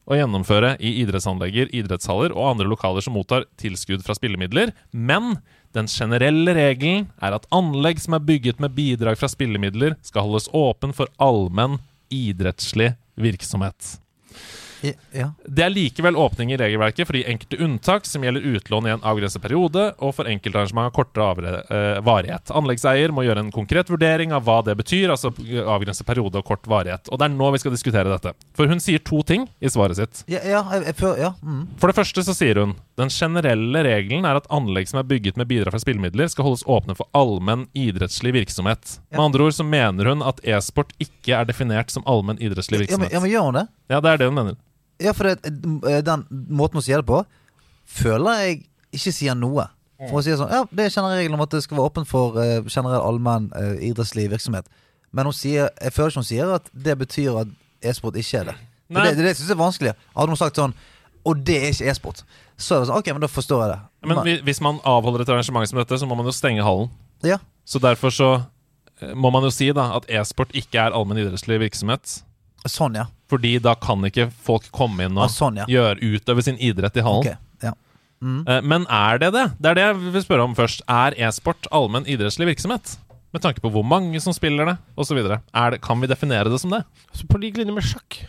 å 0.07 0.15
gjennomføre 0.15 0.75
i 0.79 0.93
idrettsanlegger, 1.01 1.71
idrettshaller 1.75 2.35
og 2.35 2.53
andre 2.53 2.67
lokaler 2.69 3.03
som 3.03 3.17
mottar 3.17 3.47
tilskudd 3.59 4.05
fra 4.05 4.15
spillemidler, 4.15 4.71
men 4.91 5.39
den 5.75 5.89
generelle 5.91 6.53
regelen 6.55 7.09
er 7.23 7.35
at 7.35 7.47
anlegg 7.53 7.99
som 8.01 8.15
er 8.15 8.23
bygget 8.23 8.61
med 8.63 8.75
bidrag 8.77 9.19
fra 9.19 9.29
spillemidler, 9.31 9.97
skal 10.05 10.29
holdes 10.29 10.47
åpen 10.55 10.95
for 10.95 11.11
allmenn 11.19 11.81
idrettslig 12.13 12.93
virksomhet. 13.19 13.97
Ja. 14.81 15.31
Det 15.45 15.63
er 15.65 15.71
likevel 15.73 16.17
åpning 16.19 16.51
i 16.53 16.57
regelverket 16.59 17.07
for 17.07 17.17
de 17.17 17.23
enkelte 17.29 17.59
unntak 17.63 18.05
som 18.05 18.23
gjelder 18.25 18.45
utlån 18.55 18.87
i 18.87 18.93
en 18.95 19.05
avgrenset 19.07 19.41
periode, 19.41 19.87
og 19.97 20.13
for 20.17 20.29
enkeltarrangement 20.29 20.89
av 20.89 20.95
kortere 20.95 21.61
eh, 21.65 21.99
varighet. 22.05 22.51
Anleggseier 22.53 23.13
må 23.15 23.25
gjøre 23.25 23.45
en 23.45 23.51
konkret 23.53 23.89
vurdering 23.91 24.35
av 24.35 24.45
hva 24.47 24.59
det 24.67 24.77
betyr, 24.79 25.09
altså 25.13 25.31
avgrenset 25.65 26.05
periode 26.07 26.41
og 26.41 26.45
kort 26.47 26.67
varighet. 26.69 27.09
Og 27.09 27.19
det 27.19 27.29
er 27.29 27.35
nå 27.35 27.51
vi 27.55 27.61
skal 27.63 27.73
diskutere 27.73 28.11
dette. 28.11 28.33
For 28.57 28.69
hun 28.69 28.81
sier 28.83 29.01
to 29.03 29.23
ting 29.27 29.47
i 29.59 29.71
svaret 29.73 29.97
sitt. 29.99 30.23
Ja, 30.31 30.41
ja, 30.45 30.61
jeg, 30.77 30.91
jeg, 30.91 31.13
ja. 31.23 31.33
Mm. 31.41 31.63
For 31.81 31.89
det 31.91 31.97
første 31.97 32.23
så 32.27 32.35
sier 32.37 32.61
hun 32.61 32.75
den 32.97 33.11
generelle 33.13 33.83
regelen 33.85 34.25
er 34.25 34.39
at 34.39 34.47
anlegg 34.53 34.89
som 34.89 35.01
er 35.01 35.07
bygget 35.09 35.37
med 35.37 35.49
bidrag 35.49 35.73
fra 35.75 35.81
spillemidler, 35.81 36.29
skal 36.33 36.47
holdes 36.47 36.65
åpne 36.65 36.95
for 36.97 37.09
allmenn 37.17 37.67
idrettslig 37.77 38.33
virksomhet. 38.39 38.97
Med 39.13 39.21
andre 39.27 39.45
ord 39.49 39.57
så 39.57 39.65
mener 39.67 40.09
hun 40.11 40.23
at 40.25 40.41
e-sport 40.45 40.93
ikke 41.01 41.37
er 41.37 41.45
definert 41.49 41.93
som 41.93 42.05
allmenn 42.09 42.41
idrettslig 42.41 42.81
Ja, 42.81 42.97
men, 42.97 43.07
virksomhet. 43.07 43.13
ja, 43.13 43.21
men 43.21 43.31
gjør 43.31 43.45
hun 43.51 43.59
det? 43.61 43.67
Ja, 43.93 44.01
det 44.01 44.11
er 44.15 44.23
det 44.23 44.31
hun 44.31 44.39
mener. 44.39 44.57
Ja, 45.03 45.13
for 45.13 45.29
det, 45.29 45.45
eh, 45.45 46.01
den 46.05 46.25
måten 46.29 46.79
hun 46.79 46.85
sier 46.85 47.03
det 47.03 47.09
på, 47.09 47.21
føler 47.87 48.41
jeg 48.41 48.61
ikke 48.95 49.13
sier 49.13 49.37
noe. 49.37 49.67
For 49.97 50.19
Hun 50.19 50.25
sier 50.25 50.37
sånn 50.37 50.51
Ja, 50.53 50.61
det 50.69 50.83
er 50.85 50.91
generell 50.93 51.17
regel 51.23 51.33
om 51.33 51.41
at 51.41 51.53
det 51.55 51.63
skal 51.65 51.79
være 51.79 51.89
åpent 51.89 52.09
for 52.09 52.35
uh, 52.37 52.59
generell 52.69 53.01
allmenn 53.01 53.47
uh, 53.55 53.79
idrettslig 53.81 54.27
virksomhet. 54.29 54.67
Men 55.09 55.25
hun 55.25 55.33
sier, 55.33 55.71
jeg 55.81 55.93
føler 55.95 56.13
ikke 56.13 56.21
hun 56.21 56.27
sier 56.27 56.51
at 56.53 56.67
det 56.85 56.93
betyr 56.99 57.39
at 57.41 57.55
e-sport 57.81 58.19
ikke 58.19 58.43
er 58.43 58.51
det. 58.51 58.57
Det, 58.87 58.99
det, 59.01 59.15
det, 59.17 59.25
det 59.25 59.31
synes 59.39 59.49
jeg 59.49 59.55
er 59.55 59.63
vanskelig. 59.63 59.93
Hadde 60.13 60.35
hun 60.35 60.39
sagt 60.39 60.59
sånn 60.61 60.75
Og 61.27 61.41
det 61.47 61.57
er 61.57 61.73
ikke 61.73 61.89
e-sport, 61.89 62.21
så 62.55 62.77
er 62.77 62.83
det 62.83 62.89
sånn 62.91 62.99
Ok, 63.01 63.09
men 63.09 63.25
da 63.25 63.31
forstår 63.31 63.63
jeg 63.63 63.71
det. 63.73 63.79
Men 64.05 64.21
men, 64.21 64.45
hvis 64.45 64.61
man 64.63 64.77
avholder 64.85 65.25
et 65.25 65.33
arrangement 65.33 65.71
som 65.71 65.81
dette, 65.81 65.97
så 65.97 66.09
må 66.09 66.19
man 66.19 66.29
jo 66.29 66.35
stenge 66.35 66.65
hallen. 66.65 66.93
ja. 67.25 67.41
Så 67.67 67.81
derfor 67.83 68.13
så 68.13 68.29
må 69.17 69.29
man 69.33 69.43
jo 69.43 69.49
si 69.51 69.67
da 69.75 69.89
at 69.97 70.05
e-sport 70.07 70.53
ikke 70.55 70.79
er 70.79 70.93
allmenn 70.95 71.19
idrettslig 71.19 71.59
virksomhet. 71.65 72.21
Sånn, 72.71 72.95
ja. 72.99 73.07
Fordi 73.31 73.57
da 73.63 73.73
kan 73.75 74.03
ikke 74.07 74.29
folk 74.45 74.69
komme 74.75 75.03
inn 75.07 75.17
Ah, 75.17 75.25
og 75.27 75.33
sånn, 75.33 75.57
ja. 75.59 75.65
gjøre, 75.67 75.99
utøve 76.15 76.43
sin 76.45 76.57
idrett 76.63 76.95
i 76.97 77.03
hallen. 77.03 77.25
Okay. 77.25 77.35
ja. 77.63 77.73
Mm. 78.23 78.39
Men 78.65 78.85
er 78.89 79.19
det 79.21 79.31
det? 79.35 79.43
Det 79.61 79.69
er 79.71 79.75
det 79.77 79.83
jeg 79.83 80.13
vil 80.15 80.23
spørre 80.23 80.45
om 80.47 80.55
først. 80.57 80.81
Er 80.89 81.13
e-sport 81.27 81.67
allmenn 81.75 82.07
idrettslig 82.09 82.47
virksomhet? 82.53 82.95
Med 83.35 83.43
tanke 83.43 83.61
på 83.61 83.69
hvor 83.69 83.83
mange 83.85 84.17
som 84.23 84.33
spiller 84.33 84.65
det, 84.71 84.77
osv. 84.97 85.19
Kan 85.83 86.01
vi 86.01 86.07
definere 86.09 86.49
det 86.49 86.59
som 86.63 86.71
det? 86.73 86.83
Så 87.13 87.27
på 87.27 87.37
lik 87.41 87.59
linje 87.59 87.75
med 87.75 87.83
sjakk. 87.85 88.21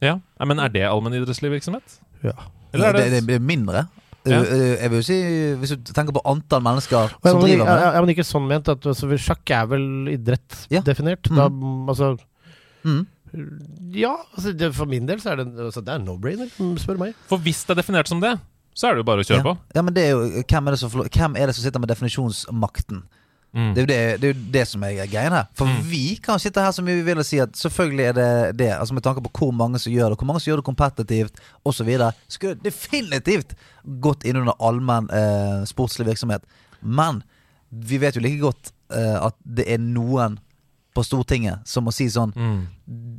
Ja, 0.00 0.18
Men 0.44 0.60
er 0.60 0.68
det 0.72 0.86
allmenn 0.86 1.16
idrettslig 1.18 1.50
virksomhet? 1.56 1.98
Ja. 2.22 2.32
Eller 2.72 2.88
er 2.88 2.92
det, 2.96 3.04
det, 3.10 3.20
det 3.20 3.26
blir 3.26 3.40
mindre. 3.42 3.86
Ja. 4.26 4.40
Eh, 4.42 4.82
Jeg 4.82 4.90
vil 4.90 4.98
jo 4.98 5.06
si 5.06 5.16
Hvis 5.60 5.72
du 5.78 5.92
tenker 5.94 6.14
på 6.16 6.22
antall 6.26 6.62
mennesker 6.64 7.12
som 7.12 7.20
men, 7.22 7.44
driver 7.44 7.60
med 7.62 7.68
det 7.70 7.82
ja, 7.84 7.90
ja, 7.94 8.00
men 8.02 8.10
ikke 8.10 8.24
sånn 8.26 8.48
ment. 8.50 8.70
At, 8.72 8.86
altså, 8.90 9.10
sjakk 9.22 9.52
er 9.54 9.68
vel 9.70 9.84
idrett 10.16 10.64
Ja. 10.72 10.80
definert. 10.86 11.28
Mm. 11.30 11.36
Da, 11.38 11.46
altså 11.92 12.08
mm. 12.86 13.04
Ja, 13.96 14.14
altså, 14.34 14.52
det, 14.56 14.72
for 14.76 14.88
min 14.90 15.06
del 15.08 15.20
så 15.22 15.32
er 15.34 15.42
det, 15.42 15.48
altså, 15.68 15.82
det 15.84 15.94
er 15.94 16.02
no-brainer, 16.04 16.50
spør 16.82 17.00
meg. 17.00 17.14
For 17.30 17.42
hvis 17.42 17.64
det 17.66 17.76
er 17.76 17.82
definert 17.82 18.10
som 18.10 18.20
det, 18.24 18.34
så 18.76 18.88
er 18.90 18.96
det 18.96 19.04
jo 19.04 19.08
bare 19.08 19.22
å 19.24 19.28
kjøre 19.28 19.40
ja. 19.40 19.44
på. 19.46 19.54
Ja, 19.78 19.82
men 19.86 19.94
det 19.96 20.02
er 20.04 20.10
jo 20.16 20.42
hvem 20.42 20.66
er 20.68 20.74
det 20.76 20.80
som, 20.82 20.92
hvem 20.92 21.38
er 21.40 21.48
det 21.48 21.54
som 21.56 21.64
sitter 21.64 21.80
med 21.80 21.88
definisjonsmakten? 21.92 23.04
Mm. 23.56 23.70
Det 23.72 23.80
er 23.80 23.84
jo 23.84 23.88
det, 23.88 23.98
det, 24.20 24.28
er 24.28 24.34
jo 24.34 24.48
det 24.52 24.62
som 24.68 24.82
er 24.84 24.98
greien 25.08 25.32
her. 25.32 25.46
For 25.56 25.64
Mm. 25.70 25.78
vi 25.88 26.02
kan 26.20 26.38
sitte 26.42 26.60
her 26.60 26.74
så 26.76 26.82
mye 26.84 26.98
vi 26.98 27.06
vil 27.06 27.22
og 27.22 27.24
si 27.24 27.38
at 27.40 27.56
selvfølgelig 27.56 28.04
er 28.04 28.12
det 28.12 28.56
det. 28.58 28.68
Altså 28.74 28.92
Med 28.94 29.02
tanke 29.06 29.22
på 29.24 29.30
hvor 29.38 29.52
mange 29.56 29.78
som 29.80 29.92
gjør 29.92 30.12
det, 30.12 30.18
hvor 30.20 30.28
mange 30.28 30.42
som 30.44 30.50
gjør 30.50 30.60
det 30.60 30.66
kompetitivt 30.68 31.40
osv. 31.64 31.88
Skulle 32.28 32.58
definitivt 32.60 33.54
gått 34.04 34.26
inn 34.28 34.36
under 34.42 34.58
allmenn 34.60 35.08
eh, 35.08 35.64
sportslig 35.64 36.06
virksomhet. 36.10 36.44
Men 36.82 37.22
vi 37.70 37.96
vet 38.02 38.16
jo 38.18 38.20
like 38.20 38.42
godt 38.42 38.72
eh, 38.92 39.16
at 39.24 39.34
det 39.40 39.64
er 39.72 39.80
noen 39.80 40.36
på 40.96 41.04
Stortinget 41.04 41.68
som 41.68 41.84
må 41.86 41.92
si 41.94 42.08
sånn 42.12 42.32
Mm. 42.36 42.66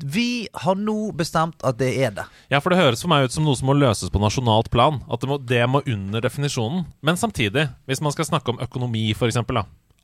Vi 0.08 0.48
har 0.64 0.76
nå 0.80 1.12
bestemt 1.18 1.64
at 1.68 1.78
det 1.80 1.90
er 2.00 2.12
det. 2.16 2.24
Ja, 2.52 2.60
for 2.64 2.72
det 2.72 2.80
høres 2.80 3.02
for 3.04 3.12
meg 3.12 3.26
ut 3.28 3.34
som 3.36 3.44
noe 3.44 3.58
som 3.60 3.68
må 3.68 3.76
løses 3.76 4.12
på 4.14 4.22
nasjonalt 4.22 4.70
plan. 4.72 5.02
At 5.12 5.22
det 5.24 5.28
må, 5.30 5.38
det 5.44 5.60
må 5.68 5.82
under 5.86 6.24
definisjonen. 6.24 6.86
Men 7.04 7.20
samtidig, 7.20 7.68
hvis 7.90 8.02
man 8.04 8.16
skal 8.16 8.30
snakke 8.30 8.54
om 8.54 8.62
økonomi, 8.64 9.10
f.eks. 9.12 9.42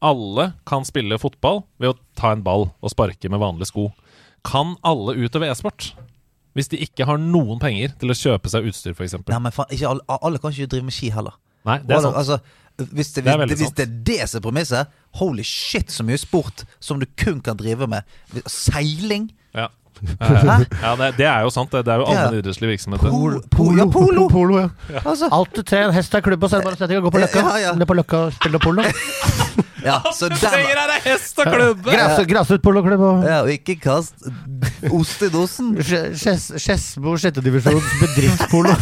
Alle 0.03 0.49
kan 0.67 0.83
spille 0.83 1.15
fotball 1.21 1.61
ved 1.79 1.93
å 1.93 1.99
ta 2.19 2.33
en 2.35 2.43
ball 2.43 2.67
og 2.83 2.91
sparke 2.91 3.31
med 3.31 3.39
vanlige 3.39 3.71
sko. 3.71 3.87
Kan 4.43 4.75
alle 4.83 5.15
utøve 5.15 5.47
e-sport? 5.47 5.93
Hvis 6.53 6.67
de 6.73 6.81
ikke 6.83 7.07
har 7.07 7.21
noen 7.21 7.61
penger 7.63 7.95
til 8.01 8.11
å 8.11 8.17
kjøpe 8.17 8.51
seg 8.51 8.67
utstyr, 8.67 8.97
f.eks. 8.97 9.15
Alle, 9.31 10.03
alle 10.19 10.41
kan 10.43 10.51
ikke 10.51 10.73
drive 10.75 10.89
med 10.89 10.93
ski 10.97 11.13
heller. 11.13 11.39
Nei, 11.63 11.79
det 11.87 11.95
er 11.95 12.03
sant. 12.03 12.19
Altså, 12.19 12.41
hvis, 12.77 13.13
det, 13.13 13.23
hvis, 13.23 13.33
det, 13.37 13.57
hvis 13.57 13.75
det 13.77 13.85
er 13.85 13.93
det 14.07 14.29
som 14.29 14.39
er 14.39 14.43
premisset, 14.47 14.99
holy 15.19 15.45
shit, 15.45 15.91
så 15.93 16.03
mye 16.05 16.17
sport 16.17 16.65
som 16.81 16.99
du 16.99 17.05
kun 17.19 17.41
kan 17.45 17.57
drive 17.59 17.87
med. 17.87 18.01
Seiling. 18.49 19.29
Ja, 19.53 19.67
Hæ? 20.19 20.65
ja 20.83 20.95
det, 20.99 21.09
det 21.17 21.25
er 21.25 21.41
jo 21.45 21.51
sant. 21.53 21.71
Det, 21.71 21.85
det 21.85 21.93
er 21.93 22.01
jo 22.01 22.07
allmennidrettslig 22.09 22.67
allmenn 22.67 22.73
virksomhet. 22.73 23.03
det. 23.03 23.11
Pol, 23.13 23.37
pol, 23.51 23.77
ja, 23.77 23.85
polo! 23.85 24.27
Polo, 24.35 24.57
ja. 24.59 24.69
Altså, 25.05 25.29
Alt 25.31 25.55
du 25.55 25.61
trenger, 25.61 25.91
en 25.91 25.97
hest 25.99 26.15
er 26.17 26.25
klubb, 26.25 26.43
og 26.43 26.49
så 26.49 26.59
er 26.59 26.65
det 26.65 26.71
bare 26.71 26.99
å 26.99 27.05
gå 27.05 27.13
på 27.13 27.21
løkka. 27.25 27.45
Ja, 27.45 27.61
ja. 27.67 27.75
Ned 27.77 27.89
på 27.89 27.97
løkka 27.99 28.25
og 28.27 28.35
spille 28.39 28.63
polo. 28.63 28.87
Ja, 29.83 29.99
så 30.15 30.29
den 30.31 30.39
trenger 30.39 30.79
her 30.79 30.91
er 30.95 31.01
hest 31.05 31.39
og 31.39 31.49
klubbe! 31.51 31.91
Gress, 31.91 32.21
Grasrotpoloklubb 32.29 33.03
og 33.03 33.25
ja, 33.27 33.41
Og 33.43 33.51
ikke 33.53 33.75
kast 33.83 34.27
ost 34.93 35.23
i 35.23 35.29
dosen. 35.33 35.73
Skedsmo 36.63 37.15
sjettedivisjons 37.19 37.89
bedriftspolo. 38.01 38.73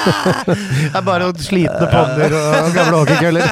det 0.46 0.90
er 0.94 1.04
bare 1.06 1.26
noen 1.26 1.42
slitne 1.42 1.86
ponner 1.90 2.30
og 2.38 2.70
gamle 2.76 2.96
hockeykøller. 3.02 3.46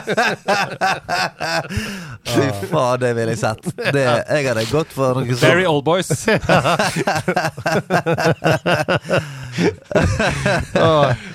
Fy 2.29 2.47
faen, 2.71 3.01
det 3.03 3.13
ville 3.17 3.35
jeg 3.35 3.41
sett. 3.43 3.63
Det, 3.95 4.05
jeg 4.05 4.49
hadde 4.49 4.65
gått 4.73 4.91
for 4.95 5.19
noe 5.19 5.39
Very 5.39 5.67
old 5.69 5.85
boys. 5.87 6.11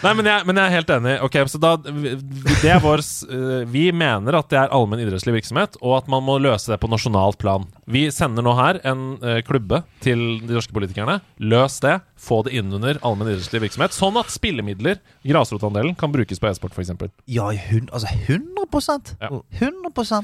Nei, 0.03 0.13
men 0.15 0.25
jeg, 0.27 0.45
men 0.47 0.59
jeg 0.59 0.65
er 0.65 0.73
helt 0.77 0.91
enig. 0.97 1.15
Ok, 1.25 1.35
så 1.51 1.57
da 1.61 1.75
Det 1.83 2.69
er 2.71 2.79
vår 2.83 2.99
eh, 3.03 3.63
Vi 3.73 3.85
mener 3.95 4.37
at 4.39 4.47
det 4.51 4.59
er 4.61 4.73
allmenn 4.75 5.03
virksomhet, 5.33 5.77
og 5.81 5.97
at 5.99 6.09
man 6.11 6.23
må 6.25 6.37
løse 6.41 6.71
det 6.71 6.79
på 6.81 6.89
nasjonalt 6.91 7.39
plan. 7.41 7.65
Vi 7.89 8.05
sender 8.13 8.45
nå 8.45 8.53
her 8.57 8.79
en 8.87 9.03
uh, 9.23 9.39
klubbe 9.45 9.81
til 10.03 10.41
de 10.43 10.55
norske 10.55 10.75
politikerne. 10.75 11.19
Løs 11.43 11.79
det. 11.83 11.97
Få 12.23 12.41
det 12.47 12.55
inn 12.57 12.71
under 12.73 12.99
allmenn 13.03 13.33
idrettslig 13.33 13.65
virksomhet, 13.65 13.95
sånn 13.95 14.17
at 14.21 14.31
spillemidler, 14.31 15.01
grasrotandelen, 15.27 15.95
kan 15.99 16.13
brukes 16.13 16.39
på 16.39 16.49
e-sport, 16.49 16.75
f.eks. 16.75 16.93
Ja, 17.27 17.49
hun, 17.69 17.89
altså 17.91 18.11
100 18.27 19.17
Ja. 19.19 19.31
100 19.59 20.21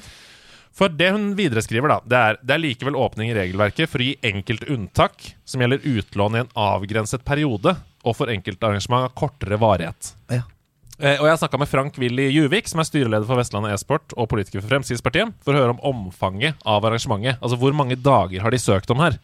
For 0.71 0.93
det 0.93 1.09
hun 1.11 1.33
videre 1.35 1.63
skriver, 1.65 1.91
da, 1.91 1.99
det 2.05 2.19
er, 2.19 2.39
det 2.43 2.55
er 2.55 2.63
likevel 2.63 2.97
åpning 2.99 3.33
i 3.33 3.35
regelverket 3.35 3.91
for 3.91 3.99
å 3.99 4.07
gi 4.07 4.15
enkelte 4.31 4.69
unntak 4.71 5.33
som 5.43 5.61
gjelder 5.63 5.83
utlån 5.83 6.37
i 6.37 6.43
en 6.45 6.55
avgrenset 6.55 7.25
periode, 7.27 7.75
og 8.07 8.15
for 8.15 8.31
enkeltarrangement 8.31 9.09
av 9.09 9.15
kortere 9.19 9.59
varighet. 9.59 10.13
Ja. 10.31 10.45
Eh, 10.99 11.15
og 11.15 11.29
jeg 11.29 11.31
har 11.31 11.39
snakka 11.39 11.59
med 11.61 11.69
Frank 11.71 11.97
Willy 12.01 12.25
Juvik, 12.27 12.67
som 12.67 12.81
er 12.81 12.87
styreleder 12.87 13.23
for 13.27 13.39
Vestlandet 13.39 13.71
e-sport 13.71 14.11
og 14.19 14.27
politiker 14.33 14.59
for 14.59 14.67
Fremskrittspartiet, 14.67 15.31
for 15.45 15.55
å 15.55 15.61
høre 15.61 15.75
om 15.77 15.85
omfanget 15.93 16.59
av 16.67 16.83
arrangementet. 16.83 17.37
Altså 17.39 17.55
hvor 17.61 17.75
mange 17.77 17.95
dager 17.95 18.43
har 18.43 18.51
de 18.51 18.59
søkt 18.59 18.91
om 18.91 18.99
her? 18.99 19.15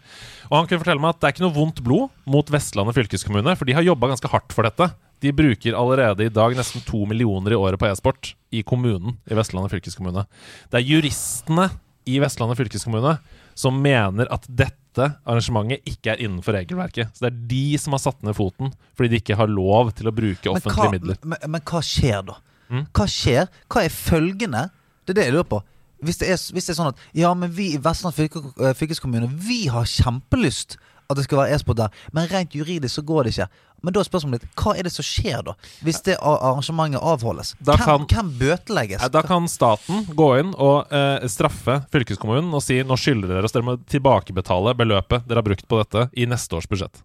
Og 0.48 0.56
han 0.56 0.70
kunne 0.70 0.80
fortelle 0.86 1.04
meg 1.04 1.12
at 1.12 1.20
det 1.20 1.28
er 1.28 1.36
ikke 1.36 1.44
noe 1.44 1.58
vondt 1.58 1.82
blod 1.84 2.14
mot 2.32 2.54
Vestlandet 2.56 2.96
fylkeskommune, 2.96 3.58
for 3.60 3.68
de 3.68 3.76
har 3.76 3.84
jobba 3.84 4.14
ganske 4.14 4.32
hardt 4.32 4.56
for 4.56 4.68
dette. 4.68 4.88
De 5.20 5.36
bruker 5.36 5.76
allerede 5.76 6.30
i 6.30 6.32
dag 6.32 6.56
nesten 6.56 6.84
to 6.88 7.04
millioner 7.10 7.52
i 7.52 7.60
året 7.60 7.82
på 7.82 7.90
e-sport 7.90 8.32
i 8.56 8.64
kommunen 8.64 9.18
i 9.28 9.36
Vestlandet 9.36 9.76
fylkeskommune. 9.76 10.24
Det 10.72 10.80
er 10.80 10.88
juristene 10.88 11.74
i 12.08 12.22
Vestlandet 12.24 12.62
fylkeskommune 12.62 13.18
som 13.58 13.84
mener 13.84 14.32
at 14.32 14.48
dette 14.48 14.85
arrangementet 15.04 15.86
ikke 15.90 16.14
er 16.14 16.24
innenfor 16.24 16.56
regelverket. 16.56 17.12
Så 17.14 17.26
det 17.26 17.32
er 17.34 17.38
de 17.52 17.78
som 17.82 17.96
har 17.98 18.00
satt 18.06 18.24
ned 18.24 18.36
foten 18.38 18.74
fordi 18.96 19.10
de 19.12 19.20
ikke 19.22 19.36
har 19.40 19.52
lov 19.52 19.92
til 19.98 20.08
å 20.08 20.14
bruke 20.16 20.48
Men 20.50 20.56
offentlige 20.58 20.86
hva, 20.88 20.92
midler. 20.96 21.18
men, 21.24 21.38
men 21.52 21.62
hva 21.62 21.82
skjer 21.84 22.22
da? 22.30 22.38
Mm. 22.70 22.86
Hva 22.96 23.06
skjer? 23.12 23.50
Hva 23.70 23.84
er 23.86 23.94
følgende? 23.94 24.64
Det 25.06 25.14
er 25.14 25.20
det 25.20 25.26
jeg 25.28 25.36
lurer 25.36 25.50
på. 25.52 25.62
Hvis 26.06 26.18
det 26.22 26.28
er, 26.34 26.40
hvis 26.54 26.66
det 26.68 26.74
er 26.74 26.80
sånn 26.80 26.92
at 26.92 27.04
Ja, 27.18 27.34
men 27.38 27.52
vi 27.56 27.74
i 27.76 27.80
Vestland 27.82 28.16
fylke, 28.18 28.42
eh, 28.60 28.74
fylkeskommune 28.76 29.30
Vi 29.46 29.68
har 29.72 29.88
kjempelyst 29.88 30.76
at 31.06 31.18
det 31.20 31.24
skal 31.28 31.38
være 31.44 31.54
e-sport 31.54 31.78
der, 31.78 31.94
men 32.18 32.26
rent 32.32 32.56
juridisk 32.58 32.96
så 32.98 33.04
går 33.06 33.28
det 33.28 33.36
ikke. 33.36 33.46
Men 33.84 33.94
da 33.94 34.00
er 34.02 34.08
spørsmålet 34.08 34.42
mitt 34.42 34.56
hva 34.64 34.72
er 34.80 34.84
det 34.88 34.92
som 34.96 35.06
skjer 35.06 35.44
da? 35.46 35.54
Hvis 35.86 36.00
det 36.08 36.16
arrangementet 36.22 37.02
avholdes? 37.06 37.52
Da 37.60 37.76
hvem, 37.78 38.06
kan- 38.08 38.08
hvem 38.10 38.32
bøtelegges? 38.40 39.04
Da 39.14 39.22
kan 39.22 39.48
staten 39.52 40.06
gå 40.16 40.30
inn 40.40 40.54
og 40.58 40.92
eh, 40.92 41.28
straffe 41.30 41.82
fylkeskommunen 41.94 42.50
og 42.56 42.64
si 42.66 42.80
nå 42.84 42.98
skylder 42.98 43.28
dere 43.36 43.44
oss, 43.46 43.54
dere 43.54 43.68
må 43.68 43.76
tilbakebetale 43.92 44.74
beløpet 44.80 45.28
dere 45.28 45.42
har 45.44 45.48
brukt 45.50 45.68
på 45.70 45.82
dette 45.84 46.08
i 46.18 46.26
neste 46.26 46.58
års 46.58 46.68
budsjett. 46.72 47.04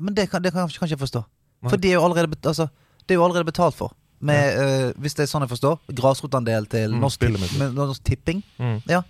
Men 0.00 0.14
det 0.14 0.28
kan, 0.30 0.42
det 0.42 0.52
kan, 0.52 0.68
kan 0.68 0.86
ikke 0.88 0.94
jeg 0.96 1.02
forstå. 1.02 1.24
Nei. 1.64 1.70
For 1.72 1.80
det 1.80 1.92
er 1.94 2.02
allerede, 2.02 2.36
altså, 2.44 2.68
det 3.06 3.14
er 3.14 3.20
jo 3.20 3.24
allerede 3.26 3.48
betalt 3.48 3.76
for. 3.78 3.94
Med, 4.24 4.56
eh, 4.56 4.92
hvis 5.02 5.14
det 5.18 5.24
er 5.26 5.30
sånn 5.30 5.44
jeg 5.44 5.50
forstår, 5.52 5.78
grasrotandel 5.98 6.66
til 6.72 6.94
Mm, 6.94 7.00
norsk, 7.02 7.26
med 7.58 7.74
norsk 7.76 8.02
Tipping. 8.06 8.42
Mm. 8.58 8.78
Ja. 8.88 9.02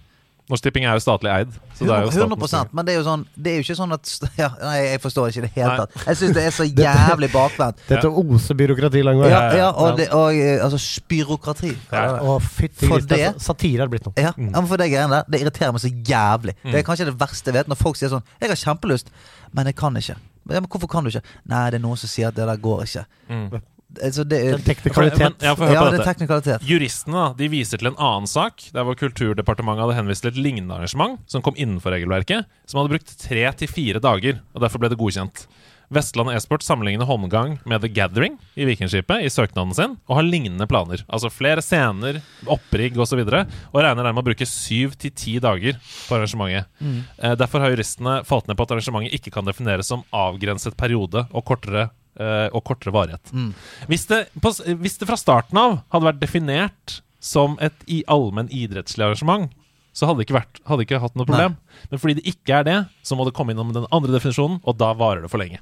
Norsk 0.50 0.62
Tipping 0.66 0.84
er 0.84 0.92
jo 0.92 1.00
statlig 1.00 1.30
eid. 1.32 1.52
Så 1.78 1.86
det 1.88 1.94
er 1.94 2.02
jo 2.04 2.10
100% 2.26 2.68
Men 2.76 2.84
det 2.84 2.92
er 2.92 2.98
jo 2.98 3.04
sånn 3.06 3.22
Det 3.32 3.48
er 3.50 3.54
jo 3.56 3.62
ikke 3.64 3.76
sånn 3.78 3.94
at 3.96 4.10
ja, 4.42 4.48
Nei, 4.60 4.74
jeg 4.92 5.00
forstår 5.00 5.30
ikke 5.30 5.40
i 5.40 5.44
det 5.46 5.50
hele 5.54 5.76
tatt. 5.80 5.94
Jeg 6.04 6.18
syns 6.20 6.34
det 6.36 6.42
er 6.44 6.50
så 6.52 6.66
jævlig 6.84 7.30
bakvendt. 7.32 7.80
Dette 7.88 8.10
oser 8.10 8.54
byråkrati 8.60 9.02
lang 9.06 9.22
vei. 9.22 9.30
Ja, 9.32 9.40
ja, 9.56 9.70
og, 9.72 9.96
det, 9.96 10.10
og 10.12 10.36
eh, 10.36 10.60
altså 10.66 10.76
spyrokrati. 10.84 11.72
Ja. 11.92 12.04
Å, 12.20 12.36
fytti 12.44 12.90
grisen. 12.92 13.08
det- 13.14 13.40
Satire 13.40 13.80
har 13.80 13.88
det 13.88 13.96
blitt 13.96 14.06
nå. 14.10 14.12
Ja, 14.20 14.34
ja, 14.36 14.50
men 14.50 14.68
for 14.68 14.76
det 14.76 14.90
greiene 14.92 15.10
der 15.22 15.24
Det 15.32 15.40
irriterer 15.40 15.72
meg 15.72 15.80
så 15.86 15.88
jævlig. 16.12 16.54
Det 16.62 16.70
Mm. 16.74 16.78
er 16.78 16.86
kanskje 16.92 17.06
det 17.08 17.16
verste 17.24 17.50
jeg 17.50 17.54
vet, 17.54 17.68
når 17.72 17.76
folk 17.80 17.96
sier 17.96 18.08
sånn 18.12 18.22
'Jeg 18.40 18.48
har 18.52 18.56
kjempelyst, 18.56 19.06
men 19.52 19.66
jeg 19.66 19.76
kan 19.76 19.94
ikke'. 19.96 20.16
Ja, 20.50 20.60
men 20.60 20.68
hvorfor 20.68 20.88
kan 20.92 21.04
du 21.04 21.08
ikke? 21.10 21.24
Nei, 21.48 21.70
det 21.70 21.80
er 21.80 21.86
noen 21.86 21.96
som 21.96 22.08
sier 22.08 22.28
at 22.28 22.34
det 22.34 22.44
der 22.46 22.56
går 22.60 22.82
ikke. 22.84 23.04
Mm. 23.30 23.62
Altså, 24.02 24.24
det 24.24 24.40
Den 24.44 24.58
En 24.60 24.64
teknikalitet. 24.66 25.42
Ja, 25.44 25.54
Ja, 25.58 25.84
det 25.90 26.00
er 26.00 26.08
teknikalitet. 26.12 26.64
Juristene 26.66 27.20
da, 27.20 27.26
de 27.38 27.50
viser 27.52 27.80
til 27.80 27.92
en 27.92 27.98
annen 27.98 28.26
sak 28.30 28.66
der 28.74 28.86
hvor 28.86 28.98
Kulturdepartementet 28.98 29.84
hadde 29.84 29.98
henvist 30.00 30.24
til 30.24 30.32
et 30.32 30.40
lignende 30.40 30.74
arrangement 30.74 31.20
som 31.30 31.44
kom 31.44 31.56
innenfor 31.56 31.94
regelverket, 31.94 32.48
som 32.66 32.80
hadde 32.80 32.96
brukt 32.96 33.14
tre 33.20 33.44
til 33.60 33.70
fire 33.70 34.02
dager, 34.02 34.40
og 34.54 34.64
derfor 34.64 34.82
ble 34.82 34.92
det 34.92 35.00
godkjent. 35.00 35.46
Vestland 35.92 36.32
e-sport 36.32 36.64
sammenligner 36.64 37.04
håndgang 37.04 37.58
med 37.68 37.82
The 37.84 37.90
Gathering 37.92 38.38
i 38.56 38.66
Vikingskipet 38.66 39.24
i 39.24 39.30
søknaden 39.32 39.74
sin, 39.76 39.96
og 40.08 40.18
har 40.18 40.26
lignende 40.26 40.66
planer. 40.70 41.04
Altså 41.08 41.30
flere 41.32 41.62
scener, 41.64 42.20
opprigg 42.50 42.96
osv., 42.96 43.04
og, 43.04 43.10
så 43.10 43.18
videre, 43.20 43.42
og 43.70 43.82
regner 43.82 44.00
dermed 44.02 44.16
med 44.16 44.24
å 44.24 44.28
bruke 44.30 44.48
syv 44.48 44.96
til 44.98 45.12
ti 45.14 45.36
dager 45.42 45.76
på 45.76 46.16
arrangementet. 46.16 46.70
Mm. 46.80 47.02
derfor 47.38 47.62
har 47.62 47.74
juristene 47.74 48.22
falt 48.26 48.48
ned 48.48 48.56
på 48.58 48.64
at 48.66 48.72
arrangementet 48.74 49.18
ikke 49.18 49.34
kan 49.34 49.46
defineres 49.46 49.90
som 49.92 50.02
avgrenset 50.14 50.76
periode 50.80 51.26
og 51.30 51.44
kortere, 51.46 51.90
eh, 51.90 51.92
og 52.16 52.60
kortere 52.64 52.92
varighet. 52.94 53.32
Hvis, 53.90 54.06
det, 54.06 54.20
på, 54.40 54.52
hvis 54.78 54.98
det 55.00 55.08
fra 55.08 55.16
starten 55.18 55.58
av 55.58 55.80
hadde 55.90 56.06
vært 56.12 56.20
definert 56.22 57.00
som 57.24 57.56
et 57.64 57.74
i 57.90 58.02
allmenn 58.06 58.50
idrettslig 58.54 59.02
arrangement, 59.06 59.50
så 59.94 60.06
hadde 60.06 60.20
det 60.20 60.26
ikke, 60.28 60.36
vært, 60.38 60.60
hadde 60.66 60.84
ikke 60.86 61.00
hatt 61.02 61.14
noe 61.18 61.26
problem. 61.26 61.56
Men 61.90 62.00
fordi 62.02 62.16
det 62.18 62.26
ikke 62.30 62.60
er 62.60 62.64
det, 62.66 62.78
så 63.06 63.16
må 63.18 63.26
det 63.26 63.34
komme 63.34 63.54
innom 63.54 63.72
den 63.74 63.86
andre 63.94 64.14
definisjonen, 64.16 64.60
og 64.66 64.76
da 64.78 64.92
varer 64.98 65.22
det 65.22 65.30
for 65.32 65.42
lenge. 65.42 65.60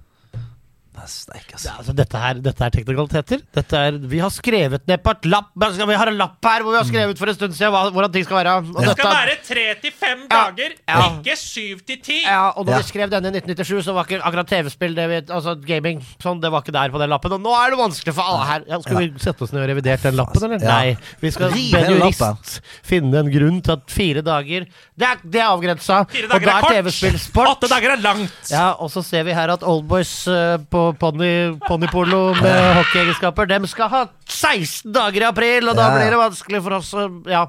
Steik, 1.06 1.46
Ja, 1.50 1.56
altså. 1.56 1.72
altså, 1.78 1.92
dette, 1.96 2.18
her, 2.18 2.34
dette 2.44 2.64
er 2.64 2.70
teknikaliteter. 2.74 3.42
Dette 3.54 3.76
er, 3.88 3.98
vi 3.98 4.18
har 4.22 4.30
skrevet 4.30 4.86
ned 4.88 5.02
på 5.02 5.10
et 5.10 5.26
lapp 5.26 5.50
Vi 5.56 5.94
har 5.98 6.10
en 6.12 6.18
lapp 6.18 6.44
her 6.44 6.62
hvor 6.62 6.72
vi 6.72 6.78
har 6.80 6.88
skrevet 6.88 7.18
for 7.18 7.30
en 7.32 7.34
stund 7.38 7.56
siden 7.56 7.72
hva, 7.74 7.84
hvordan 7.92 8.12
ting 8.12 8.24
skal 8.26 8.40
være. 8.40 8.54
Og 8.72 8.82
dette, 8.86 9.38
tre 9.46 9.66
til 9.82 9.92
fem 9.92 10.26
Ja. 10.30 10.42
Ja. 10.88 11.08
ikke 11.18 11.36
syv 11.38 11.80
til 11.86 11.98
ti! 12.02 12.22
ja, 12.24 12.50
og 12.50 12.66
når 12.66 12.72
Ja. 12.72 12.78
vi 12.78 12.88
skrev 12.88 13.10
denne 13.10 13.28
i 13.28 13.40
1997, 13.40 13.84
så 13.84 13.92
var 13.96 14.04
ikke 14.04 14.22
akkurat 14.22 14.48
TV-spill 14.48 14.98
Altså 15.32 15.54
gaming 15.66 16.00
sånn, 16.22 16.40
det 16.40 16.50
var 16.52 16.62
ikke 16.62 16.72
der 16.72 16.90
på 16.90 16.98
den 16.98 17.10
lappen. 17.10 17.32
Og 17.32 17.40
nå 17.40 17.52
er 17.54 17.70
det 17.70 17.78
vanskelig 17.78 18.14
for 18.14 18.22
alle 18.22 18.46
her. 18.46 18.64
Ja, 18.68 18.80
skal 18.80 18.96
vi 18.98 19.12
sette 19.18 19.42
oss 19.42 19.52
ned 19.52 19.62
og 19.62 19.68
revidere 19.68 19.98
den 20.02 20.16
lappen, 20.16 20.42
eller? 20.44 20.58
Ja. 20.62 20.78
Nei. 20.82 20.96
Vi 21.20 21.30
skal 21.30 21.50
be 21.50 21.78
en 21.78 21.92
jurist 21.98 22.60
finne 22.86 23.18
en 23.22 23.30
grunn 23.32 23.60
til 23.64 23.72
at 23.76 23.84
fire 23.92 24.22
dager 24.24 24.66
Det 24.98 25.06
er, 25.08 25.20
det 25.24 25.40
er 25.40 25.48
avgrensa. 25.50 26.02
Fire 26.10 26.28
Og 26.28 26.30
da 26.30 26.36
er 26.36 26.56
er 26.56 26.60
kort. 26.60 26.76
TV-spill 26.76 27.18
sport. 27.18 27.48
Åtte 27.56 27.68
dager 27.70 27.94
er 27.96 28.02
langt! 28.04 28.50
Ja, 28.50 28.72
og 28.78 28.90
så 28.92 29.02
ser 29.04 29.24
vi 29.24 29.34
her 29.34 29.48
at 29.54 29.62
Oldboys 29.66 30.12
uh, 30.28 30.58
på 30.70 30.91
pony, 31.00 31.28
ponypolo 31.68 32.34
med 32.40 32.74
hockeyegenskaper, 32.78 33.46
dem 33.50 33.66
skal 33.70 33.88
ha 33.92 34.00
16 34.28 34.92
dager 34.92 35.22
i 35.22 35.28
april, 35.28 35.68
og 35.68 35.76
da 35.76 35.88
Ja, 35.88 35.96
blir 35.98 36.10
det 36.14 36.20
vanskelig 36.20 36.62
for 36.62 36.76
oss 36.78 36.92
å 36.94 37.06
Ja. 37.30 37.46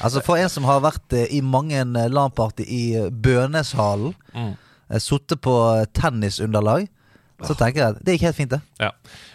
Altså 0.00 0.22
For 0.24 0.36
en 0.36 0.48
som 0.48 0.64
har 0.64 0.80
vært 0.80 1.12
eh, 1.12 1.26
i 1.36 1.40
mange 1.40 1.78
eh, 1.80 2.08
LAN-party 2.08 2.64
i 2.68 2.82
eh, 2.96 3.08
Bøneshallen, 3.10 4.14
Mm. 4.34 4.54
sittet 5.02 5.40
på 5.40 5.54
tennisunderlag, 5.94 6.86
så 7.42 7.54
tenker 7.58 7.80
jeg 7.80 7.88
at 7.96 8.04
det 8.04 8.14
gikk 8.16 8.26
helt 8.28 8.36
fint, 8.36 8.50
det. 8.50 8.60
Ja. 8.80 8.90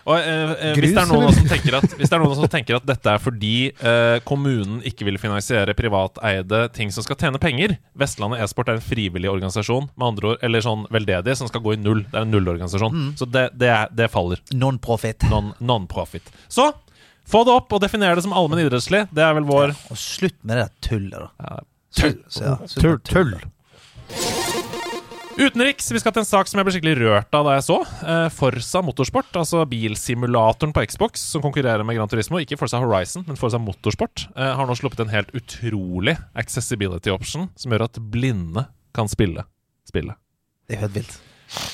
Og 0.09 0.17
eh, 0.17 0.51
eh, 0.71 0.75
hvis, 0.79 0.93
det 0.95 1.01
er 1.03 1.09
noen 1.11 1.33
som 1.35 1.47
tenker 1.49 1.75
at, 1.77 1.95
hvis 1.99 2.09
det 2.09 2.15
er 2.17 2.23
noen 2.23 2.37
som 2.39 2.47
tenker 2.49 2.77
at 2.79 2.85
dette 2.89 3.11
er 3.13 3.21
fordi 3.21 3.53
eh, 3.69 4.17
kommunen 4.25 4.79
ikke 4.87 5.05
vil 5.07 5.19
finansiere 5.21 5.75
privateide 5.77 6.63
ting 6.73 6.89
som 6.95 7.05
skal 7.05 7.19
tjene 7.21 7.41
penger 7.41 7.75
Vestlandet 8.01 8.41
e-sport 8.41 8.71
er 8.71 8.79
en 8.79 8.85
frivillig 8.85 9.29
organisasjon, 9.29 9.89
med 9.95 10.07
andre 10.07 10.31
ord, 10.33 10.41
eller 10.47 10.63
sånn 10.65 10.87
veldedig, 10.93 11.35
som 11.37 11.49
skal 11.51 11.61
gå 11.65 11.75
i 11.75 11.79
null. 11.81 12.01
Det 12.09 12.17
er 12.17 12.25
en 12.25 12.31
nullorganisasjon. 12.33 13.01
Så 13.19 13.27
det, 13.29 13.47
det, 13.61 13.69
er, 13.69 13.91
det 13.93 14.07
faller. 14.13 14.41
Non-profit. 14.53 15.27
Non- 15.29 15.53
Non-profit. 15.61 16.31
Så 16.51 16.71
få 17.31 17.43
det 17.47 17.53
opp 17.53 17.71
og 17.77 17.83
definere 17.83 18.17
det 18.17 18.23
som 18.25 18.33
allmenn 18.35 18.63
idrettslig. 18.65 19.05
Det 19.13 19.21
er 19.23 19.35
vel 19.37 19.45
vår 19.47 19.75
Og 19.93 19.99
slutt 19.99 20.39
med 20.41 20.57
det 20.57 20.65
der 20.65 20.73
tullet, 20.89 21.17
da. 21.19 21.29
ja, 21.45 21.59
Tull. 22.01 22.17
Så, 22.31 22.43
ja, 22.47 22.55
slutt 22.71 22.81
Tull. 22.81 22.99
tull. 23.11 23.33
Utenriks, 25.41 25.87
vi 25.89 25.97
skal 25.97 26.13
til 26.13 26.21
en 26.21 26.27
sak 26.27 26.45
som 26.45 26.59
jeg 26.59 26.67
ble 26.67 26.73
skikkelig 26.75 26.99
rørt 26.99 27.33
av 27.33 27.47
da 27.47 27.55
jeg 27.55 27.63
så. 27.65 27.79
Eh, 28.05 28.27
Forsa 28.35 28.83
Motorsport, 28.85 29.31
altså 29.39 29.63
bilsimulatoren 29.65 30.73
på 30.75 30.83
Xbox 30.91 31.23
som 31.31 31.41
konkurrerer 31.41 31.81
med 31.87 31.97
Gran 31.97 32.11
Turismo. 32.11 32.37
Ikke 32.37 32.59
Forsa 32.61 32.77
Horizon, 32.83 33.25
men 33.25 33.39
Forsa 33.41 33.57
Motorsport. 33.57 34.27
Eh, 34.35 34.51
har 34.59 34.69
nå 34.69 34.75
sluppet 34.77 35.01
en 35.01 35.09
helt 35.09 35.33
utrolig 35.33 36.13
accessibility 36.37 37.09
option 37.09 37.49
som 37.57 37.73
gjør 37.73 37.87
at 37.87 37.97
blinde 38.13 38.67
kan 38.93 39.09
spille 39.09 39.47
spillet. 39.89 40.19
Det 40.69 40.77
er 40.77 40.85
helt 40.85 40.99
vilt. 40.99 41.17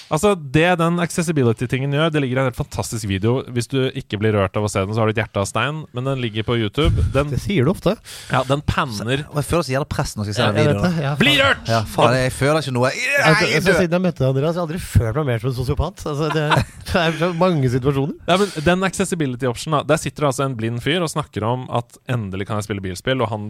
Altså, 0.10 0.32
det 0.40 0.78
den 0.80 1.02
accessibility-tingen 1.04 1.92
gjør 1.94 2.12
Det 2.14 2.22
ligger 2.24 2.40
i 2.40 2.42
en 2.42 2.48
helt 2.50 2.58
fantastisk 2.58 3.06
video. 3.10 3.42
Hvis 3.54 3.68
du 3.70 3.78
ikke 3.92 4.18
blir 4.22 4.34
rørt 4.38 4.56
av 4.58 4.66
å 4.66 4.72
se 4.72 4.82
den, 4.82 4.96
så 4.96 5.04
har 5.04 5.10
du 5.10 5.14
et 5.14 5.22
hjerte 5.22 5.42
av 5.44 5.48
stein, 5.50 5.84
men 5.94 6.08
den 6.08 6.22
ligger 6.24 6.48
på 6.48 6.56
YouTube. 6.58 7.04
Den, 7.14 7.30
Det 7.34 7.42
sier 7.44 7.68
du 7.68 7.72
ofte. 7.74 7.98
ja, 8.32 8.42
den 8.48 8.64
panner 8.66 9.26
Og 9.30 9.42
jeg 9.42 9.48
føler 9.50 9.68
så 9.68 9.76
jævla 9.76 9.90
press 9.92 10.16
når 10.18 10.30
jeg 10.32 10.38
skal 10.38 10.48
se 10.48 10.56
den 10.56 10.72
videoen. 10.72 10.98
Ja, 11.04 11.14
Bli 11.20 11.36
rørt! 11.42 11.68
Ja, 11.70 11.84
faen, 11.92 12.16
jeg 12.18 12.34
føler 12.38 12.64
ikke 12.64 12.76
noe. 12.78 12.92
Altså, 12.94 13.44
Nei, 13.44 13.54
altså, 13.54 13.68
død. 13.68 13.80
siden 13.82 13.98
jeg 13.98 14.06
møtte 14.08 14.24
deg, 14.24 14.30
Andreas, 14.32 14.56
jeg 14.56 14.62
har 14.62 14.68
aldri 14.68 14.82
følt 14.88 15.20
meg 15.22 15.30
mer 15.32 15.44
som 15.44 15.52
en 15.52 15.58
sosiopat. 15.60 16.06
Altså, 16.14 16.32
det, 16.34 16.48
det 16.94 17.28
er 17.30 17.38
mange 17.44 17.74
situasjoner. 17.76 18.18
Ja, 18.28 18.38
men 18.42 18.66
Den 18.72 18.88
accessibility-optionen, 18.88 19.82
da 19.84 19.98
der 19.98 20.02
sitter 20.02 20.26
det 20.26 20.32
altså 20.32 20.46
en 20.46 20.56
blind 20.58 20.82
fyr 20.86 21.02
og 21.04 21.10
snakker 21.12 21.44
om 21.48 21.66
at 21.74 21.98
endelig 22.10 22.48
kan 22.48 22.60
jeg 22.62 22.68
spille 22.70 22.84
bilspill, 22.86 23.22
og 23.26 23.32
han 23.34 23.50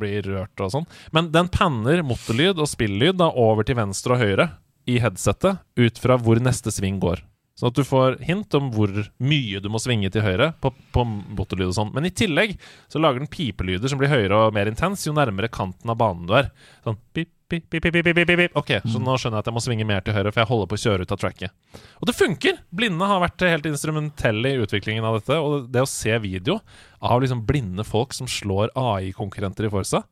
blir 0.00 0.24
rørt 0.24 0.62
og 0.64 0.70
sånn. 0.72 0.86
Men 1.16 1.30
den 1.34 1.48
panner 1.52 2.02
motorlyd 2.06 2.60
og 2.60 2.68
spillyd 2.70 3.18
da 3.20 3.28
over 3.32 3.66
til 3.68 3.76
venstre 3.78 4.16
og 4.16 4.22
høyre 4.24 4.48
i 4.86 5.00
headsetet 5.02 5.62
ut 5.76 5.98
fra 6.02 6.18
hvor 6.20 6.40
neste 6.42 6.72
sving 6.74 7.00
går. 7.02 7.22
Sånn 7.56 7.70
at 7.72 7.78
du 7.78 7.86
får 7.88 8.18
hint 8.26 8.52
om 8.58 8.66
hvor 8.74 8.90
mye 9.24 9.60
du 9.64 9.70
må 9.72 9.80
svinge 9.80 10.10
til 10.12 10.20
høyre 10.20 10.50
på, 10.60 10.74
på 10.92 11.04
motorlyd 11.08 11.70
og 11.70 11.76
sånn. 11.78 11.92
Men 11.96 12.04
i 12.04 12.12
tillegg 12.12 12.52
så 12.92 13.00
lager 13.00 13.22
den 13.22 13.30
pipelyder 13.32 13.88
som 13.88 14.00
blir 14.00 14.12
høyere 14.12 14.42
og 14.44 14.52
mer 14.52 14.68
intens 14.68 15.06
jo 15.06 15.14
nærmere 15.16 15.48
kanten 15.48 15.88
av 15.88 15.96
banen 16.02 16.28
du 16.28 16.34
er. 16.36 16.50
Sånn 16.84 16.98
pip, 17.16 17.30
pip, 17.48 17.64
pip, 17.72 17.80
pip, 17.80 17.96
pip, 17.96 18.12
pip, 18.12 18.32
pip. 18.42 18.58
Ok, 18.60 18.74
så 18.84 19.00
nå 19.00 19.16
skjønner 19.16 19.38
jeg 19.38 19.46
at 19.46 19.48
jeg 19.48 19.56
må 19.56 19.64
svinge 19.64 19.88
mer 19.88 20.04
til 20.04 20.18
høyre, 20.18 20.34
for 20.34 20.42
jeg 20.42 20.50
holder 20.50 20.68
på 20.68 20.76
å 20.76 20.82
kjøre 20.84 21.06
ut 21.06 21.16
av 21.16 21.22
tracket. 21.22 21.80
Og 22.02 22.10
det 22.10 22.16
funker! 22.18 22.60
Blinde 22.76 23.08
har 23.08 23.24
vært 23.24 23.46
helt 23.48 23.70
instrumentelle 23.72 24.52
i 24.52 24.60
utviklingen 24.66 25.08
av 25.08 25.16
dette. 25.16 25.40
Og 25.40 25.72
det 25.72 25.86
å 25.86 25.88
se 25.88 26.12
video 26.20 26.58
av 27.00 27.24
liksom 27.24 27.46
blinde 27.48 27.88
folk 27.88 28.12
som 28.12 28.28
slår 28.28 28.74
AI-konkurrenter 28.76 29.70
i 29.70 29.72
Forsa, 29.72 30.04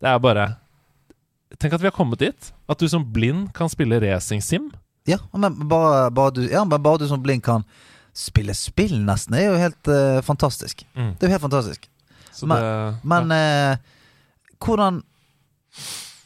det 0.00 0.08
er 0.08 0.24
bare 0.24 0.48
Tenk 1.58 1.72
at 1.74 1.80
vi 1.82 1.88
har 1.88 1.96
kommet 1.96 2.20
dit. 2.22 2.52
At 2.70 2.78
du 2.78 2.86
som 2.88 3.04
blind 3.12 3.48
kan 3.56 3.68
spille 3.68 3.98
racing-sim. 4.00 4.70
Ja, 5.08 5.16
men 5.34 5.56
bare, 5.68 6.10
bare, 6.14 6.30
du, 6.36 6.42
ja, 6.46 6.62
men 6.64 6.82
bare 6.82 6.98
du 7.02 7.08
som 7.08 7.22
blind 7.22 7.42
kan 7.42 7.64
spille 8.14 8.54
spill, 8.54 8.98
nesten, 9.06 9.34
er 9.34 9.48
jo 9.48 9.56
helt 9.58 9.88
uh, 9.90 10.20
fantastisk. 10.22 10.84
Mm. 10.94 11.14
Det 11.18 11.24
er 11.26 11.30
jo 11.30 11.34
helt 11.34 11.46
fantastisk. 11.46 11.88
Så 12.32 12.46
Men- 12.46 12.62
det, 12.62 12.96
Men 13.04 13.32
eh, 13.32 13.76
hvordan 14.64 15.02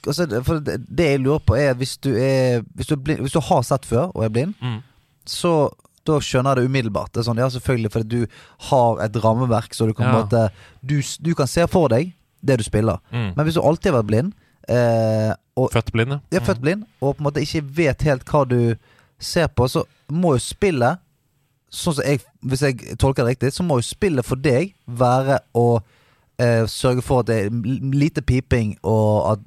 altså, 0.07 0.27
det- 0.27 0.45
For 0.45 0.59
det, 0.61 0.79
det 0.99 1.05
jeg 1.11 1.21
lurer 1.21 1.39
på, 1.39 1.55
er 1.57 1.75
hvis 1.75 1.97
du 1.97 2.11
er 2.17 2.63
hvis 2.75 2.87
du, 2.87 2.95
er 2.95 3.01
blind, 3.03 3.21
hvis 3.21 3.33
du 3.33 3.41
har 3.41 3.63
sett 3.63 3.87
før 3.87 4.11
og 4.15 4.25
er 4.25 4.29
blind, 4.29 4.55
mm. 4.61 4.83
så 5.27 5.71
da 6.07 6.19
skjønner 6.21 6.51
jeg 6.55 6.57
det 6.57 6.69
umiddelbart. 6.69 7.13
Det 7.15 7.23
er 7.23 7.31
sånn, 7.31 7.39
ja, 7.41 7.49
selvfølgelig, 7.49 7.91
fordi 7.93 8.09
du 8.09 8.27
har 8.69 8.99
et 9.01 9.17
rammeverk, 9.25 9.73
så 9.73 9.87
du 9.89 9.95
kan 9.95 10.07
Ja. 10.07 10.13
måte 10.21 10.51
du, 10.85 11.01
du 11.01 11.35
kan 11.35 11.47
se 11.47 11.67
for 11.67 11.89
deg 11.89 12.13
det 12.45 12.59
du 12.59 12.65
spiller. 12.65 12.99
Mm. 13.11 13.33
Men 13.37 13.45
hvis 13.47 13.55
du 13.55 13.63
alltid 13.63 13.93
har 13.93 14.03
vært 14.03 14.11
blind, 14.11 14.33
eh, 14.69 15.33
og 15.57 15.71
Født 15.73 15.93
blind, 15.95 16.17
ja. 16.35 16.41
født 16.43 16.61
blind, 16.61 16.85
og 17.01 17.17
på 17.17 17.23
en 17.23 17.29
måte 17.29 17.43
ikke 17.45 17.63
vet 17.77 18.03
helt 18.03 18.25
hva 18.27 18.45
du 18.49 18.77
ser 19.23 19.47
på, 19.49 19.69
så 19.71 19.85
må 20.13 20.35
jo 20.37 20.43
spillet 20.43 20.99
Sånn 21.75 21.97
som 21.97 22.05
jeg, 22.07 22.21
Hvis 22.47 22.61
jeg 22.63 22.97
tolker 23.03 23.25
det 23.25 23.33
riktig, 23.35 23.49
så 23.57 23.65
må 23.67 23.81
jo 23.81 23.83
spillet 23.83 24.23
for 24.27 24.39
deg 24.39 24.77
være 24.87 25.41
å 25.59 25.81
eh, 26.39 26.67
sørge 26.71 27.03
for 27.03 27.25
at 27.25 27.27
det 27.33 27.39
er 27.49 27.49
lite 27.95 28.23
piping, 28.23 28.77
og 28.87 29.33
at, 29.33 29.41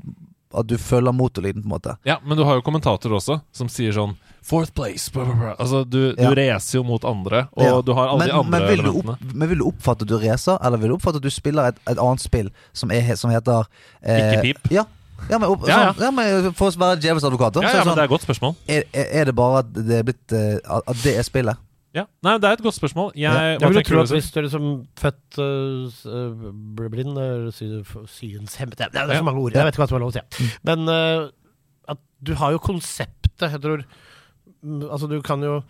at 0.59 0.67
du 0.67 0.75
følger 0.77 1.15
motorlyden, 1.15 1.63
på 1.63 1.69
en 1.69 1.75
måte. 1.77 1.95
Ja, 2.07 2.17
men 2.25 2.35
du 2.35 2.43
har 2.43 2.59
jo 2.59 2.65
kommentatorer 2.67 3.15
også 3.21 3.39
som 3.55 3.69
sier 3.71 3.95
sånn 3.95 4.17
Fourth 4.47 4.71
place, 4.75 5.09
blah, 5.11 5.25
blah, 5.27 5.35
blah. 5.39 5.55
Altså, 5.59 5.81
du, 5.83 6.13
du 6.15 6.21
Ja. 6.23 6.29
racer 6.35 6.77
jo 6.79 6.83
mot 6.87 7.03
andre, 7.07 7.47
og 7.55 7.63
Ja. 7.63 7.81
du 7.81 7.93
har 7.93 8.07
alle 8.11 8.19
men, 8.19 8.27
de 8.27 8.35
andre 8.41 8.51
men, 8.59 8.67
vil 8.69 8.79
elementene. 8.79 9.15
opp, 9.15 9.33
men 9.33 9.49
vil 9.49 9.57
du 9.59 9.65
oppfatte 9.67 10.03
at 10.03 10.07
du 10.11 10.17
racer, 10.19 10.57
eller 10.63 10.77
vil 10.83 10.89
du 10.89 10.95
oppfatte 10.95 11.19
at 11.19 11.23
du 11.23 11.29
spiller 11.31 11.67
et, 11.71 11.79
et 11.91 11.97
annet 11.99 12.23
spill 12.23 12.51
som, 12.71 12.91
er, 12.91 13.15
som 13.19 13.31
heter 13.31 13.65
eh, 14.03 14.19
Ikke 14.19 14.41
pip? 14.45 14.71
Ja. 14.71 14.85
Ja, 15.29 15.37
men, 15.39 15.49
opp, 15.49 15.67
Ja, 15.67 15.77
ja. 15.79 15.93
Sånn, 15.93 16.03
ja, 16.05 16.11
men 16.11 16.51
For 16.57 16.69
å 16.71 16.79
være 16.81 16.99
djevelens 17.01 17.25
advokat, 17.27 17.53
da, 17.57 17.61
Ja, 17.65 17.67
ja, 17.67 17.71
sånn, 17.71 17.77
det 17.77 17.85
men 17.85 17.87
det 17.87 17.91
sånn, 17.91 17.99
er 17.99 18.09
et 18.09 18.15
godt 18.15 18.27
spørsmål. 18.27 18.55
er, 18.67 18.83
er 19.21 19.25
det 19.25 19.35
bare 19.35 19.59
at 19.63 19.71
det 19.73 19.97
er 19.99 20.03
blitt 20.07 20.35
eh, 20.37 20.57
At 20.77 21.01
det 21.03 21.15
er 21.17 21.25
spillet? 21.27 21.57
Ja. 21.97 22.03
Nei, 22.21 22.35
det 22.37 22.45
er 22.49 22.57
et 22.59 22.61
godt 22.61 22.75
spørsmål. 22.77 23.11
Jeg, 23.15 23.23
Ja. 23.31 23.57
Jeg 23.57 23.69
vil 23.73 23.83
tro 23.87 24.01
at 24.03 24.11
hvis 24.13 24.27
du 24.31 24.39
er 24.39 24.43
liksom 24.45 24.65
født 25.01 25.37
uh, 25.41 26.89
blind 26.91 27.15
eller 27.17 27.49
sy, 27.55 27.69
synshemmet 28.11 28.77
Det 28.77 28.89
er, 28.93 29.15
så 29.17 29.23
mange 29.25 29.41
ord. 29.41 29.55
Jeg 29.55 29.65
vet 29.65 29.73
ikke 29.73 29.81
hva 29.85 29.89
som 29.89 29.97
er 29.97 30.03
lov 30.05 30.11
å 30.13 30.17
si. 30.19 30.49
Men 30.67 30.85
uh, 30.91 31.29
at 31.89 31.97
du 32.21 32.35
har 32.37 32.53
jo 32.53 32.61
konseptet. 32.61 33.41
Jeg 33.41 33.61
tror 33.63 33.81
mm, 34.61 34.83
Altså, 34.91 35.07
du 35.09 35.17
kan 35.25 35.41
jo 35.41 35.61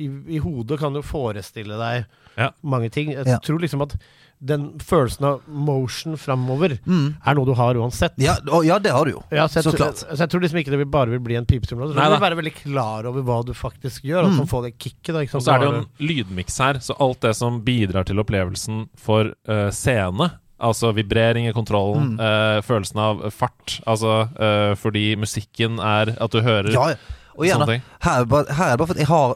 i, 0.00 0.06
I 0.36 0.38
hodet 0.44 0.78
kan 0.80 0.94
du 0.94 1.02
forestille 1.04 1.76
deg 1.80 2.06
Ja. 2.38 2.50
mange 2.62 2.88
ting. 2.94 3.10
Jeg 3.12 3.26
Ja. 3.26 3.38
tror 3.44 3.58
liksom 3.60 3.82
at 3.82 3.96
den 4.44 4.64
følelsen 4.82 5.24
av 5.28 5.40
motion 5.46 6.16
framover 6.18 6.78
Mm. 6.84 7.14
er 7.24 7.34
noe 7.38 7.46
du 7.46 7.54
har 7.54 7.74
uansett. 7.78 8.12
Ja, 8.18 8.34
ja, 8.66 8.78
det 8.82 8.90
har 8.90 9.04
du 9.06 9.12
jo. 9.12 9.22
Ja, 9.30 9.46
så, 9.46 9.60
jeg, 9.60 9.64
Så 9.64 9.70
tror- 9.76 9.78
klart. 9.92 10.02
så 10.02 10.18
jeg 10.18 10.30
tror 10.30 10.40
liksom 10.42 10.58
ikke 10.58 10.70
det 10.74 10.78
vil 10.82 10.90
bare 10.90 11.10
vil 11.10 11.20
bli 11.20 11.36
en 11.38 11.46
pipestimulator. 11.46 11.94
Du 11.94 12.00
vil 12.00 12.20
være 12.20 12.36
veldig 12.40 12.54
klar 12.62 13.06
over 13.06 13.22
hva 13.22 13.44
du 13.46 13.52
faktisk 13.54 14.02
gjør, 14.02 14.24
og 14.24 14.32
Mm. 14.32 14.46
få 14.48 14.62
det 14.64 14.78
kicket. 14.78 15.14
Da, 15.14 15.20
Og 15.20 15.42
så 15.42 15.54
er 15.54 15.58
det 15.60 15.68
jo 15.70 15.78
en 15.78 15.86
lydmiks 16.00 16.58
her, 16.58 16.74
så 16.82 16.96
alt 17.00 17.20
det 17.20 17.36
som 17.36 17.60
bidrar 17.62 18.04
til 18.04 18.16
opplevelsen 18.18 18.88
for 18.96 19.32
uh, 19.48 19.70
scene 19.70 20.32
Altså 20.62 20.92
vibrering 20.94 21.48
i 21.48 21.52
kontrollen, 21.52 22.16
Mm. 22.16 22.20
uh, 22.20 22.60
følelsen 22.62 22.96
av 22.96 23.30
fart. 23.32 23.80
Altså 23.84 24.28
uh, 24.38 24.74
fordi 24.76 25.16
musikken 25.16 25.80
er 25.80 26.16
At 26.20 26.30
du 26.30 26.40
hører 26.40 26.70
Ja, 26.72 26.88
ja. 26.90 26.94
Og 27.36 27.46
gjerne, 27.46 27.64
sånne 27.64 27.66
ting. 27.66 27.82
her, 28.00 28.20
er 28.22 28.52
her 28.54 28.66
er 28.66 28.76
det 28.76 28.78
bare 28.78 28.86
for 28.86 28.94
at 28.94 28.98
jeg 28.98 29.06
har 29.06 29.34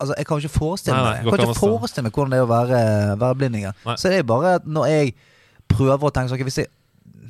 Altså, 0.00 0.14
Jeg 0.18 0.26
kan 0.26 0.38
ikke 0.42 0.48
forestille 0.58 0.96
meg 0.96 1.24
Jeg 1.24 1.32
kan 1.32 1.40
ikke 1.48 1.60
forestille 1.60 2.02
meg 2.08 2.12
hvordan 2.12 2.30
det 2.34 2.38
er 2.38 2.44
å 2.44 2.48
være, 2.50 2.78
være 3.20 3.34
blind. 3.40 3.56
igjen. 3.60 3.74
Så 3.96 4.08
det 4.10 4.18
er 4.18 4.22
bare 4.22 4.54
at 4.58 4.64
når 4.66 4.86
jeg 4.90 5.14
prøver 5.68 6.08
å 6.08 6.12
tenke 6.12 6.28
sånn 6.32 6.38
okay, 6.40 6.44
hvis, 6.48 6.58
jeg, 6.58 6.68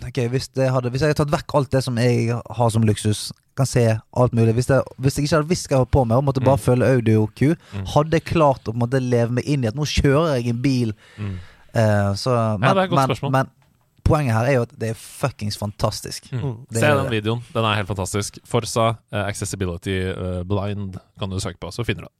ok, 0.08 0.20
hvis, 0.32 0.48
hadde, 0.72 0.90
hvis 0.90 1.00
jeg 1.04 1.08
hadde 1.12 1.18
tatt 1.24 1.32
vekk 1.34 1.54
alt 1.54 1.70
det 1.70 1.82
som 1.84 1.96
jeg 2.00 2.30
har 2.58 2.70
som 2.70 2.82
luksus, 2.88 3.32
kan 3.56 3.66
se 3.66 3.84
alt 4.16 4.32
mulig 4.34 4.54
Hvis, 4.56 4.66
det, 4.66 4.80
hvis 4.98 5.16
jeg 5.18 5.24
ikke 5.28 5.36
hadde 5.36 5.48
visst 5.52 5.68
hva 5.68 5.76
jeg 5.76 5.82
holdt 5.84 5.92
på 5.94 6.04
med, 6.08 6.16
og 6.16 6.24
måtte 6.26 6.42
bare 6.42 6.56
Mm. 6.58 6.64
følge 6.64 6.88
audio-Q, 6.96 7.54
Mm. 7.74 7.84
hadde 7.94 8.10
jeg 8.18 8.24
klart 8.24 8.64
å 8.64 8.72
på 8.72 8.74
en 8.74 8.82
måte 8.82 9.00
leve 9.00 9.30
meg 9.30 9.44
inn 9.46 9.62
i 9.64 9.68
at 9.68 9.74
nå 9.76 9.84
kjører 9.86 10.34
jeg 10.40 10.48
en 10.48 10.62
bil 10.62 10.94
Mm. 11.18 11.36
eh, 11.74 12.10
så, 12.18 12.58
men, 12.58 12.74
det 12.74 12.76
er 12.76 12.82
et 12.84 12.90
godt 12.90 12.98
men, 12.98 13.08
spørsmål. 13.16 13.30
men 13.32 13.46
poenget 14.04 14.34
her 14.34 14.44
er 14.50 14.52
jo 14.58 14.62
at 14.62 14.72
det 14.78 14.90
er 14.90 14.94
fuckings 14.98 15.56
fantastisk. 15.56 16.26
Mm. 16.32 16.66
Se 16.72 16.80
den 16.80 17.10
videoen. 17.10 17.42
Den 17.54 17.64
er 17.64 17.74
helt 17.76 17.88
fantastisk. 17.88 18.38
Forsa 18.44 18.88
uh, 19.12 19.22
Accessibility 19.28 19.94
uh, 20.12 20.42
Blind 20.44 20.98
kan 21.18 21.30
du 21.30 21.38
søke 21.40 21.56
på, 21.60 21.70
så 21.72 21.84
finner 21.86 22.02
du 22.02 22.08
det. 22.08 22.12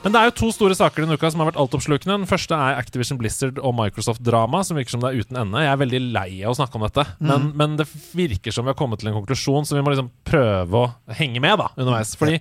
Men 0.00 0.14
det 0.14 0.20
er 0.20 0.30
jo 0.30 0.36
to 0.38 0.48
store 0.56 0.76
saker 0.78 1.04
denne 1.04 1.18
uka 1.20 1.28
som 1.28 1.42
har 1.42 1.50
vært 1.50 1.60
altoppslukende. 1.60 2.22
Den 2.22 2.30
første 2.30 2.56
er 2.56 2.78
Activision 2.80 3.18
Blizzard 3.20 3.60
og 3.60 3.74
Microsoft-drama, 3.76 4.62
som 4.64 4.78
virker 4.80 4.94
som 4.94 5.04
det 5.04 5.10
er 5.10 5.20
uten 5.20 5.36
ende. 5.42 5.60
Jeg 5.60 5.74
er 5.74 5.82
veldig 5.82 6.02
lei 6.16 6.28
av 6.40 6.54
å 6.54 6.56
snakke 6.56 6.80
om 6.80 6.86
dette, 6.86 7.04
men, 7.20 7.50
men 7.60 7.76
det 7.76 7.84
virker 8.16 8.54
som 8.54 8.64
vi 8.64 8.72
har 8.72 8.78
kommet 8.80 9.02
til 9.02 9.12
en 9.12 9.18
konklusjon, 9.18 9.68
så 9.68 9.76
vi 9.76 9.84
må 9.84 9.92
liksom 9.92 10.08
prøve 10.24 10.86
å 10.86 11.16
henge 11.20 11.44
med 11.44 11.60
da, 11.60 11.68
underveis. 11.76 12.14
Fordi 12.16 12.40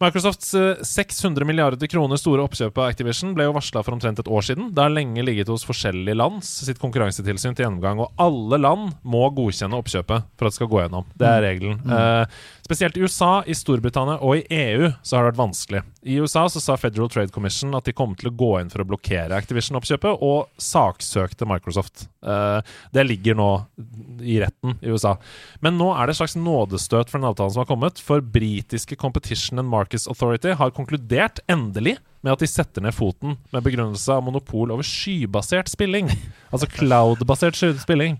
Microsofts 0.00 0.54
eh, 0.54 0.82
600 0.82 1.46
milliarder 1.46 1.86
kroner 1.90 2.18
store 2.18 2.44
oppkjøp 2.44 2.78
av 2.80 2.90
Activision 2.90 3.34
ble 3.36 3.46
jo 3.46 3.54
varsla 3.54 3.82
for 3.84 3.94
omtrent 3.94 4.18
et 4.20 4.30
år 4.30 4.46
siden. 4.46 4.72
Det 4.74 4.82
har 4.82 4.92
lenge 4.92 5.22
ligget 5.24 5.50
hos 5.52 5.66
forskjellige 5.68 6.18
lands 6.18 6.50
sitt 6.66 6.80
konkurransetilsyn 6.82 7.54
til 7.54 7.66
gjennomgang, 7.66 8.02
og 8.02 8.16
alle 8.20 8.58
land 8.60 8.96
må 9.06 9.26
godkjenne 9.36 9.78
oppkjøpet 9.78 10.26
for 10.34 10.48
at 10.48 10.54
det 10.54 10.58
skal 10.58 10.70
gå 10.72 10.82
gjennom. 10.82 11.06
Det 11.20 11.30
er 11.30 11.46
regelen. 11.46 11.78
Eh, 11.84 12.42
spesielt 12.64 12.96
i 12.96 13.04
USA, 13.04 13.42
i 13.46 13.54
Storbritannia 13.56 14.16
og 14.24 14.38
i 14.38 14.44
EU 14.48 14.88
så 15.02 15.16
har 15.16 15.24
det 15.24 15.32
vært 15.32 15.40
vanskelig. 15.42 15.82
I 16.04 16.16
USA 16.20 16.46
så 16.48 16.62
sa 16.62 16.76
Federal 16.80 17.10
Trade 17.12 17.32
Commission 17.34 17.74
at 17.76 17.84
de 17.88 17.94
kom 17.96 18.14
til 18.16 18.30
å 18.30 18.34
gå 18.40 18.50
inn 18.60 18.72
for 18.72 18.82
å 18.82 18.86
blokkere 18.88 19.36
Activision-oppkjøpet, 19.36 20.24
og 20.24 20.48
saksøkte 20.60 21.48
Microsoft. 21.48 22.06
Eh, 22.24 22.60
det 22.96 23.04
ligger 23.06 23.36
nå 23.38 23.50
i 24.24 24.38
retten 24.42 24.78
i 24.80 24.94
USA. 24.94 25.16
Men 25.64 25.78
nå 25.80 25.90
er 25.92 26.06
det 26.06 26.16
et 26.16 26.22
slags 26.22 26.38
nådestøt 26.40 27.12
for 27.12 27.20
den 27.20 27.28
avtalen 27.28 27.54
som 27.54 27.64
har 27.64 27.70
kommet, 27.70 28.00
for 28.00 28.24
britiske 28.24 28.98
Competition 29.00 29.60
and 29.60 29.70
Markets 29.72 30.08
Authority 30.08 30.56
har 30.56 30.74
konkludert 30.76 31.44
endelig 31.50 31.98
med 32.24 32.32
at 32.32 32.40
de 32.40 32.48
setter 32.48 32.80
ned 32.80 32.96
foten 32.96 33.36
med 33.52 33.64
begrunnelse 33.66 34.12
av 34.16 34.24
monopol 34.24 34.72
over 34.72 34.86
skybasert 34.88 35.68
spilling. 35.68 36.08
Altså 36.48 36.70
cloud-basert 36.72 37.60
spilling. 37.82 38.16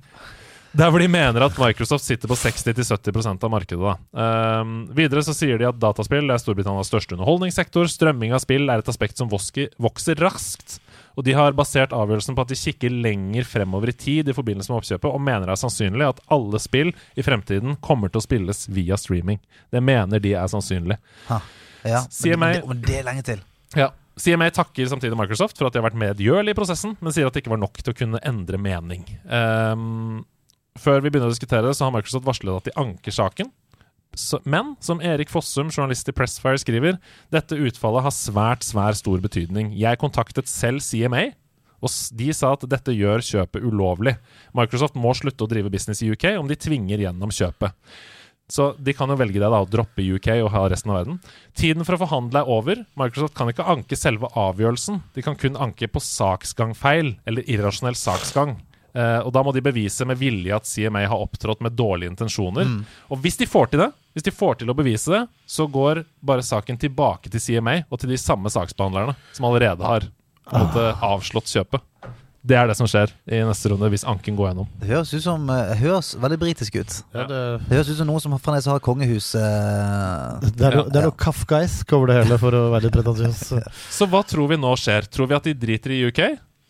Der 0.75 0.91
hvor 0.91 0.99
de 0.99 1.07
mener 1.07 1.45
at 1.47 1.59
Microsoft 1.61 2.03
sitter 2.03 2.27
på 2.31 2.35
60-70% 2.35 3.45
av 3.47 3.51
markedet. 3.53 3.79
Da. 3.79 4.63
Um, 4.63 4.73
videre 4.97 5.23
så 5.23 5.31
sier 5.37 5.61
de 5.61 5.69
at 5.69 5.79
dataspill 5.79 6.27
er 6.27 6.41
Storbritannias 6.43 6.91
største 6.91 7.15
underholdningssektor. 7.15 7.87
Strømming 7.91 8.35
av 8.35 8.43
spill 8.43 8.67
er 8.67 8.83
et 8.83 8.91
aspekt 8.91 9.21
som 9.21 9.31
vokser 9.31 10.19
raskt. 10.19 10.81
Og 11.15 11.23
de 11.29 11.37
har 11.39 11.55
basert 11.55 11.95
avgjørelsen 11.95 12.35
på 12.35 12.43
at 12.43 12.51
de 12.51 12.59
kikker 12.59 12.91
lenger 12.91 13.47
fremover 13.47 13.93
i 13.93 13.95
tid 13.95 14.29
i 14.29 14.35
forbindelse 14.35 14.73
med 14.73 14.81
oppkjøpet, 14.81 15.11
og 15.15 15.23
mener 15.23 15.47
det 15.47 15.55
er 15.55 15.63
sannsynlig 15.63 16.09
at 16.09 16.23
alle 16.35 16.59
spill 16.63 16.91
i 17.15 17.27
fremtiden 17.27 17.79
kommer 17.85 18.11
til 18.11 18.19
å 18.19 18.27
spilles 18.27 18.67
via 18.75 18.99
streaming. 18.99 19.39
Det 19.71 19.83
mener 19.85 20.23
de 20.23 20.35
er 20.35 20.51
sannsynlig. 20.51 20.99
Ha. 21.31 21.39
Ja, 21.85 22.03
CMA 22.11 22.51
men, 22.65 22.83
det, 22.83 22.99
er 22.99 23.07
lenge 23.07 23.23
til. 23.27 23.47
Ja. 23.79 23.93
CMA 24.19 24.51
takker 24.55 24.87
samtidig 24.91 25.17
Microsoft 25.19 25.59
for 25.59 25.69
at 25.69 25.75
de 25.75 25.81
har 25.81 25.89
vært 25.89 25.99
medgjørlig 26.03 26.55
i 26.55 26.59
prosessen, 26.59 26.99
men 26.99 27.15
sier 27.15 27.31
at 27.31 27.35
det 27.35 27.45
ikke 27.45 27.55
var 27.55 27.63
nok 27.63 27.79
til 27.83 27.95
å 27.95 27.99
kunne 27.99 28.23
endre 28.27 28.59
mening. 28.63 29.07
Ehm, 29.27 30.23
før 30.81 31.03
vi 31.03 31.11
begynner 31.11 31.31
å 31.31 31.35
diskutere 31.35 31.67
det, 31.69 31.77
så 31.79 31.87
har 31.87 31.95
Microsoft 31.95 32.27
varslet 32.27 32.59
at 32.59 32.69
de 32.71 32.79
anker 32.81 33.15
saken. 33.15 33.53
Men 34.47 34.75
som 34.85 35.01
Erik 35.03 35.31
Fossum, 35.33 35.71
journalist 35.75 36.09
i 36.11 36.15
Pressfire, 36.15 36.61
skriver, 36.63 36.99
dette 37.35 37.59
utfallet 37.59 38.07
har 38.07 38.15
svært, 38.15 38.67
svært 38.67 39.01
stor 39.01 39.23
betydning. 39.23 39.73
Jeg 39.79 39.99
kontaktet 40.03 40.51
selv 40.51 40.85
CMA, 40.87 41.33
og 41.85 41.93
de 42.17 42.31
sa 42.33 42.55
at 42.55 42.65
dette 42.71 42.95
gjør 42.95 43.25
kjøpet 43.27 43.65
ulovlig. 43.67 44.15
Microsoft 44.57 44.97
må 44.97 45.13
slutte 45.19 45.45
å 45.45 45.51
drive 45.51 45.73
business 45.73 46.01
i 46.03 46.11
UK 46.15 46.31
om 46.39 46.49
de 46.49 46.57
tvinger 46.57 47.03
gjennom 47.03 47.33
kjøpet. 47.35 47.75
Så 48.51 48.75
de 48.77 48.93
kan 48.93 49.09
jo 49.09 49.17
velge 49.17 49.41
det, 49.41 49.49
da, 49.49 49.63
å 49.63 49.69
droppe 49.69 50.05
UK 50.05 50.29
og 50.45 50.51
ha 50.53 50.67
resten 50.69 50.93
av 50.93 50.99
verden. 51.01 51.19
Tiden 51.57 51.85
for 51.87 51.97
å 51.97 52.03
forhandle 52.03 52.43
er 52.43 52.51
over. 52.53 52.83
Microsoft 53.01 53.37
kan 53.39 53.49
ikke 53.51 53.67
anke 53.73 53.97
selve 53.97 54.29
avgjørelsen. 54.37 55.01
De 55.17 55.25
kan 55.25 55.37
kun 55.41 55.57
anke 55.57 55.89
på 55.89 56.03
saksgangfeil 56.05 57.15
eller 57.25 57.49
irrasjonell 57.51 57.97
saksgang. 57.97 58.59
Eh, 58.95 59.19
og 59.27 59.33
da 59.35 59.43
må 59.43 59.51
de 59.55 59.63
bevise 59.65 60.07
med 60.07 60.19
vilje 60.21 60.55
at 60.55 60.69
CMA 60.71 61.01
har 61.11 61.19
opptrådt 61.25 61.61
med 61.67 61.75
dårlige 61.75 62.13
intensjoner. 62.15 62.69
Og 63.11 63.19
hvis 63.25 63.37
de 63.41 63.49
får 63.51 63.73
til 63.73 63.81
det, 63.83 63.91
hvis 64.15 64.29
de 64.29 64.31
får 64.35 64.61
til 64.61 64.71
å 64.71 64.77
bevise 64.79 65.11
det, 65.11 65.25
så 65.51 65.67
går 65.67 66.05
bare 66.23 66.45
saken 66.47 66.79
tilbake 66.79 67.33
til 67.35 67.43
CMA 67.43 67.81
og 67.91 67.99
til 67.99 68.13
de 68.15 68.21
samme 68.23 68.53
saksbehandlerne 68.55 69.17
som 69.35 69.49
allerede 69.51 69.83
har 69.83 70.07
på 70.45 70.55
en 70.55 70.67
måte, 70.69 70.85
avslått 71.03 71.51
kjøpet. 71.51 71.83
Det 72.45 72.59
er 72.61 72.67
det 72.69 72.75
som 72.77 72.85
skjer 72.85 73.09
i 73.33 73.39
neste 73.49 73.71
runde 73.73 73.89
hvis 73.89 74.03
anken 74.05 74.37
går 74.37 74.51
gjennom. 74.51 74.67
Det 74.83 74.91
høres 74.91 75.15
ut 75.17 75.25
som 75.25 75.47
eh, 75.49 75.71
høres 75.81 76.11
veldig 76.21 76.37
britisk 76.43 76.75
ut. 76.77 76.97
Ja, 77.17 77.23
det, 77.31 77.39
Det 77.71 77.79
høres 77.79 77.89
ut 77.95 77.97
som 78.03 78.11
noen 78.13 78.21
som 78.21 78.35
fremdeles 78.37 78.69
har 78.69 78.83
kongehus 78.85 79.31
eh, 79.41 80.51
det 80.53 80.67
er, 80.69 80.77
noe- 80.77 80.91
det 80.93 81.01
er 81.01 81.09
noe 81.09 81.17
kafkaisk 81.25 81.95
over 81.97 82.13
det 82.13 82.19
hele, 82.21 82.37
for 82.43 82.53
å 82.59 82.67
være 82.75 82.85
litt 82.91 82.99
pretensiøs. 82.99 83.41
Så 83.99 84.07
hva 84.13 84.21
tror 84.29 84.53
vi 84.53 84.61
nå 84.61 84.75
skjer? 84.77 85.09
Tror 85.09 85.31
vi 85.33 85.39
at 85.39 85.49
de 85.49 85.57
driter 85.57 85.97
i 85.97 86.03
UK 86.11 86.21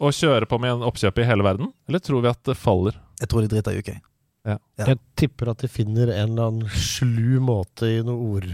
og 0.01 0.13
kjører 0.13 0.47
på 0.51 0.59
med 0.61 0.71
en 0.77 0.83
oppkjøp 0.89 1.19
i 1.23 1.29
hele 1.29 1.45
verden? 1.47 1.71
Eller 1.89 1.99
tror 2.03 2.23
vi 2.25 2.29
at 2.33 2.43
det 2.45 2.57
faller? 2.59 2.97
Jeg 3.21 3.29
tror 3.31 3.45
de 3.45 3.53
driter 3.55 3.77
i 3.77 3.79
UK. 3.85 3.93
Ja. 4.45 4.59
Jeg 4.77 4.99
tipper 5.17 5.49
at 5.55 5.63
de 5.65 5.69
finner 5.73 6.11
en 6.13 6.35
eller 6.35 6.51
annen 6.51 6.69
slu 6.77 7.39
måte 7.41 7.89
i 7.89 8.03
noen 8.05 8.27
ord 8.35 8.51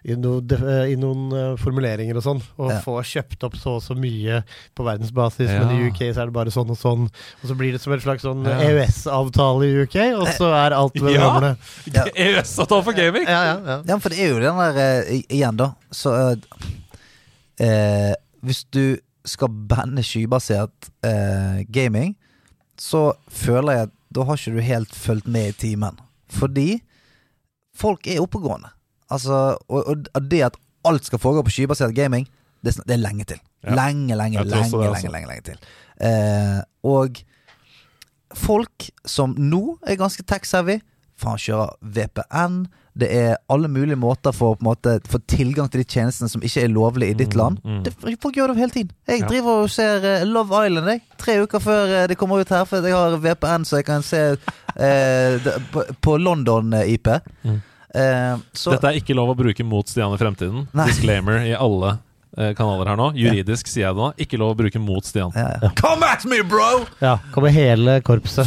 i, 0.00 0.14
noe, 0.16 0.40
eh, 0.56 0.92
i 0.92 0.96
noen 0.96 1.26
eh, 1.36 1.56
formuleringer 1.60 2.16
og 2.16 2.22
sånn, 2.24 2.38
og 2.56 2.70
Ja. 2.70 2.78
få 2.80 2.94
kjøpt 3.04 3.42
opp 3.44 3.56
så 3.60 3.74
og 3.76 3.82
så 3.84 3.92
mye 3.92 4.38
på 4.74 4.86
verdensbasis, 4.86 5.50
Ja. 5.50 5.58
men 5.60 5.74
i 5.76 5.88
UK 5.90 5.98
så 6.14 6.22
er 6.22 6.30
det 6.30 6.32
bare 6.32 6.48
sånn 6.54 6.70
og 6.72 6.78
sånn. 6.80 7.02
Og 7.42 7.44
så 7.50 7.54
blir 7.58 7.72
det 7.76 7.82
som 7.82 7.92
en 7.92 8.00
slags 8.00 8.22
sånn 8.24 8.40
Ja. 8.48 8.56
EØS-avtale 8.64 9.66
i 9.68 9.82
UK, 9.82 9.96
og 10.16 10.26
så 10.38 10.48
er 10.56 10.72
alt 10.72 10.94
ved 10.96 11.12
Ja. 11.18 11.20
dommerne. 11.26 11.56
Ja. 11.92 12.04
EØS-avtale 12.16 12.82
for 12.86 12.92
gaming! 12.96 13.24
Ja, 13.28 13.42
ja, 13.44 13.56
ja. 13.66 13.82
Ja, 13.92 13.98
for 13.98 14.08
det 14.08 14.20
er 14.24 14.28
jo 14.32 14.40
den 14.40 14.56
der 14.56 14.80
eh, 15.10 15.22
Igjen, 15.28 15.56
da. 15.60 15.74
Så 15.92 16.14
eh, 17.60 17.66
eh, 17.66 18.14
Hvis 18.42 18.64
du 18.72 18.96
skal 19.30 19.52
banne 19.70 20.02
skybasert 20.06 20.90
eh, 21.06 21.62
gaming, 21.72 22.16
så 22.80 23.10
føler 23.28 23.76
jeg 23.76 23.88
at 23.88 23.96
da 24.10 24.26
har 24.26 24.40
ikke 24.40 24.56
du 24.56 24.64
helt 24.66 24.94
fulgt 24.96 25.28
med 25.30 25.52
i 25.52 25.56
timen. 25.66 25.98
Fordi 26.30 26.80
folk 27.76 28.06
er 28.10 28.22
oppegående. 28.22 28.72
Altså, 29.10 29.56
og, 29.68 30.06
og 30.14 30.30
det 30.30 30.42
at 30.48 30.58
alt 30.86 31.06
skal 31.06 31.20
foregå 31.22 31.44
på 31.46 31.54
skybasert 31.54 31.94
gaming, 31.94 32.26
det, 32.64 32.76
er 32.76 32.86
det 32.88 32.96
er 32.96 33.02
lenge 33.02 33.24
til. 33.24 33.40
Ja. 33.64 33.74
Lenge, 33.76 34.16
lenge, 34.16 34.38
lenge, 34.38 34.44
det, 34.44 34.56
lenge, 34.56 34.88
altså. 34.88 35.12
lenge, 35.12 35.28
lenge 35.28 35.46
til. 35.50 35.58
Eh, 36.00 36.60
og 36.88 37.20
folk 38.36 38.88
som 39.08 39.34
nå 39.38 39.78
er 39.86 39.98
ganske 40.00 40.24
tech-savvy, 40.24 40.78
faen 41.20 41.40
kjører 41.40 41.76
VPN. 41.80 42.62
Det 42.98 43.06
er 43.14 43.36
alle 43.48 43.68
mulige 43.70 43.96
måter 43.96 44.32
for 44.34 44.56
å 44.58 44.74
få 45.08 45.20
tilgang 45.30 45.68
til 45.70 45.80
de 45.84 45.86
tjenestene 45.88 46.28
som 46.28 46.42
ikke 46.42 46.64
er 46.64 46.72
lovlige 46.74 47.10
i 47.14 47.14
ditt 47.20 47.34
Mm, 47.34 47.38
land. 47.38 47.60
mm. 47.64 47.82
Det, 47.86 47.92
folk 48.20 48.34
gjør 48.36 48.48
det 48.48 48.56
hele 48.58 48.70
tiden. 48.74 48.90
Jeg 49.06 49.20
Ja. 49.20 49.26
driver 49.28 49.62
og 49.62 49.70
ser 49.70 49.98
uh, 50.22 50.24
Love 50.26 50.66
Island 50.66 50.86
jeg. 50.88 51.02
tre 51.18 51.38
uker 51.42 51.58
før 51.60 52.02
uh, 52.02 52.06
det 52.08 52.18
kommer 52.18 52.40
ut 52.40 52.48
her, 52.48 52.64
for 52.64 52.82
jeg 52.82 52.92
har 52.92 53.16
VPN, 53.16 53.64
så 53.64 53.76
jeg 53.78 53.84
kan 53.86 54.02
se 54.02 54.22
uh, 54.34 55.92
på, 56.02 56.16
London-IP. 56.18 57.08
Mm. 57.44 57.60
Dette 57.94 58.86
er 58.90 58.98
ikke 59.00 59.14
lov 59.18 59.32
å 59.32 59.38
bruke 59.38 59.64
mot 59.66 59.86
Stian 59.90 60.12
i 60.14 60.18
fremtiden. 60.20 60.66
Nei. 60.74 60.86
Disclaimer 60.90 61.42
i 61.46 61.54
alle 61.58 61.98
kanaler 62.54 62.86
her 62.86 62.96
nå. 62.96 63.08
Juridisk 63.18 63.66
sier 63.66 63.88
jeg 63.88 63.94
det 63.96 63.98
nå. 64.04 64.10
Ikke 64.22 64.38
lov 64.38 64.52
å 64.54 64.58
bruke 64.60 64.78
mot 64.78 65.04
Stian. 65.04 65.32
ja, 65.34 65.48
ja. 65.62 65.70
Come 65.80 66.06
at 66.06 66.22
me, 66.30 66.38
bro! 66.46 66.84
ja. 67.02 67.16
Kommer 67.34 67.50
hele 67.50 67.96
korpset. 68.06 68.46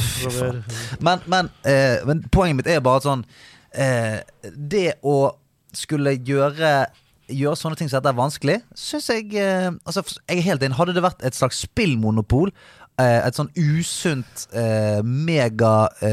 Men, 1.03 1.19
men, 1.27 1.49
eh, 1.67 1.99
men 2.07 2.23
poenget 2.31 2.55
mitt 2.61 2.67
er 2.71 2.79
bare 2.85 3.03
sånn 3.03 3.25
eh, 3.73 4.19
Det 4.53 4.93
å 5.03 5.33
skulle 5.73 6.17
gjøre 6.19 6.85
Gjøre 7.31 7.55
sånne 7.55 7.77
ting 7.79 7.87
som 7.87 7.97
dette 8.01 8.11
er 8.11 8.17
vanskelig, 8.19 8.57
syns 8.75 9.07
jeg 9.09 9.31
eh, 9.39 9.71
Altså, 9.87 10.03
jeg 10.27 10.37
er 10.41 10.47
helt 10.49 10.63
inn. 10.65 10.75
Hadde 10.75 10.93
det 10.95 11.05
vært 11.05 11.23
et 11.23 11.37
slags 11.37 11.61
spillmonopol, 11.63 12.51
eh, 12.99 13.21
et 13.23 13.37
sånn 13.37 13.47
usunt 13.55 14.43
eh, 14.59 14.99
megamonopol 15.07 16.03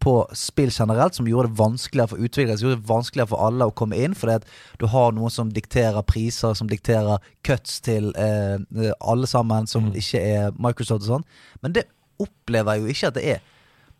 på 0.00 0.14
spill 0.32 0.72
generelt, 0.72 1.14
som 1.18 1.28
gjorde 1.28 1.48
det 1.52 1.60
vanskeligere 1.60 2.10
for 2.14 2.18
utviklere, 2.24 2.56
som 2.56 2.66
gjorde 2.70 2.80
det 2.80 2.92
vanskeligere 2.94 3.30
for 3.34 3.40
alle 3.44 3.68
å 3.68 3.76
komme 3.82 4.00
inn, 4.00 4.16
fordi 4.18 4.34
at 4.40 4.48
du 4.80 4.86
har 4.88 5.08
noen 5.16 5.32
som 5.36 5.52
dikterer 5.52 6.02
priser, 6.08 6.52
som 6.58 6.68
dikterer 6.70 7.16
cuts 7.46 7.72
til 7.84 8.04
eh, 8.16 8.56
alle 8.98 9.26
sammen, 9.30 9.68
som 9.70 9.92
ikke 9.92 10.20
er 10.24 10.56
Microsoft 10.56 11.04
og 11.04 11.10
sånn. 11.12 11.28
Men 11.60 11.76
det 11.76 11.84
opplever 12.18 12.72
jeg 12.74 12.80
jo 12.82 12.88
ikke 12.96 13.08
at 13.12 13.18
det 13.20 13.26
er. 13.36 13.40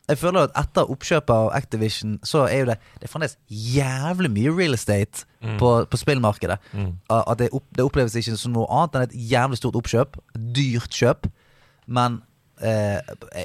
Jeg 0.09 0.19
føler 0.19 0.47
at 0.47 0.55
etter 0.57 0.89
oppkjøpet 0.89 1.35
av 1.35 1.51
Activision, 1.57 2.15
så 2.25 2.47
er 2.49 2.63
jo 2.63 2.69
det 2.71 2.79
Det 2.97 3.09
er 3.09 3.13
fremdeles 3.13 3.37
jævlig 3.49 4.31
mye 4.33 4.55
real 4.57 4.77
estate 4.77 5.27
på, 5.61 5.73
på 5.85 6.01
spillmarkedet. 6.01 6.57
At 7.13 7.39
det, 7.39 7.51
opp, 7.53 7.67
det 7.77 7.85
oppleves 7.85 8.17
ikke 8.17 8.39
som 8.41 8.57
noe 8.57 8.69
annet 8.73 8.97
enn 8.97 9.07
et 9.09 9.19
jævlig 9.35 9.61
stort 9.61 9.77
oppkjøp. 9.79 10.19
Dyrt 10.57 10.97
kjøp. 10.97 11.29
Men 11.87 12.23
eh, 12.61 12.99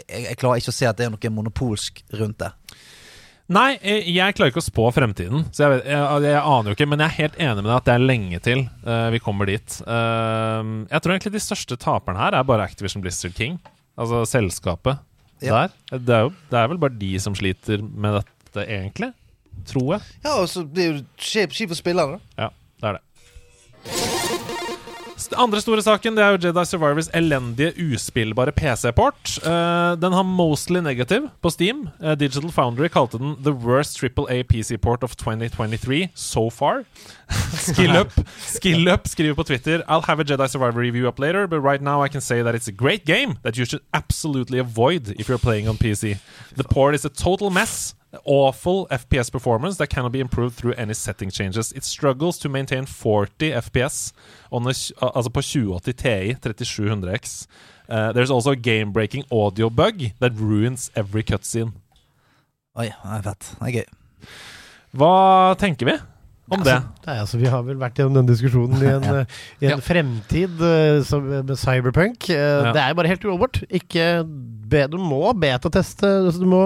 jeg, 0.08 0.26
jeg 0.30 0.40
klarer 0.40 0.64
ikke 0.64 0.74
å 0.74 0.80
se 0.80 0.90
at 0.90 1.00
det 1.00 1.08
er 1.08 1.14
noe 1.14 1.36
monopolsk 1.36 2.04
rundt 2.16 2.40
det. 2.46 2.54
Nei, 3.54 3.76
jeg 3.84 4.36
klarer 4.38 4.54
ikke 4.54 4.62
å 4.62 4.66
spå 4.66 4.86
fremtiden. 4.96 5.44
Så 5.52 5.66
jeg, 5.66 5.76
vet, 5.76 5.88
jeg, 5.92 6.26
jeg 6.30 6.40
aner 6.40 6.72
jo 6.72 6.78
ikke, 6.78 6.88
men 6.90 7.04
jeg 7.04 7.12
er 7.12 7.18
helt 7.20 7.40
enig 7.44 7.60
med 7.60 7.70
deg 7.70 7.76
at 7.76 7.88
det 7.90 7.94
er 7.94 8.06
lenge 8.08 8.40
til 8.46 8.62
uh, 8.88 9.08
vi 9.12 9.20
kommer 9.22 9.50
dit. 9.52 9.80
Uh, 9.84 10.88
jeg 10.88 11.04
tror 11.04 11.14
egentlig 11.14 11.34
de 11.36 11.44
største 11.44 11.78
taperne 11.82 12.24
her 12.24 12.38
er 12.40 12.48
bare 12.48 12.66
Activision 12.66 13.04
Blizzard 13.04 13.36
King. 13.36 13.60
Altså 14.00 14.24
selskapet 14.26 15.04
Ja. 15.48 15.66
der. 15.92 16.00
Det 16.00 16.16
er, 16.16 16.28
jo, 16.28 16.34
det 16.52 16.60
er 16.60 16.72
vel 16.72 16.82
bare 16.82 17.00
de 17.00 17.12
som 17.20 17.36
sliter 17.36 17.84
med 17.84 18.20
dette, 18.22 18.68
egentlig. 18.68 19.12
Tror 19.70 19.96
jeg. 19.96 20.02
Ja, 20.26 20.38
og 20.42 20.50
så 20.50 20.66
blir 20.66 21.00
det 21.00 21.06
kjipt 21.18 21.60
for 21.68 21.80
spillerne. 21.80 22.20
Ja, 22.40 22.50
det 22.82 22.90
er 22.90 23.00
det. 23.00 24.40
Andre 25.38 25.62
store 25.62 25.82
saken 25.82 26.18
Det 26.18 26.24
er 26.24 26.34
jo 26.34 26.40
Jedi 26.48 26.64
Survivors 26.68 27.10
elendige 27.16 27.72
uspillbare 27.94 28.52
PC-port. 28.52 29.38
Eh, 29.40 29.94
den 30.02 30.14
har 30.14 30.24
mostly 30.24 30.82
negative 30.84 31.30
på 31.42 31.50
Steam. 31.54 31.88
Eh, 32.02 32.18
Digital 32.20 32.52
Foundry 32.52 32.90
kalte 32.92 33.18
den 33.18 33.36
'the 33.40 33.54
worst 33.54 33.98
triple 33.98 34.26
A 34.30 34.44
PC-port 34.44 35.04
of 35.04 35.16
2023 35.16 36.10
so 36.16 36.50
far'. 36.50 36.84
Skillup 37.56 38.12
skill 38.56 38.90
skriver 39.06 39.34
på 39.34 39.44
Twitter 39.44 39.82
I'll 39.88 40.06
have 40.06 40.20
a 40.20 40.24
Jedi 40.24 40.48
Survivor 40.48 40.80
review 40.80 41.08
up 41.08 41.20
later, 41.20 41.48
but 41.48 41.64
right 41.64 41.82
now 41.82 42.04
I 42.04 42.10
can 42.10 42.22
say 42.22 42.44
that 42.44 42.56
it's 42.56 42.68
a 42.68 42.76
great 42.76 43.06
game 43.06 43.36
that 43.44 43.58
you 43.58 43.66
should 43.66 43.84
absolutely 43.94 44.60
avoid 44.60 45.16
if 45.20 45.30
you're 45.30 45.38
playing 45.38 45.70
on 45.70 45.78
PC. 45.78 46.18
The 46.56 46.64
port 46.64 46.96
is 46.96 47.06
a 47.06 47.10
total 47.10 47.50
mess. 47.50 47.96
Awful 48.26 48.88
FPS 48.92 49.32
performance 49.32 49.78
that 49.78 49.88
cannot 49.90 50.12
be 50.12 50.20
improved 50.20 50.56
through 50.56 50.74
any 50.78 50.94
setting 50.94 51.32
changes. 51.32 51.72
It 51.72 51.84
struggles 51.84 52.38
to 52.40 52.50
maintain 52.50 52.86
40 52.86 53.52
FPS 53.52 54.14
on 54.52 54.68
a, 54.68 54.74
altså 55.02 55.30
på 55.34 55.42
2080 55.42 55.94
Ti 55.94 56.36
3700X. 56.50 57.48
Uh, 57.90 58.12
there's 58.14 58.32
also 58.32 58.52
a 58.52 58.56
game-breaking 58.56 59.24
audio 59.32 59.70
bug 59.70 60.12
that 60.20 60.32
ruins 60.40 60.92
every 60.96 61.24
cutscene. 61.24 61.74
Oi, 62.78 62.86
det 62.86 63.18
er 63.18 63.22
fett. 63.28 63.50
Det 63.60 63.68
er 63.68 63.76
gøy. 63.82 64.30
Hva 64.98 65.12
tenker 65.60 65.90
vi 65.90 65.98
om 66.54 66.62
det? 66.64 66.74
Altså, 66.74 67.08
nei, 67.08 67.18
altså, 67.24 67.38
vi 67.42 67.50
har 67.50 67.62
vel 67.66 67.78
vært 67.82 67.98
gjennom 67.98 68.20
den 68.22 68.30
diskusjonen 68.30 68.82
i 68.84 68.90
en, 68.94 69.04
ja. 69.10 69.22
i 69.62 69.68
en 69.72 69.76
Ja. 69.76 69.84
fremtid 69.84 70.62
uh, 70.62 71.02
som, 71.08 71.26
med 71.34 71.58
cyberpunk. 71.58 72.30
Uh, 72.30 72.36
Ja. 72.38 72.74
Det 72.74 72.82
er 72.84 72.90
jo 72.94 72.98
bare 73.02 73.12
helt 73.14 73.26
uholdbart. 73.26 73.62
Ikke 73.74 74.08
be, 74.24 74.86
du 74.88 74.98
må 75.02 75.34
betateste. 75.34 76.06
Altså, 76.28 76.40
du 76.40 76.50
må 76.50 76.64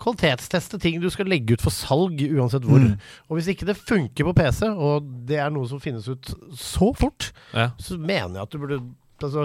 kvalitetsteste 0.00 0.80
ting 0.82 1.00
du 1.02 1.08
skal 1.12 1.28
legge 1.30 1.56
ut 1.56 1.62
for 1.64 1.74
salg, 1.74 2.20
uansett 2.32 2.64
hvor. 2.66 2.82
Mm. 2.82 2.96
Og 3.28 3.38
hvis 3.38 3.52
ikke 3.52 3.68
det 3.68 3.78
funker 3.78 4.28
på 4.28 4.34
PC, 4.38 4.64
og 4.72 5.06
det 5.28 5.38
er 5.42 5.52
noe 5.54 5.68
som 5.70 5.82
finnes 5.82 6.08
ut 6.10 6.34
så 6.58 6.92
fort, 6.98 7.32
Ja. 7.52 7.70
så 7.78 7.98
mener 7.98 8.40
jeg 8.40 8.48
at 8.48 8.52
du 8.52 8.60
burde 8.62 8.82
Altså, 9.22 9.44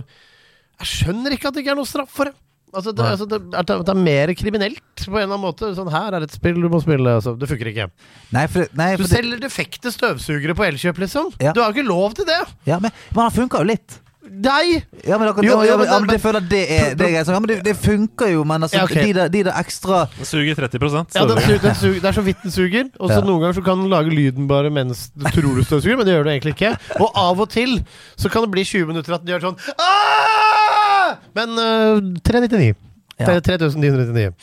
jeg 0.81 0.87
skjønner 0.89 1.35
ikke 1.35 1.51
at 1.51 1.53
det 1.53 1.61
ikke 1.61 1.75
er 1.75 1.77
noe 1.77 1.85
straff 1.85 2.09
for 2.09 2.25
det. 2.25 2.33
Altså, 2.73 2.91
det, 2.91 3.03
altså 3.05 3.25
det, 3.29 3.37
er, 3.55 3.63
det, 3.63 3.91
er 3.93 3.99
mer 4.01 4.31
kriminelt 4.35 5.03
på 5.05 5.13
en 5.13 5.21
eller 5.21 5.35
annen 5.35 5.43
måte. 5.45 5.69
Sånn, 5.77 5.91
her 5.93 6.17
er 6.17 6.25
et 6.25 6.33
spill 6.33 6.57
du 6.59 6.67
må 6.71 6.81
spille. 6.83 7.13
Altså, 7.19 7.35
det 7.39 7.47
funker 7.51 7.69
ikke. 7.71 7.87
Nei, 8.35 8.43
for, 8.51 8.67
nei, 8.77 8.89
for 8.97 9.05
du 9.05 9.11
selger 9.13 9.39
defekte 9.43 9.93
støvsugere 9.93 10.57
på 10.57 10.65
Elkjøp, 10.67 10.99
liksom. 11.05 11.29
Ja. 11.39 11.53
Du 11.55 11.61
har 11.61 11.69
jo 11.69 11.77
ikke 11.77 11.87
lov 11.87 12.17
til 12.17 12.27
det! 12.27 12.41
ja, 12.67 12.81
men, 12.83 12.91
men 13.13 13.21
han 13.23 13.37
funker 13.37 13.63
jo 13.63 13.71
litt. 13.71 14.01
Nei! 14.27 14.81
Ja, 15.07 15.17
men, 15.17 15.27
akkurat, 15.29 15.45
Jo, 15.45 15.61
ja, 15.63 15.77
men- 15.77 15.87
ja, 15.87 15.99
men 15.99 16.09
det 16.09 16.21
føler 16.21 16.39
det 16.49 16.61
er, 16.71 16.95
det 16.95 17.05
er 17.07 17.11
greit. 17.13 17.27
Ja, 17.27 17.39
men 17.39 17.47
det, 17.49 17.63
det 17.63 17.75
funker 17.77 18.27
jo, 18.31 18.43
men 18.43 18.63
altså, 18.63 18.77
Ja, 18.77 18.83
okay. 18.83 19.05
de, 19.07 19.13
der, 19.13 19.27
de 19.33 19.43
der 19.47 19.53
ekstra 19.59 20.07
Den 20.17 20.25
suger 20.25 20.55
30 20.55 20.79
Ja, 21.15 21.25
den, 21.25 21.41
suger, 21.41 21.59
den 21.63 21.75
suger, 21.75 21.99
Det 22.01 22.05
er 22.05 22.11
så 22.11 22.21
vidt 22.21 22.43
den 22.43 22.51
suger. 22.51 22.89
Og 22.99 23.09
så 23.09 23.19
Ja. 23.19 23.21
noen 23.21 23.41
ganger 23.41 23.53
så 23.53 23.63
kan 23.65 23.77
den 23.79 23.89
lage 23.89 24.09
lyden 24.09 24.47
bare 24.47 24.69
mens 24.69 25.09
du 25.15 25.23
tror 25.23 25.55
du 25.55 25.63
støvsuger, 25.63 25.97
men 25.97 26.05
det 26.05 26.13
gjør 26.15 26.23
du 26.23 26.29
egentlig 26.29 26.55
ikke. 26.55 26.77
Og 26.99 27.11
av 27.15 27.39
og 27.39 27.49
til 27.49 27.79
så 28.17 28.29
kan 28.29 28.41
det 28.43 28.51
bli 28.51 28.63
20 28.63 28.85
minutter 28.87 29.13
at 29.13 29.25
den 29.25 29.33
gjør 29.35 29.47
sånn 29.49 29.57
Aah! 29.77 31.15
Men 31.35 31.49
uh, 31.55 32.19
399. 32.23 32.75
Ja. 33.19 33.31
Er 33.31 33.39
3999. 33.41 34.33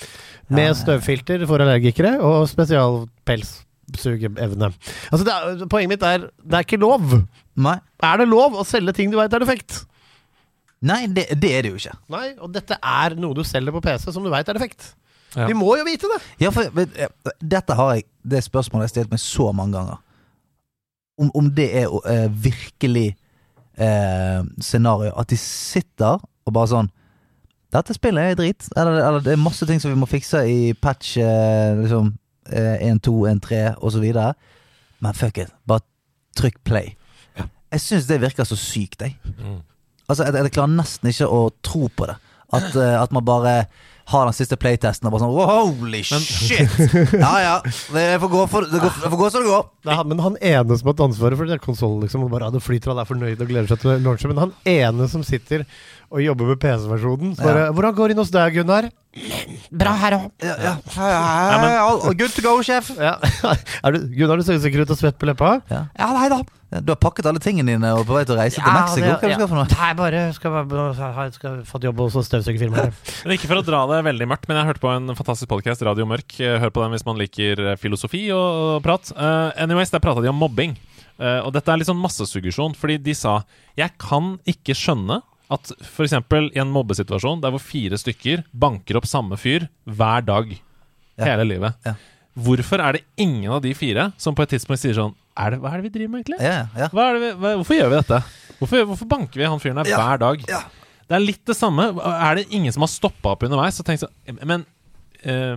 Med 0.49 0.75
støvfilter 0.77 1.47
for 1.47 1.59
allergikere 1.63 2.19
og 2.21 2.49
spesialpelssugeevne. 3.95 4.71
Altså, 5.11 5.25
det 5.25 5.35
er, 5.35 5.67
poenget 5.71 5.95
mitt 5.95 6.07
er 6.07 6.29
det 6.29 6.59
er 6.59 6.67
ikke 6.67 6.81
lov. 6.83 7.01
Nei, 7.55 7.79
Er 8.03 8.19
det 8.19 8.29
lov 8.29 8.57
å 8.59 8.65
selge 8.67 8.93
ting 8.97 9.11
du 9.13 9.19
veit 9.19 9.33
er 9.33 9.45
defekt? 9.45 9.85
nei 10.85 11.07
det, 11.09 11.31
det 11.41 11.51
er 11.57 11.63
det 11.65 11.71
jo 11.73 11.79
ikke. 11.81 11.95
Nei, 12.13 12.27
og 12.45 12.51
dette 12.53 12.77
er 12.77 13.15
noe 13.17 13.33
du 13.33 13.41
selger 13.47 13.73
på 13.73 13.81
PC 13.81 14.11
som 14.13 14.25
du 14.25 14.29
veit 14.29 14.49
er 14.49 14.59
defekt. 14.59 14.91
Ja. 15.35 15.47
Vi 15.49 15.55
må 15.57 15.71
jo 15.79 15.85
vite 15.87 16.11
det! 16.13 16.19
Ja, 16.45 16.51
for 16.55 16.69
vet, 16.77 16.99
Dette 17.43 17.75
har 17.75 17.95
jeg 17.97 18.05
Det 18.23 18.39
spørsmålet 18.45 18.85
jeg 18.85 18.91
har 18.91 18.93
stilt 18.93 19.15
meg 19.15 19.23
så 19.23 19.49
mange 19.57 19.75
ganger. 19.75 19.97
Om, 21.19 21.31
om 21.35 21.49
det 21.57 21.71
er 21.81 21.89
uh, 21.91 22.29
virkelig 22.31 23.17
uh, 23.81 24.45
scenario. 24.61 25.11
At 25.19 25.33
de 25.33 25.39
sitter 25.41 26.21
og 26.21 26.55
bare 26.55 26.71
sånn 26.71 26.93
Dette 27.75 27.97
spillet 27.97 28.35
er 28.35 28.39
drit. 28.39 28.69
Eller, 28.77 29.01
eller 29.01 29.25
det 29.25 29.35
er 29.35 29.43
masse 29.43 29.67
ting 29.67 29.81
som 29.83 29.91
vi 29.91 29.99
må 29.99 30.07
fikse 30.07 30.45
i 30.47 30.59
patch 30.79 31.17
eh, 31.19 31.81
liksom, 31.81 32.13
eh, 32.51 32.89
1, 32.89 33.03
2, 33.07 33.15
1, 33.31 33.43
3 33.45 33.63
osv. 33.81 34.05
Men 35.05 35.17
fuck 35.17 35.39
it. 35.39 35.55
Bare 35.69 35.85
trykk 36.39 36.61
play. 36.67 36.95
Jeg 37.75 37.83
syns 37.83 38.07
det 38.07 38.21
virker 38.23 38.47
så 38.47 38.59
sykt, 38.59 39.03
jeg. 39.03 39.17
Mm. 39.25 39.63
Altså, 40.09 40.27
jeg, 40.27 40.37
jeg 40.37 40.55
klarer 40.55 40.77
nesten 40.77 41.11
ikke 41.11 41.31
å 41.31 41.49
tro 41.65 41.89
på 41.91 42.07
det. 42.11 42.19
At, 42.55 42.71
eh, 42.77 42.95
at 43.01 43.15
man 43.15 43.25
bare 43.27 43.55
har 44.05 44.27
den 44.29 44.37
siste 44.37 44.57
playtesten 44.61 45.09
og 45.09 45.15
bare 45.15 45.23
sånn 45.23 45.33
Holy 45.33 46.03
Holy 46.03 46.03
shit! 46.05 46.75
Ja 47.25 47.33
ja, 47.41 47.55
det 47.65 48.05
får 48.21 48.31
gå, 48.35 48.43
for, 48.53 48.67
det 48.69 48.83
går, 48.83 48.99
det 49.01 49.11
får 49.15 49.21
gå 49.23 49.31
som 49.33 49.47
det 49.47 49.49
går. 49.49 49.65
Er 49.95 50.03
men 50.11 50.21
han 50.21 50.37
ene 50.45 50.77
som 50.77 50.91
har 50.91 50.95
hatt 50.95 51.05
ansvaret 51.07 51.41
for 51.41 51.65
konsollen, 51.65 52.05
liksom, 52.05 52.27
og 52.27 52.35
bare, 52.35 52.51
ja, 52.51 52.55
det 52.55 52.63
flyter, 52.65 52.93
han 52.93 53.01
er 53.01 53.09
fornøyd 53.09 53.41
og 53.41 53.51
gleder 53.51 53.71
seg 53.73 53.81
til 53.81 54.05
launchen. 54.05 54.35
Men 54.35 54.43
han 54.45 54.55
ene 54.69 55.09
som 55.11 55.25
sitter 55.27 55.65
og 56.11 56.23
jobber 56.25 56.53
med 56.53 56.61
PC-versjonen, 56.63 57.37
Ja. 57.39 57.71
'Hvordan 57.73 57.95
går 57.95 58.09
det 58.09 58.17
inn 58.17 58.23
hos 58.23 58.31
deg, 58.31 58.55
Gunnar?' 58.55 58.91
Bra 59.71 59.93
her 59.95 60.17
òg. 60.17 60.31
Ja, 60.43 60.55
ja. 60.59 60.75
Ja, 60.97 62.13
good 62.19 62.35
to 62.35 62.43
go, 62.43 62.59
sjef. 62.67 62.91
Ja. 62.99 63.15
er 63.85 63.95
du, 63.95 64.09
Gunnar, 64.11 64.41
du 64.41 64.43
ser 64.43 64.59
sikkert 64.59 64.89
ut 64.89 64.95
og 64.97 64.99
svett 64.99 65.19
på 65.19 65.29
leppa. 65.29 65.61
Ja. 65.71 65.87
Ja, 65.95 66.09
nei 66.17 66.29
da. 66.33 66.43
Du 66.83 66.91
har 66.91 66.99
pakket 66.99 67.27
alle 67.31 67.39
tingene 67.39 67.77
dine 67.77 67.93
og 67.95 68.03
er 68.03 68.09
på 68.09 68.17
vei 68.17 68.25
til 68.27 68.35
å 68.35 68.39
reise 68.41 68.59
til 68.59 68.75
Mexico. 68.75 69.07
Hva 69.07 69.21
det 69.21 69.29
du 69.31 69.37
skal 69.37 69.51
for 69.53 69.59
noe? 69.61 69.67
Nei, 69.71 69.91
bare 69.99 70.23
skal, 70.35 70.57
skal, 70.99 71.29
skal 71.37 71.61
fått 71.69 71.87
jobb 71.87 72.03
hos 72.03 72.17
støvsugerfirmaet. 72.27 73.13
Ikke 73.37 73.51
for 73.51 73.61
å 73.61 73.67
dra 73.67 73.85
det 73.93 74.01
veldig 74.09 74.29
mørkt, 74.33 74.49
men 74.51 74.59
jeg 74.59 74.71
hørte 74.73 74.83
på 74.83 74.91
en 74.91 75.15
fantastisk 75.15 75.53
podcast, 75.53 75.85
Radio 75.87 76.09
Mørk. 76.11 76.35
Eh, 76.43 76.57
Hør 76.63 76.75
på 76.75 76.83
den 76.83 76.97
hvis 76.97 77.07
man 77.07 77.21
liker 77.21 77.63
eh, 77.63 77.77
filosofi 77.79 78.25
og 78.35 78.81
prat. 78.83 79.13
Uh, 79.15 79.53
anyways, 79.63 79.95
der 79.95 80.03
prata 80.03 80.25
de 80.25 80.33
om 80.33 80.43
mobbing. 80.43 80.75
Uh, 81.15 81.45
og 81.45 81.53
dette 81.55 81.71
er 81.71 81.79
litt 81.79 81.87
sånn 81.87 82.03
massesuggesjon, 82.03 82.75
fordi 82.75 82.99
de 82.99 83.15
sa 83.15 83.37
Jeg 83.79 83.95
kan 84.03 84.35
ikke 84.51 84.75
skjønne 84.75 85.21
at 85.55 85.73
f.eks. 85.85 86.15
i 86.55 86.61
en 86.63 86.73
mobbesituasjon 86.75 87.41
der 87.43 87.55
hvor 87.55 87.63
fire 87.63 87.99
stykker 88.01 88.45
banker 88.53 88.99
opp 89.01 89.07
samme 89.11 89.39
fyr 89.41 89.69
hver 89.87 90.25
dag 90.27 90.55
Ja. 91.17 91.25
hele 91.31 91.45
livet. 91.47 91.77
Ja. 91.87 91.95
Hvorfor 92.35 92.83
er 92.83 92.97
det 92.97 93.05
ingen 93.23 93.53
av 93.55 93.61
de 93.63 93.71
fire 93.79 94.09
som 94.19 94.35
på 94.35 94.43
et 94.43 94.51
tidspunkt 94.57 94.83
sier 94.83 94.97
sånn 94.97 95.13
er 95.39 95.51
det, 95.55 95.61
Hva 95.63 95.71
er 95.73 95.81
det 95.83 95.87
vi 95.89 95.93
driver 95.99 96.11
med, 96.13 96.25
egentlig? 96.25 96.39
Ja, 96.43 96.67
vi, 96.75 97.29
hva, 97.39 97.53
hvorfor 97.61 97.75
gjør 97.79 97.91
vi 97.93 97.99
dette? 98.01 98.19
Hvorfor, 98.59 98.85
hvorfor 98.91 99.09
banker 99.11 99.41
vi 99.41 99.47
han 99.51 99.63
fyren 99.63 99.79
her 99.83 99.91
hver 99.91 100.19
dag? 100.23 100.43
Det 101.05 101.15
er 101.19 101.23
litt 101.23 101.43
det 101.47 101.57
samme. 101.59 101.89
Er 102.01 102.39
det 102.39 102.47
ingen 102.55 102.73
som 102.73 102.83
har 102.87 102.91
stoppa 102.91 103.35
opp 103.35 103.43
underveis 103.47 103.79
og 103.83 103.87
tenkt 103.87 104.05
sånn 104.05 104.39
Men 104.47 104.63
eh, 105.23 105.55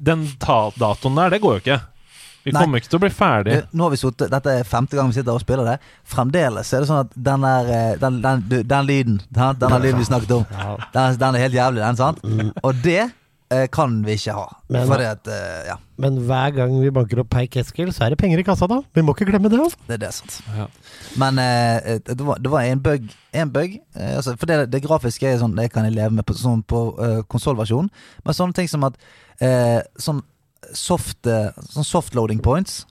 den 0.00 0.24
ta 0.42 0.70
datoen 0.76 1.16
der, 1.20 1.30
det 1.36 1.40
går 1.44 1.56
jo 1.58 1.62
ikke. 1.64 1.80
Vi 2.44 2.50
Mm. 2.50 2.54
Nei. 2.56 2.62
kommer 2.64 2.80
ikke 2.80 2.88
til 2.88 2.98
å 2.98 3.02
bli 3.02 3.10
ferdig. 3.12 3.54
Du, 3.60 3.76
Nå 3.76 3.84
har 3.84 3.90
vi 3.90 3.96
suttet, 4.00 4.30
Dette 4.32 4.46
er 4.60 4.64
femte 4.64 4.96
gang 4.96 5.08
vi 5.12 5.18
sitter 5.18 5.32
og 5.36 5.40
spiller 5.42 5.64
det. 5.66 5.78
Fremdeles 6.08 6.72
er 6.72 6.80
det 6.80 6.88
sånn 6.88 7.02
at 7.04 7.10
den, 7.14 7.44
er, 7.44 7.68
eh, 7.76 7.96
den, 8.00 8.20
den, 8.24 8.44
du, 8.48 8.62
den 8.64 8.86
lyden 8.88 9.20
den, 9.28 9.58
den 9.60 9.82
lyden 9.82 9.98
vi 10.00 10.08
snakket 10.08 10.30
om, 10.38 10.46
den, 10.94 11.18
den 11.20 11.34
er 11.36 11.44
helt 11.44 11.54
jævlig, 11.58 11.82
den, 11.84 11.96
sant? 12.00 12.22
Og 12.64 12.80
det 12.82 13.10
eh, 13.50 13.66
kan 13.68 13.98
vi 14.06 14.16
ikke 14.16 14.32
ha. 14.38 14.46
Men- 14.70 14.88
Fordi 14.88 15.04
at 15.10 15.28
eh, 15.28 15.66
Ja, 15.68 15.76
Men 16.00 16.16
hver 16.24 16.54
gang 16.56 16.80
vi 16.80 16.88
banker 16.90 17.20
opp 17.20 17.28
Peik 17.28 17.56
Eskil, 17.60 17.92
så 17.92 18.06
er 18.06 18.14
det 18.14 18.18
penger 18.18 18.38
i 18.40 18.42
kassa, 18.46 18.66
da. 18.66 18.80
Vi 18.94 19.02
må 19.04 19.12
ikke 19.12 19.26
glemme 19.28 19.50
det. 19.52 19.60
altså. 19.60 19.76
det 19.86 19.98
er 19.98 20.02
det, 20.06 20.12
sant. 20.14 20.40
Ja. 20.56 20.66
Men 21.20 21.38
eh, 21.38 21.98
det, 22.06 22.20
var, 22.24 22.38
det 22.40 22.50
var 22.50 22.62
en 22.64 22.80
bug. 22.80 23.10
En 23.34 23.50
bug 23.52 23.76
eh, 23.96 24.16
altså, 24.16 24.32
for 24.40 24.46
det, 24.46 24.70
det 24.72 24.80
grafiske 24.82 25.28
er 25.28 25.36
sånn 25.42 25.52
Det 25.58 25.68
kan 25.74 25.84
jeg 25.84 25.92
leve 25.98 26.10
med 26.16 26.24
på, 26.24 26.32
sånn 26.34 26.62
på 26.64 26.80
uh, 26.96 27.20
konsollversjonen. 27.28 27.90
Men 28.24 28.34
sånne 28.34 28.54
ting 28.56 28.68
som 28.72 28.84
at 28.88 28.96
eh, 29.44 29.82
Sånn 30.00 30.22
soft, 30.76 31.26
eh, 31.26 31.50
sånn 31.72 31.84
soft 31.86 32.14
loading 32.14 32.40
points 32.44 32.84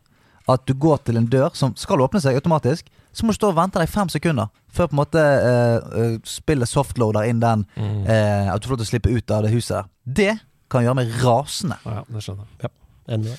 at 0.50 0.66
du 0.66 0.74
går 0.74 1.04
til 1.06 1.18
en 1.18 1.28
dør 1.30 1.52
som 1.56 1.76
skal 1.78 2.02
åpne 2.02 2.22
seg 2.24 2.36
automatisk, 2.40 2.88
så 3.14 3.24
må 3.26 3.34
du 3.34 3.38
stå 3.38 3.50
og 3.52 3.56
vente 3.58 3.78
deg 3.82 3.90
fem 3.90 4.10
sekunder 4.10 4.50
før 4.74 4.88
på 4.90 4.94
en 4.96 5.02
måte 5.02 5.22
eh, 5.22 6.02
eh, 6.02 6.18
spillet 6.26 6.70
softloader 6.70 7.28
inn 7.30 7.40
den 7.42 7.66
Mm. 7.78 8.06
eh, 8.08 8.54
at 8.54 8.62
du 8.62 8.68
får 8.68 8.78
lov 8.78 8.82
til 8.84 8.88
å 8.88 8.94
slippe 8.94 9.14
ut 9.18 9.32
av 9.32 9.44
det 9.44 9.52
huset 9.54 9.76
der. 9.78 9.86
Det 10.06 10.40
kan 10.70 10.84
gjøre 10.86 10.96
meg 10.96 11.14
rasende. 11.24 11.78
Ja, 11.86 12.04
det 12.10 12.22
skjønner 12.24 12.46
jeg. 12.62 12.72
Enig. 13.10 13.38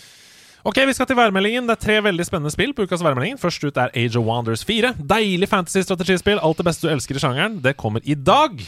Ok, 0.65 0.77
Vi 0.87 0.93
skal 0.93 1.07
til 1.07 1.17
værmeldingen. 1.17 1.67
Det 1.67 1.79
er 1.79 1.87
tre 1.87 2.01
veldig 2.03 2.25
spennende 2.27 2.51
spill 2.53 2.75
på 2.75 2.83
ukas 2.85 3.01
værmelding. 3.01 3.39
Først 3.41 3.63
ut 3.65 3.77
er 3.79 3.89
Age 3.97 4.17
of 4.19 4.25
Wonders 4.27 4.63
4. 4.65 4.93
Deilig 4.99 5.49
fantasy-strategispill. 5.49 6.39
Alt 6.43 6.59
det 6.59 6.67
beste 6.67 6.83
du 6.87 6.93
elsker 6.93 7.17
i 7.17 7.19
sjangeren. 7.23 7.63
Det 7.63 7.77
kommer 7.79 8.01
i 8.05 8.15
dag. 8.15 8.59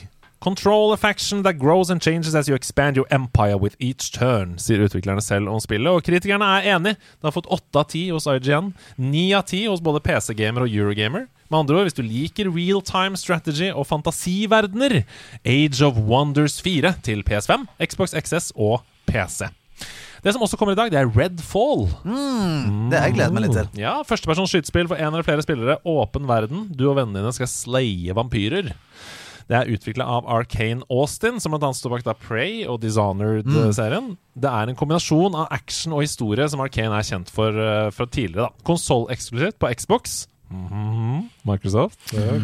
Control 0.43 0.93
a 0.93 0.97
faction 0.97 1.45
that 1.45 1.55
grows 1.55 1.89
and 1.89 2.03
changes 2.03 2.35
as 2.35 2.49
you 2.49 2.57
expand 2.57 2.97
your 2.97 3.07
empire 3.15 3.57
with 3.57 3.77
each 3.79 4.11
turn, 4.11 4.57
sier 4.59 4.83
utviklerne 4.83 5.23
selv 5.23 5.47
om 5.53 5.61
spillet. 5.63 5.87
Og 5.87 6.03
kritikerne 6.03 6.49
er 6.57 6.67
enig. 6.75 6.97
Det 6.99 7.29
har 7.29 7.37
fått 7.37 7.47
åtte 7.47 7.79
av 7.79 7.87
ti 7.93 8.09
hos 8.11 8.27
IGN, 8.27 8.73
ni 8.99 9.29
av 9.39 9.45
ti 9.47 9.61
hos 9.69 9.79
både 9.79 10.03
PC-gamer 10.03 10.67
og 10.67 10.75
Eurogamer. 10.75 11.29
Med 11.47 11.61
andre 11.61 11.79
ord, 11.79 11.87
hvis 11.87 11.95
du 11.95 12.03
liker 12.03 12.51
real 12.51 12.83
time 12.83 13.15
strategy 13.21 13.71
og 13.71 13.87
fantasiverdener, 13.87 15.05
Age 15.47 15.87
of 15.87 16.03
Wonders 16.11 16.59
4 16.65 16.97
til 17.07 17.23
PS5, 17.23 17.69
Xbox 17.79 18.19
XS 18.19 18.51
og 18.59 18.81
PC. 19.07 19.47
Det 20.27 20.35
som 20.35 20.43
også 20.43 20.59
kommer 20.59 20.75
i 20.75 20.79
dag, 20.79 20.91
det 20.91 20.99
er 20.99 21.11
Redfall. 21.11 21.87
Mm, 22.03 22.91
det 22.91 22.99
har 22.99 23.11
jeg 23.13 23.21
gledet 23.21 23.35
meg 23.39 23.47
litt 23.47 23.59
til. 23.61 23.71
Ja, 23.79 24.01
Førstepersons 24.07 24.51
skytespill 24.51 24.91
for 24.91 24.99
én 24.99 25.11
eller 25.11 25.27
flere 25.27 25.43
spillere. 25.47 25.79
Åpen 25.87 26.27
verden. 26.27 26.67
Du 26.75 26.89
og 26.89 26.99
vennene 26.99 27.23
dine 27.23 27.35
skal 27.35 27.51
slaye 27.51 28.15
vampyrer. 28.19 28.75
Det 29.51 29.59
er 29.59 29.71
utvikla 29.75 30.07
av 30.19 30.29
Arcane 30.31 30.87
Austin, 30.93 31.41
som 31.43 31.55
bl.a. 31.55 31.73
står 31.77 31.97
bak 31.97 32.07
da 32.07 32.17
Prey 32.19 32.63
og 32.67 32.81
Dishonored-serien. 32.83 34.15
Det 34.33 34.51
er 34.51 34.71
en 34.71 34.79
kombinasjon 34.79 35.37
av 35.39 35.49
action 35.55 35.97
og 35.97 36.05
historie 36.07 36.47
som 36.49 36.63
Arcane 36.65 36.97
er 36.99 37.07
kjent 37.07 37.33
for 37.33 37.57
uh, 37.57 37.89
fra 37.95 38.09
tidligere. 38.09 38.51
da 38.51 38.69
Konsolleksklusivt 38.69 39.59
på 39.61 39.73
Xbox. 39.77 40.23
Mhm. 40.53 41.29
Microsoft. 41.49 41.99
Ja, 42.13 42.35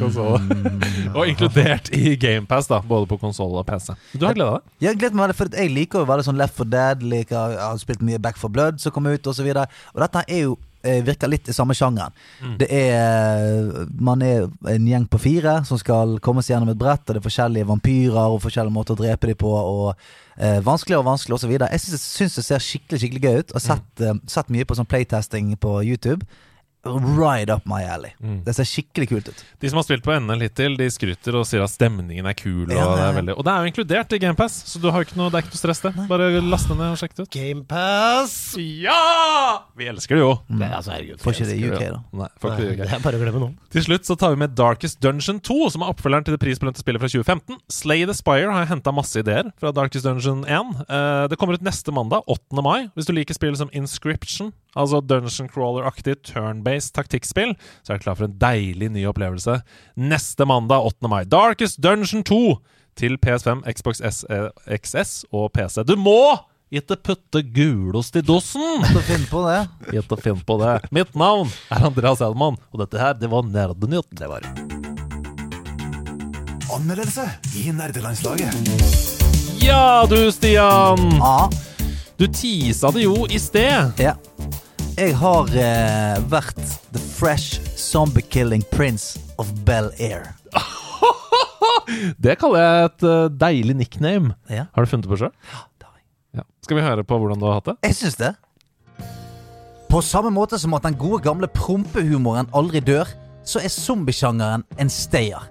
og 1.19 1.29
inkludert 1.29 1.91
i 1.93 2.17
GamePass, 2.17 2.71
både 2.89 3.07
på 3.07 3.19
konsoll 3.21 3.53
og 3.61 3.67
PC. 3.69 3.93
Du 4.17 4.25
har 4.27 4.37
gleda 4.37 4.57
deg? 4.57 4.73
Jeg 4.89 4.99
gleder 5.01 5.19
meg 5.19 5.29
veldig, 5.29 5.37
for 5.39 5.59
jeg 5.61 5.75
liker 5.75 6.03
å 6.03 6.09
være 6.09 6.25
sånn 6.27 6.41
Left 6.41 6.57
for 6.57 6.69
Dead. 6.69 7.05
Liker, 7.05 7.55
jeg 7.55 7.61
har 7.63 7.83
spilt 7.83 8.03
mye 8.07 8.21
Back 8.23 8.41
for 8.41 8.53
Blood 8.53 8.81
som 8.83 8.95
kom 8.95 9.07
ut, 9.11 9.29
osv. 9.29 9.45
Og, 9.45 9.61
så 9.61 9.93
og 9.95 10.03
dette 10.05 10.25
er 10.25 10.43
jo 10.47 10.57
eh, 10.57 10.68
virker 10.83 11.29
litt 11.29 11.49
i 11.51 11.55
samme 11.57 11.75
sjangeren. 11.75 12.15
Det 12.61 12.69
er 12.71 13.87
Man 13.99 14.23
er 14.23 14.47
en 14.71 14.87
gjeng 14.87 15.07
på 15.11 15.19
fire 15.19 15.59
som 15.67 15.79
skal 15.81 16.19
komme 16.25 16.43
seg 16.43 16.55
gjennom 16.55 16.71
et 16.73 16.79
brett, 16.81 17.03
og 17.07 17.17
det 17.17 17.23
er 17.23 17.27
forskjellige 17.27 17.69
vampyrer 17.69 18.35
og 18.35 18.43
forskjellige 18.45 18.75
måter 18.75 18.95
å 18.95 19.01
drepe 19.03 19.31
dem 19.31 19.39
på. 19.41 19.51
Og 19.51 19.89
eh, 20.39 20.61
Vanskeligere 20.65 21.03
og 21.03 21.09
vanskeligere 21.11 21.41
osv. 21.43 21.57
Jeg 21.67 21.99
syns, 21.99 22.39
det 22.39 22.47
ser 22.47 22.63
skikkelig 22.63 23.03
skikkelig 23.03 23.25
gøy 23.25 23.41
ut. 23.43 23.55
Og 23.55 23.65
sett, 23.65 24.05
eh, 24.05 24.21
sett 24.31 24.53
mye 24.55 24.69
på 24.69 24.79
sånn 24.79 24.89
playtesting 24.89 25.57
på 25.59 25.81
YouTube. 25.83 26.25
Right 26.87 27.51
up 27.51 27.67
my 27.69 27.83
alley. 27.85 28.13
Det 28.47 28.55
ser 28.57 28.67
skikkelig 28.69 29.09
kult 29.11 29.29
ut. 29.33 29.41
De 29.61 29.69
som 29.71 29.81
har 29.81 29.85
spilt 29.87 30.05
på 30.07 30.15
NL 30.15 30.45
hittil, 30.47 30.77
de 30.79 30.87
skryter 30.93 31.35
og 31.37 31.45
sier 31.49 31.65
at 31.65 31.73
stemningen 31.73 32.27
er 32.31 32.37
kul. 32.39 32.71
Ja, 32.71 32.85
Og 32.87 32.95
det 32.95 33.03
det 33.03 33.07
er, 33.09 33.17
veldig, 33.19 33.35
og 33.39 33.45
det 33.45 33.53
er 33.53 33.59
jo 33.65 33.71
inkludert 33.73 34.15
i 34.15 34.21
GamePass, 34.23 34.57
så 34.71 34.81
du 34.81 34.87
har 34.95 35.05
ikke 35.05 35.19
noe, 35.19 35.29
det 35.33 35.41
er 35.41 35.45
ikke 35.47 35.55
noe 35.57 35.61
stress, 35.61 35.83
det. 35.85 35.93
Bare 36.11 36.29
last 36.45 36.71
ned 36.71 36.85
og 36.87 37.01
sjekk 37.01 37.17
det 37.19 37.27
ut. 37.27 37.31
Gamepass! 37.35 38.37
Ja! 38.59 39.65
Vi 39.77 39.89
elsker 39.91 40.19
det 40.19 40.23
jo. 40.23 40.31
Det, 40.49 40.71
altså, 40.71 40.95
herregud. 40.95 41.21
Får 41.23 41.37
ikke 41.37 41.49
det 41.51 41.59
i 41.59 41.67
UK, 41.69 41.83
da. 41.97 42.01
Nei, 42.23 42.31
får 42.43 42.55
ikke 42.55 42.63
det 42.63 42.71
i 42.71 42.79
Det 42.85 42.89
er 42.99 43.05
bare 43.05 43.19
å 43.21 43.25
glemme 43.25 43.43
nå. 43.43 43.51
Til 43.75 43.87
slutt 43.89 44.09
så 44.09 44.17
tar 44.21 44.35
vi 44.35 44.41
med 44.45 44.55
Darkest 44.59 45.01
Dungeon 45.05 45.43
2, 45.45 45.59
som 45.75 45.85
er 45.85 45.93
oppfølgeren 45.93 46.29
til 46.29 46.37
det 46.39 46.43
prisbelønte 46.47 46.83
spillet 46.85 47.03
fra 47.03 47.11
2015. 47.13 47.59
Slay 47.81 48.07
the 48.09 48.17
Spire 48.17 48.55
har 48.55 48.71
henta 48.71 48.95
masse 48.95 49.19
ideer 49.21 49.51
fra 49.61 49.75
Darkest 49.77 50.07
Dungeon 50.09 50.45
1. 50.47 50.73
Eh, 50.87 51.27
det 51.33 51.39
kommer 51.41 51.59
ut 51.59 51.67
neste 51.67 51.95
mandag, 51.95 52.25
8. 52.31 52.63
mai. 52.65 52.89
Hvis 52.97 53.11
du 53.11 53.15
liker 53.17 53.37
spill 53.37 53.57
som 53.59 53.71
Inscription, 53.77 54.55
altså 54.79 55.01
Dungeon 55.05 55.51
Crawler-aktig 55.53 56.19
turn-based 56.29 56.95
taktikkspill, 56.97 57.55
så 57.83 57.95
er 57.95 57.99
du 57.99 58.07
klar 58.07 58.19
for 58.19 58.29
en 58.29 58.37
deilig 58.41 58.93
ny 58.95 59.05
opplevelse 59.11 59.61
neste 59.99 60.47
mandag, 60.49 60.87
8. 60.93 61.11
mai. 61.11 61.23
Darkest 61.29 61.81
Dungeon 61.85 62.25
2 62.27 62.43
til 62.99 63.19
PS5, 63.23 63.63
Xbox 63.75 64.03
S, 64.03 64.25
eh, 64.31 64.49
XS 64.79 65.25
og 65.33 65.53
PC. 65.55 65.85
Du 65.87 65.95
må 65.99 66.39
ikke 66.69 66.99
putte 67.01 67.41
gulost 67.55 68.17
i 68.19 68.23
dosen! 68.25 68.83
Ikke 68.85 69.05
finn 69.07 69.29
på 69.31 69.45
det. 69.47 69.61
Gitt 69.95 70.11
å 70.13 70.19
finn 70.21 70.43
på 70.45 70.59
det. 70.61 70.75
Mitt 70.93 71.15
navn 71.17 71.49
er 71.73 71.87
Andreas 71.89 72.21
Elman, 72.25 72.59
og 72.73 72.83
dette 72.83 73.01
her, 73.01 73.17
det 73.17 73.31
var 73.33 73.47
Nerdenytt. 73.47 74.11
Det 74.19 74.29
var 74.29 74.45
Anmeldelse 76.69 77.25
i 77.57 77.71
nerdelandslaget. 77.73 78.53
Ja, 79.65 80.05
du 80.07 80.29
Stian! 80.33 81.01
Ja. 81.17 81.49
Du 82.19 82.27
tisa 82.27 82.91
det 82.93 83.07
jo 83.07 83.25
i 83.31 83.39
sted. 83.41 83.97
Ja. 84.03 84.13
Jeg 84.99 85.13
har 85.15 85.47
eh, 85.55 86.17
vært 86.27 86.57
the 86.91 86.99
fresh 86.99 87.61
zombie 87.79 88.25
killing 88.35 88.65
prince 88.73 89.21
of 89.39 89.47
Bel-Air. 89.63 90.25
Det 92.25 92.35
kaller 92.41 92.65
jeg 92.65 92.89
et 92.89 93.05
eh, 93.07 93.29
deilig 93.31 93.77
nickname. 93.79 94.33
Ja. 94.51 94.65
Har 94.75 94.83
du 94.83 94.91
funnet 94.91 95.07
det 95.07 95.13
på 95.13 95.21
sjøl? 95.21 95.31
det 95.79 95.87
har 95.87 96.01
jeg. 96.01 96.07
Ja. 96.41 96.45
Skal 96.67 96.81
vi 96.81 96.83
høre 96.83 97.05
på 97.07 97.19
hvordan 97.23 97.39
du 97.39 97.47
har 97.47 97.61
hatt 97.61 97.71
det? 97.71 97.77
Jeg 97.87 97.95
syns 98.01 98.19
det. 98.19 98.33
På 99.87 100.03
samme 100.03 100.35
måte 100.35 100.59
som 100.59 100.75
at 100.75 100.89
den 100.89 100.99
gode 100.99 101.23
gamle 101.29 101.47
prompehumoren 101.47 102.51
aldri 102.51 102.83
dør, 102.83 103.07
så 103.47 103.63
er 103.63 103.71
zombiesjangeren 103.71 104.67
en 104.83 104.91
stayer. 104.91 105.47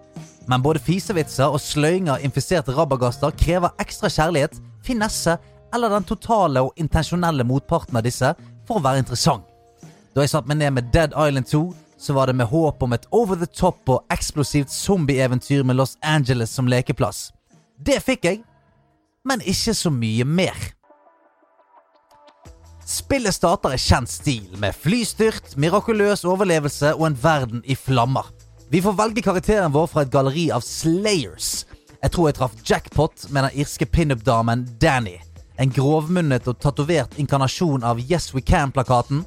Men 0.52 0.60
både 0.66 0.84
fisevitser 0.84 1.56
og 1.56 1.64
sløying 1.64 2.12
av 2.12 2.28
infiserte 2.28 2.76
rabagaster 2.76 3.32
krever 3.40 3.72
ekstra 3.80 4.12
kjærlighet, 4.12 4.60
finesse 4.84 5.40
eller 5.72 5.96
den 5.96 6.12
totale 6.12 6.68
og 6.68 6.76
intensjonelle 6.84 7.48
motparten 7.48 7.96
av 7.96 8.04
disse 8.04 8.36
for 8.68 8.80
å 8.80 8.84
være 8.84 9.04
interessant. 9.04 9.46
Da 10.14 10.24
jeg 10.24 10.34
satte 10.34 10.50
meg 10.52 10.60
ned 10.62 10.76
med 10.78 10.92
Dead 10.94 11.14
Island 11.14 11.48
2, 11.50 11.64
så 11.98 12.14
var 12.14 12.30
det 12.30 12.38
med 12.38 12.50
håp 12.52 12.84
om 12.84 12.94
et 12.94 13.08
over 13.12 13.36
the 13.36 13.48
top 13.50 13.90
og 13.90 14.06
eksplosivt 14.14 14.70
zombieeventyr 14.74 15.64
med 15.66 15.80
Los 15.80 15.98
Angeles 16.02 16.54
som 16.54 16.70
lekeplass. 16.70 17.32
Det 17.78 18.00
fikk 18.06 18.26
jeg, 18.26 18.42
men 19.26 19.42
ikke 19.46 19.74
så 19.78 19.92
mye 19.94 20.26
mer. 20.26 20.58
Spillet 22.88 23.36
starter 23.36 23.74
i 23.76 23.80
kjent 23.82 24.10
stil, 24.10 24.54
med 24.62 24.76
flystyrt, 24.76 25.58
mirakuløs 25.60 26.24
overlevelse 26.24 26.94
og 26.96 27.10
en 27.10 27.18
verden 27.20 27.64
i 27.66 27.76
flammer. 27.76 28.30
Vi 28.72 28.82
får 28.84 28.96
velge 28.96 29.24
karakteren 29.26 29.74
vår 29.76 29.90
fra 29.92 30.06
et 30.06 30.12
galleri 30.14 30.48
av 30.56 30.64
Slayers. 30.64 31.66
Jeg 32.02 32.14
tror 32.14 32.30
jeg 32.30 32.38
traff 32.38 32.58
jackpot 32.64 33.28
med 33.30 33.48
den 33.48 33.62
irske 33.64 33.88
pinup-damen 33.92 34.64
Danny. 34.80 35.18
En 35.58 35.72
grovmunnet 35.74 36.48
og 36.48 36.60
tatovert 36.62 37.16
inkarnasjon 37.18 37.86
av 37.88 37.98
Yes 38.04 38.30
We 38.36 38.44
Can-plakaten. 38.46 39.24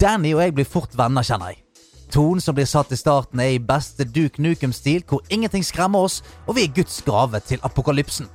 Danny 0.00 0.32
og 0.32 0.40
jeg 0.40 0.54
blir 0.56 0.68
fort 0.68 0.94
venner, 0.96 1.26
kjenner 1.26 1.52
jeg. 1.52 1.64
Tonen 2.08 2.40
som 2.40 2.56
blir 2.56 2.68
satt 2.68 2.92
i 2.94 2.96
starten, 2.96 3.40
er 3.40 3.58
i 3.58 3.60
beste 3.60 4.06
Duke 4.08 4.40
Nukem-stil, 4.40 5.02
hvor 5.04 5.20
ingenting 5.28 5.64
skremmer 5.66 6.06
oss, 6.08 6.22
og 6.46 6.56
vi 6.56 6.64
er 6.64 6.72
Guds 6.72 7.02
gave 7.04 7.40
til 7.44 7.60
apokalypsen. 7.68 8.30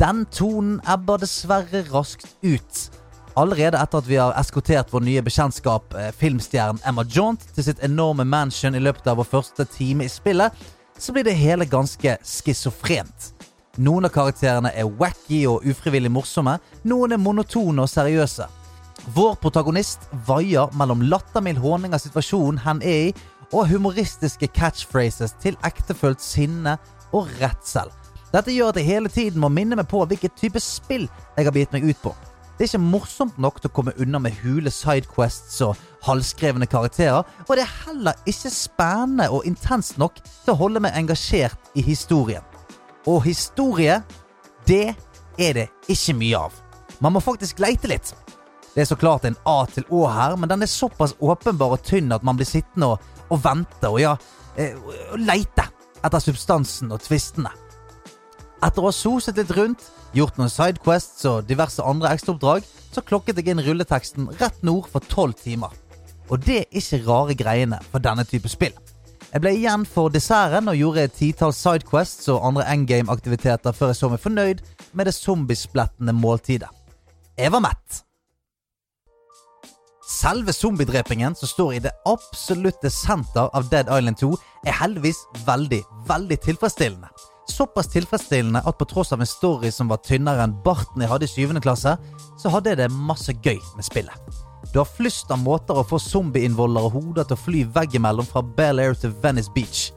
Den 0.00 0.24
tonen 0.34 0.80
ebber 0.90 1.22
dessverre 1.22 1.84
raskt 1.92 2.26
ut. 2.42 2.80
Allerede 3.38 3.78
etter 3.78 4.02
at 4.02 4.08
vi 4.08 4.18
har 4.18 4.34
eskortert 4.38 4.90
vår 4.94 5.06
nye 5.06 5.22
bekjentskap, 5.22 5.94
eh, 5.94 6.10
filmstjernen 6.10 6.82
Emma 6.86 7.04
Jaunt, 7.06 7.46
til 7.54 7.64
sitt 7.64 7.82
enorme 7.82 8.24
mansion 8.24 8.74
i 8.74 8.82
løpet 8.82 9.06
av 9.06 9.18
vår 9.22 9.30
første 9.30 9.64
time 9.64 10.04
i 10.04 10.10
spillet, 10.10 10.50
så 10.98 11.12
blir 11.12 11.24
det 11.24 11.38
hele 11.38 11.66
ganske 11.66 12.18
schizofrent. 12.22 13.33
Noen 13.74 14.06
av 14.06 14.12
karakterene 14.14 14.70
er 14.70 14.86
wacky 14.86 15.40
og 15.50 15.64
ufrivillig 15.66 16.12
morsomme, 16.14 16.60
noen 16.86 17.16
er 17.16 17.18
monotone 17.18 17.82
og 17.82 17.90
seriøse. 17.90 18.46
Vår 19.16 19.34
protagonist 19.42 20.06
vaier 20.28 20.70
mellom 20.78 21.02
lattermild 21.10 21.58
håning 21.58 21.96
av 21.96 22.04
situasjonen 22.04 22.60
han 22.62 22.82
er 22.86 23.08
i, 23.08 23.14
og 23.50 23.66
humoristiske 23.72 24.46
catchphrases 24.54 25.34
til 25.42 25.58
ektefølt 25.66 26.22
sinne 26.22 26.76
og 27.14 27.26
redsel. 27.40 27.90
Dette 28.30 28.54
gjør 28.54 28.70
at 28.70 28.78
jeg 28.78 28.88
hele 28.88 29.10
tiden 29.10 29.42
må 29.42 29.50
minne 29.50 29.78
meg 29.78 29.90
på 29.90 30.04
hvilket 30.06 30.38
type 30.38 30.62
spill 30.62 31.08
jeg 31.34 31.46
har 31.46 31.54
begitt 31.54 31.74
meg 31.74 31.90
ut 31.90 32.00
på. 32.02 32.14
Det 32.54 32.68
er 32.68 32.70
ikke 32.70 32.86
morsomt 32.86 33.38
nok 33.42 33.58
til 33.58 33.72
å 33.72 33.74
komme 33.74 33.98
unna 33.98 34.20
med 34.22 34.38
hule 34.44 34.70
sidequests 34.70 35.58
og 35.66 35.74
halvskrevne 36.06 36.70
karakterer, 36.70 37.26
og 37.26 37.56
det 37.58 37.66
er 37.66 37.76
heller 37.88 38.26
ikke 38.30 38.54
spennende 38.54 39.26
og 39.34 39.46
intenst 39.50 39.98
nok 39.98 40.22
til 40.22 40.54
å 40.54 40.60
holde 40.62 40.82
meg 40.86 40.94
engasjert 40.94 41.74
i 41.74 41.82
historien. 41.82 42.46
Og 43.10 43.24
historie, 43.26 44.00
det 44.68 44.94
er 45.38 45.58
det 45.58 45.66
ikke 45.90 46.14
mye 46.16 46.44
av. 46.46 46.60
Man 47.04 47.14
må 47.14 47.20
faktisk 47.20 47.60
leite 47.60 47.90
litt. 47.90 48.14
Det 48.74 48.82
er 48.82 48.88
så 48.88 48.98
klart 48.98 49.26
en 49.28 49.36
A 49.46 49.60
til 49.70 49.84
Å 49.92 50.06
her, 50.10 50.36
men 50.40 50.50
den 50.50 50.64
er 50.64 50.70
såpass 50.70 51.14
åpenbar 51.22 51.76
og 51.76 51.84
tynn 51.86 52.14
at 52.14 52.24
man 52.26 52.38
blir 52.38 52.48
sittende 52.48 52.94
og, 52.94 53.04
og 53.30 53.42
vente 53.44 53.90
og 53.90 54.00
ja, 54.02 54.16
eh, 54.58 54.74
og 55.12 55.20
leite 55.20 55.68
etter 56.04 56.22
substansen 56.22 56.90
og 56.94 57.02
tvistene. 57.04 57.52
Etter 58.64 58.82
å 58.82 58.88
ha 58.88 58.96
soset 58.96 59.38
litt 59.38 59.52
rundt, 59.54 59.84
gjort 60.16 60.38
noen 60.38 60.52
sidequests 60.52 61.26
og 61.28 61.46
diverse 61.48 61.84
andre 61.84 62.14
ekstraoppdrag, 62.14 62.66
så 62.94 63.02
klokket 63.04 63.38
jeg 63.40 63.52
inn 63.52 63.62
rulleteksten 63.62 64.30
rett 64.40 64.60
nord 64.66 64.88
for 64.90 65.04
tolv 65.10 65.36
timer. 65.38 65.74
Og 66.32 66.40
det 66.40 66.62
er 66.62 66.78
ikke 66.80 67.02
rare 67.04 67.36
greiene 67.36 67.80
for 67.90 68.02
denne 68.02 68.24
type 68.26 68.48
spill. 68.50 68.74
Jeg 69.34 69.42
ble 69.42 69.50
igjen 69.58 69.82
for 69.82 70.12
desserten 70.14 70.70
og 70.70 70.76
gjorde 70.78 71.08
et 71.08 71.14
titalls 71.18 71.58
sidequests 71.58 72.28
og 72.30 72.44
andre 72.46 72.68
endgame-aktiviteter 72.70 73.74
før 73.74 73.90
jeg 73.90 73.98
så 73.98 74.10
meg 74.12 74.22
fornøyd 74.22 74.60
med 74.94 75.08
det 75.10 75.14
zombiesplettende 75.16 76.14
måltidet. 76.14 76.68
Jeg 77.34 77.50
var 77.50 77.64
mett. 77.64 78.04
Selve 80.06 80.54
zombiedrepingen 80.54 81.34
som 81.34 81.50
står 81.50 81.74
i 81.74 81.82
det 81.82 81.90
absolutte 82.06 82.92
senter 82.94 83.50
av 83.50 83.66
Dead 83.74 83.90
Island 83.90 84.22
2, 84.22 84.30
er 84.70 84.78
heldigvis 84.84 85.24
veldig, 85.48 85.82
veldig 86.06 86.40
tilfredsstillende. 86.46 87.10
Såpass 87.50 87.90
tilfredsstillende 87.90 88.62
at 88.62 88.78
på 88.78 88.86
tross 88.86 89.10
av 89.12 89.24
en 89.24 89.34
story 89.34 89.74
som 89.74 89.90
var 89.90 90.04
tynnere 90.06 90.46
enn 90.46 90.54
barten 90.62 91.02
jeg 91.02 91.10
hadde 91.10 91.26
i 91.26 91.34
7. 91.34 91.58
klasse, 91.64 91.98
så 92.38 92.54
hadde 92.54 92.70
jeg 92.70 92.84
det 92.84 92.92
masse 92.94 93.34
gøy 93.34 93.58
med 93.74 93.90
spillet. 93.90 94.43
Du 94.74 94.80
har 94.80 94.88
flust 94.90 95.28
av 95.30 95.38
måter 95.38 95.78
å 95.78 95.84
få 95.86 96.00
zombieinnvoller 96.02 96.88
og 96.88 96.96
hoder 96.96 97.28
til 97.28 97.36
å 97.36 97.42
fly 97.44 97.60
veggimellom 97.76 98.26
fra 98.26 98.40
Bel 98.42 98.80
Air 98.82 98.96
til 98.98 99.12
Venice 99.22 99.52
Beach. 99.54 99.92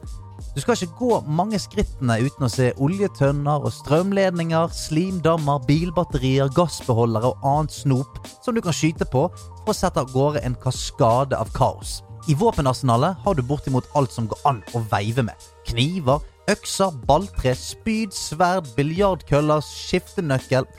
Du 0.54 0.60
skal 0.62 0.76
ikke 0.78 1.00
gå 1.00 1.16
mange 1.26 1.58
skrittene 1.58 2.14
uten 2.22 2.46
å 2.46 2.50
se 2.52 2.68
oljetønner 2.78 3.66
og 3.66 3.74
strømledninger, 3.74 4.70
slimdammer, 4.70 5.64
bilbatterier, 5.66 6.52
gassbeholdere 6.54 7.32
og 7.32 7.48
annet 7.50 7.74
snop 7.74 8.20
som 8.36 8.54
du 8.54 8.60
kan 8.62 8.76
skyte 8.76 9.08
på 9.10 9.24
for 9.34 9.72
å 9.72 9.74
sette 9.74 10.04
av 10.04 10.12
gårde 10.14 10.44
en 10.46 10.54
kaskade 10.62 11.34
av 11.34 11.50
kaos. 11.58 11.96
I 12.30 12.38
våpenarsenalet 12.38 13.18
har 13.24 13.34
du 13.34 13.42
bortimot 13.42 13.90
alt 13.98 14.14
som 14.14 14.30
går 14.30 14.46
an 14.46 14.62
å 14.78 14.84
veive 14.92 15.26
med. 15.26 15.48
Kniver, 15.66 16.22
økser, 16.54 16.94
balltre, 17.10 17.56
spyd, 17.58 18.14
sverd, 18.14 18.70
biljardkøller, 18.78 19.58
skiftenøkkel. 19.66 20.70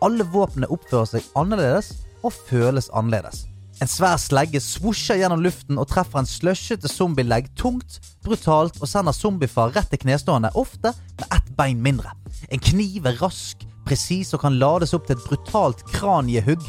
Alle 0.00 0.24
våpnene 0.32 0.72
oppfører 0.72 1.12
seg 1.12 1.28
annerledes 1.36 1.92
og 2.24 2.32
føles 2.32 2.90
annerledes. 2.96 3.44
En 3.82 3.90
svær 3.90 4.16
slegge 4.22 4.60
svosjer 4.62 5.18
gjennom 5.18 5.42
luften 5.42 5.80
og 5.82 5.88
treffer 5.90 6.20
en 6.20 6.28
slushete 6.30 6.88
zombielegg 6.88 7.48
tungt, 7.58 7.98
brutalt 8.24 8.78
og 8.80 8.88
sender 8.88 9.16
zombiefar 9.16 9.74
rett 9.74 9.90
til 9.90 10.04
knestående, 10.04 10.52
ofte 10.54 10.94
med 11.18 11.26
ett 11.34 11.50
bein 11.58 11.82
mindre. 11.82 12.14
En 12.54 12.62
kniv 12.62 13.08
er 13.10 13.18
rask, 13.22 13.64
presis 13.84 14.30
og 14.34 14.44
kan 14.44 14.60
lades 14.60 14.94
opp 14.94 15.08
til 15.08 15.18
et 15.18 15.26
brutalt 15.26 15.82
kraniehugg, 15.90 16.62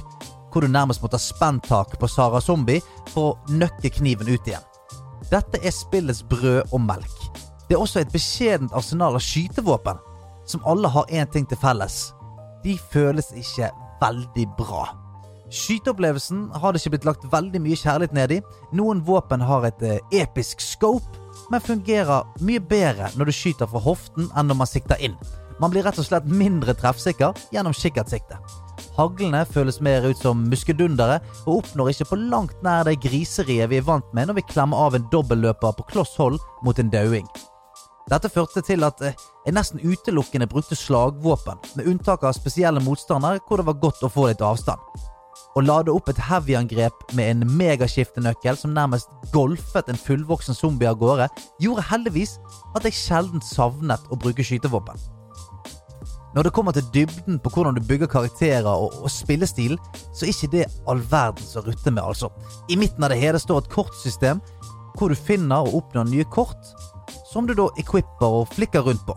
hvor 0.52 0.66
du 0.66 0.72
nærmest 0.72 1.04
må 1.04 1.12
ta 1.12 1.20
spenntak 1.22 1.98
på 2.00 2.10
Sara 2.10 2.42
Zombie 2.42 2.82
for 3.12 3.34
å 3.34 3.54
nøkke 3.54 3.92
kniven 4.00 4.32
ut 4.32 4.50
igjen. 4.50 4.66
Dette 5.30 5.62
er 5.62 5.74
spillets 5.74 6.24
brød 6.26 6.74
og 6.74 6.82
melk. 6.82 7.16
Det 7.68 7.78
er 7.78 7.82
også 7.82 8.02
et 8.02 8.14
beskjedent 8.14 8.74
arsenal 8.78 9.18
av 9.18 9.24
skytevåpen, 9.26 10.02
som 10.46 10.66
alle 10.66 10.90
har 10.90 11.10
én 11.10 11.30
ting 11.32 11.48
til 11.50 11.60
felles. 11.62 12.14
De 12.64 12.78
føles 12.92 13.32
ikke 13.38 13.72
veldig 14.02 14.48
bra. 14.58 14.86
Skyteopplevelsen 15.54 16.50
har 16.58 16.74
det 16.74 16.82
ikke 16.82 16.96
blitt 16.96 17.08
lagt 17.08 17.26
veldig 17.32 17.62
mye 17.62 17.78
kjærlighet 17.78 18.16
ned 18.18 18.34
i. 18.38 18.42
Noen 18.76 19.04
våpen 19.06 19.44
har 19.46 19.68
et 19.68 19.86
eh, 19.86 20.02
episk 20.24 20.64
scope, 20.64 21.22
men 21.54 21.62
fungerer 21.62 22.26
mye 22.42 22.62
bedre 22.64 23.12
når 23.16 23.30
du 23.30 23.36
skyter 23.36 23.70
fra 23.70 23.82
hoften 23.86 24.32
enn 24.34 24.50
når 24.50 24.60
man 24.64 24.70
sikter 24.70 25.02
inn. 25.06 25.18
Man 25.62 25.72
blir 25.72 25.86
rett 25.86 26.00
og 26.02 26.08
slett 26.08 26.26
mindre 26.28 26.76
treffsikker 26.76 27.38
gjennom 27.54 27.76
kikkertsikte. 27.78 28.40
Haglene 28.98 29.44
føles 29.48 29.82
mer 29.84 30.08
ut 30.08 30.20
som 30.20 30.46
muskedundere, 30.50 31.22
og 31.46 31.62
oppnår 31.62 31.94
ikke 31.94 32.10
på 32.12 32.20
langt 32.20 32.56
nær 32.64 32.88
det 32.88 32.98
griseriet 33.04 33.70
vi 33.72 33.80
er 33.80 33.88
vant 33.88 34.08
med 34.16 34.30
når 34.30 34.40
vi 34.40 34.48
klemmer 34.50 34.88
av 34.88 34.96
en 34.96 35.08
dobbeltløper 35.12 35.76
på 35.78 35.88
kloss 35.94 36.16
hold 36.20 36.40
mot 36.64 36.80
en 36.80 36.92
dauing. 36.92 37.28
Dette 38.10 38.30
førte 38.30 38.62
til 38.62 38.86
at 38.86 39.02
eh, 39.02 39.18
jeg 39.48 39.56
nesten 39.56 39.82
utelukkende 39.82 40.48
brukte 40.50 40.78
slagvåpen, 40.78 41.62
med 41.76 41.90
unntak 41.90 42.24
av 42.24 42.36
spesielle 42.38 42.84
motstandere 42.84 43.42
hvor 43.48 43.62
det 43.62 43.70
var 43.70 43.82
godt 43.82 44.04
å 44.06 44.12
få 44.12 44.30
litt 44.30 44.44
avstand. 44.46 44.82
Å 45.56 45.62
lade 45.64 45.88
opp 45.88 46.10
et 46.12 46.18
heavy-angrep 46.20 47.14
med 47.16 47.30
en 47.32 47.52
megaskiftenøkkel 47.56 48.58
som 48.60 48.74
nærmest 48.76 49.08
golfet 49.32 49.88
en 49.88 50.00
fullvoksen 50.00 50.58
zombie 50.58 50.90
av 50.90 50.98
gårde, 51.00 51.30
gjorde 51.64 51.86
heldigvis 51.94 52.34
at 52.76 52.84
jeg 52.84 52.98
sjelden 52.98 53.40
savnet 53.40 54.04
å 54.12 54.18
bruke 54.20 54.44
skytevåpen. 54.44 55.00
Når 56.36 56.44
det 56.44 56.52
kommer 56.58 56.76
til 56.76 56.90
dybden 56.92 57.40
på 57.40 57.54
hvordan 57.56 57.78
du 57.78 57.86
bygger 57.88 58.12
karakterer 58.12 58.68
og, 58.68 58.98
og 59.00 59.08
spillestil, 59.08 59.78
så 60.12 60.26
er 60.26 60.34
ikke 60.34 60.52
det 60.58 60.66
all 60.92 61.00
verden 61.08 61.48
å 61.56 61.64
rutte 61.64 61.94
med, 61.96 62.04
altså. 62.04 62.28
I 62.68 62.76
midten 62.76 63.08
av 63.08 63.16
det 63.16 63.22
hele 63.24 63.40
står 63.40 63.64
et 63.64 63.72
kortsystem 63.72 64.44
hvor 65.00 65.08
du 65.08 65.16
finner 65.16 65.64
og 65.64 65.80
oppnår 65.80 66.12
nye 66.12 66.28
kort, 66.36 66.76
som 67.32 67.48
du 67.48 67.56
da 67.56 67.70
equipper 67.80 68.42
og 68.42 68.52
flikker 68.52 68.84
rundt 68.84 69.08
på. 69.08 69.16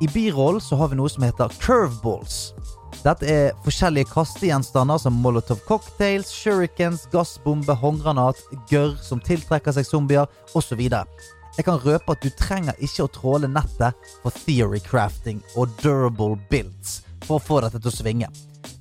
I 0.00 0.08
birollen 0.16 0.64
så 0.64 0.80
har 0.80 0.88
vi 0.88 0.96
noe 0.96 1.12
som 1.12 1.28
heter 1.28 1.52
curveballs. 1.60 2.54
Dette 2.98 3.28
er 3.30 3.52
forskjellige 3.62 4.10
kastegjenstander 4.10 4.98
som 4.98 5.18
molotov 5.22 5.60
cocktails, 5.68 6.32
shurikens, 6.34 7.04
gassbombe, 7.12 7.76
håndgranat, 7.78 8.40
gørr 8.70 8.96
som 9.02 9.22
tiltrekker 9.22 9.76
seg 9.76 9.86
zombier, 9.86 10.26
osv. 10.58 10.82
Jeg 10.82 11.66
kan 11.66 11.78
røpe 11.84 12.14
at 12.14 12.22
du 12.22 12.30
trenger 12.38 12.74
ikke 12.82 13.06
å 13.06 13.12
tråle 13.14 13.50
nettet 13.50 14.10
for 14.24 14.34
theorycrafting 14.44 15.40
og 15.54 15.78
durable 15.82 16.36
builds 16.50 17.00
for 17.26 17.38
å 17.38 17.42
få 17.42 17.62
dette 17.62 17.78
til 17.78 17.92
å 17.92 17.96
svinge. 18.00 18.30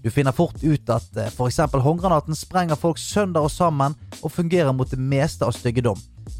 Du 0.01 0.09
finner 0.13 0.33
fort 0.33 0.61
ut 0.61 0.93
at 0.93 1.17
eh, 1.17 1.29
f.eks. 1.29 1.61
håndgranaten 1.73 2.37
sprenger 2.37 2.77
folk 2.79 2.99
sønder 3.01 3.45
og 3.45 3.53
sammen 3.53 3.95
og 4.21 4.33
fungerer 4.33 4.73
mot 4.73 4.89
det 4.89 5.01
meste 5.01 5.45
av 5.45 5.53
styggedom. 5.57 5.97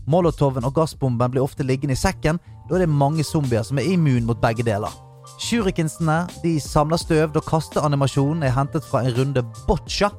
Molotoven 0.10 0.66
og 0.66 0.76
gassbomben 0.78 1.34
blir 1.34 1.46
ofte 1.46 1.66
liggende 1.66 1.98
i 1.98 2.00
sekken, 2.00 2.42
da 2.70 2.78
det 2.78 2.88
er 2.88 3.02
mange 3.02 3.26
zombier 3.26 3.66
som 3.66 3.78
er 3.82 3.90
immun 3.94 4.26
mot 4.30 4.42
begge 4.42 4.66
deler. 4.66 4.94
Shurikensene 5.38 6.24
de 6.42 6.56
samler 6.62 6.98
støv 6.98 7.36
da 7.36 7.42
kasteanimasjonen 7.46 8.42
er 8.48 8.56
hentet 8.56 8.86
fra 8.88 9.04
en 9.06 9.14
runde 9.20 9.44
boccia, 9.68 10.10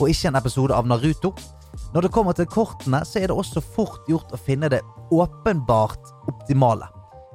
og 0.00 0.08
ikke 0.10 0.32
en 0.32 0.38
episode 0.40 0.74
av 0.74 0.88
Naruto. 0.90 1.30
Når 1.94 2.06
det 2.06 2.10
kommer 2.14 2.34
til 2.34 2.48
kortene, 2.50 3.04
så 3.06 3.20
er 3.20 3.30
det 3.30 3.36
også 3.38 3.62
fort 3.62 4.02
gjort 4.10 4.34
å 4.34 4.40
finne 4.40 4.70
det 4.72 4.82
åpenbart 5.14 6.10
optimale. 6.30 6.90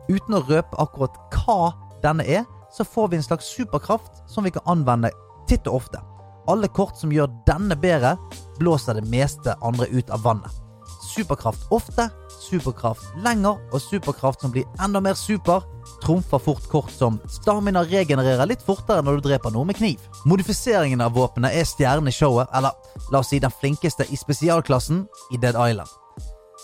Uten 0.09 0.35
å 0.35 0.43
røpe 0.49 0.79
akkurat 0.83 1.15
hva 1.37 1.71
denne 2.03 2.27
er, 2.27 2.43
så 2.75 2.83
får 2.83 3.11
vi 3.11 3.19
en 3.19 3.25
slags 3.25 3.47
superkraft 3.55 4.19
som 4.27 4.43
vi 4.43 4.51
kan 4.51 4.67
anvende 4.67 5.13
titt 5.47 5.67
og 5.69 5.79
ofte. 5.79 6.03
Alle 6.51 6.67
kort 6.67 6.99
som 6.99 7.13
gjør 7.13 7.31
denne 7.47 7.77
bedre, 7.79 8.17
blåser 8.59 8.99
det 8.99 9.07
meste 9.07 9.55
andre 9.63 9.87
ut 9.93 10.11
av 10.11 10.25
vannet. 10.27 10.59
Superkraft 11.07 11.71
ofte, 11.71 12.09
superkraft 12.49 13.05
lenger, 13.23 13.59
og 13.71 13.83
superkraft 13.83 14.43
som 14.43 14.53
blir 14.53 14.67
enda 14.83 15.01
mer 15.03 15.17
super, 15.17 15.63
trumfer 16.03 16.41
fort 16.41 16.65
kort 16.71 16.91
som 16.93 17.19
stamina 17.29 17.83
regenererer 17.87 18.49
litt 18.49 18.65
fortere 18.65 19.03
når 19.05 19.19
du 19.19 19.29
dreper 19.29 19.53
noe 19.53 19.67
med 19.69 19.79
kniv. 19.79 20.01
Modifiseringen 20.29 21.01
av 21.05 21.15
våpenet 21.17 21.55
er 21.55 21.69
stjernen 21.69 22.11
i 22.11 22.15
showet, 22.15 22.49
eller 22.55 22.75
la 23.13 23.21
oss 23.21 23.31
si 23.33 23.41
den 23.41 23.53
flinkeste 23.53 24.07
i 24.09 24.19
spesialklassen 24.19 25.05
i 25.33 25.41
Dead 25.41 25.55
Island. 25.55 25.89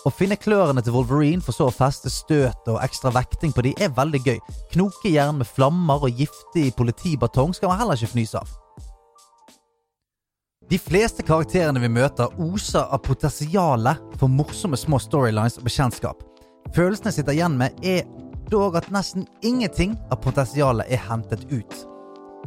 Å 0.06 0.12
finne 0.14 0.36
klørne 0.38 0.82
til 0.84 0.94
Wolverine 0.94 1.42
for 1.42 1.56
så 1.56 1.66
å 1.66 1.74
feste 1.74 2.12
støt 2.12 2.68
og 2.70 2.78
ekstra 2.84 3.10
vekting 3.14 3.54
på 3.54 3.64
de 3.66 3.72
er 3.82 3.94
veldig 3.96 4.20
gøy. 4.22 4.38
Knokejern 4.76 5.40
med 5.40 5.50
flammer 5.50 6.04
og 6.06 6.20
giftig 6.20 6.68
politibatong 6.78 7.56
skal 7.56 7.72
man 7.72 7.80
heller 7.80 7.98
ikke 7.98 8.14
fnyse 8.14 8.38
av. 8.38 8.52
De 10.66 10.78
fleste 10.82 11.22
karakterene 11.22 11.78
vi 11.78 11.88
møter, 11.94 12.32
oser 12.42 12.88
av 12.90 12.98
potensialet 13.06 14.00
for 14.18 14.26
morsomme 14.26 14.74
små 14.74 14.98
storylines 14.98 15.60
og 15.60 15.68
bekjentskap. 15.68 16.24
Følelsene 16.74 17.12
jeg 17.12 17.20
sitter 17.20 17.36
igjen 17.36 17.54
med, 17.60 17.76
er 17.86 18.02
dog 18.50 18.74
at 18.80 18.88
nesten 18.90 19.28
ingenting 19.46 19.94
av 20.10 20.18
potensialet 20.24 20.90
er 20.90 21.04
hentet 21.06 21.46
ut. 21.52 21.78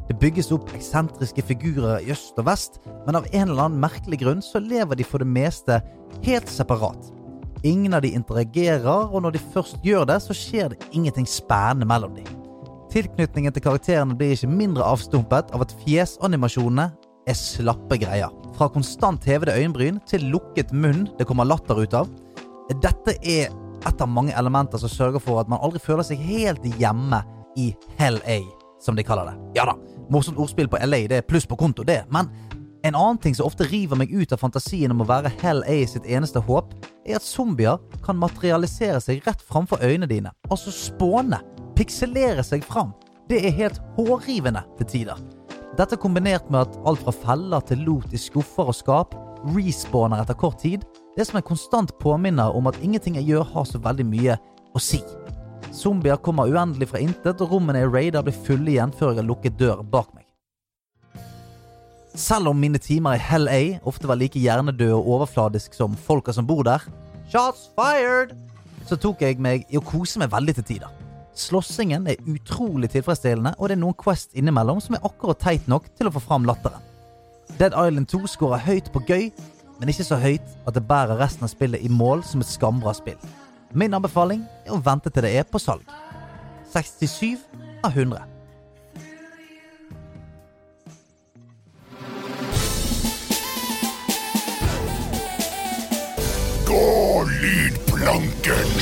Det 0.10 0.18
bygges 0.20 0.52
opp 0.52 0.68
eksentriske 0.76 1.48
figurer 1.48 2.04
i 2.04 2.12
øst 2.12 2.36
og 2.42 2.50
vest, 2.52 2.82
men 3.08 3.16
av 3.16 3.30
en 3.32 3.48
eller 3.48 3.70
annen 3.70 3.80
merkelig 3.88 4.20
grunn 4.26 4.44
så 4.44 4.60
lever 4.60 5.00
de 5.00 5.08
for 5.08 5.24
det 5.24 5.32
meste 5.32 5.80
helt 6.28 6.52
separat. 6.52 7.14
Ingen 7.64 7.96
av 7.96 8.04
de 8.04 8.12
interagerer, 8.20 9.08
og 9.08 9.24
når 9.24 9.38
de 9.38 9.48
først 9.56 9.80
gjør 9.88 10.10
det, 10.12 10.20
så 10.28 10.36
skjer 10.36 10.74
det 10.74 10.92
ingenting 10.92 11.28
spennende 11.28 11.88
mellom 11.88 12.20
dem. 12.20 12.28
Tilknytningen 12.92 13.56
til 13.56 13.64
karakterene 13.64 14.20
blir 14.20 14.36
ikke 14.36 14.52
mindre 14.52 14.84
avstumpet 14.84 15.56
av 15.56 15.64
at 15.64 15.76
fjesanimasjonene 15.86 16.92
er 17.28 17.38
slappe 17.38 17.98
greier. 18.02 18.32
Fra 18.58 18.70
konstant 18.72 19.26
hevede 19.28 19.56
øyenbryn 19.56 20.00
til 20.10 20.28
lukket 20.34 20.74
munn 20.76 21.08
det 21.20 21.28
kommer 21.30 21.48
latter 21.48 21.80
ut 21.80 21.96
av. 21.98 22.10
Dette 22.84 23.16
er 23.24 23.50
et 23.88 24.02
av 24.02 24.10
mange 24.12 24.36
elementer 24.38 24.82
som 24.82 24.92
sørger 24.92 25.24
for 25.24 25.42
at 25.42 25.50
man 25.52 25.62
aldri 25.64 25.82
føler 25.84 26.06
seg 26.06 26.22
helt 26.24 26.66
hjemme 26.80 27.22
i 27.58 27.72
LA, 28.00 28.42
som 28.84 28.98
de 28.98 29.06
kaller 29.08 29.32
det. 29.32 29.38
Ja 29.60 29.66
da, 29.70 29.76
morsomt 30.12 30.40
ordspill 30.40 30.70
på 30.72 30.80
LA, 30.84 31.06
det 31.10 31.22
er 31.22 31.28
pluss 31.28 31.48
på 31.48 31.58
konto, 31.60 31.86
det, 31.88 32.04
men 32.14 32.30
en 32.84 32.96
annen 32.96 33.18
ting 33.20 33.36
som 33.36 33.48
ofte 33.48 33.68
river 33.68 34.00
meg 34.00 34.12
ut 34.12 34.32
av 34.32 34.40
fantasien 34.40 34.92
om 34.94 35.04
å 35.04 35.08
være 35.08 35.34
LA 35.44 35.82
sitt 35.90 36.08
eneste 36.08 36.40
håp, 36.44 36.72
er 37.08 37.18
at 37.20 37.26
zombier 37.26 37.80
kan 38.06 38.20
materialisere 38.20 39.02
seg 39.04 39.26
rett 39.28 39.44
framfor 39.44 39.84
øynene 39.84 40.08
dine. 40.08 40.32
Altså 40.52 40.72
spåne, 40.72 41.42
pikselere 41.76 42.46
seg 42.46 42.64
fram. 42.68 42.94
Det 43.30 43.42
er 43.46 43.58
helt 43.58 43.82
hårrivende 43.98 44.64
til 44.80 44.92
tider. 44.94 45.20
Dette 45.80 45.96
kombinert 45.96 46.50
med 46.52 46.66
at 46.66 46.74
alt 46.90 47.00
fra 47.06 47.14
feller 47.16 47.62
til 47.64 47.86
lot 47.88 48.12
i 48.12 48.20
skuffer 48.20 48.68
og 48.68 48.76
skap 48.76 49.14
respawner 49.56 50.20
etter 50.20 50.36
kort 50.36 50.58
tid, 50.60 50.82
det 51.16 51.24
er 51.24 51.30
som 51.30 51.40
en 51.40 51.46
konstant 51.48 51.94
påminner 52.02 52.52
om 52.52 52.68
at 52.68 52.76
ingenting 52.84 53.16
jeg 53.16 53.30
gjør 53.30 53.46
har 53.54 53.68
så 53.70 53.80
veldig 53.80 54.06
mye 54.10 54.36
å 54.76 54.82
si. 54.84 55.00
Zombier 55.72 56.20
kommer 56.20 56.52
uendelig 56.52 56.90
fra 56.92 57.00
intet, 57.00 57.40
og 57.40 57.56
rommene 57.56 57.86
i 57.86 57.88
raider 57.88 58.26
blir 58.28 58.36
fulle 58.36 58.74
igjen 58.74 58.92
før 58.92 59.14
jeg 59.14 59.22
har 59.22 59.30
lukket 59.30 59.56
døren 59.62 59.88
bak 59.88 60.12
meg. 60.12 60.26
Selv 62.12 62.52
om 62.52 62.60
mine 62.60 62.82
timer 62.84 63.16
i 63.16 63.24
Hell 63.24 63.48
A 63.48 63.64
ofte 63.88 64.10
var 64.10 64.20
like 64.20 64.42
hjernedøde 64.42 64.98
og 64.98 65.14
overfladisk 65.16 65.78
som 65.78 65.96
folka 65.96 66.36
som 66.36 66.50
bor 66.50 66.68
der, 66.68 66.84
shots 67.32 67.70
fired, 67.78 68.36
så 68.90 69.00
tok 69.00 69.24
jeg 69.24 69.40
meg 69.40 69.64
i 69.72 69.80
å 69.80 69.86
kose 69.86 70.20
meg 70.20 70.34
veldig 70.36 70.60
til 70.60 70.74
tider. 70.74 70.92
Slåssingen 71.40 72.08
er 72.08 72.20
utrolig 72.28 72.90
tilfredsstillende, 72.92 73.54
og 73.58 73.70
det 73.70 73.78
er 73.78 73.80
noen 73.80 73.96
Quest 73.96 74.34
innimellom 74.36 74.82
som 74.84 74.98
er 74.98 75.06
akkurat 75.08 75.40
teit 75.40 75.68
nok 75.72 75.86
til 75.96 76.10
å 76.10 76.12
få 76.12 76.22
fram 76.26 76.48
latteren. 76.48 76.84
Dead 77.56 77.72
Island 77.72 78.10
2 78.12 78.28
scorer 78.28 78.66
høyt 78.66 78.90
på 78.92 79.02
gøy, 79.08 79.30
men 79.80 79.92
ikke 79.92 80.08
så 80.10 80.20
høyt 80.20 80.44
at 80.68 80.76
det 80.76 80.84
bærer 80.88 81.20
resten 81.22 81.48
av 81.48 81.54
spillet 81.54 81.80
i 81.80 81.92
mål 81.92 82.26
som 82.28 82.44
et 82.44 82.52
skambra 82.52 82.92
spill. 82.98 83.20
Min 83.72 83.96
anbefaling 83.96 84.44
er 84.66 84.76
å 84.76 84.82
vente 84.84 85.12
til 85.14 85.24
det 85.24 85.32
er 85.40 85.48
på 85.48 85.62
salg. 85.64 85.86
67 86.74 87.40
av 87.88 87.96
100. 87.96 88.39
Gå 96.70 97.24
lydplanken. 97.42 98.74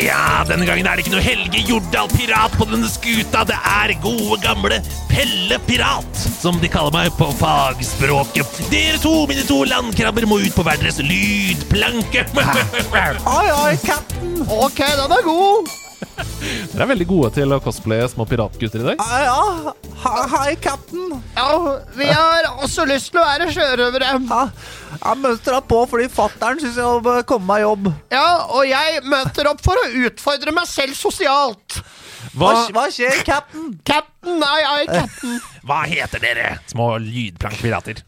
Ja, 0.00 0.44
denne 0.48 0.64
gangen 0.64 0.86
er 0.88 0.96
det 0.96 1.04
ikke 1.04 1.12
noe 1.12 1.24
Helge 1.24 1.60
Jordal 1.68 2.08
pirat 2.14 2.54
på 2.56 2.64
denne 2.70 2.88
skuta. 2.88 3.42
Det 3.48 3.58
er 3.58 3.92
gode, 4.00 4.38
gamle 4.40 4.78
Pelle 5.10 5.58
Pirat, 5.66 6.22
som 6.40 6.56
de 6.62 6.70
kaller 6.72 6.94
meg 6.94 7.12
på 7.18 7.28
fagspråket. 7.36 8.62
Dere 8.72 8.96
to, 9.02 9.12
mine 9.28 9.44
to 9.48 9.60
landkrabber, 9.68 10.24
må 10.30 10.40
ut 10.40 10.56
på 10.56 10.64
hver 10.64 10.80
deres 10.80 11.02
lydplanke. 11.04 12.24
Oi, 12.38 13.44
oi, 13.58 13.76
cap'n! 13.84 14.40
Ok, 14.48 14.80
den 14.80 15.18
er 15.18 15.28
god! 15.28 15.87
Dere 16.72 16.84
er 16.84 16.90
veldig 16.92 17.06
gode 17.08 17.30
til 17.34 17.52
å 17.54 17.58
cosplaye 17.62 18.06
små 18.10 18.26
piratgutter 18.28 18.82
i 18.82 18.86
dag. 18.90 19.02
Ja, 19.02 19.18
ja. 19.26 19.74
Hei, 20.02 20.24
hei, 20.32 20.52
cap'n. 20.62 21.16
Ja, 21.36 21.48
vi 21.96 22.08
har 22.10 22.48
også 22.62 22.86
lyst 22.88 23.10
til 23.12 23.22
å 23.22 23.26
være 23.26 23.48
sjørøvere. 23.54 24.12
Ja, 24.30 24.42
jeg 24.94 25.22
møter 25.22 25.56
deg 25.58 25.68
på 25.70 25.82
fordi 25.90 26.08
fattern 26.12 26.62
syns 26.62 26.78
jeg 26.78 27.04
må 27.04 27.16
komme 27.28 27.50
meg 27.50 27.64
jobb. 27.64 27.90
Ja, 28.14 28.26
og 28.54 28.66
jeg 28.68 29.02
møter 29.08 29.50
opp 29.50 29.64
for 29.64 29.80
å 29.80 29.88
utfordre 30.06 30.54
meg 30.54 30.68
selv 30.70 30.98
sosialt. 30.98 31.80
Hva, 32.38 32.52
Hva, 32.52 32.66
hva 32.76 32.84
skjer, 32.92 33.22
cap'n? 33.26 33.72
Cap'n, 33.88 34.38
nei, 34.38 34.58
nei, 34.62 34.84
cap'n. 34.90 35.40
hva 35.66 35.82
heter 35.88 36.22
dere, 36.22 36.52
små 36.70 36.92
lydplankpirater? 37.02 38.04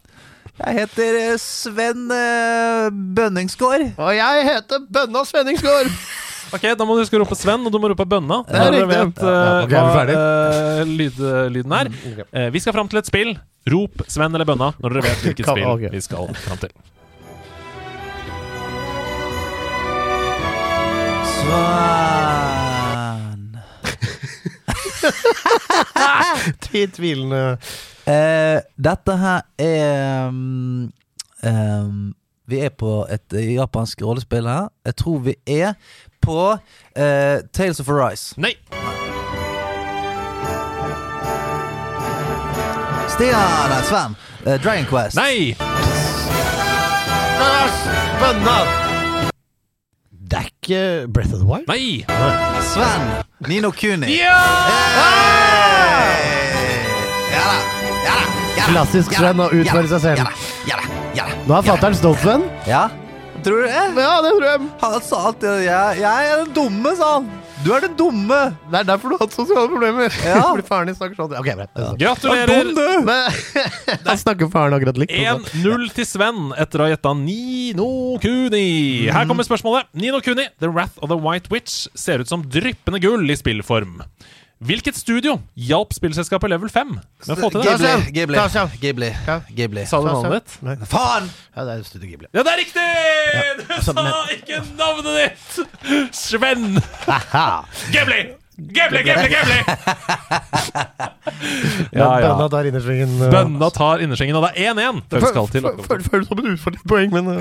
Jeg 0.60 0.76
heter 0.76 1.16
eh, 1.16 1.36
Sven 1.40 2.10
uh, 2.12 2.90
Bønningsgård. 2.92 3.94
Og 3.96 4.10
jeg 4.12 4.48
heter 4.50 4.82
Bønna 4.92 5.24
Svenningsgård. 5.28 5.88
Ok, 6.50 6.64
Da 6.78 6.84
må 6.86 6.96
du 6.96 7.02
huske 7.04 7.16
å 7.18 7.22
rope 7.22 7.36
Sven, 7.38 7.62
og 7.66 7.72
du 7.72 7.78
må 7.82 7.90
rope 7.92 8.06
bønna. 8.08 8.42
Det 8.48 8.58
er 8.58 8.72
riktig. 8.74 8.88
vet 8.90 9.22
Ja, 9.22 9.30
eh, 9.30 9.64
ok, 9.64 9.70
vi 9.70 9.76
hva 9.94 10.02
eh, 10.14 10.84
lyd, 10.88 11.16
lyden 11.54 11.72
er. 11.76 11.86
Okay. 12.12 12.26
Uh, 12.34 12.48
vi 12.54 12.58
skal 12.62 12.74
fram 12.76 12.88
til 12.90 12.98
et 13.02 13.10
spill. 13.10 13.30
Rop 13.70 14.02
Sven 14.08 14.34
eller 14.34 14.48
bønna 14.48 14.72
når 14.80 14.88
dere 14.96 15.02
vet 15.10 15.20
hvilket 15.26 15.44
Kan- 15.46 15.56
spill 15.58 15.68
okay. 15.74 15.90
vi 15.92 16.00
skal 16.00 16.34
fram 16.46 16.58
til. 16.64 16.72
Svan. 21.40 22.60
Tvilende 26.96 27.56
uh, 28.08 28.58
dette 28.76 29.16
her 29.16 29.40
er 29.58 30.28
um, 30.28 30.92
um, 31.44 32.14
Vi 32.50 32.58
er 32.64 32.72
på 32.74 33.06
et 33.12 33.32
eh, 33.38 33.52
japansk 33.54 34.02
rollespill 34.02 34.48
her. 34.50 34.68
Jeg 34.84 34.96
tror 34.98 35.18
vi 35.22 35.34
er 35.46 35.74
på 36.20 36.52
uh, 36.52 37.40
Tales 37.52 37.80
of 37.80 37.88
Arise. 37.88 38.34
Nei! 38.36 38.54
Stian 43.10 43.68
nei, 43.68 43.82
Sven. 43.88 44.16
Uh, 44.46 44.56
Dragon 44.62 44.86
Quest. 44.88 45.16
Nei! 45.16 45.56
Det 50.30 50.38
er 50.38 50.46
ikke 50.46 51.08
Breath 51.12 51.32
of 51.34 51.40
the 51.40 51.46
Wild? 51.46 51.66
Nei! 51.68 52.04
Sven. 52.70 53.10
Nino 53.48 53.70
Kuni. 53.70 54.14
Ja! 54.20 54.38
Hey! 55.00 56.30
Ja 57.32 57.44
da. 57.44 57.58
Ja 58.04 58.14
da. 58.14 58.24
Ja 58.56 58.64
da. 58.64 58.70
Klassisk 58.70 59.16
Sven 59.16 59.42
å 59.42 59.50
utføre 59.50 59.88
seg 59.90 60.04
selv. 60.04 60.22
Ja 60.22 60.28
da. 60.28 60.32
Ja 60.68 60.80
da. 60.80 61.04
Ja 61.18 61.28
da. 61.28 61.38
Nå 61.48 61.58
er 61.58 61.70
fatter'n 61.72 61.96
stolt, 61.98 62.20
Sven. 62.22 62.46
Ja. 62.68 62.86
Tror 63.44 63.62
du 63.62 63.66
det? 63.66 63.84
Ja, 64.02 64.16
det 64.24 64.32
tror 64.36 64.48
jeg. 64.48 64.66
Han 64.82 64.96
sa 65.04 65.20
alltid 65.30 65.62
jeg, 65.64 66.00
'Jeg 66.00 66.32
er 66.32 66.44
den 66.44 66.52
dumme', 66.56 66.96
sa 66.96 67.14
han. 67.18 67.30
Du 67.60 67.74
er 67.76 67.82
den 67.84 67.92
dumme. 67.96 68.38
Det 68.72 68.78
er 68.78 68.86
derfor 68.88 69.12
du 69.12 69.16
har 69.18 69.26
hatt 69.26 69.34
sosiale 69.36 69.68
problemer. 69.68 70.14
Ja. 70.24 70.40
Fordi 70.52 70.64
faren 70.64 70.88
din 70.88 70.96
snakker 70.96 71.18
sånn. 71.18 71.34
Ok, 71.36 71.50
greit. 71.58 71.80
Gratulerer! 72.00 72.70
Men 73.04 73.28
han 74.08 74.20
snakker 74.20 74.48
faren 74.52 74.76
akkurat 74.76 74.96
likt. 75.00 75.12
1-0 75.12 75.84
til 75.96 76.08
Sven 76.08 76.54
etter 76.56 76.80
å 76.80 76.86
ha 76.88 76.94
gjetta 76.94 77.12
Nino 77.20 78.16
Kuni. 78.22 79.10
Her 79.12 79.28
kommer 79.28 79.44
spørsmålet. 79.44 79.90
Nino 79.92 80.22
Kuni, 80.24 80.48
The 80.62 80.72
Wrath 80.72 80.96
of 81.04 81.12
the 81.12 81.20
White 81.20 81.52
Witch, 81.52 81.82
ser 81.92 82.24
ut 82.24 82.32
som 82.32 82.46
dryppende 82.48 83.02
gull 83.04 83.28
i 83.28 83.36
spillform. 83.36 84.00
Hvilket 84.60 84.92
studio 84.98 85.38
hjalp 85.56 85.94
spillselskapet 85.96 86.50
Level 86.52 86.68
5 86.68 86.90
med 86.92 87.30
å 87.32 87.36
få 87.40 87.48
til 87.54 87.62
det? 87.64 87.70
Ghibli. 88.12 88.36
Ghibli. 88.42 88.66
Ghibli. 88.82 89.08
Ghibli. 89.56 89.84
Sa 89.88 90.00
du 90.04 90.08
navnet 90.10 90.34
ditt? 90.44 90.56
Nei. 90.66 90.74
Faen! 90.90 91.30
Ja, 91.56 91.64
det 91.64 91.78
er 91.78 91.86
Studio 91.88 92.10
Ghibli. 92.10 92.28
Ja, 92.36 92.44
det 92.44 92.52
er 92.52 92.60
riktig! 92.60 92.84
Du 93.56 93.72
altså, 93.78 93.94
sa 93.96 94.20
ikke 94.34 94.60
navnet 94.76 95.16
ditt! 95.16 96.12
Sven 96.12 96.66
Ghibli! 97.94 98.20
Ghibli, 98.60 99.00
Ghibli, 99.08 99.28
Ghibli! 99.32 99.58
Ja, 101.96 102.04
Ja, 102.04 102.10
Bønna 102.26 102.48
tar 102.52 102.68
innersvingen. 102.68 103.16
uh, 103.16 103.30
Bønna 103.32 103.70
tar 103.72 104.04
innersvingen, 104.04 104.36
og 104.36 104.44
det 104.44 104.52
er 104.60 104.74
1-1 104.76 105.00
før 105.08 105.24
vi 105.24 105.30
skal 105.32 105.48
til 105.54 105.64
Føl- 105.64 105.80
føl- 105.88 106.04
Føles 106.10 106.28
som 106.28 106.42
en 106.44 106.52
utfordret 106.52 106.84
poeng, 106.92 107.16
men 107.16 107.32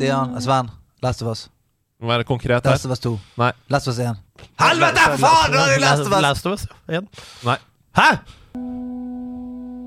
Stian. 0.00 0.40
Sven. 0.40 0.70
Last 1.02 1.22
of 1.22 1.28
Us. 1.28 1.48
Må 2.00 2.08
være 2.08 2.24
konkret 2.24 2.64
her. 2.64 2.70
Last 2.70 2.84
of 2.86 2.90
Us 2.92 2.98
2. 3.04 3.18
Nei. 3.36 3.52
Last 3.68 3.88
of 3.88 3.92
Us 3.92 3.98
1. 4.00 4.16
Helvete! 4.60 5.02
Faen! 5.20 5.52
Det 5.52 5.60
er 5.60 5.80
Last 5.80 6.00
of 6.00 6.12
Us! 6.12 6.22
Last 6.22 6.46
of 6.46 6.52
Us. 6.52 6.66
Igjen. 6.88 7.08
Nei. 7.44 7.56
Hæ? 7.98 8.06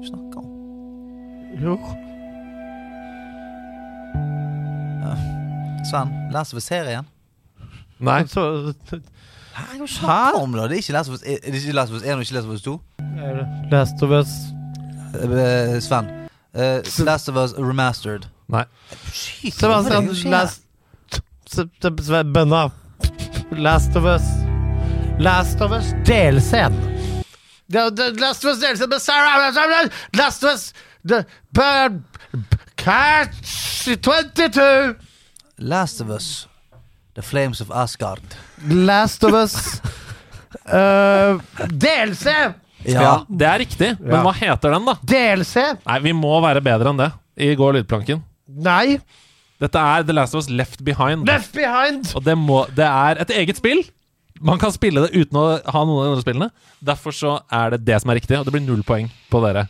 Snakk 0.06 0.36
om. 0.38 0.46
Jo. 1.64 1.78
Sven. 5.90 6.14
Last 6.32 6.54
of 6.54 6.58
Us-serien. 6.62 7.06
Nei. 8.00 8.24
Så 8.28 8.74
Hæ? 9.54 9.66
Hva 9.78 9.88
snakker 9.88 10.38
du 10.38 10.44
om, 10.44 10.54
da? 10.58 10.64
Det 10.68 10.78
er 10.78 10.82
ikke 10.82 10.94
Last 10.94 11.10
of 11.10 11.16
Us, 11.18 11.24
er 11.26 11.38
det 11.46 11.60
ikke 11.62 11.74
Last 11.78 11.92
of 11.92 11.98
Us 11.98 12.04
1 12.06 12.14
og 12.14 12.22
ikke 12.22 12.34
Last 12.34 12.46
of 12.48 12.54
Us 12.54 12.62
2? 12.62 12.82
er 13.00 13.44
Last 13.72 14.04
of 14.04 14.10
Us 14.20 14.30
Eh, 15.14 15.82
Sven. 15.82 16.08
Uh, 16.58 17.06
Last 17.06 17.30
of 17.30 17.36
Us 17.38 17.54
Remastered. 17.58 18.24
Nei. 18.48 18.66
Sebastian, 19.52 20.10
skjer? 20.16 20.32
Last 20.32 20.62
Bønna. 22.34 22.72
Last 23.52 23.96
of 23.96 24.06
Us 24.06 24.24
Last 25.20 25.62
of 25.62 25.72
Us 25.72 25.92
delscen. 26.06 26.74
Last 27.70 28.46
of 28.46 28.52
Us 28.52 28.62
delscen 28.62 28.90
med 28.90 29.02
Sarah 29.02 29.90
Last 30.14 30.44
of 30.44 30.54
Us 30.54 30.74
The 31.08 31.26
Bird 31.52 32.02
Catch 32.76 33.88
22 34.02 34.96
Last 35.58 36.02
of 36.02 36.10
Us 36.10 36.48
The 37.14 37.22
Flames 37.22 37.62
of 37.62 37.70
Asgard. 37.72 38.24
Last 38.68 39.24
of 39.24 39.34
Us 39.34 39.82
uh, 40.66 41.38
DLC! 41.70 42.26
Ja, 42.86 43.26
det 43.30 43.46
er 43.46 43.60
riktig, 43.60 43.92
men 44.00 44.16
Ja. 44.18 44.24
hva 44.26 44.34
heter 44.34 44.74
den, 44.74 44.86
da? 44.90 44.96
DLC! 45.08 45.56
Nei, 45.86 46.00
vi 46.04 46.14
må 46.18 46.34
være 46.42 46.64
bedre 46.66 46.90
enn 46.90 46.98
det 47.04 47.12
i 47.38 47.54
Går 47.56 47.78
lydplanken. 47.78 48.24
Nei, 48.54 49.00
Dette 49.64 49.80
er 49.80 50.04
The 50.04 50.16
Last 50.16 50.36
of 50.36 50.44
Us 50.44 50.50
Left 50.52 50.84
Behind. 50.84 51.28
Left 51.28 51.54
Behind! 51.56 52.10
Og 52.18 52.24
det, 52.26 52.36
må, 52.40 52.64
det 52.76 52.88
er 52.88 53.22
et 53.24 53.34
eget 53.38 53.60
spill. 53.62 53.84
Man 54.44 54.60
kan 54.60 54.74
spille 54.76 55.06
det 55.06 55.14
uten 55.16 55.38
å 55.40 55.46
ha 55.56 55.84
noen 55.86 56.00
av 56.02 56.08
de 56.08 56.14
andre 56.14 56.24
spillene. 56.26 56.50
Derfor 56.84 57.16
så 57.16 57.38
er 57.54 57.76
det 57.76 57.86
det 57.88 58.02
som 58.04 58.12
er 58.12 58.20
riktig, 58.20 58.36
og 58.40 58.48
det 58.48 58.56
blir 58.56 58.66
null 58.66 58.84
poeng 58.88 59.08
på 59.32 59.40
dere. 59.46 59.68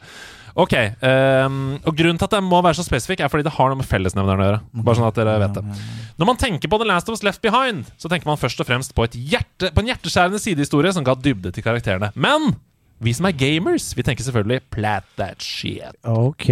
Ok, 0.53 0.73
um, 1.01 1.79
og 1.81 1.95
Grunnen 1.97 2.19
til 2.21 2.27
at 2.27 2.33
det 2.35 2.41
må 2.45 2.59
være 2.61 2.77
så 2.77 2.85
spesifikk, 2.85 3.23
er 3.25 3.31
fordi 3.33 3.45
det 3.47 3.55
har 3.55 3.71
noe 3.71 3.79
med 3.79 3.89
fellesnevneren 3.89 4.41
å 4.41 4.47
gjøre. 4.47 4.59
Bare 4.85 4.99
sånn 4.99 5.07
at 5.07 5.17
dere 5.17 5.33
vet 5.41 5.55
det 5.57 5.63
Når 6.21 6.29
man 6.29 6.37
tenker 6.41 6.69
på 6.69 6.77
The 6.77 6.89
Last 6.89 7.09
of 7.09 7.17
Us 7.17 7.25
Left 7.25 7.41
Behind, 7.41 7.89
så 7.97 8.11
tenker 8.11 8.29
man 8.29 8.37
først 8.41 8.61
og 8.61 8.69
fremst 8.69 8.93
på, 8.93 9.07
et 9.07 9.17
hjerte, 9.17 9.71
på 9.73 9.81
en 9.81 9.89
hjerteskjærende 9.89 10.41
sidehistorie 10.41 10.93
som 10.93 11.05
ga 11.05 11.17
dybde 11.17 11.53
til 11.55 11.65
karakterene. 11.65 12.11
Men 12.13 12.53
vi 13.03 13.15
som 13.17 13.25
er 13.27 13.37
gamers, 13.37 13.91
vi 13.97 14.05
tenker 14.05 14.25
selvfølgelig 14.25 14.61
Plat 14.73 15.09
that 15.17 15.41
shit. 15.41 15.97
Ok. 16.05 16.49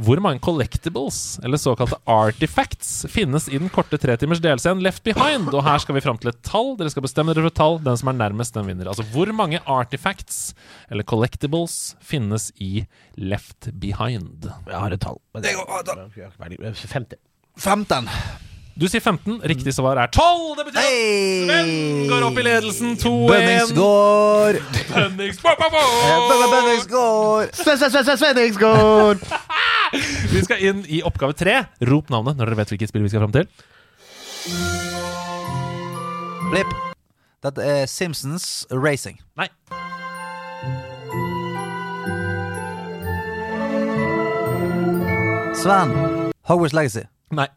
Hvor 0.00 0.20
mange 0.24 0.40
collectibles, 0.40 1.38
eller 1.44 1.60
såkalte 1.60 1.98
artifacts, 2.08 3.04
finnes 3.12 3.48
i 3.52 3.58
den 3.60 3.68
korte 3.68 3.98
tretimers 4.00 4.40
delscenen 4.40 4.80
Left 4.82 5.02
Behind? 5.04 5.50
Og 5.52 5.62
her 5.66 5.78
skal 5.82 5.94
vi 5.98 6.00
fram 6.04 6.18
til 6.18 6.32
et 6.32 6.40
tall. 6.42 6.72
Dere 6.80 6.90
skal 6.90 7.04
bestemme 7.04 7.34
dere 7.34 7.44
for 7.44 7.52
et 7.52 7.58
tall. 7.60 7.78
Den 7.84 7.96
som 8.00 8.08
er 8.08 8.16
nærmest, 8.16 8.54
den 8.56 8.66
vinner. 8.70 8.88
Altså 8.88 9.04
hvor 9.12 9.28
mange 9.36 9.60
artifacts, 9.66 10.54
eller 10.90 11.04
collectibles, 11.04 11.94
finnes 12.00 12.50
i 12.56 12.86
Left 13.20 13.68
Behind? 13.80 14.48
Jeg 14.66 14.78
har 14.80 14.90
et 14.96 15.00
tall. 15.04 15.20
Men 15.34 15.42
Det 15.42 15.54
går- 15.56 16.86
50. 16.88 17.18
15. 17.58 18.08
Du 18.74 18.86
sier 18.88 19.02
15. 19.04 19.42
Riktig 19.44 19.74
svar 19.76 19.98
er 20.00 20.08
12! 20.08 20.56
Det 20.56 20.64
betyr 20.70 20.78
at 20.80 20.86
Sven 20.88 22.08
går 22.08 22.24
opp 22.24 22.38
i 22.40 22.44
ledelsen 22.46 22.94
2-1. 22.96 23.28
Bønningsgård. 23.28 24.60
Bønningsgård. 26.52 27.52
Svenningsgård. 28.16 29.26
vi 30.32 30.44
skal 30.46 30.64
inn 30.64 30.80
i 30.88 31.02
oppgave 31.04 31.36
tre. 31.36 31.58
Rop 31.84 32.08
navnet 32.12 32.40
når 32.40 32.48
dere 32.48 32.62
vet 32.62 32.72
hvilket 32.72 32.92
spill 32.92 33.04
vi 33.04 33.12
skal 33.12 33.26
fram 33.26 33.36
til. 33.36 33.44
Blipp. 36.52 36.72
Dette 37.44 37.60
er 37.66 37.86
Simpsons 37.90 38.64
Racing. 38.72 39.20
Nei. 39.36 39.50
Sven. 45.60 45.92
Hogwarts 46.48 46.72
Legacy. 46.72 47.04
Nei. 47.30 47.50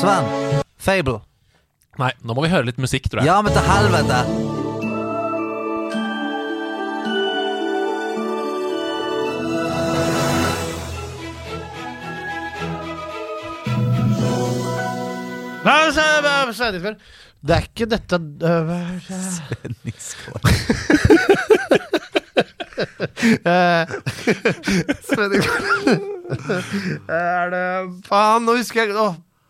Sven. 0.00 0.62
Fable. 0.78 1.20
Nei, 1.98 2.10
nå 2.26 2.34
må 2.34 2.42
vi 2.44 2.50
høre 2.50 2.66
litt 2.66 2.80
musikk, 2.82 3.06
tror 3.10 3.22
jeg. 3.22 3.30
Ja, 3.30 3.38
men 3.44 3.54
til 3.54 3.62
helvete! 3.62 4.18
Det 17.44 17.52
er 17.54 17.64
ikke 17.68 17.86
dette 17.88 18.16
øh, 18.16 18.70
eh, 18.74 18.98
Svenningskår 19.36 20.40
Er 27.12 27.50
det 27.52 27.66
Faen, 28.08 28.44
nå 28.46 28.52
husker 28.56 28.80
jeg 28.84 28.96
Å, 28.96 29.08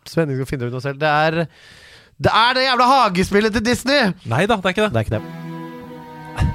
Svenning 0.09 0.37
skal 0.39 0.49
finne 0.49 0.69
ut 0.69 0.75
noe 0.75 0.83
selv. 0.83 0.99
Det 1.01 1.09
er 1.09 1.45
Det 2.15 2.31
er 2.31 2.53
det 2.55 2.63
jævla 2.63 2.85
hagespillet 2.87 3.53
til 3.57 3.65
Disney! 3.65 4.13
Nei 4.31 4.45
da, 4.47 4.55
det 4.55 4.69
er 4.69 4.75
ikke 4.75 4.85
det. 4.85 4.93
Det 4.93 5.01
er 5.01 5.07
ikke 5.07 5.17
det. 5.17 5.45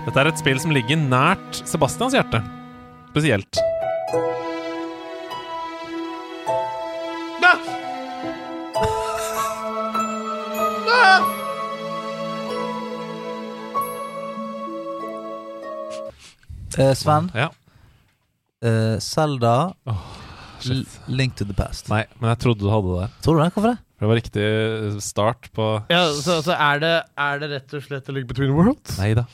Dette 0.06 0.22
er 0.22 0.30
et 0.30 0.40
spill 0.40 0.60
som 0.60 0.72
ligger 0.72 0.96
nært 0.96 1.60
Sebastians 1.68 2.16
hjerte. 2.16 2.40
Spesielt. 3.10 3.60
Da! 7.42 7.52
Eh, 16.78 16.94
Sven. 16.94 17.30
Ja. 17.34 17.50
Eh, 18.62 18.98
Zelda. 18.98 19.74
Shit. 20.62 20.98
L- 21.08 21.14
Link 21.20 21.36
to 21.36 21.44
the 21.44 21.54
past. 21.54 21.88
Nei, 21.92 22.04
men 22.20 22.30
jeg 22.34 22.38
trodde 22.44 22.60
du 22.64 22.70
hadde 22.72 22.98
det. 23.02 23.08
Tror 23.22 23.38
du 23.38 23.42
det? 23.44 23.52
Hvorfor 23.54 23.70
det? 23.74 23.78
Det 24.00 24.08
var 24.08 24.16
riktig 24.16 25.02
start 25.04 25.50
på 25.52 25.64
Ja, 25.92 26.06
så, 26.16 26.38
så 26.42 26.54
er, 26.56 26.78
det, 26.80 26.92
er 27.20 27.38
det 27.42 27.50
rett 27.52 27.74
og 27.76 27.82
slett 27.84 28.08
A 28.08 28.12
Link 28.16 28.28
Between 28.30 28.52
Worlds? 28.56 28.94
Nei 28.98 29.10
da. 29.18 29.26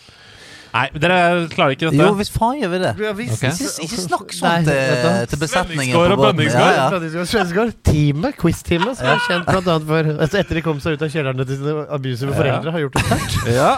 Nei, 0.76 0.88
dere 1.00 1.46
klarer 1.48 1.72
ikke 1.76 1.86
dette. 1.88 2.02
Jo, 2.02 2.10
hvis 2.18 2.28
faen 2.34 2.58
gjør 2.60 2.72
vi 2.74 2.80
det. 2.82 2.90
Ja, 3.00 3.12
hvis, 3.16 3.30
Ok. 3.32 3.44
Ikke, 3.46 3.68
ikke 3.86 4.00
snakk 4.02 4.26
Nei, 4.26 4.40
sånn 4.40 4.66
til, 4.66 4.74
vet 4.74 5.30
til 5.30 5.40
besetningen 5.40 5.94
Svenningsgård 5.94 6.10
og 6.16 6.18
båten. 6.20 6.36
Bønningsgård. 6.36 6.66
Ja, 6.66 7.62
ja. 7.62 7.66
Teamet, 7.86 8.36
quiz-teamet, 8.42 8.98
som 8.98 9.06
er 9.14 9.22
kjent 9.28 9.46
blant 9.48 9.70
annet 9.72 9.86
for 9.88 10.10
altså 10.26 10.40
Etter 10.42 10.58
de 10.58 10.64
kom 10.66 10.82
seg 10.84 10.98
ut 10.98 11.06
av 11.06 11.14
kjellerne 11.14 11.46
til 11.48 11.60
sine 11.62 11.86
abusive 11.96 12.34
Ja. 12.34 12.36
foreldre, 12.42 12.74
har 12.74 12.84
gjort 12.84 12.98
det 12.98 13.06
sterkt. 13.06 13.38
Ja. 13.54 13.70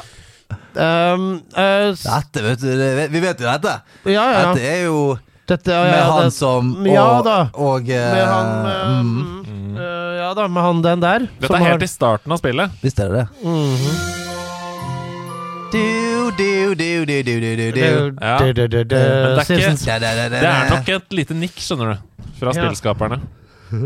Um, 0.78 1.28
eh, 1.54 1.92
s- 1.92 2.02
Dette, 2.08 2.42
vet 2.48 2.60
du. 2.64 2.66
det- 2.80 3.10
Vi 3.12 3.20
vet 3.20 3.38
jo 3.40 3.46
dette. 3.46 3.76
ja, 4.06 4.24
ja. 4.32 4.54
Dette 4.54 4.64
er 4.66 4.84
jo 4.88 5.18
Dette, 5.48 5.72
ja, 5.72 5.82
med 5.88 6.02
han 6.12 6.24
det- 6.28 6.34
som 6.36 6.72
og, 6.76 6.86
Ja 6.92 7.22
da. 7.24 7.36
Og 7.56 7.88
eh, 7.88 8.12
Med 8.14 8.26
han 8.28 8.66
eh, 8.68 9.00
mm, 9.00 9.44
mm, 9.48 9.76
eh, 9.78 10.16
Ja 10.20 10.34
da, 10.36 10.46
med 10.48 10.62
han 10.62 10.82
den 10.84 11.00
der. 11.00 11.18
Dette 11.40 11.54
er 11.56 11.64
helt 11.70 11.82
i 11.82 11.88
starten 11.88 12.32
av 12.32 12.38
spillet. 12.42 12.70
Visst 12.84 13.00
er 13.00 13.08
det 13.08 13.22
det. 13.22 13.26
-hmm. 13.44 14.14
Du, 15.72 16.30
du, 16.36 16.74
du, 16.74 17.04
du, 17.04 17.22
du, 17.22 17.40
du, 17.40 17.56
du, 17.56 17.72
du. 17.72 18.16
Ja. 18.20 18.38
Du, 18.38 18.52
du, 18.52 18.66
du, 18.68 18.84
du, 18.84 18.84
det 18.84 19.00
er 19.00 19.38
ikke- 19.40 19.44
Simpsons. 19.44 19.84
Da, 19.84 19.98
da, 19.98 20.14
da, 20.16 20.28
da, 20.28 20.40
Det 20.40 20.48
er 20.48 20.70
nok 20.70 20.88
et 20.88 21.12
lite 21.12 21.34
nikk, 21.34 21.56
skjønner 21.60 21.92
du, 21.92 21.98
fra 22.40 22.52
Ja. 22.54 22.62
spillskaperne. 22.62 23.20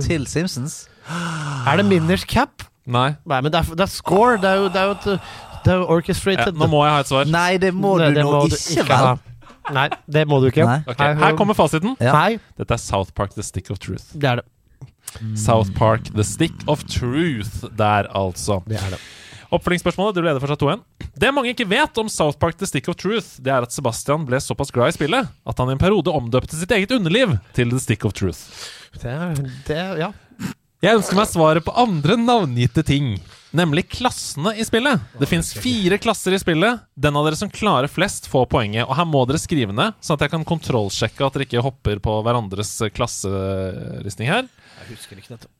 Til 0.03 0.27
Simpsons. 0.27 0.89
Er 1.67 1.77
det 1.77 1.85
Minners 1.87 2.25
Cap? 2.25 2.63
Nei. 2.87 3.15
Nei, 3.27 3.41
men 3.41 3.53
det 3.53 3.59
er, 3.61 3.75
det 3.75 3.81
er 3.81 3.87
score. 3.91 4.37
Det 4.37 4.45
er 4.51 4.55
jo, 4.55 4.69
det 4.69 4.77
er 4.77 4.85
jo, 4.85 4.91
et, 4.91 5.05
det 5.65 5.73
er 5.73 5.77
jo 5.77 5.81
Ja, 5.83 5.95
orchestrated. 5.97 6.53
nå 6.55 6.67
må 6.67 6.85
jeg 6.85 6.93
ha 6.95 7.01
et 7.01 7.09
svar. 7.09 7.25
Nei, 7.27 7.57
det 7.59 7.75
må 7.75 7.97
Nei, 7.99 8.09
du 8.09 8.15
det 8.15 8.25
nå 8.25 8.31
må 8.33 8.41
du 8.49 8.55
ikke, 8.57 8.95
ha. 8.95 9.07
vel? 9.15 9.19
Nei, 9.71 9.89
det 10.11 10.25
må 10.29 10.41
du 10.43 10.49
ikke. 10.51 10.65
Nei. 10.67 10.81
Ok, 10.91 10.99
Her 11.23 11.37
kommer 11.39 11.55
fasiten. 11.55 11.95
Ja. 12.03 12.13
Nei, 12.17 12.41
Dette 12.59 12.75
er 12.75 12.83
South 12.83 13.13
Park 13.15 13.35
The 13.37 13.45
Stick 13.47 13.71
of 13.71 13.79
Truth. 13.79 14.11
det 14.19 14.29
er 14.33 14.43
det. 14.43 14.49
South 15.37 15.71
Park 15.77 16.09
The 16.15 16.25
Stick 16.25 16.55
of 16.67 16.83
Truth 16.89 17.67
der, 17.77 18.09
altså. 18.17 18.63
Det 18.67 18.79
er 18.81 18.95
det. 18.97 19.01
Oppfølgingsspørsmålet, 19.53 20.17
du 20.17 20.23
leder 20.25 20.41
fortsatt 20.41 20.63
2-1. 20.65 20.81
Det 21.21 21.29
mange 21.37 21.51
ikke 21.53 21.67
vet 21.69 21.99
om 22.01 22.09
South 22.09 22.39
Park 22.41 22.57
The 22.57 22.67
Stick 22.67 22.89
of 22.89 22.97
Truth, 22.97 23.35
det 23.45 23.53
er 23.53 23.67
at 23.67 23.75
Sebastian 23.75 24.25
ble 24.25 24.41
såpass 24.41 24.73
glad 24.73 24.95
i 24.95 24.97
spillet 24.97 25.29
at 25.29 25.59
han 25.61 25.69
i 25.69 25.75
en 25.77 25.83
periode 25.83 26.09
omdøpte 26.09 26.57
sitt 26.57 26.73
eget 26.73 26.95
underliv 26.97 27.35
til 27.53 27.69
The 27.75 27.81
Stick 27.83 28.07
of 28.09 28.15
Truth. 28.17 28.41
Det 29.03 29.13
er, 29.13 29.35
det 29.69 29.83
Ja. 30.01 30.13
Jeg 30.83 30.97
ønsker 30.99 31.15
meg 31.15 31.29
svaret 31.31 31.63
på 31.63 31.71
andre 31.79 32.17
navngitte 32.19 32.83
ting, 32.83 33.13
nemlig 33.57 33.87
klassene 33.93 34.55
i 34.57 34.65
spillet. 34.66 35.01
Det 35.20 35.29
fins 35.31 35.53
fire 35.55 35.99
klasser 36.03 36.35
i 36.35 36.41
spillet. 36.41 36.83
Den 36.95 37.16
av 37.19 37.27
dere 37.29 37.39
som 37.39 37.53
klarer 37.53 37.91
flest, 37.93 38.29
får 38.33 38.49
poenget. 38.53 38.87
Og 38.89 38.97
her 38.99 39.09
må 39.09 39.24
dere 39.29 39.41
skrive 39.41 39.74
ned, 39.77 39.97
sånn 40.01 40.19
at 40.19 40.27
jeg 40.27 40.35
kan 40.35 40.47
kontrollsjekke 40.49 41.27
at 41.27 41.37
dere 41.37 41.49
ikke 41.49 41.65
hopper 41.65 42.03
på 42.03 42.19
hverandres 42.27 42.74
klasseristning 42.97 44.33
her. 44.33 44.49
Jeg 44.83 44.95
husker 44.95 45.20
ikke 45.20 45.37
dette. 45.37 45.53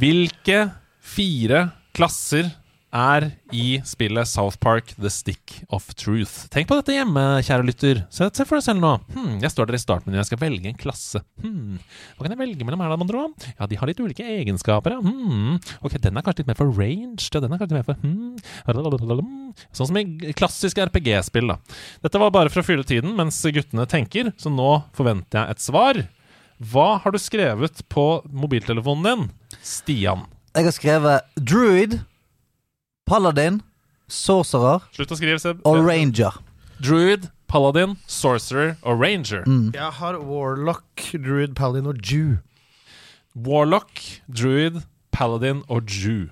Hvilke 0.00 0.62
fire 1.00 1.68
klasser 1.96 2.50
er 2.90 3.26
i 3.54 3.78
spillet 3.86 4.28
South 4.28 4.58
Park 4.62 4.92
The 4.98 5.10
Stick 5.12 5.60
of 5.70 5.86
Truth? 5.98 6.48
Tenk 6.52 6.68
på 6.70 6.76
dette 6.78 6.94
hjemme, 6.94 7.22
kjære 7.46 7.66
lytter. 7.66 8.02
Se, 8.10 8.26
se 8.34 8.46
for 8.46 8.58
deg 8.58 8.66
selv 8.66 8.82
nå. 8.82 8.92
Hmm, 9.14 9.38
jeg 9.42 9.52
står 9.54 9.70
der 9.70 9.78
i 9.78 9.82
startmenyen, 9.82 10.20
jeg 10.20 10.30
skal 10.30 10.40
velge 10.42 10.70
en 10.72 10.78
klasse. 10.80 11.22
Hmm, 11.42 11.78
hva 12.16 12.26
kan 12.26 12.34
jeg 12.34 12.40
velge 12.42 12.66
mellom 12.66 12.82
her, 12.84 12.92
da, 12.92 12.98
mon 13.00 13.10
tro? 13.10 13.24
Ja, 13.54 13.68
de 13.70 13.78
har 13.80 13.90
litt 13.90 14.02
ulike 14.02 14.26
egenskaper, 14.26 14.96
ja. 14.96 15.04
Hmm, 15.04 15.60
ok, 15.86 15.98
den 16.02 16.18
er 16.18 16.26
kanskje 16.26 16.42
litt 16.42 16.52
mer 16.52 16.60
for 16.60 16.74
ranged, 16.76 17.30
og 17.30 17.46
den 17.46 17.54
er 17.54 17.62
kanskje 17.62 17.78
mer 17.78 17.88
for 17.88 18.00
hmm. 18.02 18.38
Sånn 19.74 19.90
som 19.90 19.98
i 20.00 20.34
klassiske 20.36 20.88
RPG-spill, 20.90 21.50
da. 21.54 21.58
Dette 22.04 22.22
var 22.22 22.34
bare 22.34 22.52
for 22.52 22.62
å 22.62 22.66
fylle 22.66 22.86
tiden 22.86 23.14
mens 23.18 23.38
guttene 23.54 23.86
tenker, 23.90 24.34
så 24.40 24.52
nå 24.52 24.80
forventer 24.96 25.44
jeg 25.44 25.56
et 25.56 25.64
svar. 25.64 26.04
Hva 26.60 26.90
har 27.00 27.14
du 27.14 27.16
skrevet 27.22 27.80
på 27.88 28.06
mobiltelefonen 28.36 29.06
din, 29.06 29.58
Stian? 29.64 30.26
Jeg 30.50 30.66
har 30.66 30.74
skrevet 30.74 31.28
Druid, 31.38 32.00
Paladin, 33.10 33.56
Sorcerer 34.06 34.84
Slutt 34.94 35.10
å 35.10 35.16
skrive, 35.18 35.40
Seb. 35.42 35.58
og 35.66 35.80
Ranger. 35.82 36.36
Druid, 36.78 37.26
Paladin, 37.50 37.96
Sorcerer 38.06 38.76
og 38.86 39.02
Ranger. 39.02 39.42
Mm. 39.50 39.72
Jeg 39.74 39.90
har 39.98 40.14
Warlock, 40.22 41.08
Druid, 41.10 41.56
Paladin 41.58 41.90
og 41.90 41.98
Jew. 42.06 42.38
Warlock, 43.34 43.98
Druid, 44.30 44.84
Paladin 45.10 45.64
og 45.68 45.90
Jew. 45.90 46.28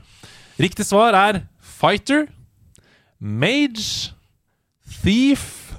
Riktig 0.63 0.87
svar 0.87 1.19
er 1.19 1.43
Fighter, 1.59 2.29
Mage, 3.19 4.15
Thief 5.03 5.75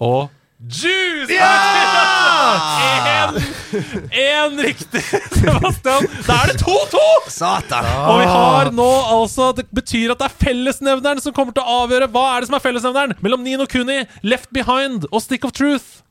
og 0.00 0.30
Jews! 0.58 1.30
Én 3.74 4.60
riktig, 4.62 5.02
Sebastian. 5.34 6.06
Da 6.26 6.36
er 6.44 6.52
det 6.52 6.58
2-2! 6.62 7.02
Satan! 7.34 7.88
Og 8.10 8.20
vi 8.20 8.26
har 8.30 8.70
nå 8.76 8.88
altså 9.16 9.50
Det 9.56 9.64
betyr 9.74 10.12
at 10.14 10.20
det 10.22 10.28
er 10.28 10.36
fellesnevneren 10.44 11.22
som 11.24 11.34
kommer 11.36 11.56
til 11.56 11.64
å 11.64 11.78
avgjøre 11.84 12.08
hva 12.14 12.24
er 12.34 12.44
det 12.44 12.50
som 12.50 12.58
er 12.58 12.64
fellesnevneren 12.64 13.14
mellom 13.24 13.44
Nino 13.46 13.66
Kuni, 13.70 14.00
Left 14.26 14.50
Behind 14.54 15.06
og 15.10 15.20
Stick 15.24 15.46
of 15.48 15.54
Truth. 15.56 16.02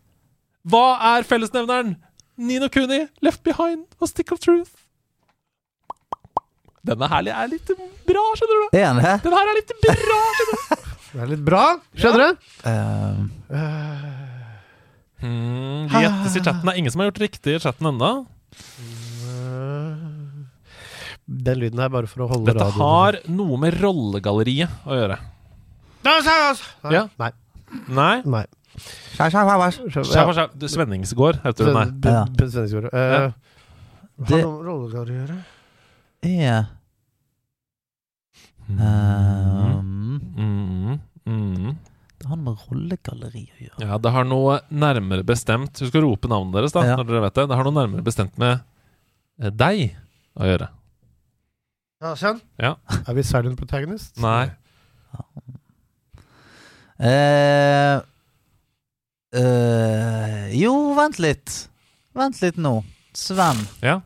Hva 0.70 0.86
er 1.16 1.28
fellesnevneren? 1.28 1.96
Nino 2.40 2.70
Kuni, 2.74 3.04
Left 3.22 3.44
Behind 3.46 3.86
og 4.00 4.10
Stick 4.10 4.32
of 4.34 4.42
Truth. 4.44 4.72
Denne 6.84 7.08
her 7.08 7.30
er 7.32 7.48
litt 7.52 7.70
bra, 8.08 8.24
skjønner 8.36 8.60
du. 8.60 8.66
Den 9.24 9.36
her 9.38 9.52
er 9.54 9.56
litt 9.60 9.72
bra, 9.86 10.18
skjønner 10.40 10.58
du. 10.58 10.90
Det 11.14 11.22
er 11.22 11.30
litt 11.30 11.44
bra, 11.46 11.64
skjønner 11.96 12.24
du? 12.26 12.48
Eh, 12.68 13.20
Hmm, 15.24 15.88
de 15.88 16.02
gjettes 16.04 16.34
i 16.36 16.42
chatten. 16.44 16.66
Det 16.68 16.74
er 16.74 16.80
ingen 16.82 16.92
som 16.92 17.00
har 17.04 17.08
gjort 17.12 17.22
riktig 17.24 17.54
i 17.56 17.60
chatten 17.64 17.88
ennå. 17.94 18.10
Den 21.26 21.60
lyden 21.62 21.80
er 21.80 21.90
bare 21.94 22.10
for 22.12 22.26
å 22.26 22.28
holde 22.34 22.52
Dette 22.52 22.66
radioen. 22.68 22.82
har 22.84 23.18
noe 23.32 23.58
med 23.62 23.78
rollegalleriet 23.80 24.70
å 24.86 24.98
gjøre. 25.00 25.18
Nei, 26.04 26.18
Ja. 26.92 27.06
Nei. 27.18 27.32
Nei? 27.88 28.22
Nei. 28.26 28.46
Skjæva. 29.24 30.50
Svenningsgård 30.68 31.40
heter 31.46 31.70
hun, 31.70 31.74
nei. 31.80 32.12
Ja. 32.12 32.26
Svenningsgård. 32.28 32.90
Uh, 32.94 33.32
Det- 34.28 34.44
Har 34.44 34.52
noe 34.52 34.64
rollegalleriet 34.68 35.24
å 35.24 35.28
gjøre? 35.28 35.38
er 36.24 36.68
um, 38.70 40.20
Mm, 40.38 41.00
mm. 41.26 41.78
Det 42.24 42.30
har 42.32 42.38
noe 42.40 42.54
med 42.54 42.62
rollegalleri 42.70 43.42
å 43.52 43.58
gjøre. 43.66 43.80
Ja, 43.84 43.98
det 44.00 44.12
har 44.16 44.24
noe 44.28 44.54
nærmere 44.72 45.26
bestemt 45.28 45.82
Husk 45.84 45.98
å 46.00 46.04
rope 46.06 46.30
navnet 46.32 46.56
deres, 46.56 46.72
da, 46.72 46.86
Ja. 46.88 46.96
når 46.96 47.10
dere 47.10 47.22
vet 47.26 47.36
det. 47.36 47.48
Det 47.52 47.58
har 47.60 47.68
noe 47.68 47.76
nærmere 47.76 48.06
bestemt 48.06 48.38
med 48.40 48.62
eh, 49.42 49.50
deg 49.52 49.98
å 50.40 50.48
gjøre. 50.48 50.70
Ja, 52.04 52.14
sånn. 52.20 52.40
Ja. 52.60 52.76
Er 53.08 53.14
vi 53.18 53.24
silent 53.28 53.60
protagonist? 53.60 54.16
Nei. 54.24 54.52
Eh, 57.04 58.00
eh, 59.36 60.48
jo, 60.56 60.74
vent 60.96 61.20
litt. 61.20 61.56
Vent 62.16 62.40
litt 62.44 62.60
nå. 62.62 62.78
Sven. 63.18 63.60
Ja. 63.84 64.00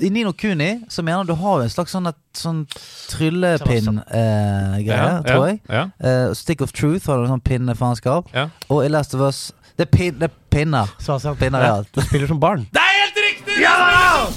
I 0.00 0.08
Nino 0.10 0.32
Kuni 0.32 0.80
så 0.88 1.02
mener 1.04 1.24
du 1.28 1.34
har 1.38 1.60
en 1.62 1.70
slags 1.70 1.92
sånn, 1.94 2.08
sånn 2.36 2.64
tryllepinn-greie, 3.12 4.86
ja, 4.86 5.22
tror 5.26 5.46
jeg. 5.50 5.60
Ja. 5.70 5.84
Eh, 6.00 6.32
Stick 6.34 6.60
of 6.64 6.72
Truth 6.72 7.06
har 7.10 7.18
du 7.20 7.26
en 7.26 7.34
sånn 7.36 7.44
pinnefaenskap. 7.44 8.28
Ja. 8.34 8.48
Og 8.68 8.84
i 8.84 8.88
Last 8.92 9.14
of 9.14 9.20
Us 9.26 9.52
Det 9.76 9.84
er, 9.84 9.90
pin, 9.92 10.14
det 10.16 10.30
er 10.30 10.36
pinner. 10.50 10.88
Svasian. 11.04 11.36
Pinner 11.36 11.60
i 11.60 11.68
alt. 11.68 11.88
Du 11.92 12.00
spiller 12.00 12.26
som 12.30 12.38
barn. 12.40 12.62
Det 12.72 12.80
er 12.80 12.94
helt 13.02 13.18
riktig! 13.20 13.58
Ja! 13.60 13.74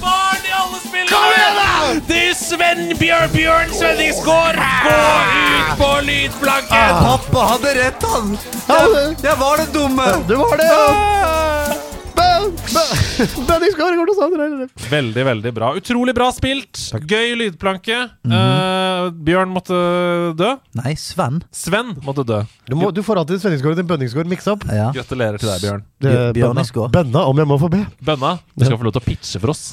Barn 0.01 0.43
i 0.43 0.51
alle 0.51 0.79
spillene! 0.83 1.07
Kom 1.07 1.31
igjen, 1.31 1.55
da! 1.55 1.69
Det 2.09 2.17
er 2.25 2.33
Sven 2.35 2.81
Bjørn 2.99 3.31
Bjørn 3.31 3.71
Svenningsgård. 3.71 4.59
Gå 4.59 4.97
ut 4.99 5.71
på 5.79 5.89
lydplanken! 6.09 6.99
Pappa 7.07 7.45
hadde 7.53 7.71
rett, 7.79 8.03
han! 8.11 8.35
Ja, 8.67 8.81
Jeg, 8.97 9.15
jeg 9.29 9.39
var 9.39 9.63
den 9.63 9.71
dumme! 9.79 10.09
Du 10.27 10.35
var 10.43 10.59
det! 10.59 10.67
Til 10.67 10.75
Sander. 10.75 11.48
Veldig, 14.93 15.23
veldig 15.27 15.51
bra. 15.55 15.71
Utrolig 15.79 16.13
bra 16.17 16.29
spilt. 16.35 16.79
Gøy 17.09 17.35
lydplanke. 17.39 17.97
Eh, 18.25 19.09
Bjørn 19.27 19.51
måtte 19.53 19.75
dø. 20.39 20.51
Nei, 20.79 20.93
Sven. 20.99 21.41
Sven 21.55 21.93
måtte 22.05 22.23
dø. 22.27 22.41
Du, 22.69 22.75
må, 22.79 22.91
du 22.95 23.01
får 23.05 23.21
alltid 23.23 23.41
Svenningsgård 23.43 23.75
og 23.75 23.81
din 23.81 23.89
Bønningsgård 23.89 24.29
miksa 24.31 24.53
opp. 24.55 24.63
Ja. 24.71 24.89
Gratulerer 24.95 25.37
til 25.41 25.49
deg, 25.51 25.59
Bjørn. 25.65 25.83
Det- 25.99 26.15
Bjørningsgård. 26.39 26.91
Bønna, 26.95 27.25
om 27.29 27.37
jeg 27.43 27.47
må 27.51 27.59
få 27.61 27.69
be. 27.73 27.83
Bønna, 28.05 28.35
du 28.55 28.65
skal 28.65 28.77
få 28.79 28.87
lov 28.89 28.95
til 28.97 29.03
å 29.03 29.07
pitche 29.09 29.39
for 29.43 29.49
oss. 29.55 29.63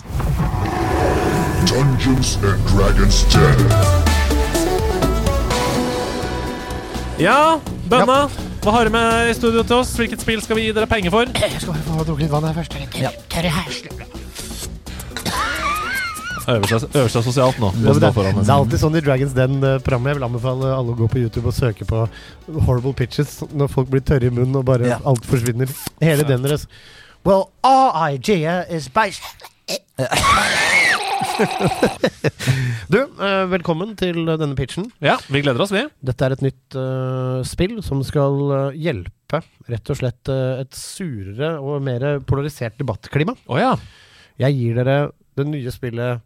Dungeons 1.70 2.36
and 2.47 2.60
Dragons 2.70 3.23
10. 3.32 3.40
Ja, 7.18 7.59
Bønna. 7.89 8.27
Hva 8.66 8.72
har 8.74 8.88
du 8.88 8.90
med 8.90 9.28
i 9.30 9.34
studio 9.36 9.62
til 9.62 9.76
oss? 9.76 9.93
Hvilket 9.94 10.24
spill 10.24 10.40
skal 10.43 10.59
vi 10.59 10.64
gi 10.64 10.72
dere 10.74 10.88
penger 10.90 11.12
for? 11.14 11.28
Jeg 11.38 11.60
skal 11.62 11.76
bare 11.76 11.84
få 11.86 12.06
drukket 12.09 12.24
litt 12.24 12.32
vann 12.32 12.47
her 12.48 12.56
først. 12.56 12.72
Ja. 12.98 13.12
Øver 16.51 16.66
seg, 16.72 16.88
øver 16.90 17.12
seg 17.14 17.22
sosialt 17.28 17.60
nå. 17.62 17.70
Det, 17.76 17.94
det, 18.02 18.10
det 18.10 18.24
er 18.43 18.51
alltid 18.56 18.82
sånn 18.82 18.98
i 18.98 19.02
Dragons 19.06 19.36
Den-programmet. 19.38 20.10
Jeg 20.10 20.18
vil 20.18 20.26
anbefale 20.26 20.72
alle 20.74 20.97
å 20.97 20.98
gå 20.98 21.06
på 21.14 21.22
YouTube 21.22 21.52
og 21.52 21.55
søke 21.55 21.86
på 21.86 22.02
horrible 22.66 22.90
pitches 22.98 23.36
når 23.55 23.70
folk 23.70 23.93
blir 23.94 24.02
tørre 24.02 24.26
i 24.26 24.34
munnen 24.34 24.59
og 24.59 24.66
bare 24.66 24.90
Ja. 24.90 24.98
alt 25.06 25.30
forsvinner. 25.30 25.70
Hele 26.02 26.26
den 26.26 26.43
deres 26.43 26.66
Well, 27.22 27.52
our 27.62 27.94
idea 28.10 28.64
is 28.66 28.90
based 28.90 29.22
Du, 32.93 32.98
eh, 33.02 33.44
velkommen 33.51 33.94
til 33.98 34.22
denne 34.28 34.56
pitchen. 34.59 34.88
Ja, 35.02 35.16
vi 35.32 35.43
gleder 35.44 35.62
oss, 35.64 35.72
vi. 35.74 35.82
Dette 36.06 36.26
er 36.26 36.36
et 36.36 36.44
nytt 36.44 36.76
uh, 36.78 37.43
spill 37.47 37.78
som 37.84 38.02
skal 38.06 38.36
eh, 38.56 38.78
hjelpe 38.86 39.40
rett 39.66 39.90
og 39.90 39.98
slett 39.98 40.30
et 40.30 40.76
surere 40.78 41.56
og 41.59 41.82
mer 41.82 42.20
polarisert 42.26 42.76
debattklima. 42.78 43.34
Oh, 43.51 43.59
ja. 43.59 43.72
Jeg 44.38 44.55
gir 44.55 44.78
dere 44.78 44.97
det 45.36 45.48
nye 45.48 45.72
spillet 45.74 46.22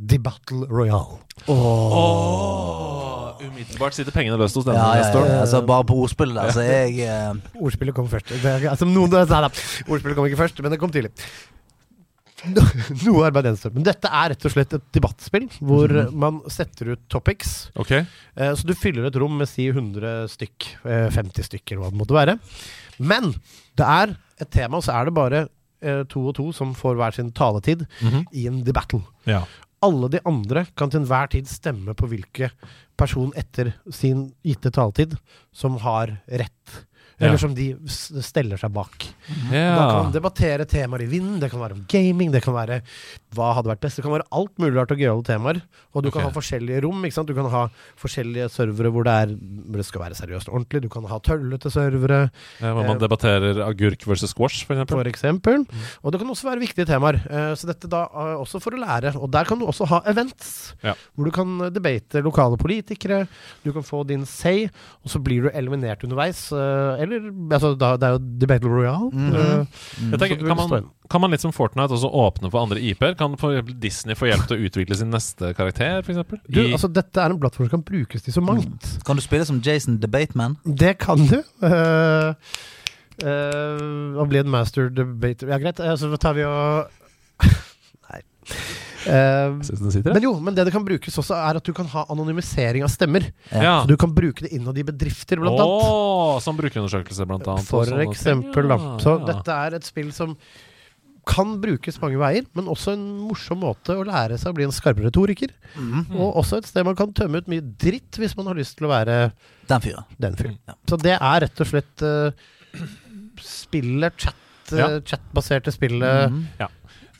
The 0.00 0.18
Battle 0.18 0.66
Royale. 0.66 1.20
Åh, 1.46 3.38
umiddelbart 3.44 3.94
sitter 3.94 4.14
pengene 4.14 4.40
løst 4.40 4.58
hos 4.58 4.66
denne 4.66 4.80
Ja, 4.80 4.98
ja, 4.98 5.06
ja, 5.06 5.22
ja, 5.28 5.38
altså 5.44 5.62
bare 5.66 5.86
på 5.88 5.96
ordspillet 6.02 6.40
altså. 6.42 6.64
jeg 6.66 7.06
uh... 7.06 7.38
Ordspillet 7.64 7.96
kom 7.96 8.10
først. 8.10 8.32
Det 8.32 8.42
er, 8.42 8.66
altså, 8.72 8.88
noen, 8.88 9.12
nei, 9.14 9.40
da. 9.46 9.52
Ordspillet 9.86 10.18
kom 10.18 10.26
ikke 10.26 10.42
først, 10.42 10.60
men 10.64 10.74
det 10.74 10.80
kom 10.82 10.92
tidlig. 10.94 11.14
No, 12.48 12.62
noe 13.04 13.26
arbeid. 13.28 13.48
Men 13.74 13.84
dette 13.84 14.08
er 14.08 14.32
rett 14.32 14.44
og 14.48 14.52
slett 14.54 14.72
et 14.78 14.84
debattspill 14.96 15.48
hvor 15.60 15.92
man 16.16 16.40
setter 16.48 16.94
ut 16.94 17.02
topics. 17.12 17.70
Okay. 17.76 18.06
Eh, 18.36 18.54
så 18.56 18.64
du 18.68 18.72
fyller 18.78 19.08
et 19.10 19.18
rom 19.20 19.36
med 19.40 19.48
si 19.50 19.66
100 19.68 20.24
stykk, 20.32 20.68
eh, 20.88 21.08
50 21.12 21.44
stykk 21.50 21.72
eller 21.74 21.82
hva 21.84 21.90
det 21.92 22.00
måtte 22.00 22.16
være. 22.16 22.38
Men 23.00 23.32
det 23.76 23.86
er 23.86 24.14
et 24.40 24.50
tema, 24.56 24.78
og 24.80 24.84
så 24.86 24.96
er 24.96 25.04
det 25.10 25.16
bare 25.16 25.42
eh, 25.82 26.02
to 26.12 26.26
og 26.30 26.34
to 26.36 26.50
som 26.56 26.72
får 26.76 26.96
hver 27.00 27.14
sin 27.16 27.30
taletid 27.32 27.86
Mhm. 28.00 28.24
i 28.32 28.46
en 28.48 28.62
debattle. 28.64 29.02
Ja. 29.28 29.42
Alle 29.82 30.10
de 30.12 30.20
andre 30.28 30.66
kan 30.76 30.90
til 30.92 31.00
enhver 31.00 31.30
tid 31.32 31.46
stemme 31.48 31.94
på 31.96 32.08
hvilke 32.08 32.50
person 33.00 33.30
etter 33.36 33.72
sin 33.90 34.26
gitte 34.44 34.68
taletid 34.76 35.14
som 35.56 35.78
har 35.80 36.18
rett. 36.28 36.74
Eller 37.20 37.32
Ja. 37.32 37.36
som 37.38 37.54
de 37.54 37.74
steller 37.86 38.56
seg 38.56 38.72
bak. 38.72 39.04
Da 39.50 40.02
kan 40.02 40.12
debattere 40.12 40.64
temaer 40.66 41.02
i 41.04 41.06
vinden, 41.06 41.38
det 41.40 41.50
kan 41.50 41.60
være 41.60 41.72
om 41.76 41.84
gaming, 41.86 42.30
det 42.32 42.42
kan 42.42 42.54
være 42.54 42.80
hva 43.36 43.52
hadde 43.54 43.68
vært 43.70 43.80
best. 43.84 43.96
Det 43.96 44.04
kan 44.04 44.12
være 44.12 44.26
alt 44.32 44.56
mulig 44.58 44.74
rart 44.78 44.90
og 44.90 44.98
gøyale 44.98 45.22
temaer. 45.24 45.60
Og 45.94 46.02
du 46.02 46.10
kan 46.10 46.22
ha 46.22 46.30
forskjellige 46.30 46.82
rom. 46.82 47.04
ikke 47.04 47.12
sant? 47.14 47.28
Du 47.28 47.34
kan 47.34 47.48
ha 47.50 47.68
forskjellige 48.00 48.48
servere 48.50 48.90
hvor 48.90 49.04
det, 49.04 49.12
er, 49.12 49.34
hvor 49.36 49.76
det 49.76 49.86
skal 49.86 50.00
være 50.02 50.14
seriøst 50.18 50.48
og 50.48 50.54
ordentlig. 50.58 50.80
Du 50.82 50.88
kan 50.88 51.04
ha 51.04 51.18
tøllete 51.20 51.70
servere, 51.70 52.30
Ja, 52.60 52.72
Hvor 52.72 52.86
man 52.86 52.96
Eh, 52.96 53.00
debatterer 53.06 53.60
agurk 53.68 54.04
versus 54.06 54.30
squash, 54.30 54.64
for 54.66 54.74
eksempel. 54.74 54.96
for 54.96 55.04
eksempel. 55.10 55.66
Og 56.02 56.12
det 56.12 56.20
kan 56.20 56.28
også 56.30 56.48
være 56.50 56.60
viktige 56.60 56.86
temaer. 56.86 57.20
Eh, 57.30 57.54
Så 57.54 57.66
dette 57.66 57.88
da 57.88 58.04
er 58.04 58.36
også 58.40 58.60
for 58.62 58.70
å 58.72 58.78
lære. 58.80 59.14
Og 59.20 59.30
der 59.30 59.44
kan 59.44 59.58
du 59.58 59.66
også 59.66 59.86
ha 59.86 60.00
events. 60.06 60.74
Ja. 60.82 60.94
Hvor 61.16 61.24
du 61.24 61.30
kan 61.30 61.58
debate 61.72 62.22
lokale 62.22 62.56
politikere. 62.56 63.28
Du 63.64 63.72
kan 63.72 63.82
få 63.82 64.06
din 64.06 64.24
say, 64.24 64.64
og 65.04 65.10
så 65.10 65.22
blir 65.22 65.42
du 65.42 65.50
eliminert 65.50 66.02
underveis. 66.04 66.50
eh, 66.52 67.02
Eller 67.18 67.54
altså, 67.56 67.74
da, 67.78 67.90
Det 68.00 68.08
er 68.08 68.14
jo 68.16 68.20
The 68.40 68.48
Battle 68.50 68.70
Royale. 68.72 69.10
Mm. 69.12 69.30
Mm. 69.30 70.10
Jeg 70.14 70.20
tenker, 70.22 70.44
kan, 70.46 70.56
man, 70.60 70.88
kan 71.10 71.24
man 71.24 71.34
litt 71.34 71.44
som 71.44 71.52
Fortnite 71.54 71.96
også 71.96 72.10
åpne 72.22 72.50
for 72.52 72.62
andre 72.62 72.80
IP-er? 72.90 73.16
Kan 73.18 73.36
for 73.40 73.60
Disney 73.82 74.18
få 74.18 74.30
hjelp 74.30 74.46
til 74.50 74.58
å 74.58 74.68
utvikle 74.70 74.98
sin 74.98 75.10
neste 75.14 75.52
karakter, 75.58 76.00
f.eks.? 76.04 76.22
Du, 76.48 76.60
altså, 76.68 76.90
dette 76.92 77.22
er 77.22 77.34
en 77.34 77.40
plattform 77.42 77.68
som 77.68 77.76
kan 77.78 77.86
brukes 77.86 78.26
til 78.26 78.36
så 78.36 78.44
mangt. 78.44 78.92
Kan 79.06 79.20
du 79.20 79.24
spille 79.24 79.46
som 79.48 79.62
Jason 79.64 80.00
the 80.02 80.10
Bateman? 80.10 80.56
Det 80.64 80.96
kan 81.02 81.20
du. 81.30 81.40
Uh, 81.64 82.32
og 84.20 84.30
bli 84.30 84.40
en 84.40 84.48
master 84.48 84.88
debater 84.88 85.50
Ja, 85.52 85.58
greit. 85.60 85.80
eh, 85.80 85.96
så 86.00 86.08
tar 86.16 86.38
vi 86.38 86.46
og 86.48 86.88
Nei. 88.10 88.22
Eh, 89.06 89.58
den 89.64 90.12
men 90.12 90.22
jo, 90.22 90.32
men 90.40 90.54
det 90.54 90.66
det 90.68 90.72
kan 90.74 90.84
brukes 90.84 91.16
også, 91.22 91.34
er 91.36 91.56
at 91.56 91.64
du 91.64 91.72
kan 91.76 91.86
ha 91.92 92.04
anonymisering 92.12 92.84
av 92.84 92.90
stemmer. 92.92 93.30
Ja. 93.50 93.82
Så 93.82 93.88
du 93.88 93.96
kan 94.00 94.12
bruke 94.14 94.44
det 94.44 94.52
innad 94.52 94.76
i 94.78 94.84
bedrifter, 94.84 95.40
blant 95.40 95.56
annet. 95.60 95.84
Åh, 95.86 96.40
som 96.44 96.58
brukerundersøkelse, 96.58 97.26
blant 97.30 97.46
annet. 97.48 97.64
For 97.68 97.88
eksempel, 98.04 98.68
da. 98.68 98.76
Ja, 98.76 98.98
Så 99.00 99.14
ja. 99.18 99.24
dette 99.32 99.56
er 99.66 99.78
et 99.80 99.88
spill 99.88 100.12
som 100.12 100.36
kan 101.30 101.60
brukes 101.62 102.00
mange 102.02 102.18
veier, 102.18 102.46
men 102.56 102.66
også 102.72 102.94
en 102.96 103.02
morsom 103.28 103.60
måte 103.62 103.94
å 103.94 104.02
lære 104.08 104.38
seg 104.40 104.50
å 104.50 104.56
bli 104.56 104.64
en 104.66 104.72
skarpere 104.74 105.10
retoriker. 105.10 105.52
Mm. 105.76 106.08
Og 106.16 106.40
også 106.42 106.58
et 106.58 106.66
sted 106.66 106.84
man 106.88 106.96
kan 106.98 107.12
tømme 107.14 107.38
ut 107.42 107.50
mye 107.52 107.60
dritt 107.62 108.18
hvis 108.18 108.34
man 108.38 108.48
har 108.50 108.58
lyst 108.58 108.78
til 108.80 108.88
å 108.88 108.92
være 108.92 109.18
Den 109.68 109.84
fyren. 109.84 110.04
den 110.18 110.34
fyren. 110.40 110.58
Ja. 110.66 110.74
Så 110.88 110.98
det 110.98 111.16
er 111.20 111.40
rett 111.44 111.60
og 111.60 111.68
slett 111.70 112.02
uh, 112.02 112.32
spillet, 113.44 114.16
chat, 114.16 114.34
uh, 114.72 114.78
Ja. 114.80 114.88
chatbaserte 115.00 115.72
spillet. 115.72 116.30
Mhm. 116.32 116.46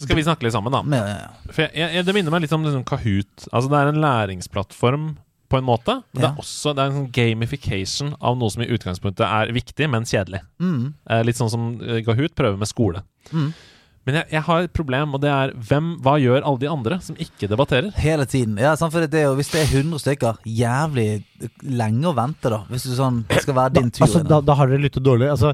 Skal 0.00 0.16
vi 0.18 0.26
snakke 0.26 0.46
litt 0.46 0.54
sammen, 0.56 0.72
da? 0.74 0.82
Men, 0.82 1.02
ja, 1.04 1.16
ja. 1.26 1.50
For 1.52 1.66
jeg, 1.66 1.90
jeg, 1.96 2.06
det 2.06 2.14
minner 2.16 2.34
meg 2.34 2.44
litt 2.46 2.54
om 2.56 2.64
liksom 2.66 2.86
Kahoot. 2.88 3.48
Altså 3.50 3.72
Det 3.72 3.80
er 3.80 3.90
en 3.92 4.00
læringsplattform 4.04 5.10
på 5.50 5.58
en 5.58 5.66
måte. 5.66 5.96
Men 6.12 6.22
det 6.22 6.28
er 6.30 6.38
også 6.40 6.72
det 6.76 6.82
er 6.82 6.92
en 6.92 6.98
sånn 7.00 7.10
gamification 7.14 8.14
av 8.22 8.38
noe 8.38 8.52
som 8.54 8.62
i 8.64 8.70
utgangspunktet 8.70 9.26
er 9.26 9.50
viktig, 9.54 9.88
men 9.90 10.06
kjedelig. 10.08 10.44
Mm. 10.62 10.92
Eh, 11.10 11.24
litt 11.26 11.40
sånn 11.40 11.50
som 11.52 11.68
eh, 11.82 12.00
Kahoot 12.06 12.36
prøver 12.38 12.60
med 12.60 12.70
skole. 12.70 13.02
Mm. 13.34 13.50
Men 14.08 14.16
jeg, 14.16 14.30
jeg 14.32 14.42
har 14.46 14.64
et 14.64 14.72
problem, 14.72 15.12
og 15.16 15.20
det 15.22 15.28
er 15.30 15.52
hvem, 15.68 15.90
hva 16.04 16.14
gjør 16.22 16.46
alle 16.48 16.62
de 16.62 16.70
andre 16.70 16.96
som 17.04 17.18
ikke 17.20 17.50
debatterer? 17.50 17.90
Hele 18.00 18.24
tiden. 18.30 18.56
Ja, 18.62 18.72
for 18.80 19.04
det 19.04 19.18
er 19.20 19.26
jo, 19.28 19.34
Hvis 19.38 19.50
det 19.52 19.60
er 19.66 19.74
100 19.82 20.00
stykker, 20.06 20.38
jævlig 20.48 21.08
lenge 21.66 22.08
å 22.08 22.14
vente, 22.16 22.52
da. 22.52 22.62
Hvis 22.70 22.88
du 22.88 22.94
sånn 22.96 23.24
skal 23.34 23.58
være 23.58 23.74
din 23.76 23.92
tur. 23.92 24.06
Altså, 24.06 24.22
da, 24.24 24.40
da 24.40 24.56
har 24.56 24.70
dere 24.70 24.86
lyttet 24.86 25.04
dårlig. 25.04 25.28
Altså, 25.34 25.52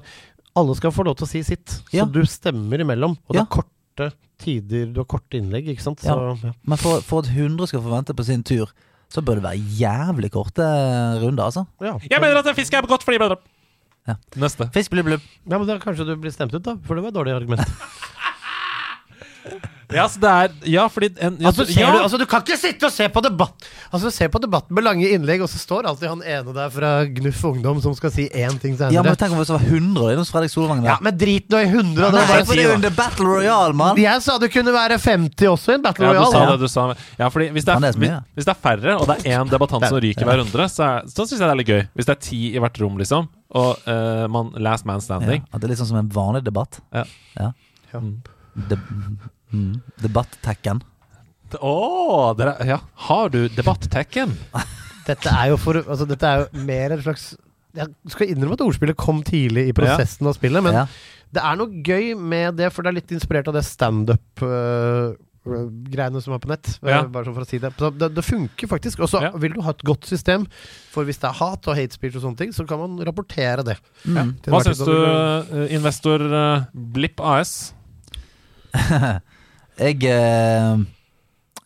alle 0.57 0.77
skal 0.79 0.95
få 0.95 1.05
lov 1.09 1.19
til 1.19 1.27
å 1.27 1.31
si 1.31 1.43
sitt, 1.45 1.81
Ja. 1.93 2.05
så 2.05 2.13
du 2.13 2.23
stemmer 2.29 2.81
imellom. 2.85 3.17
Og 3.27 3.35
det 3.37 3.43
er 3.43 3.49
er 3.49 3.65
korte 3.97 4.13
tider, 4.43 4.91
du 4.93 5.01
har 5.01 5.09
korte 5.09 5.39
innlegg, 5.39 5.69
ikke 5.73 5.83
sant. 5.83 6.03
Så, 6.05 6.17
ja. 6.43 6.53
Men 6.69 6.81
for, 6.81 7.01
for 7.05 7.25
at 7.25 7.31
100 7.33 7.71
skal 7.71 7.83
få 7.83 7.95
vente 7.95 8.17
på 8.17 8.27
sin 8.27 8.43
tur, 8.45 8.73
så 9.09 9.23
bør 9.23 9.41
det 9.41 9.47
være 9.47 9.63
jævlig 9.79 10.31
korte 10.35 10.65
runder, 11.23 11.45
altså. 11.45 11.65
Ja. 11.81 11.97
Jeg 12.11 12.21
mener 12.21 12.43
at 12.43 12.57
fisk 12.57 12.75
er 12.75 12.87
godt 12.87 13.07
fordi 13.07 13.21
bedre. 13.23 13.39
Ja. 14.07 14.15
Neste. 14.39 14.69
Fisk, 14.75 14.93
blir 14.93 15.03
blubb. 15.03 15.23
ja, 15.51 15.59
men 15.59 15.67
da 15.67 15.79
kanskje 15.83 16.07
du 16.07 16.15
blir 16.21 16.35
stemt 16.35 16.55
ut, 16.55 16.63
da. 16.63 16.77
For 16.87 16.95
det 16.95 17.07
var 17.07 17.15
et 17.15 17.17
dårlig 17.17 17.35
argument. 17.35 17.65
Ja, 19.95 20.03
altså 20.09 20.19
det 20.19 20.31
er 20.31 20.55
Ja, 20.67 20.85
fordi 20.91 21.09
en, 21.23 21.37
ja, 21.39 21.47
Altså, 21.51 21.65
ser 21.69 21.81
ja, 21.81 21.91
du, 21.95 21.99
altså, 22.03 22.19
du 22.19 22.25
kan 22.27 22.43
ikke 22.43 22.57
sitte 22.59 22.89
og 22.89 22.93
se 22.95 23.07
på 23.13 23.21
debatt 23.23 23.67
Altså, 23.95 24.11
se 24.11 24.27
på 24.33 24.41
debatten 24.43 24.75
med 24.75 24.83
lange 24.83 25.07
innlegg, 25.15 25.45
og 25.45 25.51
så 25.53 25.61
står 25.61 25.87
alltid 25.87 26.09
han 26.11 26.23
ene 26.27 26.55
der 26.57 26.73
fra 26.75 26.91
Gnuff 27.07 27.45
Ungdom 27.47 27.79
som 27.85 27.95
skal 27.95 28.11
si 28.11 28.27
én 28.35 28.59
ting 28.63 28.75
Ja, 28.93 29.05
men 29.07 29.15
tenk 29.17 29.33
om 29.37 29.39
det 29.39 29.49
var 29.53 29.63
100 29.63 30.13
inne 30.13 30.25
hos 30.25 30.33
Fredrik 30.35 30.51
Solvang. 30.51 30.83
Ja, 30.85 30.97
men 31.01 31.17
drit 31.17 31.47
nå 31.53 31.61
i 31.63 31.69
100, 31.71 32.03
Ja, 32.03 32.11
Det 32.11 32.19
Nei, 32.19 32.27
bare 32.27 32.45
for 32.45 32.53
si 32.53 32.59
det 32.59 32.65
er 32.67 32.73
jo 32.73 32.81
det. 32.83 32.93
Battle 32.97 33.27
Royale, 33.31 33.75
mann! 33.79 34.01
Jeg 34.03 34.23
sa 34.27 34.37
det 34.43 34.51
kunne 34.53 34.75
være 34.75 34.99
50 34.99 35.53
også 35.53 35.73
i 35.73 35.79
en 35.79 35.87
Battle 35.87 36.11
ja, 36.11 36.19
du 36.19 36.33
sa 36.35 36.43
det, 36.51 36.59
du 36.61 36.69
sa 36.69 36.89
Ja, 37.21 37.31
fordi 37.31 37.49
hvis 37.55 37.65
det 37.69 37.77
er, 37.77 37.87
er 37.87 37.93
så 37.97 38.03
hvis, 38.03 38.15
hvis 38.35 38.51
det 38.51 38.55
er 38.57 38.61
færre, 38.67 38.97
og 38.99 39.07
det 39.07 39.19
er 39.23 39.39
én 39.39 39.51
debattant 39.55 39.87
som 39.87 39.95
Det 39.97 40.03
er- 40.03 40.09
ryker 40.11 40.25
hver 40.33 40.43
runde, 40.43 40.69
så, 40.75 40.83
er- 40.91 41.07
så 41.07 41.23
syns 41.27 41.39
jeg 41.39 41.47
det 41.47 41.55
er 41.55 41.61
litt 41.63 41.71
gøy. 41.73 41.83
Hvis 41.95 42.07
det 42.11 42.17
er 42.17 42.21
ti 42.27 42.43
i 42.57 42.59
hvert 42.59 42.81
rom, 42.83 42.99
liksom, 42.99 43.29
og 43.55 43.87
uh, 43.87 44.27
man 44.27 44.51
last 44.59 44.85
man 44.85 44.99
Ja, 44.99 45.07
standing 45.07 45.47
at 45.53 45.61
det 45.61 45.65
er 45.69 45.77
litt 45.77 45.79
sånn 45.79 45.93
som 45.95 46.03
en 46.03 46.11
vanlig 46.11 46.43
debatt. 46.45 46.81
Ja. 46.93 47.05
ja. 47.39 47.53
Ja. 47.95 48.01
De, 48.71 48.77
mm, 49.53 49.73
Debattekken. 50.03 50.83
Å, 51.57 51.73
Oh, 51.73 52.35
Ja. 52.67 52.81
Har 53.07 53.29
du 53.31 53.49
debattekken? 53.49 54.33
Dette 55.07 55.31
er 55.31 55.53
jo 55.53 55.57
for 55.63 55.79
Altså, 55.79 56.07
dette 56.11 56.27
er 56.27 56.41
jo 56.43 56.65
mer 56.67 56.97
en 56.97 57.03
slags 57.05 57.29
Jeg 57.79 57.93
skal 58.11 58.33
innrømme 58.33 58.57
at 58.59 58.65
ordspillet 58.65 58.97
kom 58.99 59.21
tidlig 59.23 59.69
i 59.71 59.75
prosessen 59.77 60.27
av 60.27 60.35
spillet, 60.35 60.65
men 60.65 60.75
ja. 60.75 60.83
det 61.37 61.45
er 61.45 61.61
noe 61.61 61.83
gøy 61.87 62.15
med 62.19 62.57
det, 62.59 62.73
for 62.75 62.83
det 62.83 62.91
er 62.91 62.97
litt 62.99 63.15
inspirert 63.15 63.47
av 63.53 63.55
det 63.55 63.63
standup 63.69 64.43
uh, 64.43 65.13
greiene 65.93 66.19
som 66.25 66.35
er 66.35 66.41
på 66.43 66.49
nett. 66.51 66.73
øh, 66.83 66.91
Ja. 66.91 67.03
Bare 67.07 67.29
sånn 67.29 67.37
for 67.37 67.45
å 67.45 67.49
si 67.49 67.61
det. 67.63 67.71
Det, 67.79 68.09
det 68.17 68.25
funker 68.27 68.67
faktisk. 68.73 69.05
Og 69.05 69.13
så 69.13 69.21
Ja. 69.23 69.31
vil 69.39 69.53
du 69.55 69.61
ha 69.63 69.71
et 69.77 69.85
godt 69.87 70.09
system, 70.09 70.49
for 70.91 71.05
hvis 71.07 71.21
det 71.23 71.29
er 71.31 71.37
hat 71.39 71.69
og 71.69 71.77
hate 71.79 71.95
speech 71.95 72.17
og 72.19 72.25
sånne 72.25 72.41
ting, 72.41 72.51
så 72.57 72.67
kan 72.67 72.81
man 72.83 72.97
rapportere 73.07 73.63
det. 73.63 73.77
Mm. 74.09 74.33
Hva 74.49 74.65
syns 74.67 74.83
du, 74.83 74.91
eh, 74.97 75.77
investor 75.77 76.25
eh, 76.27 76.65
Blipp 76.75 77.21
AS? 77.23 77.75
Jeg 79.79 80.05
eh, 80.09 80.79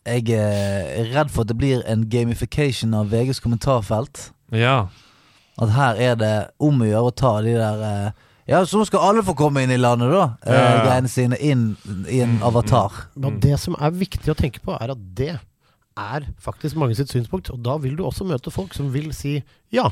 Jeg 0.05 0.33
er 0.33 1.11
redd 1.13 1.29
for 1.31 1.43
at 1.45 1.51
det 1.51 1.57
blir 1.61 1.83
en 1.87 2.07
gamification 2.09 2.93
av 2.97 3.11
VGs 3.13 3.39
kommentarfelt. 3.43 4.31
Ja. 4.51 4.87
At 5.61 5.69
her 5.75 5.99
er 6.01 6.15
det 6.17 6.33
om 6.59 6.81
å 6.81 6.87
gjøre 6.89 7.11
å 7.11 7.15
ta 7.15 7.33
de 7.45 7.53
der 7.59 7.83
eh, 7.85 8.11
Ja, 8.49 8.63
så 8.65 8.81
skal 8.87 9.03
alle 9.11 9.21
få 9.23 9.35
komme 9.37 9.61
inn 9.63 9.71
i 9.71 9.77
landet, 9.79 10.09
da. 10.11 10.23
eh, 10.43 10.51
Ja, 10.57 10.63
ja. 10.73 10.81
Greiene 10.87 11.11
sine 11.11 11.37
inn 11.39 11.67
i 12.09 12.19
en 12.25 12.37
Mm, 12.39 12.43
avatar. 12.49 12.91
Men 13.15 13.39
det 13.39 13.59
som 13.61 13.75
er 13.79 13.91
viktig 13.93 14.31
å 14.33 14.35
tenke 14.35 14.59
på, 14.65 14.73
er 14.81 14.91
at 14.95 15.03
det 15.15 15.35
er 15.97 16.25
faktisk 16.41 16.75
mange 16.79 16.95
sitt 16.97 17.11
synspunkt. 17.13 17.51
Og 17.53 17.61
da 17.63 17.77
vil 17.77 17.95
du 17.95 18.03
også 18.07 18.25
møte 18.25 18.51
folk 18.51 18.73
som 18.73 18.89
vil 18.93 19.11
si 19.13 19.37
ja, 19.71 19.85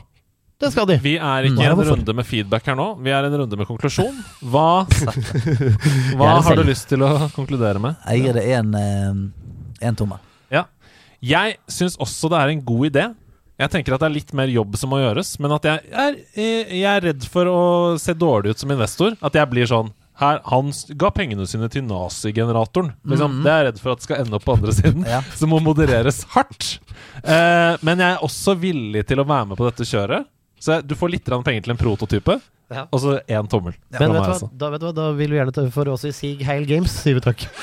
det 0.60 0.72
skal 0.74 0.86
de. 0.90 0.98
Vi 1.04 1.16
er 1.18 1.48
ikke 1.48 1.56
Mm. 1.56 1.62
i 1.62 1.68
en 1.72 1.90
runde 1.92 2.14
med 2.16 2.26
feedback 2.28 2.66
her 2.68 2.76
nå. 2.76 2.88
Vi 3.02 3.10
er 3.16 3.24
i 3.24 3.28
en 3.32 3.38
runde 3.42 3.58
med 3.58 3.68
konklusjon. 3.70 4.16
Hva, 4.44 4.86
hva 6.20 6.42
har 6.44 6.56
du 6.60 6.64
lyst 6.68 6.90
til 6.92 7.04
å 7.06 7.30
konkludere 7.36 7.80
med? 7.82 7.96
Jeg 8.10 8.26
gir 8.26 8.34
det 8.40 8.46
en, 8.58 9.96
tommel. 9.96 10.20
Ja. 10.52 10.66
Jeg 11.24 11.58
syns 11.72 11.98
også 12.00 12.30
det 12.34 12.40
er 12.42 12.54
en 12.54 12.62
god 12.68 12.90
idé. 12.92 13.06
Jeg 13.60 13.72
tenker 13.74 13.94
at 13.96 14.00
det 14.04 14.08
er 14.08 14.16
litt 14.16 14.30
mer 14.38 14.48
jobb 14.52 14.76
som 14.80 14.92
må 14.94 15.02
gjøres, 15.02 15.34
men 15.44 15.52
at 15.52 15.66
jeg 15.68 15.82
er, 15.92 16.20
jeg 16.40 16.84
er 16.88 17.02
redd 17.10 17.26
for 17.28 17.50
å 17.52 17.64
se 18.00 18.14
dårlig 18.16 18.54
ut 18.56 18.62
som 18.62 18.72
investor. 18.72 19.18
At 19.22 19.36
jeg 19.36 19.50
blir 19.52 19.68
sånn 19.68 19.92
her, 20.20 20.42
Han 20.52 20.72
ga 21.00 21.10
pengene 21.16 21.46
sine 21.48 21.70
til 21.72 21.84
nazigeneratoren. 21.88 22.94
Liksom, 23.08 23.38
Mhm. 23.40 23.44
Det 23.44 23.52
er 23.52 23.64
jeg 23.64 23.68
redd 23.74 23.80
for 23.80 23.92
at 23.94 24.02
skal 24.04 24.18
ende 24.24 24.36
opp 24.36 24.44
på 24.46 24.56
andre 24.58 24.72
siden. 24.76 25.06
Ja. 25.08 25.22
Som 25.40 25.50
må 25.52 25.60
modereres 25.64 26.26
hardt. 26.36 26.80
Eh, 27.24 27.78
men 27.82 28.00
jeg 28.04 28.16
er 28.16 28.20
også 28.24 28.56
villig 28.60 29.06
til 29.08 29.20
å 29.20 29.28
være 29.28 29.48
med 29.48 29.58
på 29.58 29.68
dette 29.70 29.88
kjøret. 29.88 30.26
Så 30.60 30.82
du 30.84 30.96
får 31.00 31.14
litt 31.16 31.26
penger 31.30 31.64
til 31.66 31.72
en 31.76 31.80
prototype, 31.80 32.40
Ja. 32.70 32.84
og 32.92 33.00
så 33.02 33.20
én 33.28 33.48
tommel. 33.50 33.74
Men 33.92 34.12
vet 34.14 34.24
du, 34.24 34.30
altså. 34.30 34.48
hva, 34.52 34.58
da, 34.58 34.70
vet 34.70 34.82
du 34.82 34.86
hva, 34.86 34.94
da 34.96 35.12
vil 35.18 35.32
vi 35.32 35.38
gjerne 35.40 35.54
ta 35.56 35.64
for 35.74 35.88
oss 35.90 36.04
i 36.06 36.12
Sig 36.12 36.44
Heil 36.46 36.66
Games, 36.70 36.92
sier 36.92 37.16
vi 37.18 37.22
takk. 37.26 37.48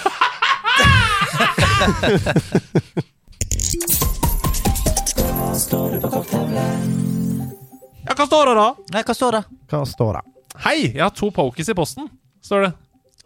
Ja, 8.06 8.14
hva 8.14 8.26
står 8.28 8.50
det, 8.50 8.54
da? 8.58 8.66
Nei, 8.94 9.02
hva 9.06 9.14
står 9.16 9.36
det? 9.36 9.42
Hva 9.72 9.82
står 9.88 10.18
det? 10.18 10.22
Hei, 10.66 10.76
jeg 10.94 11.02
har 11.02 11.12
to 11.16 11.28
pokies 11.34 11.70
i 11.72 11.76
posten, 11.76 12.08
står 12.44 12.66
det. 12.66 12.72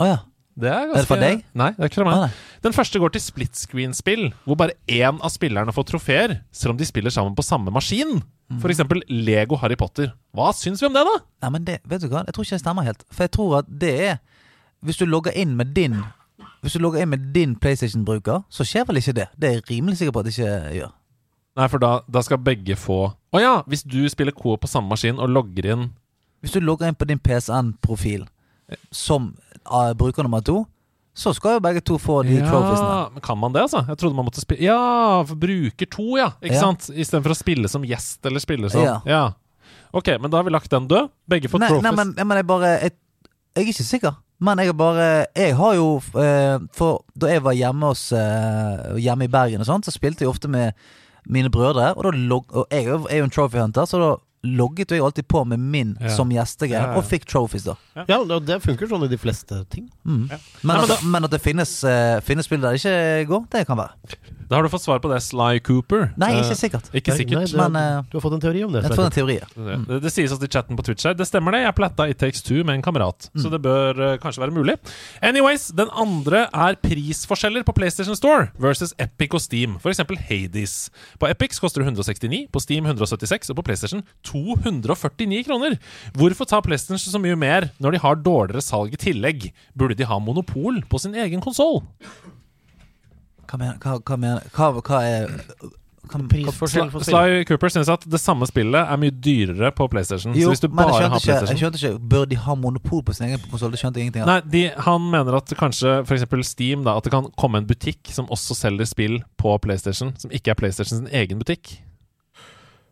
Å 0.00 0.08
ja. 0.08 0.18
Det 0.60 0.68
er, 0.68 0.88
ganske... 0.90 0.98
Er 0.98 1.04
det 1.04 1.08
for 1.08 1.22
deg? 1.22 1.42
Nei, 1.56 1.68
det 1.76 1.84
er 1.86 1.90
ikke 1.92 2.00
for 2.02 2.08
meg. 2.08 2.24
Ah, 2.26 2.56
Den 2.64 2.74
første 2.76 3.00
går 3.00 3.12
til 3.14 3.22
split 3.24 3.56
screen-spill, 3.60 4.26
hvor 4.44 4.58
bare 4.60 4.74
én 4.90 5.20
av 5.24 5.32
spillerne 5.32 5.72
får 5.76 5.86
trofeer, 5.92 6.34
selv 6.52 6.74
om 6.74 6.80
de 6.80 6.88
spiller 6.88 7.14
sammen 7.14 7.36
på 7.38 7.44
samme 7.46 7.72
maskin. 7.72 8.18
For 8.58 8.72
eksempel 8.72 9.02
Lego 9.06 9.54
Harry 9.60 9.76
Potter. 9.78 10.10
Hva 10.34 10.50
syns 10.56 10.82
vi 10.82 10.88
om 10.88 10.94
det, 10.96 11.04
da? 11.06 11.18
Nei, 11.44 11.50
men 11.54 11.66
det, 11.68 11.76
vet 11.86 12.02
du 12.02 12.08
hva? 12.10 12.24
Jeg 12.26 12.34
tror 12.34 12.46
ikke 12.46 12.56
det 12.56 12.62
stemmer 12.64 12.86
helt. 12.88 13.04
For 13.14 13.26
jeg 13.26 13.32
tror 13.36 13.58
at 13.60 13.68
det 13.82 13.92
er 14.08 14.16
Hvis 14.82 14.96
du 14.96 15.04
logger 15.04 15.36
inn 15.36 15.52
med 15.56 15.74
din 15.76 16.00
Hvis 16.64 16.74
du 16.74 16.82
logger 16.82 17.04
inn 17.04 17.12
med 17.12 17.30
din 17.34 17.54
PlayStation-bruker, 17.56 18.42
så 18.48 18.64
skjer 18.66 18.88
vel 18.88 18.98
ikke 19.00 19.14
det. 19.16 19.28
Det 19.38 19.48
er 19.48 19.52
jeg 19.58 19.68
rimelig 19.70 20.00
sikker 20.00 20.12
på 20.12 20.20
at 20.20 20.26
det 20.26 20.34
ikke 20.34 20.74
gjør. 20.76 20.90
Nei, 21.60 21.68
for 21.68 21.82
da, 21.82 21.92
da 22.10 22.22
skal 22.26 22.42
begge 22.42 22.76
få 22.78 22.98
Å 23.10 23.40
ja! 23.42 23.54
Hvis 23.70 23.86
du 23.86 24.02
spiller 24.10 24.34
Coop 24.34 24.64
på 24.64 24.70
samme 24.70 24.90
maskin 24.90 25.20
og 25.20 25.30
logger 25.30 25.70
inn 25.74 25.88
Hvis 26.42 26.56
du 26.56 26.60
logger 26.60 26.90
inn 26.90 26.98
på 26.98 27.08
din 27.08 27.22
PSN-profil 27.22 28.26
som 28.94 29.32
uh, 29.66 29.90
bruker 29.98 30.22
nummer 30.22 30.44
to, 30.46 30.60
så 31.14 31.32
skal 31.34 31.56
jo 31.58 31.60
begge 31.64 31.80
to 31.84 31.98
få 31.98 32.20
de 32.24 32.38
trophiesene. 32.40 33.10
Men 33.16 33.20
kan 33.24 33.38
man 33.38 33.52
det, 33.52 33.62
altså? 33.66 33.82
Jeg 33.88 33.98
trodde 33.98 34.14
man 34.16 34.24
måtte 34.28 34.40
spille 34.40 34.62
Ja, 34.62 35.22
for 35.26 35.34
bruker 35.36 35.86
to, 35.90 36.16
ja. 36.16 36.30
Ikke 36.42 36.54
Ja. 36.54 36.60
sant? 36.60 36.90
Istedenfor 36.94 37.34
å 37.34 37.36
spille 37.36 37.68
som 37.68 37.82
gjest 37.84 38.24
eller 38.26 38.40
spille 38.40 38.70
som 38.70 39.02
Ja. 39.06 39.32
Ok, 39.92 40.06
men 40.20 40.30
da 40.30 40.38
har 40.38 40.44
vi 40.44 40.50
lagt 40.54 40.70
den 40.70 40.86
død. 40.88 41.10
Begge 41.28 41.48
får 41.50 41.58
Nei, 41.60 41.68
trophies. 41.68 41.82
nei, 41.82 41.92
men, 42.04 42.14
men 42.28 42.36
jeg 42.38 42.46
bare 42.46 42.80
jeg, 42.80 42.92
jeg 43.56 43.64
er 43.66 43.72
ikke 43.72 43.84
sikker. 43.88 44.16
Men 44.40 44.58
jeg 44.58 44.66
har 44.70 44.72
bare 44.78 45.26
Jeg 45.36 45.54
har 45.56 45.74
jo 45.74 45.96
eh, 46.16 46.58
For 46.72 47.02
da 47.18 47.26
jeg 47.28 47.42
var 47.44 47.52
hjemme 47.52 47.90
hos 47.90 48.06
eh, 48.16 48.96
Hjemme 48.96 49.24
i 49.24 49.28
Bergen 49.28 49.60
og 49.60 49.66
sånt, 49.68 49.84
så 49.84 49.92
spilte 49.92 50.24
jeg 50.24 50.30
ofte 50.30 50.48
med 50.48 50.72
mine 51.28 51.50
brødre. 51.50 51.90
Og, 51.96 52.04
da 52.04 52.10
log, 52.16 52.46
og 52.54 52.66
jeg 52.70 52.86
er 52.86 53.18
jo 53.18 53.24
en 53.24 53.30
trophy 53.30 53.58
hunter, 53.60 53.84
så 53.84 53.98
da 54.00 54.14
logget 54.42 54.90
jeg 54.90 55.02
alltid 55.04 55.26
på 55.28 55.44
med 55.44 55.58
min 55.60 55.96
Ja. 56.00 56.08
som 56.16 56.30
gjestegreie, 56.32 56.80
Ja, 56.80 56.92
ja. 56.92 56.96
og 56.98 57.04
fikk 57.04 57.26
trophies, 57.28 57.64
da. 57.64 57.74
Ja, 58.08 58.22
det 58.40 58.62
funker 58.62 58.88
sånn 58.88 59.04
i 59.04 59.08
de 59.08 59.18
fleste 59.20 59.64
ting. 59.68 59.90
Mm. 60.06 60.28
Ja. 60.30 60.38
Men, 60.62 60.76
Nei, 60.76 60.80
men 60.86 60.90
at, 60.96 61.02
men 61.04 61.24
at 61.24 61.30
det 61.30 61.40
finnes, 61.44 61.84
uh, 61.84 62.20
finnes 62.24 62.48
spill 62.48 62.60
der 62.60 62.72
det 62.72 62.80
ikke 62.80 63.28
går, 63.28 63.46
det 63.52 63.66
kan 63.66 63.76
være. 63.76 64.16
Da 64.50 64.58
har 64.58 64.66
du 64.66 64.68
fått 64.72 64.82
svar 64.82 64.98
på 64.98 65.06
det, 65.12 65.20
Sly 65.22 65.60
Cooper. 65.62 66.08
Nei, 66.18 66.32
Eh, 66.34 66.40
ikke 66.42 66.56
sikkert. 66.58 66.88
Ikke 66.90 67.12
Nei, 67.12 67.18
sikkert. 67.20 67.52
det, 67.52 67.56
men, 67.56 67.76
eh, 67.78 68.02
du 68.10 68.16
har 68.18 68.22
fått 68.24 68.34
en 68.34 68.40
teori 68.42 68.64
om 68.66 68.72
det. 68.74 68.82
Jeg 68.82 68.90
tror 68.90 69.04
er 69.04 69.10
en 69.10 69.14
teori. 69.14 69.36
ja. 69.38 69.76
Det, 69.86 69.98
det 70.02 70.10
sies 70.10 70.32
også 70.34 70.42
i 70.42 70.50
chatten 70.50 70.76
på 70.76 70.82
Twitch 70.82 71.06
her. 71.06 71.14
Det 71.14 71.26
stemmer 71.28 71.54
det. 71.54 71.60
Jeg 71.62 71.74
platta 71.76 72.08
It 72.10 72.18
Takes 72.18 72.42
Two 72.42 72.64
med 72.64 72.74
en 72.74 72.82
kamerat. 72.82 73.30
Så 73.38 73.48
det 73.52 73.62
bør 73.62 73.94
uh, 73.94 74.16
kanskje 74.18 74.42
være 74.42 74.50
mulig. 74.50 74.74
Anyways, 75.22 75.68
den 75.70 75.86
andre 75.94 76.48
er 76.52 76.74
prisforskjeller 76.82 77.62
på 77.62 77.72
PlayStation 77.78 78.16
Store 78.18 78.50
versus 78.58 78.92
Epic 78.98 79.30
og 79.38 79.40
Steam. 79.40 79.78
For 79.78 79.90
eksempel 79.90 80.18
Hades. 80.18 80.90
På 81.20 81.30
Epic 81.30 81.54
koster 81.62 81.84
det 81.84 81.86
169, 81.86 82.48
på 82.50 82.58
Steam 82.58 82.86
176 82.90 83.50
og 83.50 83.56
på 83.60 83.62
PlayStation 83.70 84.02
249 84.26 85.44
kroner. 85.46 85.78
Hvorfor 86.18 86.44
tar 86.50 86.60
PlayStation 86.66 86.98
så 87.12 87.22
mye 87.22 87.38
mer 87.38 87.70
når 87.78 87.92
de 87.92 88.02
har 88.02 88.18
dårligere 88.18 88.64
salg 88.64 88.92
i 88.94 89.00
tillegg? 89.00 89.52
Burde 89.78 89.94
de 89.94 90.04
ha 90.10 90.18
monopol 90.18 90.82
på 90.90 90.98
sin 90.98 91.14
egen 91.14 91.40
konsoll? 91.40 91.84
Hva 93.50 93.58
mener 93.58 93.78
hva, 93.82 93.98
hva, 93.98 94.16
mener, 94.20 94.50
hva, 94.54 94.72
hva 94.78 95.00
er. 95.06 95.38
Sly 96.10 97.44
Cooper 97.46 97.70
syns 97.70 97.90
at 97.92 98.02
det 98.10 98.18
samme 98.18 98.46
spillet 98.48 98.78
er 98.80 98.98
mye 98.98 99.12
dyrere 99.14 99.70
på 99.76 99.86
PlayStation. 99.92 100.34
Jo, 100.34 100.48
så 100.48 100.54
hvis 100.54 100.62
du 100.64 100.68
bare 100.74 100.94
har 100.96 101.18
ikke, 101.18 101.36
jeg 101.52 101.60
skjønte 101.60 101.78
ikke 101.78 101.90
Bør 102.14 102.24
de 102.30 102.38
ha 102.40 102.56
monopol 102.58 103.04
på 103.06 103.14
sin 103.14 103.28
egen 103.28 103.42
konsoll? 103.50 103.76
Nei, 103.76 104.38
de, 104.50 104.64
han 104.86 105.06
mener 105.12 105.38
at 105.38 105.54
kanskje 105.60 106.00
f.eks. 106.02 106.26
Steam 106.48 106.82
da 106.86 106.96
At 106.98 107.06
det 107.06 107.12
kan 107.14 107.28
komme 107.38 107.60
en 107.62 107.68
butikk 107.68 108.10
som 108.14 108.30
også 108.32 108.56
selger 108.58 108.88
spill 108.90 109.20
på 109.38 109.54
PlayStation, 109.62 110.14
som 110.18 110.34
ikke 110.34 110.54
er 110.54 110.58
PlayStation 110.58 111.04
sin 111.04 111.12
egen 111.20 111.38
butikk. 111.42 111.76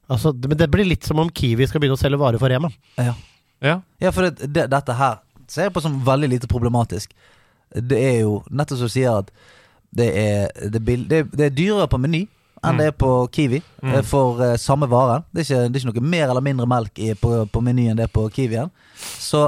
Altså, 0.09 0.33
men 0.33 0.57
det 0.61 0.71
blir 0.73 0.87
litt 0.89 1.05
som 1.05 1.19
om 1.21 1.29
Kiwi 1.29 1.67
skal 1.69 1.83
begynne 1.83 1.99
å 1.99 2.01
selge 2.01 2.21
varer 2.21 2.41
for 2.41 2.53
Rema. 2.53 2.71
Ja. 2.97 3.17
Ja, 3.65 3.81
Ja, 3.99 4.13
for 4.15 4.29
det, 4.29 4.47
det, 4.55 4.69
dette 4.71 4.95
her 4.95 5.19
ser 5.51 5.67
jeg 5.67 5.75
på 5.75 5.83
som 5.83 5.99
veldig 6.07 6.29
lite 6.37 6.51
problematisk. 6.51 7.13
Det 7.75 7.99
er 7.99 8.21
jo 8.23 8.39
nettopp 8.49 8.79
som 8.81 8.89
du 8.89 8.95
sier 8.95 9.17
at 9.25 9.33
det 9.95 10.09
er, 10.17 10.49
det, 10.71 10.83
det, 11.09 11.23
det 11.33 11.47
er 11.47 11.55
dyrere 11.57 11.89
på 11.89 11.99
Meny 12.01 12.27
enn 12.59 12.75
Mm. 12.75 12.79
det 12.81 12.87
er 12.87 12.95
på 12.99 13.11
Kiwi 13.31 13.61
Mm. 13.83 13.93
eh, 13.95 14.03
for 14.03 14.41
uh, 14.43 14.57
samme 14.59 14.89
vare. 14.91 15.21
Det 15.33 15.45
er, 15.45 15.45
ikke, 15.47 15.69
det 15.73 15.77
er 15.79 15.87
ikke 15.87 16.01
noe 16.03 16.11
mer 16.11 16.29
eller 16.33 16.43
mindre 16.43 16.67
melk 16.67 16.99
i, 16.99 17.13
på, 17.15 17.47
på 17.53 17.61
Meny 17.63 17.87
enn 17.89 17.97
det 17.97 18.09
er 18.09 18.13
på 18.13 18.25
Kiwien. 18.35 18.71
Så 18.99 19.45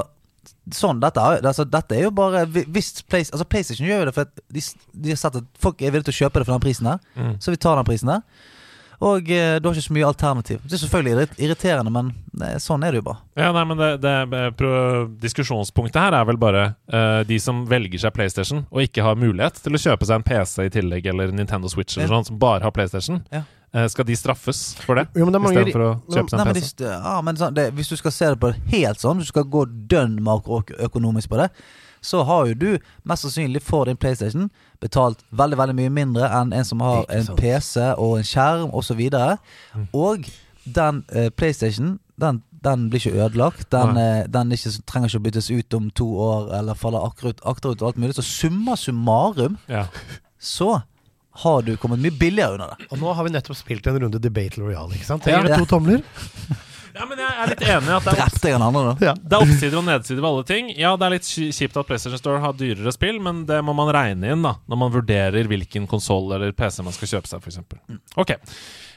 sånn, 0.71 1.01
dette, 1.01 1.19
altså, 1.19 1.65
dette 1.67 1.97
er 1.97 2.03
jo 2.05 2.11
bare 2.15 2.45
hvi- 2.47 2.65
hvis 2.71 3.01
Play, 3.09 3.25
altså 3.27 3.43
PlayStation 3.49 3.87
gjør 3.87 3.99
jo 3.99 4.05
det 4.05 4.13
fordi 4.15 4.45
de, 4.55 4.61
de 5.03 5.09
har 5.09 5.17
sett 5.19 5.35
at 5.41 5.43
folk 5.59 5.81
er 5.81 5.91
villige 5.91 6.07
til 6.11 6.15
å 6.15 6.19
kjøpe 6.21 6.39
det 6.39 6.47
for 6.47 6.55
den 6.55 6.63
prisen 6.63 6.87
der, 6.87 6.99
Mm. 7.17 7.35
Så 7.41 7.51
vi 7.51 7.57
tar 7.57 7.75
den 7.75 7.85
prisen 7.89 8.07
der. 8.07 8.21
Og 9.01 9.31
eh, 9.33 9.55
du 9.57 9.65
har 9.65 9.73
ikke 9.73 9.87
så 9.87 9.95
mye 9.95 10.05
alternativ. 10.05 10.59
Det 10.61 10.75
er 10.77 10.81
selvfølgelig 10.83 11.39
irriterende, 11.41 11.89
men 11.93 12.11
eh, 12.45 12.57
sånn 12.61 12.83
er 12.85 12.93
det 12.93 13.01
jo 13.01 13.07
bare. 13.09 13.23
ja 13.39 13.47
nei, 13.55 13.63
men 13.71 13.79
det, 13.81 13.89
det, 14.03 14.73
Diskusjonspunktet 15.23 15.97
her 16.01 16.17
er 16.19 16.27
vel 16.29 16.37
bare 16.41 16.67
eh, 16.91 17.21
de 17.27 17.39
som 17.41 17.63
velger 17.69 18.03
seg 18.03 18.13
PlayStation 18.15 18.63
og 18.69 18.83
ikke 18.85 19.05
har 19.05 19.17
mulighet 19.19 19.57
til 19.63 19.73
å 19.77 19.81
kjøpe 19.81 20.05
seg 20.07 20.19
en 20.21 20.27
PC 20.27 20.67
i 20.67 20.73
tillegg, 20.77 21.09
eller 21.09 21.33
Nintendo 21.33 21.71
Switch 21.71 21.97
eller 21.97 22.07
Ja. 22.07 22.13
sånn, 22.19 22.29
som 22.29 22.39
bare 22.41 22.61
har 22.67 22.75
PlayStation. 22.75 23.23
Ja. 23.33 23.43
Eh, 23.73 23.87
skal 23.87 24.05
de 24.05 24.15
straffes 24.19 24.61
for 24.83 24.99
det? 24.99 25.07
Jo, 25.15 25.25
men 25.25 25.33
det 25.33 25.41
Istedenfor 25.47 25.85
å 25.85 25.91
kjøpe 26.11 26.33
seg 26.33 26.41
Nei, 26.41 26.45
PC? 26.53 26.61
men, 26.61 26.71
de, 26.81 26.89
ja, 26.91 27.13
men 27.25 27.37
sånn, 27.39 27.53
det, 27.57 27.67
hvis 27.77 27.89
du 27.93 27.95
skal 27.97 28.11
se 28.11 28.31
det 28.33 28.39
på 28.41 28.51
det 28.51 28.59
helt 28.73 28.99
sånn, 28.99 29.21
du 29.23 29.27
skal 29.27 29.45
gå 29.47 29.63
dønn 29.89 30.17
makroøkonomisk 30.25 31.31
på 31.31 31.39
det, 31.39 31.49
så 32.01 32.23
har 32.25 32.47
jo 32.49 32.53
du 32.57 32.69
mest 33.05 33.23
sannsynlig 33.27 33.61
for 33.61 33.85
din 33.85 33.97
PlayStation 33.97 34.49
betalt 34.81 35.19
veldig 35.31 35.57
veldig 35.59 35.75
mye 35.77 35.89
mindre 35.93 36.29
enn 36.39 36.53
en 36.57 36.65
som 36.65 36.79
har 36.81 37.05
en. 37.13 37.27
PC 37.37 37.77
og 37.97 38.17
en 38.17 38.23
skjerm 38.25 38.71
osv. 38.73 39.01
Og, 39.01 39.11
så 39.11 39.37
Mm. 39.75 39.87
og 39.93 40.25
den 40.65 41.03
uh, 41.15 41.29
PlayStation, 41.29 41.99
den, 42.19 42.41
den 42.63 42.89
blir 42.89 42.99
ikke 42.99 43.17
ødelagt. 43.25 43.71
Den, 43.71 43.97
eh, 43.97 44.25
den 44.29 44.51
ikke, 44.51 44.69
trenger 44.85 45.09
ikke 45.09 45.17
å 45.21 45.25
byttes 45.25 45.49
ut 45.51 45.73
om 45.73 45.89
to 45.89 46.05
år 46.21 46.51
eller 46.59 46.73
faller 46.77 47.05
akkurat, 47.07 47.39
akterut 47.45 47.81
og 47.81 47.87
alt 47.87 47.97
mulig. 47.97 48.15
Så 48.15 48.21
summa 48.25 48.75
summarum 48.77 49.57
Ja. 49.69 49.85
så 50.39 50.81
har 51.45 51.61
du 51.61 51.75
kommet 51.77 51.99
mye 52.03 52.11
billigere 52.19 52.53
under 52.53 52.75
det. 52.77 52.87
Og 52.91 52.99
nå 52.99 53.13
har 53.15 53.23
vi 53.23 53.29
nettopp 53.31 53.55
spilt 53.57 53.87
en 53.87 53.99
runde 54.03 54.19
Debate 54.21 54.59
Royale, 54.61 54.93
ikke 54.93 55.05
sant? 55.05 55.25
Ja. 55.25 55.39
Trenger 55.41 55.47
det 55.49 55.57
to 55.63 55.65
tomler? 55.77 56.01
Ja, 57.01 57.05
men 57.09 57.17
jeg 57.17 57.31
er 57.33 57.49
litt 57.49 57.63
enig 57.65 57.89
i 57.89 57.95
at 57.97 58.05
det 58.05 58.11
er, 58.13 58.19
Drepte 58.21 58.49
jeg 58.51 58.53
han 58.59 58.63
andre, 58.67 58.81
da? 58.91 59.07
Ja. 59.09 59.13
det 59.17 59.33
er 59.37 59.45
oppsider 59.47 59.77
og 59.81 59.85
nedsider 59.87 60.21
ved 60.21 60.29
alle 60.29 60.43
ting. 60.51 60.67
Ja, 60.77 60.91
det 61.01 61.07
er 61.07 61.15
litt 61.15 61.25
kji- 61.25 61.49
kjipt 61.57 61.79
at 61.81 61.87
PlayStation 61.89 62.21
Store 62.21 62.41
har 62.43 62.53
dyrere 62.59 62.93
spill, 62.93 63.17
men 63.25 63.41
det 63.49 63.57
må 63.65 63.73
man 63.77 63.89
regne 63.95 64.35
inn 64.35 64.45
da 64.45 64.53
når 64.69 64.81
man 64.83 64.93
vurderer 64.93 65.49
hvilken 65.49 65.89
konsoll 65.89 66.29
eller 66.37 66.53
PC 66.53 66.83
man 66.85 66.93
skal 66.93 67.09
kjøpe 67.15 67.31
seg, 67.31 67.41
f.eks. 67.41 67.97
Ok. 68.21 68.35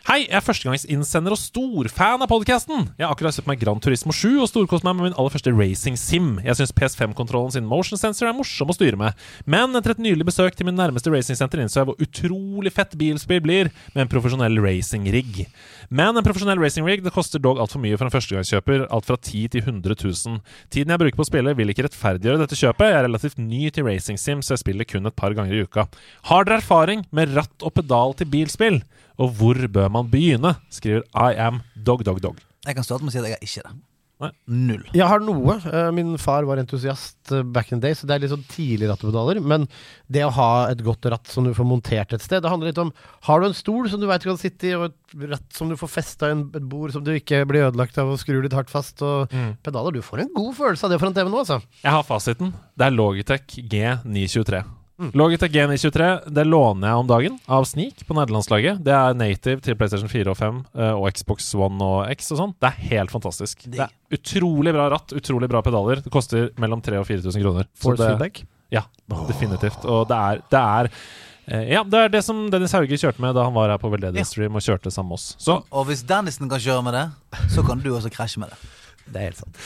Hei, 0.04 0.26
jeg 0.26 0.36
er 0.36 0.42
førstegangsinnsender 0.44 1.32
og 1.32 1.38
storfan 1.40 2.20
av 2.20 2.28
podkasten. 2.28 2.90
Jeg 2.98 3.06
har 3.06 3.14
akkurat 3.14 3.32
sett 3.32 3.46
meg 3.48 3.56
Gran 3.62 3.78
Turismo 3.80 4.12
7 4.12 4.42
og 4.42 4.50
storkost 4.50 4.84
meg 4.84 4.98
med 4.98 5.06
min 5.06 5.14
aller 5.16 5.32
første 5.32 5.52
racing 5.56 5.94
sim. 5.96 6.26
Jeg 6.44 6.58
syns 6.58 6.74
PS5-kontrollen 6.76 7.54
sin 7.54 7.64
motion 7.64 7.96
sensor 7.96 8.28
er 8.28 8.34
morsom 8.36 8.68
å 8.68 8.76
styre 8.76 8.98
med. 9.00 9.16
Men 9.48 9.72
etter 9.80 9.94
et 9.94 10.02
nylig 10.04 10.26
besøk 10.28 10.58
til 10.58 10.68
min 10.68 10.76
nærmeste 10.76 11.08
racingsenter 11.08 11.62
innså 11.62 11.80
jeg 11.80 11.88
hvor 11.88 12.04
utrolig 12.04 12.74
fett 12.76 12.92
bilspill 13.00 13.40
blir 13.46 13.70
med 13.94 14.02
en 14.04 14.10
profesjonell 14.12 14.60
racing-rigg. 14.60 15.46
Men 15.88 16.12
en 16.12 16.26
profesjonell 16.26 16.60
racing-rig 16.60 17.00
det 17.06 17.14
koster 17.16 17.40
dog 17.40 17.62
altfor 17.64 17.80
mye 17.80 17.96
for 17.96 18.04
en 18.04 18.12
førstegangskjøper. 18.12 18.84
Alt 18.92 19.08
fra 19.08 19.16
10 19.16 19.54
til 19.56 19.64
100 19.64 19.96
000. 20.04 20.42
Tiden 20.68 20.92
jeg 20.92 21.00
bruker 21.00 21.22
på 21.22 21.24
å 21.24 21.30
spille, 21.30 21.56
vil 21.56 21.72
ikke 21.72 21.88
rettferdiggjøre 21.88 22.42
dette 22.44 22.60
kjøpet. 22.60 22.90
Jeg 22.92 22.98
er 23.00 23.08
relativt 23.08 23.40
ny 23.40 23.72
til 23.72 23.88
racing 23.88 24.20
sim, 24.20 24.44
så 24.44 24.52
jeg 24.58 24.66
spiller 24.66 24.84
kun 24.84 25.08
et 25.08 25.16
par 25.16 25.32
ganger 25.32 25.56
i 25.56 25.64
uka. 25.64 25.88
Har 26.28 26.44
dere 26.44 26.60
erfaring 26.60 27.06
med 27.08 27.32
ratt 27.40 27.64
og 27.64 27.72
pedal 27.80 28.12
til 28.20 28.28
bilspill? 28.36 28.82
Og 29.18 29.30
hvor 29.38 29.54
bør 29.70 29.88
man 29.94 30.08
begynne? 30.10 30.56
skriver 30.74 31.02
I 31.14 31.34
am 31.38 31.62
dog, 31.76 32.04
dog, 32.04 32.20
dog. 32.20 32.38
Jeg 32.66 32.74
kan 32.74 32.84
starte 32.86 33.04
med 33.04 33.12
å 33.12 33.14
si 33.14 33.20
at 33.20 33.28
jeg 33.28 33.38
er 33.38 33.44
ikke 33.46 33.66
det. 33.68 33.74
Nei. 34.22 34.28
Null. 34.46 34.82
Jeg 34.94 35.06
har 35.10 35.18
noe. 35.20 35.56
Eh, 35.68 35.88
Min 35.92 36.12
far 36.22 36.44
var 36.46 36.56
entusiast 36.62 37.32
eh, 37.34 37.42
back 37.42 37.72
in 37.74 37.80
the 37.80 37.88
day, 37.88 37.96
så 37.98 38.06
det 38.06 38.14
er 38.14 38.22
litt 38.22 38.30
sånn 38.30 38.44
tidlig 38.48 38.86
rattepedaler. 38.88 39.40
Men 39.42 39.66
det 40.08 40.22
å 40.24 40.30
ha 40.36 40.46
et 40.70 40.80
godt 40.86 41.04
ratt 41.10 41.26
som 41.28 41.44
du 41.44 41.50
får 41.52 41.66
montert 41.66 42.14
et 42.14 42.22
sted, 42.22 42.40
det 42.44 42.48
handler 42.52 42.70
litt 42.70 42.78
om 42.80 42.92
Har 43.26 43.42
du 43.42 43.48
en 43.50 43.56
stol 43.58 43.90
som 43.90 44.00
du 44.00 44.06
veit 44.06 44.22
du 44.22 44.30
kan 44.30 44.38
sitte 44.40 44.70
i, 44.70 44.72
og 44.78 44.86
et 44.92 45.26
ratt 45.34 45.50
som 45.58 45.68
du 45.68 45.74
får 45.76 45.90
festa 45.96 46.30
i 46.30 46.36
en- 46.36 46.46
et 46.54 46.62
bord 46.70 46.94
som 46.94 47.02
du 47.04 47.10
ikke 47.12 47.42
blir 47.50 47.66
ødelagt 47.66 47.98
av 47.98 48.08
og 48.14 48.18
skrur 48.22 48.40
litt 48.46 48.54
hardt 48.54 48.70
fast, 48.70 49.02
og 49.02 49.28
pedaler 49.66 49.92
Du 49.92 50.00
får 50.00 50.20
en 50.24 50.32
god 50.34 50.54
følelse 50.62 50.84
av 50.86 50.90
det 50.94 51.00
foran 51.02 51.14
TV 51.18 51.28
nå, 51.28 51.42
altså. 51.42 51.60
Jeg 51.82 51.92
har 51.92 52.02
fasiten. 52.06 52.54
Det 52.78 52.86
er 52.86 52.94
Logitech 52.96 53.58
G923. 53.68 54.62
Logitech 54.98 55.50
G923 55.50 56.30
det 56.30 56.44
låner 56.46 56.88
jeg 56.88 57.00
om 57.02 57.08
dagen 57.10 57.38
av 57.50 57.64
Sneak 57.66 58.04
på 58.06 58.14
nederlandslaget. 58.14 58.78
Det 58.86 58.92
er 58.94 59.16
native 59.18 59.58
til 59.64 59.74
PlayStation 59.78 60.10
4 60.10 60.30
og 60.30 60.38
5 60.38 60.60
eh, 60.78 60.92
og 60.94 61.08
Xbox 61.18 61.48
One 61.58 61.82
og 61.82 62.12
X 62.14 62.30
og 62.30 62.38
sånn. 62.38 62.52
Det 62.62 62.70
er 62.70 62.92
helt 62.92 63.10
fantastisk. 63.14 63.64
Det 63.66 63.82
er 63.82 63.90
utrolig 64.14 64.74
bra 64.76 64.86
ratt, 64.94 65.14
utrolig 65.18 65.50
bra 65.50 65.64
pedaler. 65.66 66.04
Det 66.04 66.12
koster 66.14 66.52
mellom 66.62 66.82
3000 66.84 67.02
og 67.02 67.08
4000 67.10 67.42
kroner. 67.42 67.66
Så 67.74 67.88
Force 67.88 68.04
det, 68.04 68.12
feedback. 68.12 68.44
ja, 68.76 68.84
definitivt. 69.32 69.82
Og 69.90 70.06
det 70.12 70.20
er, 70.30 70.44
det 70.54 70.62
er 70.62 70.90
eh, 70.92 71.66
Ja, 71.74 71.82
det 71.82 72.04
er 72.04 72.14
det 72.14 72.22
som 72.28 72.46
Dennis 72.54 72.76
Hauge 72.78 73.00
kjørte 73.00 73.24
med 73.24 73.34
da 73.34 73.48
han 73.48 73.56
var 73.56 73.74
her 73.74 73.82
på 73.82 73.90
Veldedighetsstream 73.96 74.54
og 74.54 74.62
kjørte 74.62 74.94
sammen 74.94 75.10
med 75.10 75.18
oss. 75.18 75.34
Så 75.42 75.58
Og 75.74 75.90
hvis 75.90 76.06
Dennisen 76.06 76.46
kan 76.52 76.62
kjøre 76.62 76.86
med 76.86 76.94
det, 77.00 77.08
så 77.50 77.66
kan 77.66 77.82
du 77.82 77.90
også 77.96 78.14
krasje 78.14 78.44
med 78.44 78.54
det. 78.54 78.62
Det 79.10 79.18
er 79.20 79.30
helt 79.32 79.42
sant. 79.42 79.62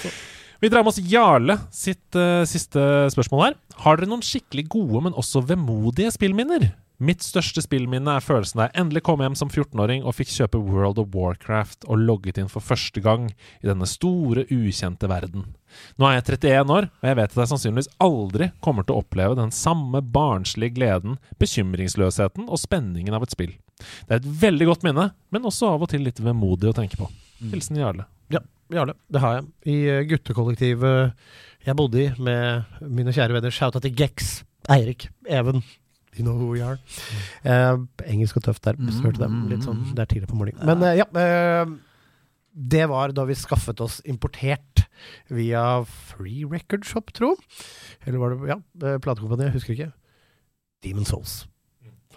Vi 0.60 0.68
drar 0.68 0.82
med 0.82 0.90
oss 0.90 0.98
Jarle 0.98 1.54
sitt 1.70 2.16
uh, 2.18 2.42
siste 2.48 2.82
spørsmål 3.14 3.44
her. 3.44 3.56
Har 3.84 3.98
dere 3.98 4.10
noen 4.10 4.24
skikkelig 4.26 4.64
gode, 4.72 5.04
men 5.06 5.14
også 5.14 5.44
vemodige 5.46 6.10
spillminner? 6.16 6.72
Mitt 6.98 7.22
største 7.22 7.62
spillminne 7.62 8.16
er 8.18 8.24
følelsen 8.24 8.58
da 8.58 8.64
jeg 8.66 8.74
endelig 8.82 9.04
kom 9.06 9.22
hjem 9.22 9.36
som 9.38 9.52
14-åring 9.52 10.02
og 10.02 10.16
fikk 10.18 10.32
kjøpe 10.34 10.58
World 10.58 10.98
of 10.98 11.14
Warcraft 11.14 11.86
og 11.86 12.02
logget 12.02 12.40
inn 12.42 12.50
for 12.50 12.64
første 12.64 12.98
gang 13.04 13.28
i 13.30 13.70
denne 13.70 13.86
store, 13.86 14.48
ukjente 14.50 15.06
verden. 15.06 15.46
Nå 15.94 16.08
er 16.08 16.16
jeg 16.16 16.40
31 16.40 16.74
år, 16.74 16.90
og 16.90 17.06
jeg 17.06 17.20
vet 17.20 17.30
at 17.30 17.40
jeg 17.44 17.52
sannsynligvis 17.52 17.92
aldri 18.02 18.50
kommer 18.64 18.82
til 18.82 18.98
å 18.98 19.04
oppleve 19.04 19.38
den 19.38 19.54
samme 19.54 20.02
barnslige 20.02 20.74
gleden, 20.80 21.20
bekymringsløsheten 21.38 22.50
og 22.50 22.58
spenningen 22.58 23.14
av 23.14 23.28
et 23.28 23.38
spill. 23.38 23.54
Det 23.78 24.18
er 24.18 24.24
et 24.24 24.30
veldig 24.42 24.72
godt 24.72 24.90
minne, 24.90 25.12
men 25.30 25.46
også 25.46 25.70
av 25.70 25.86
og 25.86 25.94
til 25.94 26.02
litt 26.02 26.18
vemodig 26.18 26.72
å 26.72 26.78
tenke 26.82 26.98
på. 26.98 27.06
Hilsen 27.52 27.78
Jarle. 27.78 28.10
Ja, 28.34 28.42
Jarle. 28.74 28.94
Det 29.08 29.20
har 29.22 29.38
jeg. 29.38 29.50
I 29.72 29.76
eh, 29.88 30.06
guttekollektivet 30.10 31.14
jeg 31.66 31.76
bodde 31.76 32.00
i 32.00 32.08
med 32.22 32.88
mine 32.88 33.12
kjære 33.12 33.34
venner. 33.36 33.52
Shouta 33.52 33.80
til 33.82 33.94
Gex, 33.96 34.42
Eirik, 34.72 35.08
Even. 35.28 35.62
You 36.16 36.24
know 36.24 36.34
who 36.34 36.48
we 36.50 36.62
are. 36.64 36.78
Eh, 37.44 37.76
engelsk 38.10 38.40
og 38.40 38.46
tøft 38.48 38.64
der. 38.64 38.78
Hørte 39.04 39.22
dem. 39.22 39.44
Litt 39.50 39.66
sånn, 39.66 39.84
Det 39.94 40.02
er 40.02 40.10
tidlig 40.10 40.30
på 40.30 40.38
morgenen. 40.38 40.64
Men 40.66 40.82
eh, 40.86 40.98
ja. 40.98 41.06
eh, 41.14 41.68
det 42.74 42.86
var 42.90 43.14
da 43.14 43.26
vi 43.28 43.36
skaffet 43.38 43.80
oss 43.84 44.00
importert 44.08 44.86
via 45.30 45.84
Free 45.86 46.48
Record 46.48 46.88
Shop, 46.88 47.12
tro. 47.14 47.36
Eller 48.06 48.18
var 48.18 48.34
det 48.34 48.50
Ja, 48.50 48.58
platekompaniet, 49.04 49.54
husker 49.54 49.76
ikke. 49.76 49.92
Demon 50.82 51.06
Souls. 51.06 51.44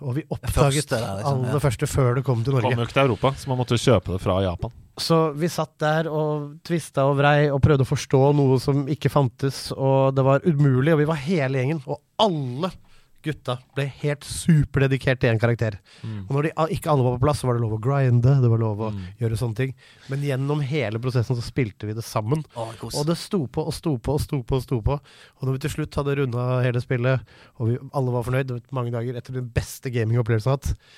Og 0.01 0.15
vi 0.17 0.23
oppdaget 0.33 0.87
første 0.87 0.97
der, 0.97 1.19
liksom, 1.19 1.43
aller 1.43 1.53
ja. 1.59 1.61
første 1.61 1.87
før 1.89 2.15
det 2.17 2.23
kom 2.25 2.41
til 2.41 2.55
Norge. 2.55 2.71
Kom 2.71 2.81
jo 2.81 2.87
ikke 2.87 2.95
til 2.95 3.03
Europa, 3.03 3.35
så 3.37 3.51
man 3.51 3.59
måtte 3.59 3.77
kjøpe 3.77 4.15
det 4.15 4.21
fra 4.23 4.39
Japan. 4.41 4.73
Så 4.99 5.31
vi 5.39 5.47
satt 5.49 5.77
der 5.81 6.09
og 6.11 6.57
tvista 6.67 7.05
og 7.09 7.17
vrei 7.21 7.49
og 7.51 7.61
prøvde 7.63 7.85
å 7.85 7.89
forstå 7.89 8.21
noe 8.37 8.59
som 8.61 8.83
ikke 8.91 9.11
fantes, 9.11 9.69
og 9.71 10.15
det 10.17 10.25
var 10.27 10.43
umulig, 10.45 10.93
og 10.93 11.01
vi 11.01 11.09
var 11.09 11.21
hele 11.23 11.61
gjengen, 11.61 11.83
og 11.87 12.01
alle 12.21 12.71
gutta 13.21 13.57
ble 13.75 13.85
helt 14.01 14.25
superdedikert 14.25 15.21
til 15.21 15.31
én 15.31 15.39
karakter. 15.41 15.77
Og 16.25 16.31
når 16.33 16.47
de 16.47 16.51
ikke 16.75 16.89
alle 16.91 17.05
var 17.05 17.17
på 17.17 17.23
plass, 17.25 17.41
så 17.41 17.49
var 17.49 17.57
det 17.57 17.63
lov 17.63 17.75
å 17.77 17.81
grinde, 17.81 18.33
det 18.41 18.49
var 18.51 18.61
lov 18.61 18.83
å 18.87 18.91
gjøre 19.21 19.37
sånne 19.39 19.59
ting. 19.59 19.75
Men 20.11 20.25
gjennom 20.25 20.63
hele 20.65 21.01
prosessen 21.01 21.37
så 21.37 21.45
spilte 21.45 21.89
vi 21.89 21.95
det 21.97 22.05
sammen. 22.05 22.43
Oh. 22.55 22.73
Og 22.89 23.05
det 23.09 23.17
sto 23.21 23.43
på 23.45 23.65
og 23.67 23.75
sto 23.77 23.95
på 24.01 24.17
og 24.17 24.25
sto 24.25 24.41
på. 24.41 24.57
Og 24.57 24.65
sto 24.65 24.81
på 24.85 24.97
Og 24.97 25.45
når 25.45 25.55
vi 25.55 25.63
til 25.65 25.75
slutt 25.75 26.01
hadde 26.01 26.17
runda 26.17 26.49
hele 26.65 26.81
spillet, 26.83 27.33
og 27.59 27.71
vi 27.71 27.79
alle 27.93 28.15
var 28.17 28.27
fornøyd, 28.27 28.57
mange 28.73 28.93
dager 28.95 29.17
etter 29.21 29.37
den 29.37 29.49
beste 29.53 29.93
gamingopplevelsen 29.93 30.49
jeg 30.49 30.57
har 30.57 30.61
hatt, 30.61 30.97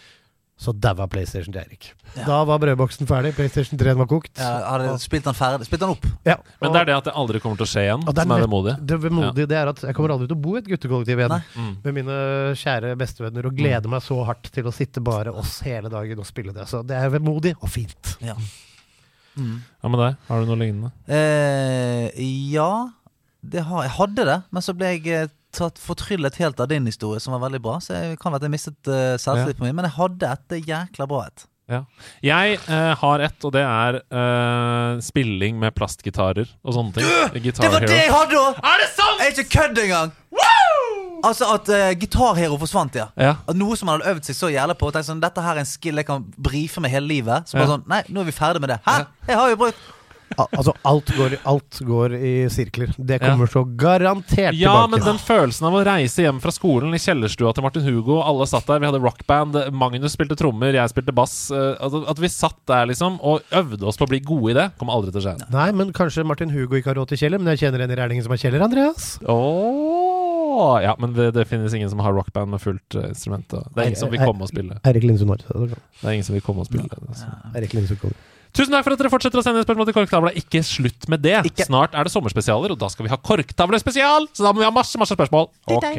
så 0.57 0.71
daua 0.77 1.07
PlayStation 1.09 1.51
til 1.51 1.59
Erik. 1.63 1.88
Ja. 2.15 2.23
Da 2.27 2.35
var 2.45 2.59
brødboksen 2.61 3.07
ferdig, 3.09 3.31
PlayStation 3.35 3.77
3 3.80 3.95
var 3.97 4.05
kokt. 4.07 4.38
Ja, 4.38 4.51
hadde 4.69 4.93
spilt 5.01 5.25
den 5.25 5.34
ferdig. 5.35 5.65
Spilt 5.67 5.81
den 5.81 5.89
opp. 5.95 6.05
Ja, 6.23 6.35
Men 6.61 6.71
det 6.75 6.81
er 6.84 6.85
det 6.91 6.95
at 6.99 7.07
det 7.09 7.13
aldri 7.19 7.41
kommer 7.41 7.57
til 7.57 7.65
å 7.65 7.71
skje 7.71 7.84
igjen, 7.88 8.03
Og 8.07 8.13
det 8.13 8.21
er 8.21 8.27
som 8.30 8.35
er 8.38 8.45
vemodig. 8.45 8.75
det 8.85 8.99
vemodige 9.01 9.47
det 9.49 9.57
er 9.57 9.71
at 9.73 9.81
jeg 9.81 9.95
kommer 9.97 10.13
aldri 10.13 10.27
til 10.30 10.38
å 10.38 10.41
bo 10.45 10.53
i 10.55 10.59
et 10.61 10.69
guttekollektiv 10.69 11.17
igjen 11.23 11.35
Mm. 11.57 11.73
med 11.84 11.93
mine 11.97 12.17
kjære 12.55 12.93
bestevenner 13.01 13.45
og 13.49 13.55
gleder 13.57 13.89
meg 13.89 14.01
så 14.05 14.19
hardt 14.25 14.51
til 14.53 14.63
å 14.69 14.71
sitte 14.71 15.01
bare 15.03 15.34
oss 15.34 15.59
hele 15.65 15.89
dagen 15.89 16.19
og 16.19 16.25
spille 16.30 16.53
det. 16.53 16.67
Så 16.69 16.85
det 16.85 16.95
er 17.01 17.09
vemodig 17.09 17.55
og 17.59 17.69
fint. 17.69 18.15
Ja. 18.21 18.35
Mm. 19.35 19.57
Hva 19.81 19.89
med 19.89 19.99
deg? 19.99 20.17
Har 20.30 20.39
du 20.39 20.45
noe 20.53 20.61
lignende? 20.61 20.91
Eh, 21.09 22.11
ja, 22.53 22.89
det 23.43 23.63
har, 23.65 23.84
jeg 23.88 23.95
hadde 23.97 24.25
det, 24.30 24.43
men 24.53 24.61
så 24.61 24.75
ble 24.77 24.93
jeg 24.93 25.07
eh, 25.07 25.27
tatt 25.53 25.80
fortryllet 25.81 26.38
helt 26.41 26.59
av 26.59 26.69
din 26.71 26.85
historie, 26.89 27.21
som 27.23 27.35
var 27.35 27.43
veldig 27.45 27.61
bra. 27.63 27.80
Så 27.84 27.95
jeg 27.95 28.19
kan 28.21 28.34
være 28.34 28.43
at 28.43 28.47
jeg 28.49 28.55
mistet 28.55 28.91
uh, 28.91 29.15
selvtillit 29.21 29.59
på 29.59 29.67
min, 29.67 29.75
men 29.77 29.88
jeg 29.89 29.97
hadde 29.99 30.31
et 30.35 30.55
jækla 30.73 31.09
bra 31.09 31.25
et. 31.30 31.45
Jeg 32.21 32.57
uh, 32.67 32.91
har 32.99 33.23
ett, 33.23 33.45
og 33.47 33.53
det 33.55 33.63
er 33.63 34.01
uh, 34.03 34.99
spilling 35.01 35.57
med 35.61 35.73
plastgitarer 35.77 36.49
og 36.61 36.75
sånne 36.75 36.97
ting. 36.97 37.07
Guitar 37.45 37.65
Det 37.65 37.71
var 37.71 37.88
det 37.88 38.01
jeg 38.01 38.11
hadde 38.13 38.41
òg! 38.41 38.59
Er 38.59 38.84
det 38.84 38.89
sant?! 38.91 39.23
Jeg 39.23 39.31
er 39.31 39.38
ikke 39.38 39.49
kødd 39.57 39.81
engang! 39.85 40.13
Altså 41.23 41.47
at 41.55 41.69
uh, 41.71 41.89
gitarhero 41.95 42.57
forsvant, 42.59 42.97
ja. 42.99 43.07
Ja. 43.15 43.38
At 43.47 43.55
Noe 43.55 43.77
som 43.80 43.88
man 43.88 44.01
hadde 44.01 44.11
øvd 44.11 44.27
seg 44.27 44.35
så 44.35 44.49
jævlig 44.51 44.75
på. 44.80 44.89
Og 44.89 44.95
tenkt 44.95 45.07
sånn, 45.07 45.21
Dette 45.23 45.43
her 45.45 45.55
er 45.55 45.63
en 45.63 45.69
skill 45.69 46.01
jeg 46.01 46.07
kan 46.09 46.25
brife 46.35 46.84
med 46.84 46.91
hele 46.91 47.07
livet. 47.07 47.47
Så 47.47 47.55
bare 47.55 47.69
Ja. 47.69 47.75
sånn 47.77 47.85
Nei, 47.88 48.01
nå 48.09 48.25
er 48.25 48.27
vi 48.27 48.35
ferdig 48.35 48.59
med 48.63 48.73
det. 48.73 48.80
Hæ? 48.84 49.05
Jeg 49.30 49.39
har 49.39 49.53
jo 49.53 49.59
brukt 49.63 49.80
Al 50.38 50.47
altså, 50.57 50.73
alt 50.89 51.11
går, 51.18 51.35
alt 51.49 51.80
går 51.85 52.15
i 52.18 52.34
sirkler. 52.51 52.93
Det 52.97 53.19
kommer 53.22 53.49
så 53.51 53.64
garantert 53.64 54.55
Ja, 54.57 54.73
tilbake. 54.73 54.91
men 54.91 55.05
den 55.05 55.19
følelsen 55.22 55.68
av 55.69 55.77
å 55.77 55.84
reise 55.85 56.26
hjem 56.26 56.39
fra 56.43 56.53
skolen 56.53 56.93
i 56.95 57.01
kjellerstua 57.01 57.53
til 57.53 57.65
Martin 57.65 57.85
Hugo, 57.85 58.19
alle 58.26 58.47
satt 58.49 58.68
der, 58.69 58.81
vi 58.81 58.89
hadde 58.89 59.01
rockband, 59.03 59.60
Magnus 59.77 60.15
spilte 60.18 60.38
trommer, 60.39 60.76
jeg 60.77 60.91
spilte 60.93 61.15
bass 61.15 61.35
eh, 61.53 61.73
altså, 61.84 62.03
At 62.10 62.22
vi 62.22 62.31
satt 62.31 62.60
der 62.69 62.89
liksom 62.89 63.19
og 63.23 63.45
øvde 63.53 63.88
oss 63.89 63.99
på 63.99 64.07
å 64.07 64.11
bli 64.14 64.22
gode 64.26 64.53
i 64.53 64.57
det, 64.57 64.68
kommer 64.80 64.97
aldri 64.97 65.14
til 65.14 65.23
å 65.23 65.26
skje. 65.27 65.35
Nei, 65.53 65.69
men 65.76 65.93
kanskje 65.95 66.26
Martin 66.27 66.53
Hugo 66.53 66.80
ikke 66.80 66.93
har 66.93 66.99
råd 67.01 67.14
til 67.14 67.23
Kjeller, 67.23 67.41
men 67.41 67.53
jeg 67.53 67.65
kjenner 67.65 67.85
en 67.85 67.93
i 67.93 67.99
Rælingen 67.99 68.26
som 68.26 68.34
har 68.35 68.41
Kjeller, 68.41 68.65
Andreas. 68.65 69.14
Oh. 69.30 70.77
ja, 70.84 70.95
men 70.99 71.15
det, 71.18 71.31
det 71.38 71.47
finnes 71.49 71.73
ingen 71.73 71.89
som 71.91 72.01
har 72.03 72.14
rockband 72.14 72.53
med 72.53 72.61
fullt 72.61 72.97
uh, 72.99 73.07
instrument. 73.10 73.47
Det 73.49 73.73
er 73.77 73.93
ingen 73.93 74.01
som 74.01 74.14
vil 74.14 74.23
komme 74.23 74.45
og 74.45 74.51
spille. 74.51 74.77
Eirik 74.84 75.07
Lindsund 75.07 75.34
har 75.34 75.41
det. 75.41 75.81
Er 76.03 76.14
ingen 76.18 76.27
som 76.27 76.38
vil 76.38 76.45
komme 76.45 76.65
og 76.65 76.69
spille 76.69 76.88
det. 76.89 78.14
Tusen 78.53 78.69
takk 78.69 78.85
for 78.85 78.93
at 78.93 79.01
dere 79.01 79.09
fortsetter 79.09 79.41
å 79.41 79.43
sende 79.45 79.63
spørsmål 79.65 79.88
til 79.89 79.95
Korktavla. 79.97 80.31
Ikke 80.38 80.61
slutt 80.65 81.07
med 81.09 81.23
det. 81.25 81.39
Ikke. 81.49 81.65
Snart 81.65 81.97
er 81.97 82.05
det 82.05 82.13
sommerspesialer, 82.13 82.75
og 82.75 82.77
da 82.77 82.89
skal 82.93 83.07
vi 83.07 83.13
ha 83.13 83.17
Korktavlespesial! 83.17 84.30
Så 84.30 84.45
da 84.45 84.53
må 84.53 84.61
vi 84.61 84.67
ha 84.69 84.73
masse, 84.73 84.93
masse 85.01 85.17
spørsmål. 85.17 85.49
Ok. 85.73 85.97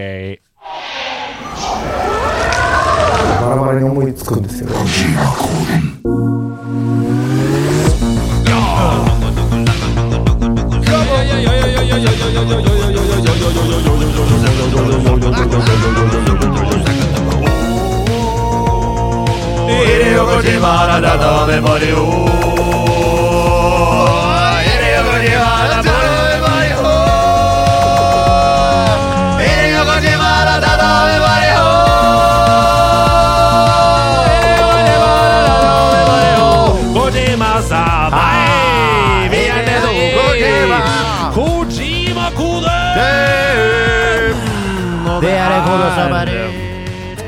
Iri 19.75 20.15
og 20.19 20.27
Gordi 20.31 20.57
var 20.63 20.89
adada 20.97 21.35
ved 21.51 21.63
Bordeaux 21.67 22.34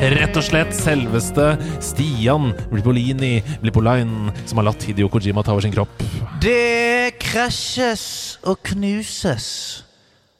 Rett 0.07 0.37
og 0.39 0.45
slett 0.47 0.71
selveste 0.71 1.45
Stian 1.83 2.53
Blipolini 2.71 3.41
Blipolin 3.59 4.29
som 4.47 4.61
har 4.61 4.69
latt 4.69 4.85
Hidio 4.87 5.09
Kojima 5.11 5.43
ta 5.43 5.51
over 5.51 5.65
sin 5.65 5.73
kropp. 5.75 5.91
Det 6.39 7.17
krasjes 7.19 8.05
og 8.47 8.61
knuses 8.69 9.49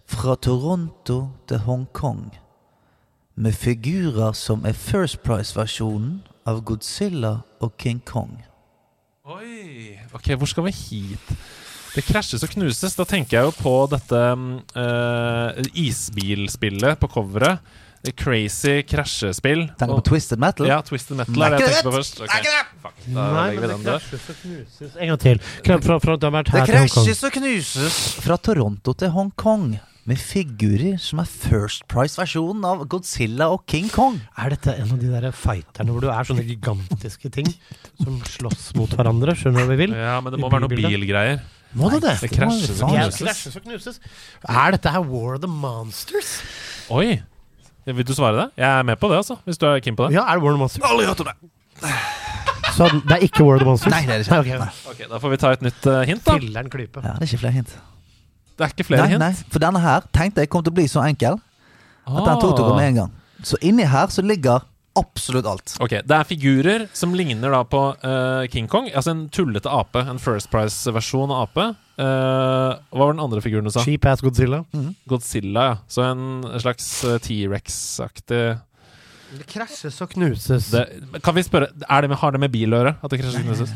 fra 0.07 0.37
Toronto 0.39 1.17
til 1.51 1.65
Hongkong 1.67 2.29
med 3.35 3.57
figurer 3.59 4.37
som 4.39 4.63
er 4.69 4.77
First 4.79 5.25
Price-versjonen 5.27 6.21
av 6.47 6.61
Godzilla 6.63 7.41
og 7.59 7.75
King 7.83 7.99
Kong. 8.07 8.37
Oi, 9.27 9.97
ok, 10.15 10.37
hvor 10.39 10.47
skal 10.47 10.69
vi 10.69 10.77
hit? 10.77 11.33
Det 11.97 12.05
krasjes 12.07 12.47
og 12.47 12.55
knuses. 12.55 12.95
Da 12.95 13.09
tenker 13.09 13.41
jeg 13.41 13.51
jo 13.51 13.57
på 13.59 13.75
dette 13.91 14.23
uh, 14.79 15.59
isbilspillet 15.75 17.03
på 17.03 17.11
coveret. 17.11 17.67
Crazy 18.13 18.83
krasjespill. 18.83 19.67
Tenker 19.79 19.95
Og- 19.95 20.05
på 20.05 20.11
Twisted 20.11 20.39
Metal. 20.39 20.67
Ja, 20.67 20.81
Twisted 20.83 21.17
Metal 21.17 21.43
er 21.43 21.51
det 21.57 21.61
jeg 21.61 21.69
tenker 21.75 21.91
på 21.91 21.97
først. 21.97 22.21
Okay. 22.21 22.43
Fuck, 22.83 22.95
da 23.07 23.33
Nei, 23.33 23.51
legger 23.51 23.61
vi 23.61 23.67
den 23.73 23.83
der. 23.85 23.99
krasjes 23.99 24.29
og 24.31 24.37
knuses 24.43 24.97
En 25.01 25.09
gang 25.09 25.19
til. 25.21 25.39
Fra, 25.65 25.79
fra, 25.81 25.99
fra, 25.99 26.17
det 26.17 26.23
har 26.31 26.37
vært 26.43 26.53
Det 26.53 26.61
her 26.61 26.67
til 26.67 26.79
Hongkong. 26.79 27.07
krasjes 27.07 27.25
og 27.25 27.33
knuses 27.33 27.99
fra 28.23 28.37
Toronto 28.37 28.93
til 28.95 29.11
Hongkong 29.11 29.81
med 30.07 30.19
figurer 30.23 31.01
som 31.01 31.19
er 31.19 31.25
First 31.27 31.89
Price-versjonen 31.89 32.63
av 32.65 32.87
Godzilla 32.87 33.49
og 33.51 33.65
King 33.67 33.89
Kong. 33.91 34.21
Er 34.39 34.51
dette 34.51 34.77
en 34.79 34.93
av 34.93 34.99
de 35.01 35.09
der 35.11 35.33
fighterne 35.33 35.91
hvor 35.91 36.01
du 36.01 36.09
er 36.09 36.23
sånne 36.23 36.47
gigantiske 36.47 37.29
ting 37.33 37.49
som 38.01 38.21
slåss 38.23 38.75
mot 38.77 38.89
hverandre? 38.91 39.35
Skjønner 39.35 39.59
du 39.59 39.65
hva 39.67 39.69
vi 39.75 39.81
vil? 39.87 39.91
Ja, 39.99 40.21
men 40.21 40.33
det 40.33 40.39
I 40.39 40.43
må 40.43 40.49
være 40.53 40.69
bilbildet. 40.69 41.01
bilgreier. 41.01 41.41
Må 41.75 41.91
det 41.91 42.01
det? 42.07 42.21
Det 42.23 42.31
krasjes 42.31 42.81
og. 42.81 42.93
Ja, 42.95 43.09
knuses. 43.09 43.21
krasjes 43.27 43.57
og 43.57 43.63
knuses. 43.67 43.99
Er 44.49 44.71
dette 44.71 44.89
her 44.95 45.01
War 45.03 45.35
of 45.35 45.41
the 45.43 45.49
Monsters? 45.49 46.41
Oi! 46.89 47.21
Vil 47.87 48.05
du 48.07 48.15
svare 48.19 48.35
det? 48.41 48.47
Jeg 48.59 48.67
er 48.67 48.83
med 48.83 48.97
på 48.99 49.09
det, 49.13 49.17
altså. 49.23 49.37
Hvis 49.47 49.59
du 49.63 49.67
er 49.71 49.79
keen 49.85 49.97
på 49.97 50.09
det. 50.09 50.17
Ja, 50.19 50.25
er 50.27 50.39
det 50.41 50.43
World 50.43 50.57
of 50.59 50.63
Monsters? 50.65 50.83
Aldri 50.91 51.07
hørt 51.07 51.21
om 51.23 51.29
det! 51.31 51.37
Så 52.77 52.89
det 52.93 53.13
er 53.17 53.23
ikke 53.25 53.45
World 53.47 53.63
of 53.63 53.69
Monsters? 53.71 53.93
Nei, 53.95 54.01
det 54.09 54.15
er 54.17 54.25
det 54.25 54.27
ikke. 54.27 54.59
Nei, 54.59 54.71
ok. 54.87 54.91
Ok, 54.93 55.03
Da 55.13 55.21
får 55.23 55.33
vi 55.33 55.39
ta 55.43 55.53
et 55.55 55.63
nytt 55.65 55.87
eh, 55.93 56.01
hint, 56.11 56.25
da. 56.27 56.35
Filler'n 56.41 56.71
klype. 56.73 57.03
Ja, 57.05 57.13
det 57.15 57.25
er 57.29 57.31
ikke 57.31 57.41
flere 57.45 57.55
hint. 57.61 57.77
Det 58.57 58.65
er 58.67 58.73
ikke 58.75 58.87
flere 58.89 59.05
Nei, 59.05 59.11
hint. 59.15 59.23
nei, 59.23 59.53
for 59.53 59.63
denne 59.63 59.81
her 59.85 60.05
tenkte 60.17 60.43
jeg 60.45 60.51
kom 60.53 60.65
til 60.67 60.73
å 60.75 60.77
bli 60.81 60.87
så 60.91 61.05
enkel 61.07 61.39
at 62.07 62.23
den 62.27 62.41
tok 62.43 62.57
dere 62.59 62.75
med 62.79 62.89
en 62.91 62.99
gang. 63.03 63.15
Så 63.45 63.59
inni 63.63 63.85
her 63.87 64.11
så 64.13 64.25
ligger 64.25 64.65
absolutt 64.97 65.47
alt. 65.47 65.75
Ok, 65.81 65.91
Det 66.07 66.17
er 66.17 66.25
figurer 66.29 66.87
som 66.97 67.13
ligner 67.15 67.51
da 67.55 67.63
på 67.65 67.81
uh, 68.05 68.47
King 68.53 68.67
Kong. 68.69 68.89
Altså 68.95 69.13
en 69.15 69.29
tullete 69.29 69.71
ape. 69.71 70.03
En 70.09 70.19
First 70.23 70.51
Price-versjon 70.53 71.31
av 71.35 71.47
ape. 71.49 71.67
Uh, 71.97 72.77
hva 72.93 73.07
var 73.07 73.13
den 73.15 73.23
andre 73.25 73.41
figuren 73.45 73.65
du 73.65 73.71
sa? 73.73 73.85
Cheap 73.85 74.05
ass 74.11 74.21
Godzilla. 74.25 74.63
Godzilla, 75.09 75.67
ja. 75.71 75.77
Så 75.89 76.03
en 76.05 76.27
slags 76.61 76.89
eh, 77.09 77.17
T-rex-aktig 77.25 78.41
Det 79.39 79.47
krasjes 79.51 80.01
og 80.05 80.11
knuses. 80.13 80.71
det- 80.71 81.21
Kan 81.23 81.35
vi 81.35 81.43
spørre, 81.43 81.69
er 81.89 82.01
det 82.03 82.11
med, 82.11 82.19
Har 82.19 82.33
det 82.33 82.41
med 82.41 82.53
bil 82.53 82.71
å 82.73 82.83
gjøre? 82.83 82.97
At 83.03 83.11
det 83.11 83.21
krasjes 83.21 83.41
og 83.41 83.47
knuses? 83.49 83.73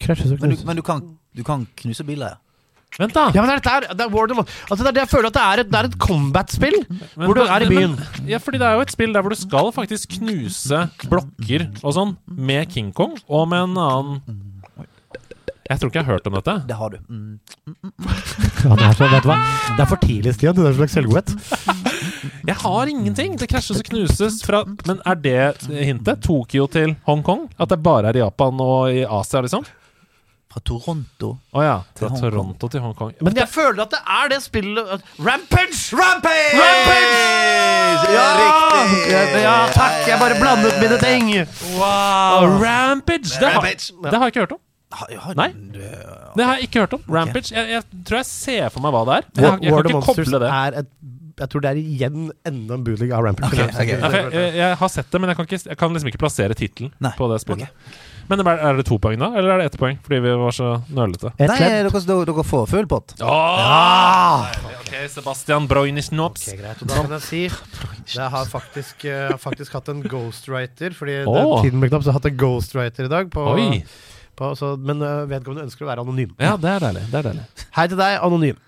Krasjes 0.00 0.32
og 0.32 0.40
Men 0.40 0.50
du, 0.50 0.56
knuses. 0.56 0.66
men 0.66 0.76
du, 0.76 0.82
kan, 0.82 1.18
du 1.36 1.42
kan 1.44 1.66
knuse 1.76 2.04
biler, 2.04 2.34
ja. 2.34 2.36
Vent, 2.98 3.14
da! 3.14 3.28
Ja, 3.34 3.44
men 3.44 3.52
det 3.54 3.70
er, 3.70 3.86
det 3.94 4.04
er 4.04 4.10
War 4.12 4.26
of 4.26 4.34
the 4.34 4.44
Altså, 4.70 4.82
det 4.82 4.90
er 4.90 5.04
jeg 5.04 5.10
føler 5.12 5.30
at 5.30 5.36
det 5.36 5.42
er 5.46 5.62
et, 5.62 5.70
det 5.70 5.78
er 5.78 5.88
et 5.88 5.98
combat-spill. 6.02 6.78
Hvor 7.14 7.38
du 7.38 7.42
er 7.44 7.64
i 7.64 7.68
byen. 7.70 7.94
Men, 7.96 8.28
ja, 8.28 8.40
fordi 8.42 8.58
det 8.58 8.66
er 8.66 8.78
jo 8.80 8.84
et 8.86 8.92
spill 8.92 9.14
der 9.14 9.22
hvor 9.24 9.32
du 9.34 9.38
skal 9.38 9.70
faktisk 9.76 10.16
knuse 10.18 10.82
blokker 11.06 11.68
og 11.84 11.94
sånn 11.96 12.16
med 12.26 12.72
King 12.74 12.90
Kong 12.96 13.14
og 13.28 13.46
med 13.52 13.70
en 13.70 13.78
annen 13.84 14.22
Jeg 15.70 15.78
tror 15.78 15.92
ikke 15.92 16.00
jeg 16.00 16.08
har 16.08 16.16
hørt 16.16 16.26
om 16.26 16.34
dette. 16.34 16.56
Det 16.66 16.76
har 16.80 16.90
du. 16.90 16.98
Mm. 17.08 17.38
Ja, 18.60 18.74
det, 18.76 18.84
er 18.84 18.92
så, 18.98 19.06
vet 19.08 19.24
du 19.24 19.30
hva? 19.30 19.36
det 19.72 19.80
er 19.80 19.88
for 19.88 20.00
tidlig, 20.02 20.34
Stian. 20.36 20.56
Det 20.56 20.66
er 20.66 20.74
en 20.74 20.78
slags 20.82 20.96
selvgodhet. 20.98 21.30
Jeg 22.50 22.56
har 22.60 22.90
ingenting! 22.90 23.36
Det 23.40 23.48
krasjes 23.48 23.80
og 23.80 23.86
knuses 23.88 24.40
fra 24.44 24.62
Men 24.88 25.00
er 25.08 25.16
det 25.22 25.70
hintet? 25.70 26.20
Tokyo 26.26 26.66
til 26.72 26.96
Hongkong? 27.06 27.46
At 27.60 27.72
det 27.72 27.78
bare 27.84 28.10
er 28.10 28.18
i 28.18 28.24
Japan 28.24 28.60
og 28.60 28.92
i 28.92 29.04
Asia, 29.06 29.40
liksom? 29.46 29.64
Fra 30.50 30.60
Toronto. 30.66 31.36
oh, 31.52 31.62
ja. 31.62 31.76
Til 31.94 32.08
Fra 32.08 32.08
Hongkong. 32.10 32.32
Toronto 32.32 32.68
til 32.68 32.80
Hongkong. 32.82 33.12
Men 33.22 33.36
jeg 33.38 33.46
føler 33.48 33.84
at 33.84 33.92
det 33.94 34.00
er 34.02 34.32
det 34.32 34.40
spillet 34.42 34.88
Rampage! 35.22 35.78
Rampage! 35.94 36.56
Rampage! 36.58 38.08
Ja, 38.10 38.24
riktig! 38.40 39.44
Ja, 39.44 39.54
takk! 39.76 40.00
Jeg 40.08 40.18
bare 40.18 40.40
blandet 40.40 40.74
mine 40.82 40.98
ting. 40.98 41.30
Wow! 41.78 42.50
Rampage! 42.64 43.38
Det 43.38 43.52
har, 43.54 43.62
det 43.62 44.16
har 44.16 44.26
jeg 44.26 44.34
ikke 44.34 44.44
hørt 44.48 44.56
om. 44.58 44.62
Nei. 45.38 45.52
det- 46.34 46.44
har 46.46 46.54
jeg 46.58 46.66
ikke 46.66 46.82
hørt 46.82 46.98
om. 46.98 47.06
Rampage. 47.06 47.54
Jeg, 47.54 47.70
jeg 47.70 48.04
tror 48.06 48.16
jeg 48.16 48.26
ser 48.26 48.68
for 48.74 48.82
meg 48.82 48.94
hva 48.96 49.06
det 49.06 49.14
er. 49.20 49.30
Jeg, 49.30 49.44
jeg, 49.44 49.62
jeg 49.62 49.72
War 49.72 49.82
kan 49.82 49.90
the 49.90 50.00
Monsters 50.00 50.34
er 50.34 50.78
et 50.82 50.88
Jeg 51.40 51.48
tror 51.48 51.62
det 51.64 51.70
er 51.70 51.78
igjen 51.80 52.30
enda 52.44 52.74
en 52.74 52.82
bootleg 52.84 53.12
av 53.14 53.22
Rampage. 53.24 53.70
Okay, 53.70 54.02
okay. 54.02 54.24
Jeg, 54.34 54.54
jeg, 54.58 54.76
har 54.82 54.88
sett 54.92 55.12
det, 55.12 55.20
men 55.22 55.30
jeg 55.30 55.38
kan, 55.38 55.46
ikke, 55.46 55.62
jeg 55.70 55.78
kan 55.78 55.94
liksom 55.94 56.10
ikke 56.10 56.20
plassere 56.26 56.58
tittelen 56.58 56.90
på 57.16 57.30
det 57.30 57.38
spillet. 57.46 57.70
Men 58.30 58.44
er, 58.46 58.76
det 58.78 58.84
to 58.86 58.94
poeng, 59.02 59.18
da? 59.18 59.32
Eller 59.34 59.56
er 59.56 59.58
det 59.58 59.72
ett 59.72 59.76
poeng? 59.80 59.96
Fordi 60.04 60.20
vi 60.22 60.32
var 60.38 60.54
så 60.54 60.68
nølete. 60.94 61.32
Nei, 61.40 61.56
dere, 61.58 61.90
dere, 61.90 62.44
får 62.46 62.68
full 62.70 62.86
pott. 62.90 63.16
Ok, 63.18 64.92
Sebastian 65.10 65.66
Broinisnops. 65.70 66.44
Ok, 66.52 66.60
greit. 66.60 66.84
Og 66.84 66.92
da 66.92 67.00
kan 67.00 67.16
jeg 67.16 67.24
si 67.26 67.42
Jeg 68.14 68.28
har 68.30 68.46
faktisk, 68.52 69.02
har 69.08 69.40
faktisk 69.42 69.74
hatt 69.74 69.90
en 69.90 70.04
ghostwriter. 70.06 70.94
Fordi 70.94 71.18
oh. 71.24 71.34
det, 71.34 71.66
tiden 71.66 71.82
ble 71.82 71.90
knapp, 71.90 72.06
så 72.06 72.12
jeg 72.12 72.14
har 72.14 72.22
hatt 72.22 72.30
en 72.30 72.38
ghostwriter 72.44 73.10
i 73.10 73.12
dag. 73.16 73.34
På, 73.34 73.50
på, 74.38 74.54
så, 74.62 74.76
men 74.78 75.02
eh, 75.02 75.26
vedkommende 75.34 75.66
ønsker 75.66 75.88
å 75.88 75.90
være 75.90 76.06
anonym. 76.06 76.36
Ja, 76.38 76.54
det 76.54 76.76
er 76.76 76.86
deilig. 76.86 77.06
Det 77.10 77.22
er 77.24 77.30
deilig. 77.32 77.48
Hei 77.80 77.88
til 77.90 77.98
deg, 77.98 78.18
anonym. 78.30 78.66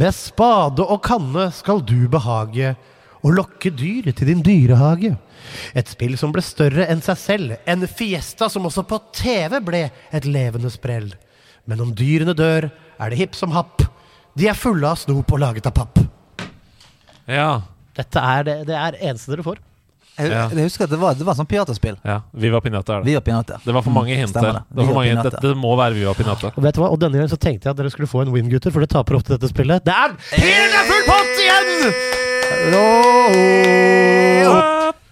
Med 0.00 0.14
spade 0.14 0.82
og 0.82 1.04
kanne 1.06 1.52
skal 1.54 1.86
du 1.86 2.00
behage 2.10 2.74
å 3.22 3.32
lokke 3.34 3.70
dyr 3.76 4.10
til 4.16 4.30
din 4.30 4.42
dyrehage. 4.44 5.14
Et 5.76 5.88
spill 5.88 6.16
som 6.20 6.32
ble 6.32 6.42
større 6.44 6.86
enn 6.90 7.02
seg 7.04 7.18
selv. 7.20 7.56
En 7.68 7.86
fiesta 7.88 8.48
som 8.52 8.66
også 8.68 8.84
på 8.88 8.98
TV 9.16 9.58
ble 9.64 9.82
et 10.12 10.24
levende 10.28 10.70
sprell. 10.72 11.10
Men 11.68 11.80
om 11.84 11.94
dyrene 11.96 12.34
dør, 12.36 12.70
er 13.00 13.10
det 13.12 13.18
hipp 13.20 13.34
som 13.36 13.52
happ. 13.56 13.82
De 14.36 14.46
er 14.48 14.54
fulle 14.56 14.86
av 14.88 14.96
snop 15.00 15.32
og 15.32 15.40
laget 15.42 15.66
av 15.68 15.74
papp. 15.76 15.98
Ja. 17.30 17.60
Dette 17.96 18.22
er 18.22 18.46
det, 18.46 18.54
det 18.70 18.76
er 18.78 18.96
eneste 19.00 19.32
dere 19.34 19.44
får. 19.46 19.58
Jeg, 20.20 20.30
Ja. 20.30 20.48
jeg 20.52 20.66
husker 20.66 20.84
at 20.84 20.90
det 20.92 20.98
var, 21.00 21.14
det 21.16 21.24
var 21.24 21.34
sånn 21.38 21.46
piataspill. 21.48 21.96
ja. 22.04 22.20
Viva 22.34 22.60
Pinata 22.60 22.98
er 22.98 23.02
det. 23.02 23.06
Vi 23.08 23.14
var 23.14 23.22
pinata. 23.24 23.60
Det 23.64 23.72
var 23.72 23.82
for 23.82 23.90
mange 23.94 24.14
hint 24.16 24.32
det. 24.34 24.42
Det, 24.42 24.84
for 24.84 24.94
mange 24.94 25.08
hint. 25.14 25.22
Det, 25.22 25.40
det 25.40 25.54
må 25.56 25.74
være 25.78 25.94
Viva 25.96 26.14
Pinata. 26.14 26.52
Og 26.56 26.62
vet 26.62 26.74
du 26.76 26.80
hva? 26.82 26.90
Og 26.92 26.98
denne 27.00 27.16
gangen 27.16 27.30
så 27.32 27.38
tenkte 27.40 27.68
jeg 27.68 27.72
at 27.72 27.78
dere 27.80 27.90
skulle 27.90 28.10
få 28.10 28.22
en 28.26 28.32
win, 28.34 28.50
gutter, 28.52 28.70
for 28.74 28.80
det 28.84 28.90
taper 28.92 29.16
ofte 29.16 29.36
dette 29.36 29.48
spillet. 29.48 29.84
Det 29.86 29.94
er 29.94 30.16
helt 30.42 30.82
full 30.90 31.06
pott 31.08 31.40
igjen! 31.46 32.29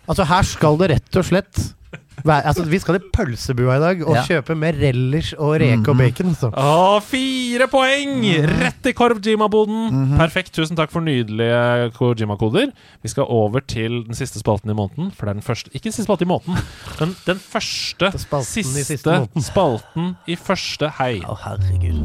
Altså, 0.09 0.25
her 0.25 0.47
skal 0.49 0.79
det 0.81 0.89
rett 0.95 1.19
og 1.21 1.25
slett 1.29 1.59
være 2.27 2.49
Altså, 2.51 2.65
vi 2.67 2.79
skal 2.83 2.97
i 2.99 3.01
pølsebua 3.15 3.77
i 3.77 3.81
dag 3.83 4.01
og 4.03 4.17
Ja. 4.17 4.23
kjøpe 4.27 4.57
med 4.59 4.75
relish 4.83 5.35
og 5.39 5.61
reke 5.63 5.89
og 5.93 5.97
bacon. 6.01 6.35
Så. 6.35 6.49
Å, 6.51 6.99
fire 7.05 7.69
poeng! 7.71 8.25
Rett 8.59 8.89
i 8.91 8.93
Korv-Jima-boden. 8.93 10.17
Perfekt. 10.19 10.51
Tusen 10.57 10.77
takk 10.77 10.91
for 10.91 11.01
nydelige 11.01 11.93
Kojima-koder. 11.95 12.73
Vi 13.05 13.09
skal 13.13 13.25
over 13.31 13.61
til 13.61 14.03
den 14.09 14.19
siste 14.19 14.43
spalten 14.43 14.71
i 14.71 14.75
måneden. 14.75 15.13
For 15.15 15.27
det 15.27 15.37
er 15.37 15.39
den 15.39 15.47
første 15.47 15.71
Ikke 15.73 15.93
siste 15.93 16.09
spalten 16.09 16.27
i 16.27 16.33
måneden, 16.33 16.59
men 16.99 17.15
den 17.29 17.39
første, 17.39 18.11
Spalten 18.19 18.75
i 18.75 18.83
siste, 18.83 18.97
siste 18.99 19.29
spalten 19.53 20.17
i 20.27 20.35
første 20.35 20.91
hei. 20.99 21.21
Å, 21.23 21.39
herregud. 21.47 22.03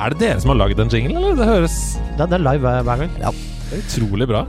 Er, 0.00 0.14
det 0.14 0.22
dere 0.22 0.40
som 0.40 0.54
har 0.54 0.56
lagd 0.62 0.78
den 0.80 0.88
jingle, 0.88 1.18
eller? 1.20 1.34
Det 1.36 1.44
høres 1.44 1.74
Det, 2.16 2.24
det 2.24 2.36
er 2.38 2.44
live 2.46 2.64
hver, 2.64 2.84
hver 2.88 3.02
gang. 3.02 3.10
det 3.20 3.26
er 3.28 3.82
utrolig 3.84 4.26
bra. 4.30 4.40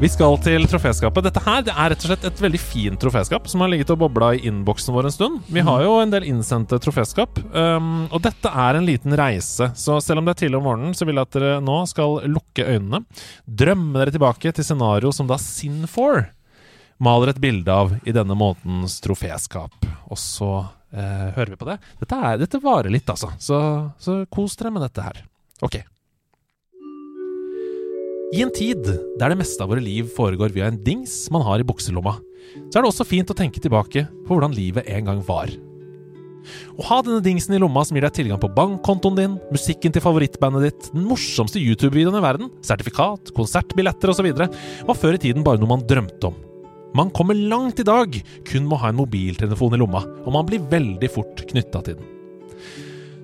Vi 0.00 0.08
skal 0.08 0.38
til 0.42 0.64
troféskapet. 0.68 1.26
Dette 1.26 1.42
her 1.44 1.60
det 1.66 1.74
er 1.74 1.92
rett 1.92 2.00
og 2.00 2.08
slett 2.10 2.24
et 2.26 2.40
veldig 2.46 2.60
fint 2.62 2.98
troféskap 3.00 3.44
som 3.48 3.60
har 3.60 3.70
ligget 3.70 3.92
og 3.92 4.00
bobla 4.02 4.32
i 4.34 4.40
innboksen 4.48 4.96
vår 4.96 5.10
en 5.10 5.14
stund. 5.14 5.42
Vi 5.52 5.62
har 5.68 5.84
jo 5.84 5.98
en 6.00 6.14
del 6.14 6.26
innsendte 6.32 6.80
troféskap, 6.82 7.38
um, 7.52 8.06
og 8.08 8.24
dette 8.24 8.50
er 8.50 8.78
en 8.78 8.88
liten 8.88 9.14
reise. 9.20 9.68
Så 9.76 10.00
selv 10.02 10.22
om 10.22 10.26
det 10.26 10.34
er 10.34 10.40
tidlig 10.42 10.58
om 10.58 10.66
morgenen, 10.66 10.96
så 10.96 11.06
vil 11.06 11.20
jeg 11.20 11.28
at 11.28 11.36
dere 11.36 11.60
nå 11.64 11.76
skal 11.92 12.24
lukke 12.24 12.66
øynene. 12.72 13.04
Drømme 13.44 14.00
dere 14.00 14.16
tilbake 14.16 14.54
til 14.56 14.66
scenario 14.66 15.12
som 15.12 15.28
da 15.28 15.36
Sin4 15.40 16.24
maler 17.04 17.34
et 17.34 17.42
bilde 17.42 17.68
av 17.72 17.92
i 18.02 18.14
denne 18.16 18.34
månedens 18.38 18.96
troféskap. 19.04 19.76
Og 20.08 20.18
så 20.20 20.50
eh, 20.94 21.26
hører 21.36 21.54
vi 21.54 21.60
på 21.60 21.68
det. 21.68 21.78
Dette, 22.00 22.20
er, 22.30 22.38
dette 22.40 22.62
varer 22.62 22.94
litt, 22.94 23.10
altså. 23.10 23.32
Så, 23.42 23.58
så 24.00 24.22
kos 24.32 24.56
dere 24.60 24.72
med 24.74 24.86
dette 24.86 25.04
her. 25.04 25.20
Ok. 25.64 25.80
I 28.34 28.42
en 28.42 28.50
tid 28.54 28.82
der 29.20 29.30
det 29.30 29.38
meste 29.38 29.62
av 29.62 29.70
våre 29.70 29.82
liv 29.84 30.08
foregår 30.16 30.54
via 30.54 30.66
en 30.70 30.80
dings 30.82 31.28
man 31.30 31.44
har 31.46 31.62
i 31.62 31.66
bukselomma, 31.66 32.16
så 32.66 32.78
er 32.78 32.82
det 32.82 32.90
også 32.90 33.06
fint 33.06 33.30
å 33.30 33.36
tenke 33.36 33.62
tilbake 33.62 34.08
på 34.24 34.32
hvordan 34.32 34.56
livet 34.56 34.88
en 34.90 35.06
gang 35.06 35.20
var. 35.26 35.52
Å 36.74 36.86
ha 36.88 36.98
denne 37.04 37.22
dingsen 37.24 37.54
i 37.56 37.60
lomma 37.62 37.84
som 37.86 37.96
gir 37.96 38.04
deg 38.04 38.16
tilgang 38.16 38.40
på 38.42 38.50
bankkontoen 38.56 39.16
din, 39.20 39.36
musikken 39.54 39.94
til 39.94 40.02
favorittbandet 40.04 40.66
ditt, 40.66 40.88
den 40.96 41.06
morsomste 41.08 41.62
YouTube-videoen 41.62 42.18
i 42.18 42.24
verden, 42.24 42.50
sertifikat, 42.64 43.32
konsertbilletter 43.36 44.12
osv., 44.12 44.28
var 44.34 44.98
før 44.98 45.16
i 45.16 45.22
tiden 45.22 45.46
bare 45.46 45.62
noe 45.62 45.76
man 45.76 45.86
drømte 45.88 46.32
om. 46.32 46.42
Man 46.94 47.10
kommer 47.10 47.34
langt 47.34 47.80
i 47.82 47.86
dag 47.86 48.14
kun 48.46 48.68
med 48.68 48.76
å 48.76 48.82
ha 48.84 48.90
en 48.92 48.98
mobiltelefon 49.00 49.74
i 49.74 49.80
lomma, 49.80 50.04
og 50.24 50.34
man 50.34 50.46
blir 50.46 50.62
veldig 50.70 51.10
fort 51.10 51.42
knytta 51.50 51.82
til 51.82 51.98
den. 51.98 52.10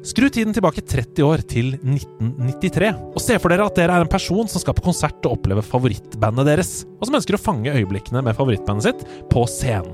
Skru 0.02 0.30
tiden 0.32 0.54
tilbake 0.56 0.80
30 0.80 1.22
år, 1.22 1.42
til 1.44 1.74
1993, 1.76 2.88
og 3.12 3.20
se 3.22 3.36
for 3.38 3.52
dere 3.52 3.66
at 3.68 3.76
dere 3.76 3.98
er 3.98 4.06
en 4.06 4.10
person 4.10 4.48
som 4.48 4.62
skal 4.62 4.74
på 4.74 4.86
konsert 4.88 5.20
og 5.28 5.36
oppleve 5.36 5.62
favorittbandet 5.62 6.48
deres, 6.48 6.72
og 6.98 7.06
som 7.06 7.18
ønsker 7.20 7.36
å 7.36 7.42
fange 7.42 7.76
øyeblikkene 7.76 8.24
med 8.24 8.38
favorittbandet 8.38 8.88
sitt 8.88 9.04
på 9.30 9.44
scenen. 9.50 9.92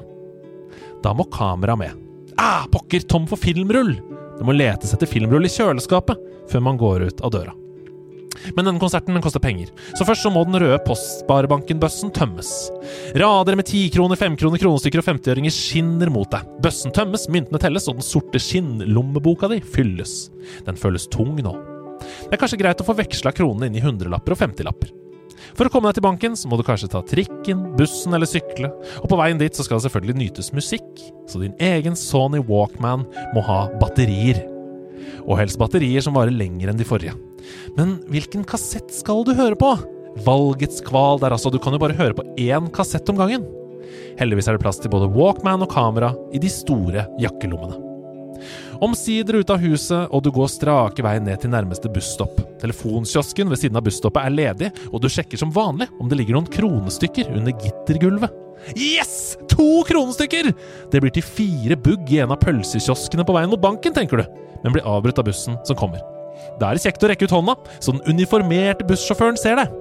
Da 1.04 1.12
må 1.12 1.26
kamera 1.28 1.76
med. 1.76 1.98
Ah, 2.40 2.64
pokker, 2.72 3.04
tom 3.04 3.26
for 3.28 3.40
filmrull! 3.40 3.96
Det 4.36 4.44
må 4.46 4.54
letes 4.56 4.92
etter 4.94 5.10
filmrull 5.10 5.48
i 5.48 5.52
kjøleskapet 5.52 6.48
før 6.48 6.64
man 6.64 6.80
går 6.80 7.08
ut 7.10 7.22
av 7.26 7.34
døra. 7.34 7.56
Men 8.56 8.68
denne 8.68 8.82
konserten 8.82 9.16
den 9.16 9.24
koster 9.24 9.42
penger, 9.42 9.70
så 9.96 10.06
først 10.08 10.26
så 10.26 10.32
må 10.32 10.44
den 10.48 10.58
røde 10.62 10.80
Postsparebanken-bøssen 10.86 12.12
tømmes. 12.16 12.50
Rader 13.18 13.58
med 13.58 13.68
10-kroner, 13.68 14.18
5-kroner, 14.20 14.62
kronestykker 14.62 15.02
og 15.02 15.08
50-øringer 15.12 15.54
skinner 15.54 16.12
mot 16.12 16.30
deg. 16.32 16.44
Bøssen 16.64 16.94
tømmes, 16.96 17.28
myntene 17.32 17.60
telles, 17.62 17.88
og 17.90 17.98
den 18.00 18.06
sorte 18.06 18.42
skinnlommeboka 18.42 19.50
di 19.52 19.62
fylles. 19.64 20.26
Den 20.68 20.78
føles 20.80 21.08
tung 21.12 21.34
nå. 21.40 21.56
Det 21.96 22.36
er 22.36 22.40
kanskje 22.40 22.60
greit 22.60 22.80
å 22.82 22.86
få 22.86 22.96
veksla 22.98 23.32
kronene 23.34 23.70
inn 23.70 23.78
i 23.78 23.84
hundrelapper 23.84 24.34
og 24.34 24.40
femtilapper. 24.40 24.92
For 25.56 25.68
å 25.68 25.72
komme 25.72 25.90
deg 25.90 25.98
til 25.98 26.06
banken 26.06 26.36
så 26.38 26.50
må 26.50 26.58
du 26.58 26.64
kanskje 26.66 26.90
ta 26.92 27.02
trikken, 27.06 27.62
bussen 27.78 28.16
eller 28.16 28.28
sykle, 28.28 28.70
og 29.02 29.08
på 29.10 29.18
veien 29.20 29.40
dit 29.40 29.56
så 29.56 29.64
skal 29.66 29.80
det 29.80 29.86
selvfølgelig 29.86 30.18
nytes 30.20 30.52
musikk, 30.56 30.90
så 31.30 31.40
din 31.42 31.56
egen 31.62 31.96
Sony 31.98 32.42
Walkman 32.44 33.06
må 33.36 33.44
ha 33.46 33.66
batterier. 33.80 34.42
Og 35.26 35.38
helst 35.40 35.60
batterier 35.60 36.04
som 36.04 36.16
varer 36.16 36.34
lenger 36.34 36.72
enn 36.72 36.80
de 36.80 36.86
forrige. 36.88 37.16
Men 37.76 37.98
hvilken 38.12 38.46
kassett 38.48 38.92
skal 38.94 39.24
du 39.26 39.34
høre 39.36 39.58
på? 39.58 39.72
Valgets 40.26 40.80
kval 40.84 41.20
der 41.20 41.34
altså, 41.36 41.52
du 41.52 41.60
kan 41.62 41.76
jo 41.76 41.82
bare 41.82 41.96
høre 41.98 42.16
på 42.16 42.24
én 42.40 42.70
kassett 42.74 43.08
om 43.12 43.18
gangen. 43.20 43.44
Heldigvis 44.20 44.48
er 44.48 44.56
det 44.56 44.64
plass 44.64 44.80
til 44.80 44.92
både 44.92 45.10
Walkman 45.12 45.64
og 45.64 45.72
kamera 45.72 46.14
i 46.34 46.40
de 46.42 46.50
store 46.52 47.04
jakkelommene. 47.20 47.82
Omsider 48.84 49.38
ute 49.40 49.54
av 49.54 49.62
huset, 49.64 50.08
og 50.12 50.22
du 50.24 50.30
går 50.34 50.50
strake 50.52 51.04
veien 51.04 51.24
ned 51.24 51.40
til 51.40 51.52
nærmeste 51.52 51.90
busstopp. 51.92 52.40
Telefonkiosken 52.60 53.48
ved 53.52 53.60
siden 53.60 53.78
av 53.78 53.86
busstoppet 53.86 54.24
er 54.24 54.34
ledig, 54.34 54.72
og 54.90 55.00
du 55.02 55.08
sjekker 55.12 55.40
som 55.40 55.52
vanlig 55.54 55.88
om 56.00 56.10
det 56.10 56.20
ligger 56.20 56.36
noen 56.36 56.50
kronestykker 56.52 57.32
under 57.32 57.56
gittergulvet. 57.62 58.42
Yes! 58.76 59.36
To 59.52 59.84
kronestykker! 59.88 60.50
Det 60.92 61.00
blir 61.02 61.14
til 61.14 61.24
fire 61.24 61.78
bugg 61.80 62.12
i 62.12 62.20
en 62.24 62.34
av 62.34 62.40
pølsekioskene 62.42 63.24
på 63.26 63.36
veien 63.36 63.52
mot 63.52 63.62
banken, 63.62 63.96
tenker 63.96 64.22
du, 64.22 64.28
men 64.64 64.76
blir 64.76 64.88
avbrutt 64.88 65.20
av 65.22 65.28
bussen 65.28 65.60
som 65.68 65.78
kommer. 65.78 66.15
Da 66.60 66.70
er 66.70 66.78
det 66.78 66.86
kjekt 66.86 67.04
å 67.04 67.10
rekke 67.10 67.28
ut 67.28 67.36
hånda, 67.36 67.56
så 67.80 67.94
den 67.94 68.16
uniformerte 68.16 68.86
bussjåføren 68.88 69.38
ser 69.40 69.60
deg. 69.60 69.76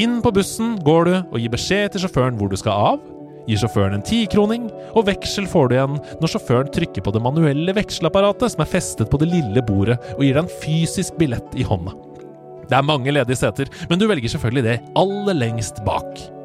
Inn 0.00 0.18
på 0.24 0.32
bussen 0.36 0.76
går 0.84 1.06
du 1.08 1.14
og 1.18 1.38
gir 1.40 1.52
beskjed 1.52 1.94
til 1.94 2.04
sjåføren 2.04 2.36
hvor 2.38 2.50
du 2.52 2.58
skal 2.60 2.90
av, 2.92 3.04
gir 3.46 3.60
sjåføren 3.62 3.96
en 3.96 4.04
tikroning, 4.06 4.66
og 4.92 5.06
veksel 5.06 5.46
får 5.50 5.70
du 5.70 5.76
igjen 5.76 5.98
når 6.20 6.32
sjåføren 6.32 6.72
trykker 6.74 7.04
på 7.06 7.14
det 7.14 7.22
manuelle 7.22 7.76
vekselapparatet 7.76 8.54
som 8.54 8.64
er 8.64 8.72
festet 8.72 9.10
på 9.10 9.20
det 9.22 9.30
lille 9.30 9.62
bordet, 9.66 9.98
og 10.16 10.24
gir 10.26 10.34
deg 10.34 10.44
en 10.44 10.56
fysisk 10.64 11.18
billett 11.20 11.56
i 11.56 11.66
hånda. 11.66 11.94
Det 12.66 12.74
er 12.74 12.86
mange 12.86 13.12
ledige 13.14 13.38
seter, 13.38 13.70
men 13.90 14.00
du 14.00 14.08
velger 14.10 14.32
selvfølgelig 14.32 14.66
det 14.66 14.80
aller 14.98 15.38
lengst 15.38 15.84
bak. 15.86 16.35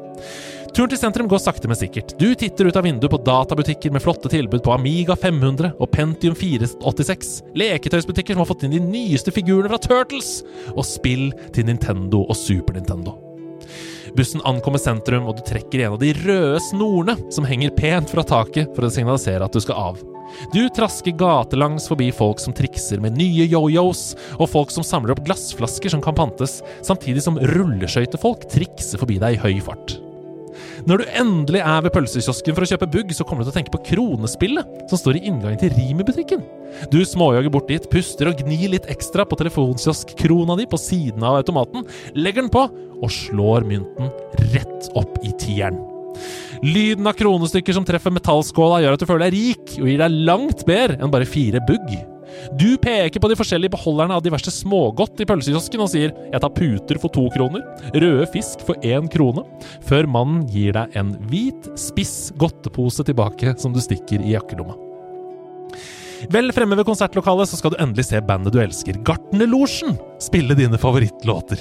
Turen 0.72 0.88
til 0.88 0.96
sentrum 0.96 1.26
går 1.28 1.40
sakte, 1.42 1.68
men 1.68 1.76
sikkert. 1.76 2.14
Du 2.16 2.30
titter 2.38 2.70
ut 2.70 2.76
av 2.80 2.86
vinduet 2.86 3.12
på 3.12 3.18
databutikker 3.20 3.92
med 3.92 4.00
flotte 4.00 4.30
tilbud 4.32 4.62
på 4.64 4.72
Amiga 4.72 5.12
500 5.20 5.74
og 5.76 5.90
Pentium 5.92 6.32
486, 6.32 7.32
leketøysbutikker 7.60 8.32
som 8.32 8.40
har 8.40 8.48
fått 8.48 8.62
inn 8.64 8.72
de 8.72 8.80
nyeste 8.80 9.34
figurene 9.36 9.68
fra 9.68 9.80
Turtles, 9.84 10.38
og 10.72 10.86
spill 10.88 11.26
til 11.52 11.66
Nintendo 11.68 12.22
og 12.24 12.38
Super 12.40 12.78
Nintendo. 12.78 13.18
Bussen 14.16 14.40
ankommer 14.48 14.80
sentrum, 14.80 15.26
og 15.28 15.36
du 15.36 15.42
trekker 15.44 15.82
i 15.82 15.84
en 15.84 15.96
av 15.98 16.00
de 16.00 16.14
røde 16.22 16.62
snorene 16.64 17.18
som 17.32 17.44
henger 17.48 17.74
pent 17.76 18.08
fra 18.08 18.24
taket 18.24 18.72
for 18.72 18.88
å 18.88 18.90
signalisere 18.92 19.44
at 19.44 19.52
du 19.52 19.60
skal 19.60 19.76
av. 19.76 20.00
Du 20.54 20.62
trasker 20.72 21.12
gatelangs 21.20 21.84
forbi 21.90 22.06
folk 22.16 22.40
som 22.40 22.56
trikser 22.56 23.02
med 23.04 23.18
nye 23.20 23.44
yo-yos, 23.44 24.14
og 24.38 24.48
folk 24.54 24.72
som 24.72 24.86
samler 24.88 25.12
opp 25.12 25.20
glassflasker 25.28 25.92
som 25.92 26.00
kan 26.00 26.16
pantes, 26.16 26.62
samtidig 26.80 27.26
som 27.28 27.36
rulleskøytefolk 27.52 28.48
trikser 28.56 29.04
forbi 29.04 29.20
deg 29.20 29.36
i 29.36 29.42
høy 29.44 29.60
fart. 29.68 29.98
Når 30.82 30.98
du 30.98 31.10
endelig 31.14 31.60
er 31.62 31.82
ved 31.84 31.92
pølsekiosken 31.94 32.56
for 32.56 32.64
å 32.64 32.68
kjøpe 32.72 32.88
bugg, 32.90 33.12
så 33.14 33.26
kommer 33.26 33.44
du 33.44 33.48
til 33.48 33.52
å 33.52 33.58
tenke 33.60 33.74
på 33.74 33.82
Kronespillet, 33.92 34.72
som 34.90 34.98
står 34.98 35.20
i 35.20 35.24
inngangen 35.30 35.60
til 35.60 35.70
Rimi-butikken. 35.76 36.42
Du 36.90 36.98
småjogger 37.06 37.52
bort 37.54 37.70
dit, 37.70 37.86
puster 37.92 38.30
og 38.30 38.42
gnir 38.42 38.72
litt 38.72 38.88
ekstra 38.90 39.26
på 39.28 39.38
telefonkiosk-krona 39.38 40.56
di 40.58 40.66
på 40.66 40.80
siden 40.80 41.22
av 41.22 41.38
automaten, 41.38 41.86
legger 42.18 42.46
den 42.46 42.52
på 42.52 42.66
og 43.02 43.14
slår 43.14 43.66
mynten 43.68 44.10
rett 44.52 44.90
opp 44.98 45.20
i 45.22 45.30
tieren. 45.38 45.78
Lyden 46.66 47.06
av 47.06 47.14
kronestykker 47.18 47.78
som 47.78 47.86
treffer 47.86 48.14
metallskåla, 48.14 48.82
gjør 48.82 48.98
at 48.98 49.02
du 49.02 49.08
føler 49.08 49.28
deg 49.28 49.38
rik, 49.38 49.76
og 49.78 49.86
gir 49.86 50.02
deg 50.02 50.18
langt 50.26 50.66
bedre 50.66 50.98
enn 50.98 51.14
bare 51.14 51.28
fire 51.28 51.62
bugg. 51.68 51.94
Du 52.58 52.76
peker 52.82 53.22
på 53.22 53.30
de 53.30 53.36
forskjellige 53.38 53.74
beholderne 53.74 54.16
av 54.16 54.24
diverse 54.24 54.52
smågodt 54.54 55.22
i 55.22 55.26
pølsekiosken 55.28 55.82
og 55.84 55.90
sier 55.92 56.12
'jeg 56.12 56.40
tar 56.40 56.50
puter 56.50 56.98
for 56.98 57.08
to 57.08 57.28
kroner', 57.30 57.64
'røde 57.94 58.26
fisk 58.32 58.60
for 58.66 58.74
én 58.82 59.08
krone', 59.08 59.46
før 59.82 60.06
mannen 60.06 60.46
gir 60.48 60.72
deg 60.72 60.96
en 60.96 61.14
hvit, 61.28 61.70
spiss 61.78 62.32
godtepose 62.36 63.04
tilbake 63.04 63.58
som 63.58 63.72
du 63.72 63.80
stikker 63.80 64.20
i 64.20 64.34
jakkelomma. 64.34 64.74
Vel 66.30 66.52
fremme 66.52 66.76
ved 66.76 66.86
konsertlokalet 66.86 67.48
så 67.48 67.58
skal 67.58 67.72
du 67.72 67.80
endelig 67.82 68.06
se 68.06 68.20
bandet 68.20 68.52
du 68.52 68.60
elsker, 68.62 69.02
Gartnerlosjen, 69.02 69.98
spille 70.22 70.54
dine 70.54 70.78
favorittlåter. 70.78 71.58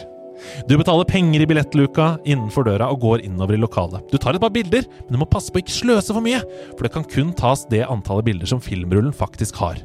Du 0.68 0.78
betaler 0.78 1.06
penger 1.06 1.44
i 1.44 1.48
billettluka 1.50 2.16
innenfor 2.26 2.66
døra 2.66 2.90
og 2.92 3.02
går 3.04 3.26
innover 3.28 3.58
i 3.58 3.62
lokalet. 3.62 4.04
Du 4.12 4.18
tar 4.18 4.36
et 4.36 4.42
par 4.42 4.54
bilder, 4.54 4.88
men 5.06 5.14
du 5.14 5.22
må 5.22 5.30
passe 5.30 5.54
på 5.54 5.62
å 5.62 5.64
ikke 5.64 5.78
sløse 5.78 6.14
for 6.14 6.26
mye, 6.26 6.42
for 6.74 6.86
det 6.86 6.94
kan 6.96 7.06
kun 7.06 7.34
tas 7.38 7.66
det 7.70 7.86
antallet 7.88 8.26
bilder 8.26 8.50
som 8.50 8.64
filmrullen 8.64 9.14
faktisk 9.14 9.62
har. 9.62 9.82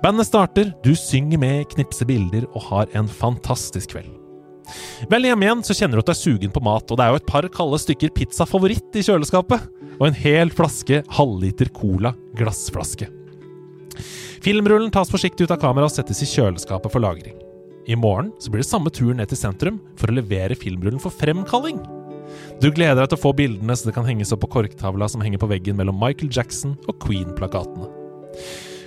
Bandet 0.00 0.30
starter, 0.30 0.70
du 0.80 0.94
synger 0.96 1.36
med, 1.38 1.66
knipser 1.74 2.08
bilder 2.08 2.46
og 2.54 2.62
har 2.70 2.92
en 2.96 3.08
fantastisk 3.08 3.92
kveld. 3.92 4.14
Vel 5.10 5.26
hjem 5.26 5.42
igjen 5.44 5.64
så 5.66 5.74
kjenner 5.76 5.98
du 5.98 6.00
at 6.00 6.08
du 6.08 6.12
er 6.14 6.20
sugen 6.20 6.52
på 6.54 6.62
mat, 6.64 6.88
og 6.88 6.96
det 6.96 7.04
er 7.04 7.12
jo 7.12 7.20
et 7.20 7.28
par 7.28 7.48
kalde 7.52 7.80
stykker 7.82 8.12
pizza 8.16 8.46
favoritt 8.48 8.96
i 8.96 9.04
kjøleskapet, 9.04 9.66
og 9.98 10.06
en 10.06 10.16
hel 10.16 10.52
flaske 10.56 11.02
halvliter 11.18 11.68
cola 11.76 12.14
glassflaske. 12.38 13.10
Filmrullen 14.40 14.88
tas 14.94 15.12
forsiktig 15.12 15.44
ut 15.44 15.52
av 15.52 15.60
kameraet 15.60 15.90
og 15.90 15.96
settes 15.98 16.22
i 16.24 16.30
kjøleskapet 16.30 16.94
for 16.94 17.04
lagring. 17.04 17.36
I 17.90 17.98
morgen 17.98 18.30
så 18.40 18.48
blir 18.48 18.64
det 18.64 18.70
samme 18.70 18.92
tur 18.94 19.12
ned 19.16 19.28
til 19.28 19.40
sentrum 19.42 19.82
for 20.00 20.08
å 20.08 20.16
levere 20.16 20.56
filmrullen 20.56 21.02
for 21.02 21.12
fremkalling. 21.12 21.82
Du 22.62 22.70
gleder 22.70 23.02
deg 23.02 23.10
til 23.10 23.20
å 23.20 23.24
få 23.26 23.34
bildene 23.36 23.76
så 23.76 23.90
det 23.90 23.96
kan 23.98 24.08
henges 24.08 24.32
opp 24.32 24.46
på 24.46 24.52
korktavla 24.56 25.10
som 25.12 25.20
henger 25.24 25.42
på 25.42 25.50
veggen 25.50 25.76
mellom 25.76 26.00
Michael 26.00 26.32
Jackson 26.32 26.78
og 26.88 26.96
Queen-plakatene. 27.04 27.90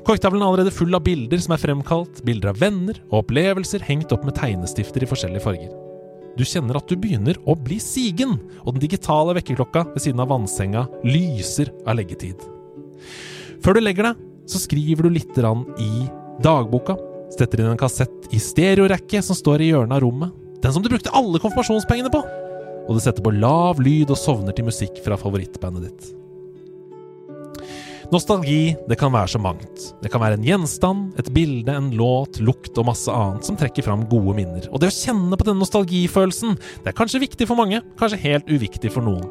Korktavlen 0.03 0.41
er 0.43 0.49
allerede 0.49 0.73
full 0.75 0.91
av 0.97 1.05
bilder 1.05 1.39
som 1.39 1.53
er 1.55 1.61
fremkalt, 1.61 2.19
bilder 2.27 2.51
av 2.51 2.59
venner 2.59 2.97
og 3.05 3.21
opplevelser 3.21 3.85
hengt 3.88 4.11
opp 4.11 4.25
med 4.27 4.35
tegnestifter 4.35 5.05
i 5.05 5.07
forskjellige 5.07 5.43
farger. 5.45 5.69
Du 6.35 6.43
kjenner 6.43 6.80
at 6.80 6.89
du 6.89 6.97
begynner 6.99 7.38
å 7.47 7.55
bli 7.55 7.77
sigen, 7.80 8.35
og 8.65 8.73
den 8.73 8.84
digitale 8.84 9.35
vekkerklokka 9.38 9.85
ved 9.93 10.03
siden 10.03 10.19
av 10.19 10.31
vannsenga 10.34 10.88
lyser 11.05 11.71
av 11.85 11.95
leggetid. 11.99 12.41
Før 13.63 13.77
du 13.77 13.84
legger 13.84 14.09
deg, 14.09 14.23
så 14.49 14.59
skriver 14.59 15.07
du 15.07 15.13
litt 15.13 15.39
i 15.39 15.91
dagboka, 16.43 16.97
setter 17.31 17.61
inn 17.61 17.71
en 17.71 17.80
kassett 17.80 18.27
i 18.35 18.41
stereorekke 18.41 19.21
som 19.23 19.38
står 19.38 19.63
i 19.63 19.69
hjørnet 19.71 19.95
av 19.95 20.03
rommet, 20.03 20.34
den 20.63 20.73
som 20.73 20.84
du 20.84 20.89
brukte 20.91 21.13
alle 21.15 21.39
konfirmasjonspengene 21.39 22.11
på, 22.11 22.19
og 22.84 22.97
du 22.97 22.99
setter 22.99 23.23
på 23.23 23.31
lav 23.38 23.80
lyd 23.80 24.11
og 24.11 24.19
sovner 24.19 24.55
til 24.57 24.67
musikk 24.67 24.99
fra 25.05 25.15
favorittbandet 25.21 25.88
ditt. 25.88 26.11
Nostalgi, 28.14 28.76
det 28.85 28.99
kan 29.02 29.10
være 29.10 29.31
så 29.31 29.40
mangt. 29.41 29.85
Det 30.03 30.10
kan 30.14 30.22
være 30.22 30.38
en 30.38 30.44
gjenstand, 30.45 31.15
et 31.18 31.31
bilde, 31.34 31.73
en 31.73 31.88
låt, 31.98 32.38
lukt 32.45 32.77
og 32.77 32.85
masse 32.91 33.10
annet 33.10 33.48
som 33.48 33.57
trekker 33.57 33.88
fram 33.88 34.03
gode 34.11 34.35
minner. 34.38 34.68
Og 34.69 34.84
det 34.84 34.91
å 34.91 34.94
kjenne 34.94 35.34
på 35.40 35.48
denne 35.48 35.64
nostalgifølelsen, 35.64 36.53
det 36.84 36.91
er 36.91 36.98
kanskje 36.99 37.23
viktig 37.23 37.48
for 37.49 37.57
mange, 37.57 37.80
kanskje 37.98 38.22
helt 38.22 38.52
uviktig 38.53 38.91
for 38.94 39.02
noen. 39.07 39.26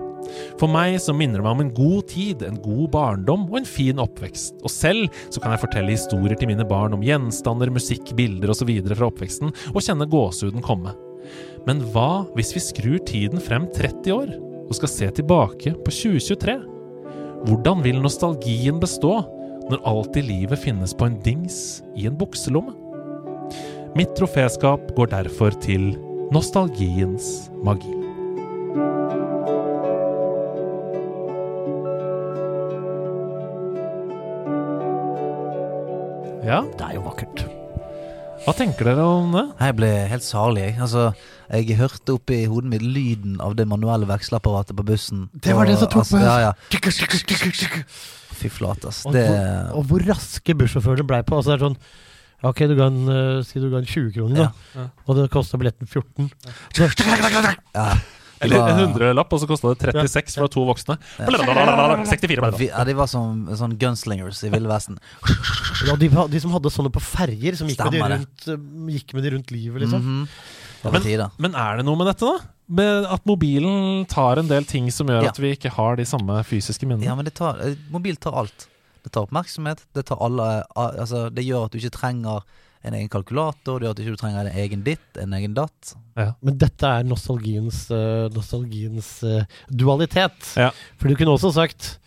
For 0.58 0.70
meg 0.70 0.96
så 1.04 1.14
minner 1.14 1.38
det 1.38 1.46
meg 1.46 1.54
om 1.54 1.62
en 1.62 1.70
god 1.76 2.08
tid, 2.10 2.42
en 2.42 2.58
god 2.64 2.90
barndom 2.96 3.46
og 3.52 3.60
en 3.60 3.70
fin 3.70 4.02
oppvekst. 4.02 4.58
Og 4.66 4.74
selv 4.74 5.22
så 5.28 5.38
kan 5.38 5.54
jeg 5.54 5.62
fortelle 5.62 5.94
historier 5.94 6.34
til 6.38 6.50
mine 6.50 6.66
barn 6.66 6.98
om 6.98 7.06
gjenstander, 7.06 7.70
musikk, 7.70 8.10
bilder 8.18 8.50
osv. 8.50 8.74
fra 8.90 9.12
oppveksten, 9.12 9.54
og 9.76 9.78
kjenne 9.78 10.10
gåsehuden 10.10 10.66
komme. 10.66 10.96
Men 11.70 11.86
hva 11.94 12.24
hvis 12.34 12.50
vi 12.58 12.66
skrur 12.66 12.98
tiden 13.06 13.38
frem 13.38 13.70
30 13.78 14.18
år, 14.18 14.36
og 14.66 14.74
skal 14.74 14.90
se 14.90 15.14
tilbake 15.22 15.76
på 15.78 15.98
2023? 16.02 16.71
Hvordan 17.42 17.80
vil 17.82 17.98
nostalgien 17.98 18.78
bestå 18.82 19.16
når 19.70 19.82
alt 19.88 20.16
i 20.18 20.22
livet 20.22 20.60
finnes 20.62 20.94
på 20.94 21.08
en 21.08 21.18
dings 21.24 21.56
i 21.98 22.06
en 22.06 22.18
bukselomme? 22.18 22.74
Mitt 23.98 24.14
troféskap 24.16 24.92
går 24.96 25.10
derfor 25.12 25.56
til 25.64 25.90
nostalgiens 26.32 27.50
magi. 27.66 27.92
Ja, 36.46 36.62
Det 36.78 36.86
er 36.86 36.94
jo 36.96 37.04
vakkert. 37.06 37.44
Hva 38.42 38.54
tenker 38.58 38.88
dere 38.90 39.04
om 39.06 39.34
det? 39.34 39.44
Jeg 39.60 39.76
ble 39.78 39.90
helt 40.10 40.24
salig. 40.26 40.72
Altså, 40.82 41.12
jeg 41.52 41.76
hørte 41.76 42.14
oppi 42.16 42.44
hodet 42.48 42.70
mitt 42.72 42.84
lyden 42.84 43.36
av 43.44 43.56
det 43.58 43.66
manuelle 43.68 44.08
veksleapparatet 44.08 44.76
på 44.78 44.84
bussen. 44.88 45.26
Det 45.34 45.52
var 45.56 45.68
det 45.68 45.76
som 45.78 45.90
tok 45.92 46.04
altså, 46.06 46.16
på- 46.16 46.24
Ja, 46.24 46.38
ja. 46.40 46.52
Fy 48.42 48.48
flate, 48.48 48.88
ass. 48.88 49.04
Og, 49.06 49.12
Det 49.12 49.26
hvor, 49.28 49.76
og 49.76 49.84
hvor 49.90 50.06
raske 50.08 50.56
bussjåførene 50.56 51.06
blei 51.06 51.20
på. 51.22 51.36
Altså 51.36 51.52
det 51.52 51.60
er 51.60 51.66
sånn 51.68 51.78
Ok, 52.42 52.58
du 52.66 52.74
ga 52.74 52.88
en, 52.90 53.04
eh, 53.06 53.42
si 53.46 53.60
du 53.60 53.68
ga 53.70 53.78
en 53.78 53.86
20 53.86 54.10
kroner, 54.16 54.34
da. 54.34 54.48
Ja. 54.74 54.88
Og 55.06 55.14
det 55.14 55.28
kosta 55.30 55.58
billetten 55.60 55.86
14. 55.86 56.26
Så, 56.74 56.88
ja. 57.76 57.94
Eller 58.42 58.58
en 58.66 58.80
hundrelapp, 58.80 59.30
og 59.32 59.38
så 59.38 59.46
kosta 59.46 59.70
det 59.70 59.92
36 59.94 60.34
for 60.40 60.50
to 60.50 60.64
voksne. 60.66 60.96
64 62.10 62.42
ble 62.42 62.50
det. 62.50 62.66
Ja, 62.72 62.82
de 62.88 62.96
var 62.98 63.06
som 63.06 63.46
sånn 63.54 63.76
gunslingers 63.78 64.42
i 64.42 64.50
Ville 64.50 64.66
Vesten. 64.66 64.98
ja, 65.86 65.94
de, 65.94 66.08
de 66.08 66.40
som 66.42 66.50
hadde 66.56 66.74
sånne 66.74 66.90
på 66.90 67.04
ferjer, 67.04 67.54
som 67.60 67.70
gikk 67.70 67.78
med, 67.86 67.94
de 67.94 68.02
rundt, 68.16 68.48
eh, 68.48 68.98
gikk 68.98 69.14
med 69.14 69.22
de 69.28 69.34
rundt 69.36 69.54
livet, 69.54 69.84
liksom. 69.84 70.02
Mm 70.02 70.26
var 70.26 70.61
Men- 70.84 71.30
Men 71.38 71.54
er 71.54 71.76
det 71.76 71.84
noe 71.86 71.96
med 71.96 72.06
dette, 72.06 72.20
da? 72.26 72.38
Med 72.68 73.04
at 73.06 73.24
mobilen 73.26 74.06
tar 74.08 74.38
en 74.38 74.48
del 74.48 74.64
ting 74.64 74.90
som 74.90 75.06
gjør 75.06 75.22
Ja. 75.22 75.28
at 75.28 75.36
vi 75.38 75.54
ikke 75.54 75.70
har 75.70 75.96
de 75.96 76.04
samme 76.04 76.42
fysiske 76.44 76.86
minnene? 76.86 77.04
Ja, 77.04 77.14
men 77.14 77.24
det 77.24 77.34
tar, 77.34 77.60
eh, 77.60 77.74
mobil 77.90 78.16
tar 78.16 78.32
alt. 78.32 78.66
Det 79.04 79.12
tar 79.12 79.26
oppmerksomhet. 79.26 79.80
Det 79.94 80.06
tar 80.06 80.16
alle 80.20 80.64
Altså, 80.76 81.32
det 81.32 81.44
gjør 81.44 81.64
at 81.66 81.70
du 81.72 81.78
ikke 81.78 81.90
trenger 81.90 82.42
en 82.84 82.94
egen 82.94 83.08
kalkulator. 83.08 83.78
Det 83.78 83.82
gjør 83.86 83.90
at 83.90 83.96
du 83.96 84.02
ikke 84.02 84.18
trenger 84.18 84.46
en 84.46 84.56
egen 84.56 84.82
ditt, 84.82 85.16
en 85.18 85.32
egen 85.32 85.54
datt. 85.54 85.94
Men 86.42 86.58
dette 86.58 86.82
er 86.82 87.02
nostalgiens, 87.04 87.90
eh, 87.90 88.28
nostalgiens 88.30 89.22
eh, 89.22 89.44
dualitet. 89.70 90.56
Ja. 90.56 90.70
For 90.98 91.08
du 91.08 91.14
kunne 91.16 91.36
også 91.38 91.52
sagt 91.52 91.98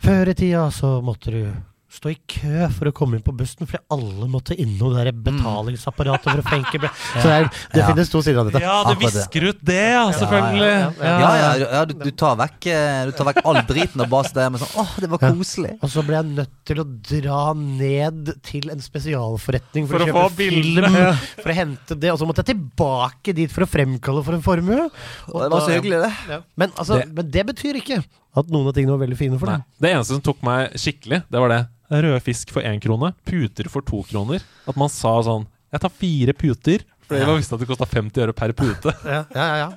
Før 0.00 0.28
i 0.28 0.34
tida 0.34 0.68
så 0.70 1.02
måtte 1.02 1.30
du 1.30 1.52
stå 1.92 2.08
i 2.08 2.16
kø 2.26 2.68
for 2.72 2.88
å 2.88 2.92
komme 2.96 3.18
inn 3.18 3.22
på 3.26 3.34
bussen, 3.36 3.66
fordi 3.68 3.82
alle 3.92 4.26
måtte 4.32 4.56
innom 4.56 4.94
det 4.94 5.02
der 5.04 5.12
betalingsapparatet 5.12 6.24
for 6.30 6.40
å 6.40 6.44
fenke 6.46 6.78
bre- 6.80 6.90
Så 7.20 7.26
det, 7.28 7.34
er, 7.36 7.48
det 7.74 7.82
Ja. 7.82 7.88
finnes 7.90 8.08
to 8.12 8.22
sider 8.24 8.40
av 8.40 8.48
dette. 8.48 8.62
Ja, 8.64 8.78
du 8.88 8.94
det. 8.94 9.10
visker 9.12 9.46
ut 9.50 9.60
det, 9.60 9.76
ja, 9.92 10.06
selvfølgelig. 10.16 10.70
ja, 10.72 11.12
Ja, 11.20 11.32
ja, 11.42 11.50
ja 11.76 11.82
du, 11.84 11.92
du, 12.00 12.10
tar 12.16 12.38
vekk, 12.40 12.66
eh, 12.72 13.02
du 13.10 13.12
tar 13.18 13.28
vekk 13.28 13.42
all 13.44 13.60
driten 13.68 14.00
og 14.00 14.08
bare 14.08 14.32
det 14.32 14.46
med 14.54 14.62
sånn 14.64 14.80
Åh, 14.80 14.94
det 15.04 15.10
var 15.12 15.18
Ja. 15.22 15.32
koselig. 15.36 15.74
Og 15.82 15.92
så 15.92 16.04
ble 16.06 16.16
jeg 16.16 16.30
nødt 16.40 16.54
til 16.72 16.80
å 16.80 16.86
dra 17.12 17.42
ned 17.60 18.32
til 18.48 18.70
en 18.72 18.80
spesialforretning 18.80 19.86
for, 19.90 19.98
For 19.98 20.06
å 20.06 20.08
å 20.08 20.24
kjøpe 20.30 20.36
film. 20.40 20.96
For 21.42 21.52
å 21.52 21.58
hente 21.60 21.98
det. 22.00 22.10
Og 22.14 22.18
så 22.22 22.26
måtte 22.28 22.42
jeg 22.44 22.54
tilbake 22.56 23.34
dit 23.36 23.52
for 23.52 23.66
å 23.66 23.68
fremkalle 23.68 24.24
for 24.24 24.32
en 24.38 24.42
formue. 24.44 24.88
Og 25.28 25.38
det 25.44 25.50
var 25.52 25.60
så 25.68 25.76
hyggelig, 25.76 26.00
det. 26.08 26.40
Men, 26.56 26.70
altså, 26.72 26.98
Det- 27.02 27.12
men 27.14 27.30
det 27.30 27.46
betyr 27.52 27.74
ikke 27.82 28.00
at 28.34 28.46
noen 28.48 28.66
av 28.68 28.72
tingene 28.72 28.96
var 28.96 29.04
veldig 29.06 29.18
fine 29.18 29.38
for 29.38 29.46
Nei. 29.46 29.56
deg. 29.56 29.64
Det 29.80 29.90
eneste 29.92 30.14
som 30.16 30.20
tok 30.24 30.42
meg 30.42 30.72
skikkelig, 30.72 31.22
det 31.30 31.38
var 31.40 31.48
det. 31.52 31.66
Rød 31.92 32.22
fisk 32.24 32.52
for 32.54 32.64
én 32.64 32.80
krone, 32.80 33.12
puter 33.28 33.68
for 33.68 33.84
to 33.84 34.00
kroner. 34.08 34.40
At 34.68 34.78
man 34.80 34.88
sa 34.92 35.18
sånn 35.26 35.44
Jeg 35.72 35.82
tar 35.84 35.92
fire 35.92 36.32
puter. 36.36 36.86
Fordi 37.08 37.26
man 37.28 37.36
visste 37.36 37.56
at 37.56 37.60
det 37.60 37.68
kosta 37.68 37.84
50 37.88 38.24
øre 38.24 38.32
per 38.36 38.54
pute. 38.56 38.94
Ja, 39.04 39.24
ja, 39.36 39.46
ja. 39.60 39.68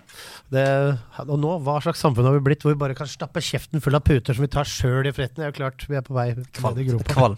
Det, 0.53 0.63
og 1.25 1.39
nå, 1.41 1.55
hva 1.65 1.79
slags 1.81 1.99
samfunn 2.03 2.27
har 2.27 2.35
vi 2.37 2.43
blitt 2.45 2.61
hvor 2.63 2.75
vi 2.75 2.79
bare 2.79 2.95
kan 2.95 3.09
stappe 3.09 3.41
kjeften 3.43 3.81
full 3.83 3.97
av 3.97 4.03
puter 4.05 4.37
som 4.37 4.45
vi 4.45 4.51
tar 4.53 4.67
sjøl 4.69 5.09
i 5.09 5.13
fretten? 5.15 5.41
Det 5.41 5.47
er 5.47 5.51
jo 5.51 5.57
klart, 5.57 5.87
vi 5.89 5.97
er 5.97 6.05
på 6.05 6.13
vei 6.15 6.27
ned 6.37 6.79
i 6.79 6.85
gropa. 6.91 7.31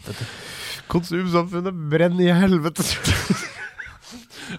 Konsumsamfunnet 0.91 1.79
brenner 1.89 2.27
i 2.27 2.35
helvete! 2.35 2.83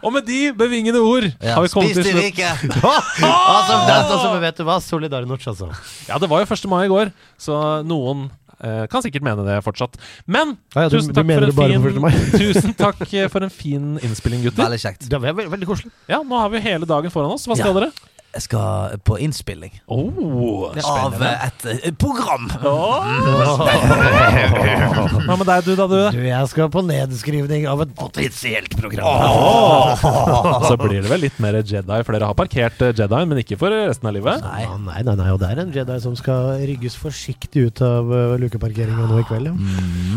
Og 0.05 0.13
med 0.13 0.27
de 0.29 0.51
bevingede 0.57 1.01
ord 1.01 1.29
Ja. 1.41 1.55
har 1.57 1.63
vi 1.65 1.71
kommet 1.73 1.95
Spis 1.95 2.05
til 2.05 2.17
slutt. 2.17 2.35
Spis 2.35 2.83
altså, 2.85 3.79
rike! 3.85 4.09
altså, 4.17 4.33
vet 4.43 4.59
du 4.59 4.67
hva? 4.69 4.77
Solidarność, 4.85 5.47
altså. 5.53 5.71
Ja, 6.09 6.19
det 6.21 6.29
var 6.29 6.43
jo 6.43 6.49
1. 6.57 6.67
mai 6.73 6.83
i 6.85 6.91
går, 6.93 7.13
så 7.41 7.61
noen 7.89 8.27
eh, 8.63 8.87
kan 8.91 9.03
sikkert 9.05 9.23
mene 9.23 9.45
det 9.47 9.59
fortsatt. 9.65 9.97
Men 10.27 10.57
Ja, 10.75 10.83
ja, 10.83 10.89
du- 10.89 10.99
tusen 10.99 11.15
takk 11.15 11.27
du 11.27 11.35
for 11.35 11.45
en 11.45 11.83
på 11.83 11.89
1. 11.93 12.01
mai? 12.01 12.11
fin 12.13 12.39
Tusen 12.43 12.75
takk 12.75 13.15
eh, 13.15 13.29
for 13.29 13.43
en 13.43 13.51
fin 13.51 13.99
innspilling, 14.03 14.43
gutter. 14.47 14.65
Veldig 14.69 14.81
kjekt. 14.83 15.09
Det 15.09 15.21
var 15.21 15.33
veldig, 15.33 15.51
veldig 15.57 15.67
koselig. 15.69 15.93
Ja, 16.09 16.23
nå 16.23 16.39
har 16.39 16.49
vi 16.51 16.61
hele 16.61 16.87
dagen 16.87 17.11
foran 17.11 17.33
oss. 17.37 17.47
Hva 17.47 17.57
skal 17.59 17.75
Ja. 17.75 17.81
dere? 17.81 17.93
Jeg 18.35 18.43
skal 18.45 18.99
på 19.09 19.17
innspilling 19.25 19.73
Oh, 19.89 20.69
av 20.85 21.15
eh, 21.25 21.47
et 21.47 21.65
eh, 21.73 21.93
program. 21.97 22.45
Hva 25.25 25.37
med 25.39 25.47
deg, 25.49 25.65
du, 25.65 25.73
da, 25.79 25.87
du? 25.89 25.97
Du, 26.13 26.21
jeg 26.27 26.51
skal 26.53 26.69
på 26.73 26.83
nedskrivning 26.85 27.65
av 27.71 27.83
et 27.87 27.95
potensielt 27.97 28.77
program. 28.79 29.07
Så 30.69 30.77
blir 30.81 31.01
det 31.01 31.11
vel 31.11 31.25
litt 31.25 31.39
mer 31.43 31.57
Jedi, 31.63 31.99
for 32.05 32.13
dere 32.15 32.29
har 32.29 32.37
parkert 32.39 32.83
eh, 32.85 32.93
Jedien, 32.93 33.29
men 33.33 33.41
ikke 33.43 33.59
for 33.61 33.73
resten 33.73 34.11
av 34.11 34.15
livet. 34.19 34.45
Nei. 34.45 34.67
nei, 34.87 35.01
nei, 35.09 35.17
nei, 35.23 35.31
og 35.33 35.41
det 35.43 35.49
er 35.55 35.63
en 35.65 35.73
Jedi 35.75 35.99
som 36.05 36.15
skal 36.19 36.61
rygges 36.69 36.99
forsiktig 37.01 37.69
ut 37.71 37.83
av 37.87 38.13
lukeparkeringa 38.45 39.09
nå 39.09 39.23
i 39.23 39.27
kveld. 39.29 39.49
Ja. 39.49 39.55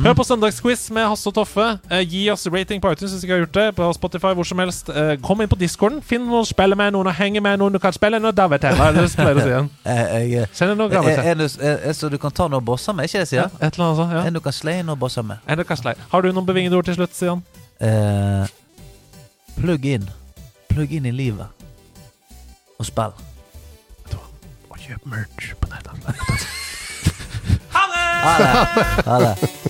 Hør 0.02 0.16
på 0.18 0.24
Søndagsquiz 0.26 0.88
med 0.96 1.06
Hasse 1.12 1.30
og 1.30 1.36
Toffe. 1.40 1.66
Eh, 1.92 2.04
gi 2.10 2.24
oss 2.34 2.48
rating 2.52 2.82
på 2.84 2.92
iTunes 2.92 3.14
hvis 3.14 3.22
du 3.22 3.28
ikke 3.28 3.36
har 3.36 3.44
gjort 3.46 3.58
det. 3.58 3.66
På 3.78 3.90
Spotify, 3.96 4.32
hvor 4.38 4.48
som 4.48 4.60
helst. 4.64 4.90
Eh, 4.90 5.14
kom 5.22 5.42
inn 5.44 5.50
på 5.52 5.58
discorden. 5.60 6.02
Finn 6.06 6.26
noen 6.28 6.42
å 6.44 6.48
spille 6.50 6.76
med, 6.76 6.92
noen 6.96 7.10
å 7.12 7.14
henge 7.16 7.42
med, 7.44 7.60
noen 7.62 7.76
du 7.76 7.80
kan 7.82 7.94
spille 8.02 8.18
noe 8.18 8.34
David 8.34 8.64
eller 8.66 8.96
er 8.98 9.12
pleier 9.14 9.38
å 9.38 9.42
si 9.46 9.50
igjen? 9.52 9.68
Jeg, 9.86 10.48
Send 10.58 10.72
det- 11.06 11.60
er, 11.62 11.76
er, 11.86 11.94
så 11.94 12.10
du 12.10 12.18
kan 12.22 12.34
ta 12.34 12.48
noe 12.50 12.62
bosser 12.66 12.96
med, 12.98 13.06
ikke 13.06 13.22
det 13.22 13.28
Ja, 13.38 13.46
sier? 13.46 13.52
et 13.62 13.76
eller 13.78 13.86
annet 13.92 14.00
sånt. 14.02 14.16
Ja. 14.18 14.24
En 14.26 14.34
du 14.34 14.42
kan 14.42 14.56
sleie 14.58 14.84
noe 14.88 14.98
bosser 14.98 15.22
med. 15.28 15.38
En 15.46 15.60
du 15.60 15.64
kan 15.64 15.76
Kaslei? 15.78 15.94
Har 16.10 16.22
du 16.26 16.32
noen 16.34 16.48
bevingede 16.50 16.76
ord 16.80 16.90
til 16.90 16.98
slutt, 16.98 17.14
Sian? 17.14 17.44
Eh, 17.80 18.50
plugg 19.60 19.86
inn. 19.86 20.10
Plugg 20.72 20.92
inn 20.98 21.06
i 21.06 21.14
livet. 21.14 21.46
Og 22.82 22.90
spill. 22.90 23.14
Og 24.72 24.78
kjøp 24.82 25.06
merch 25.12 25.52
på 25.62 25.70
nett. 25.70 25.94
Ha 27.78 27.86
det! 27.94 29.06
Ha 29.06 29.20
det. 29.28 29.70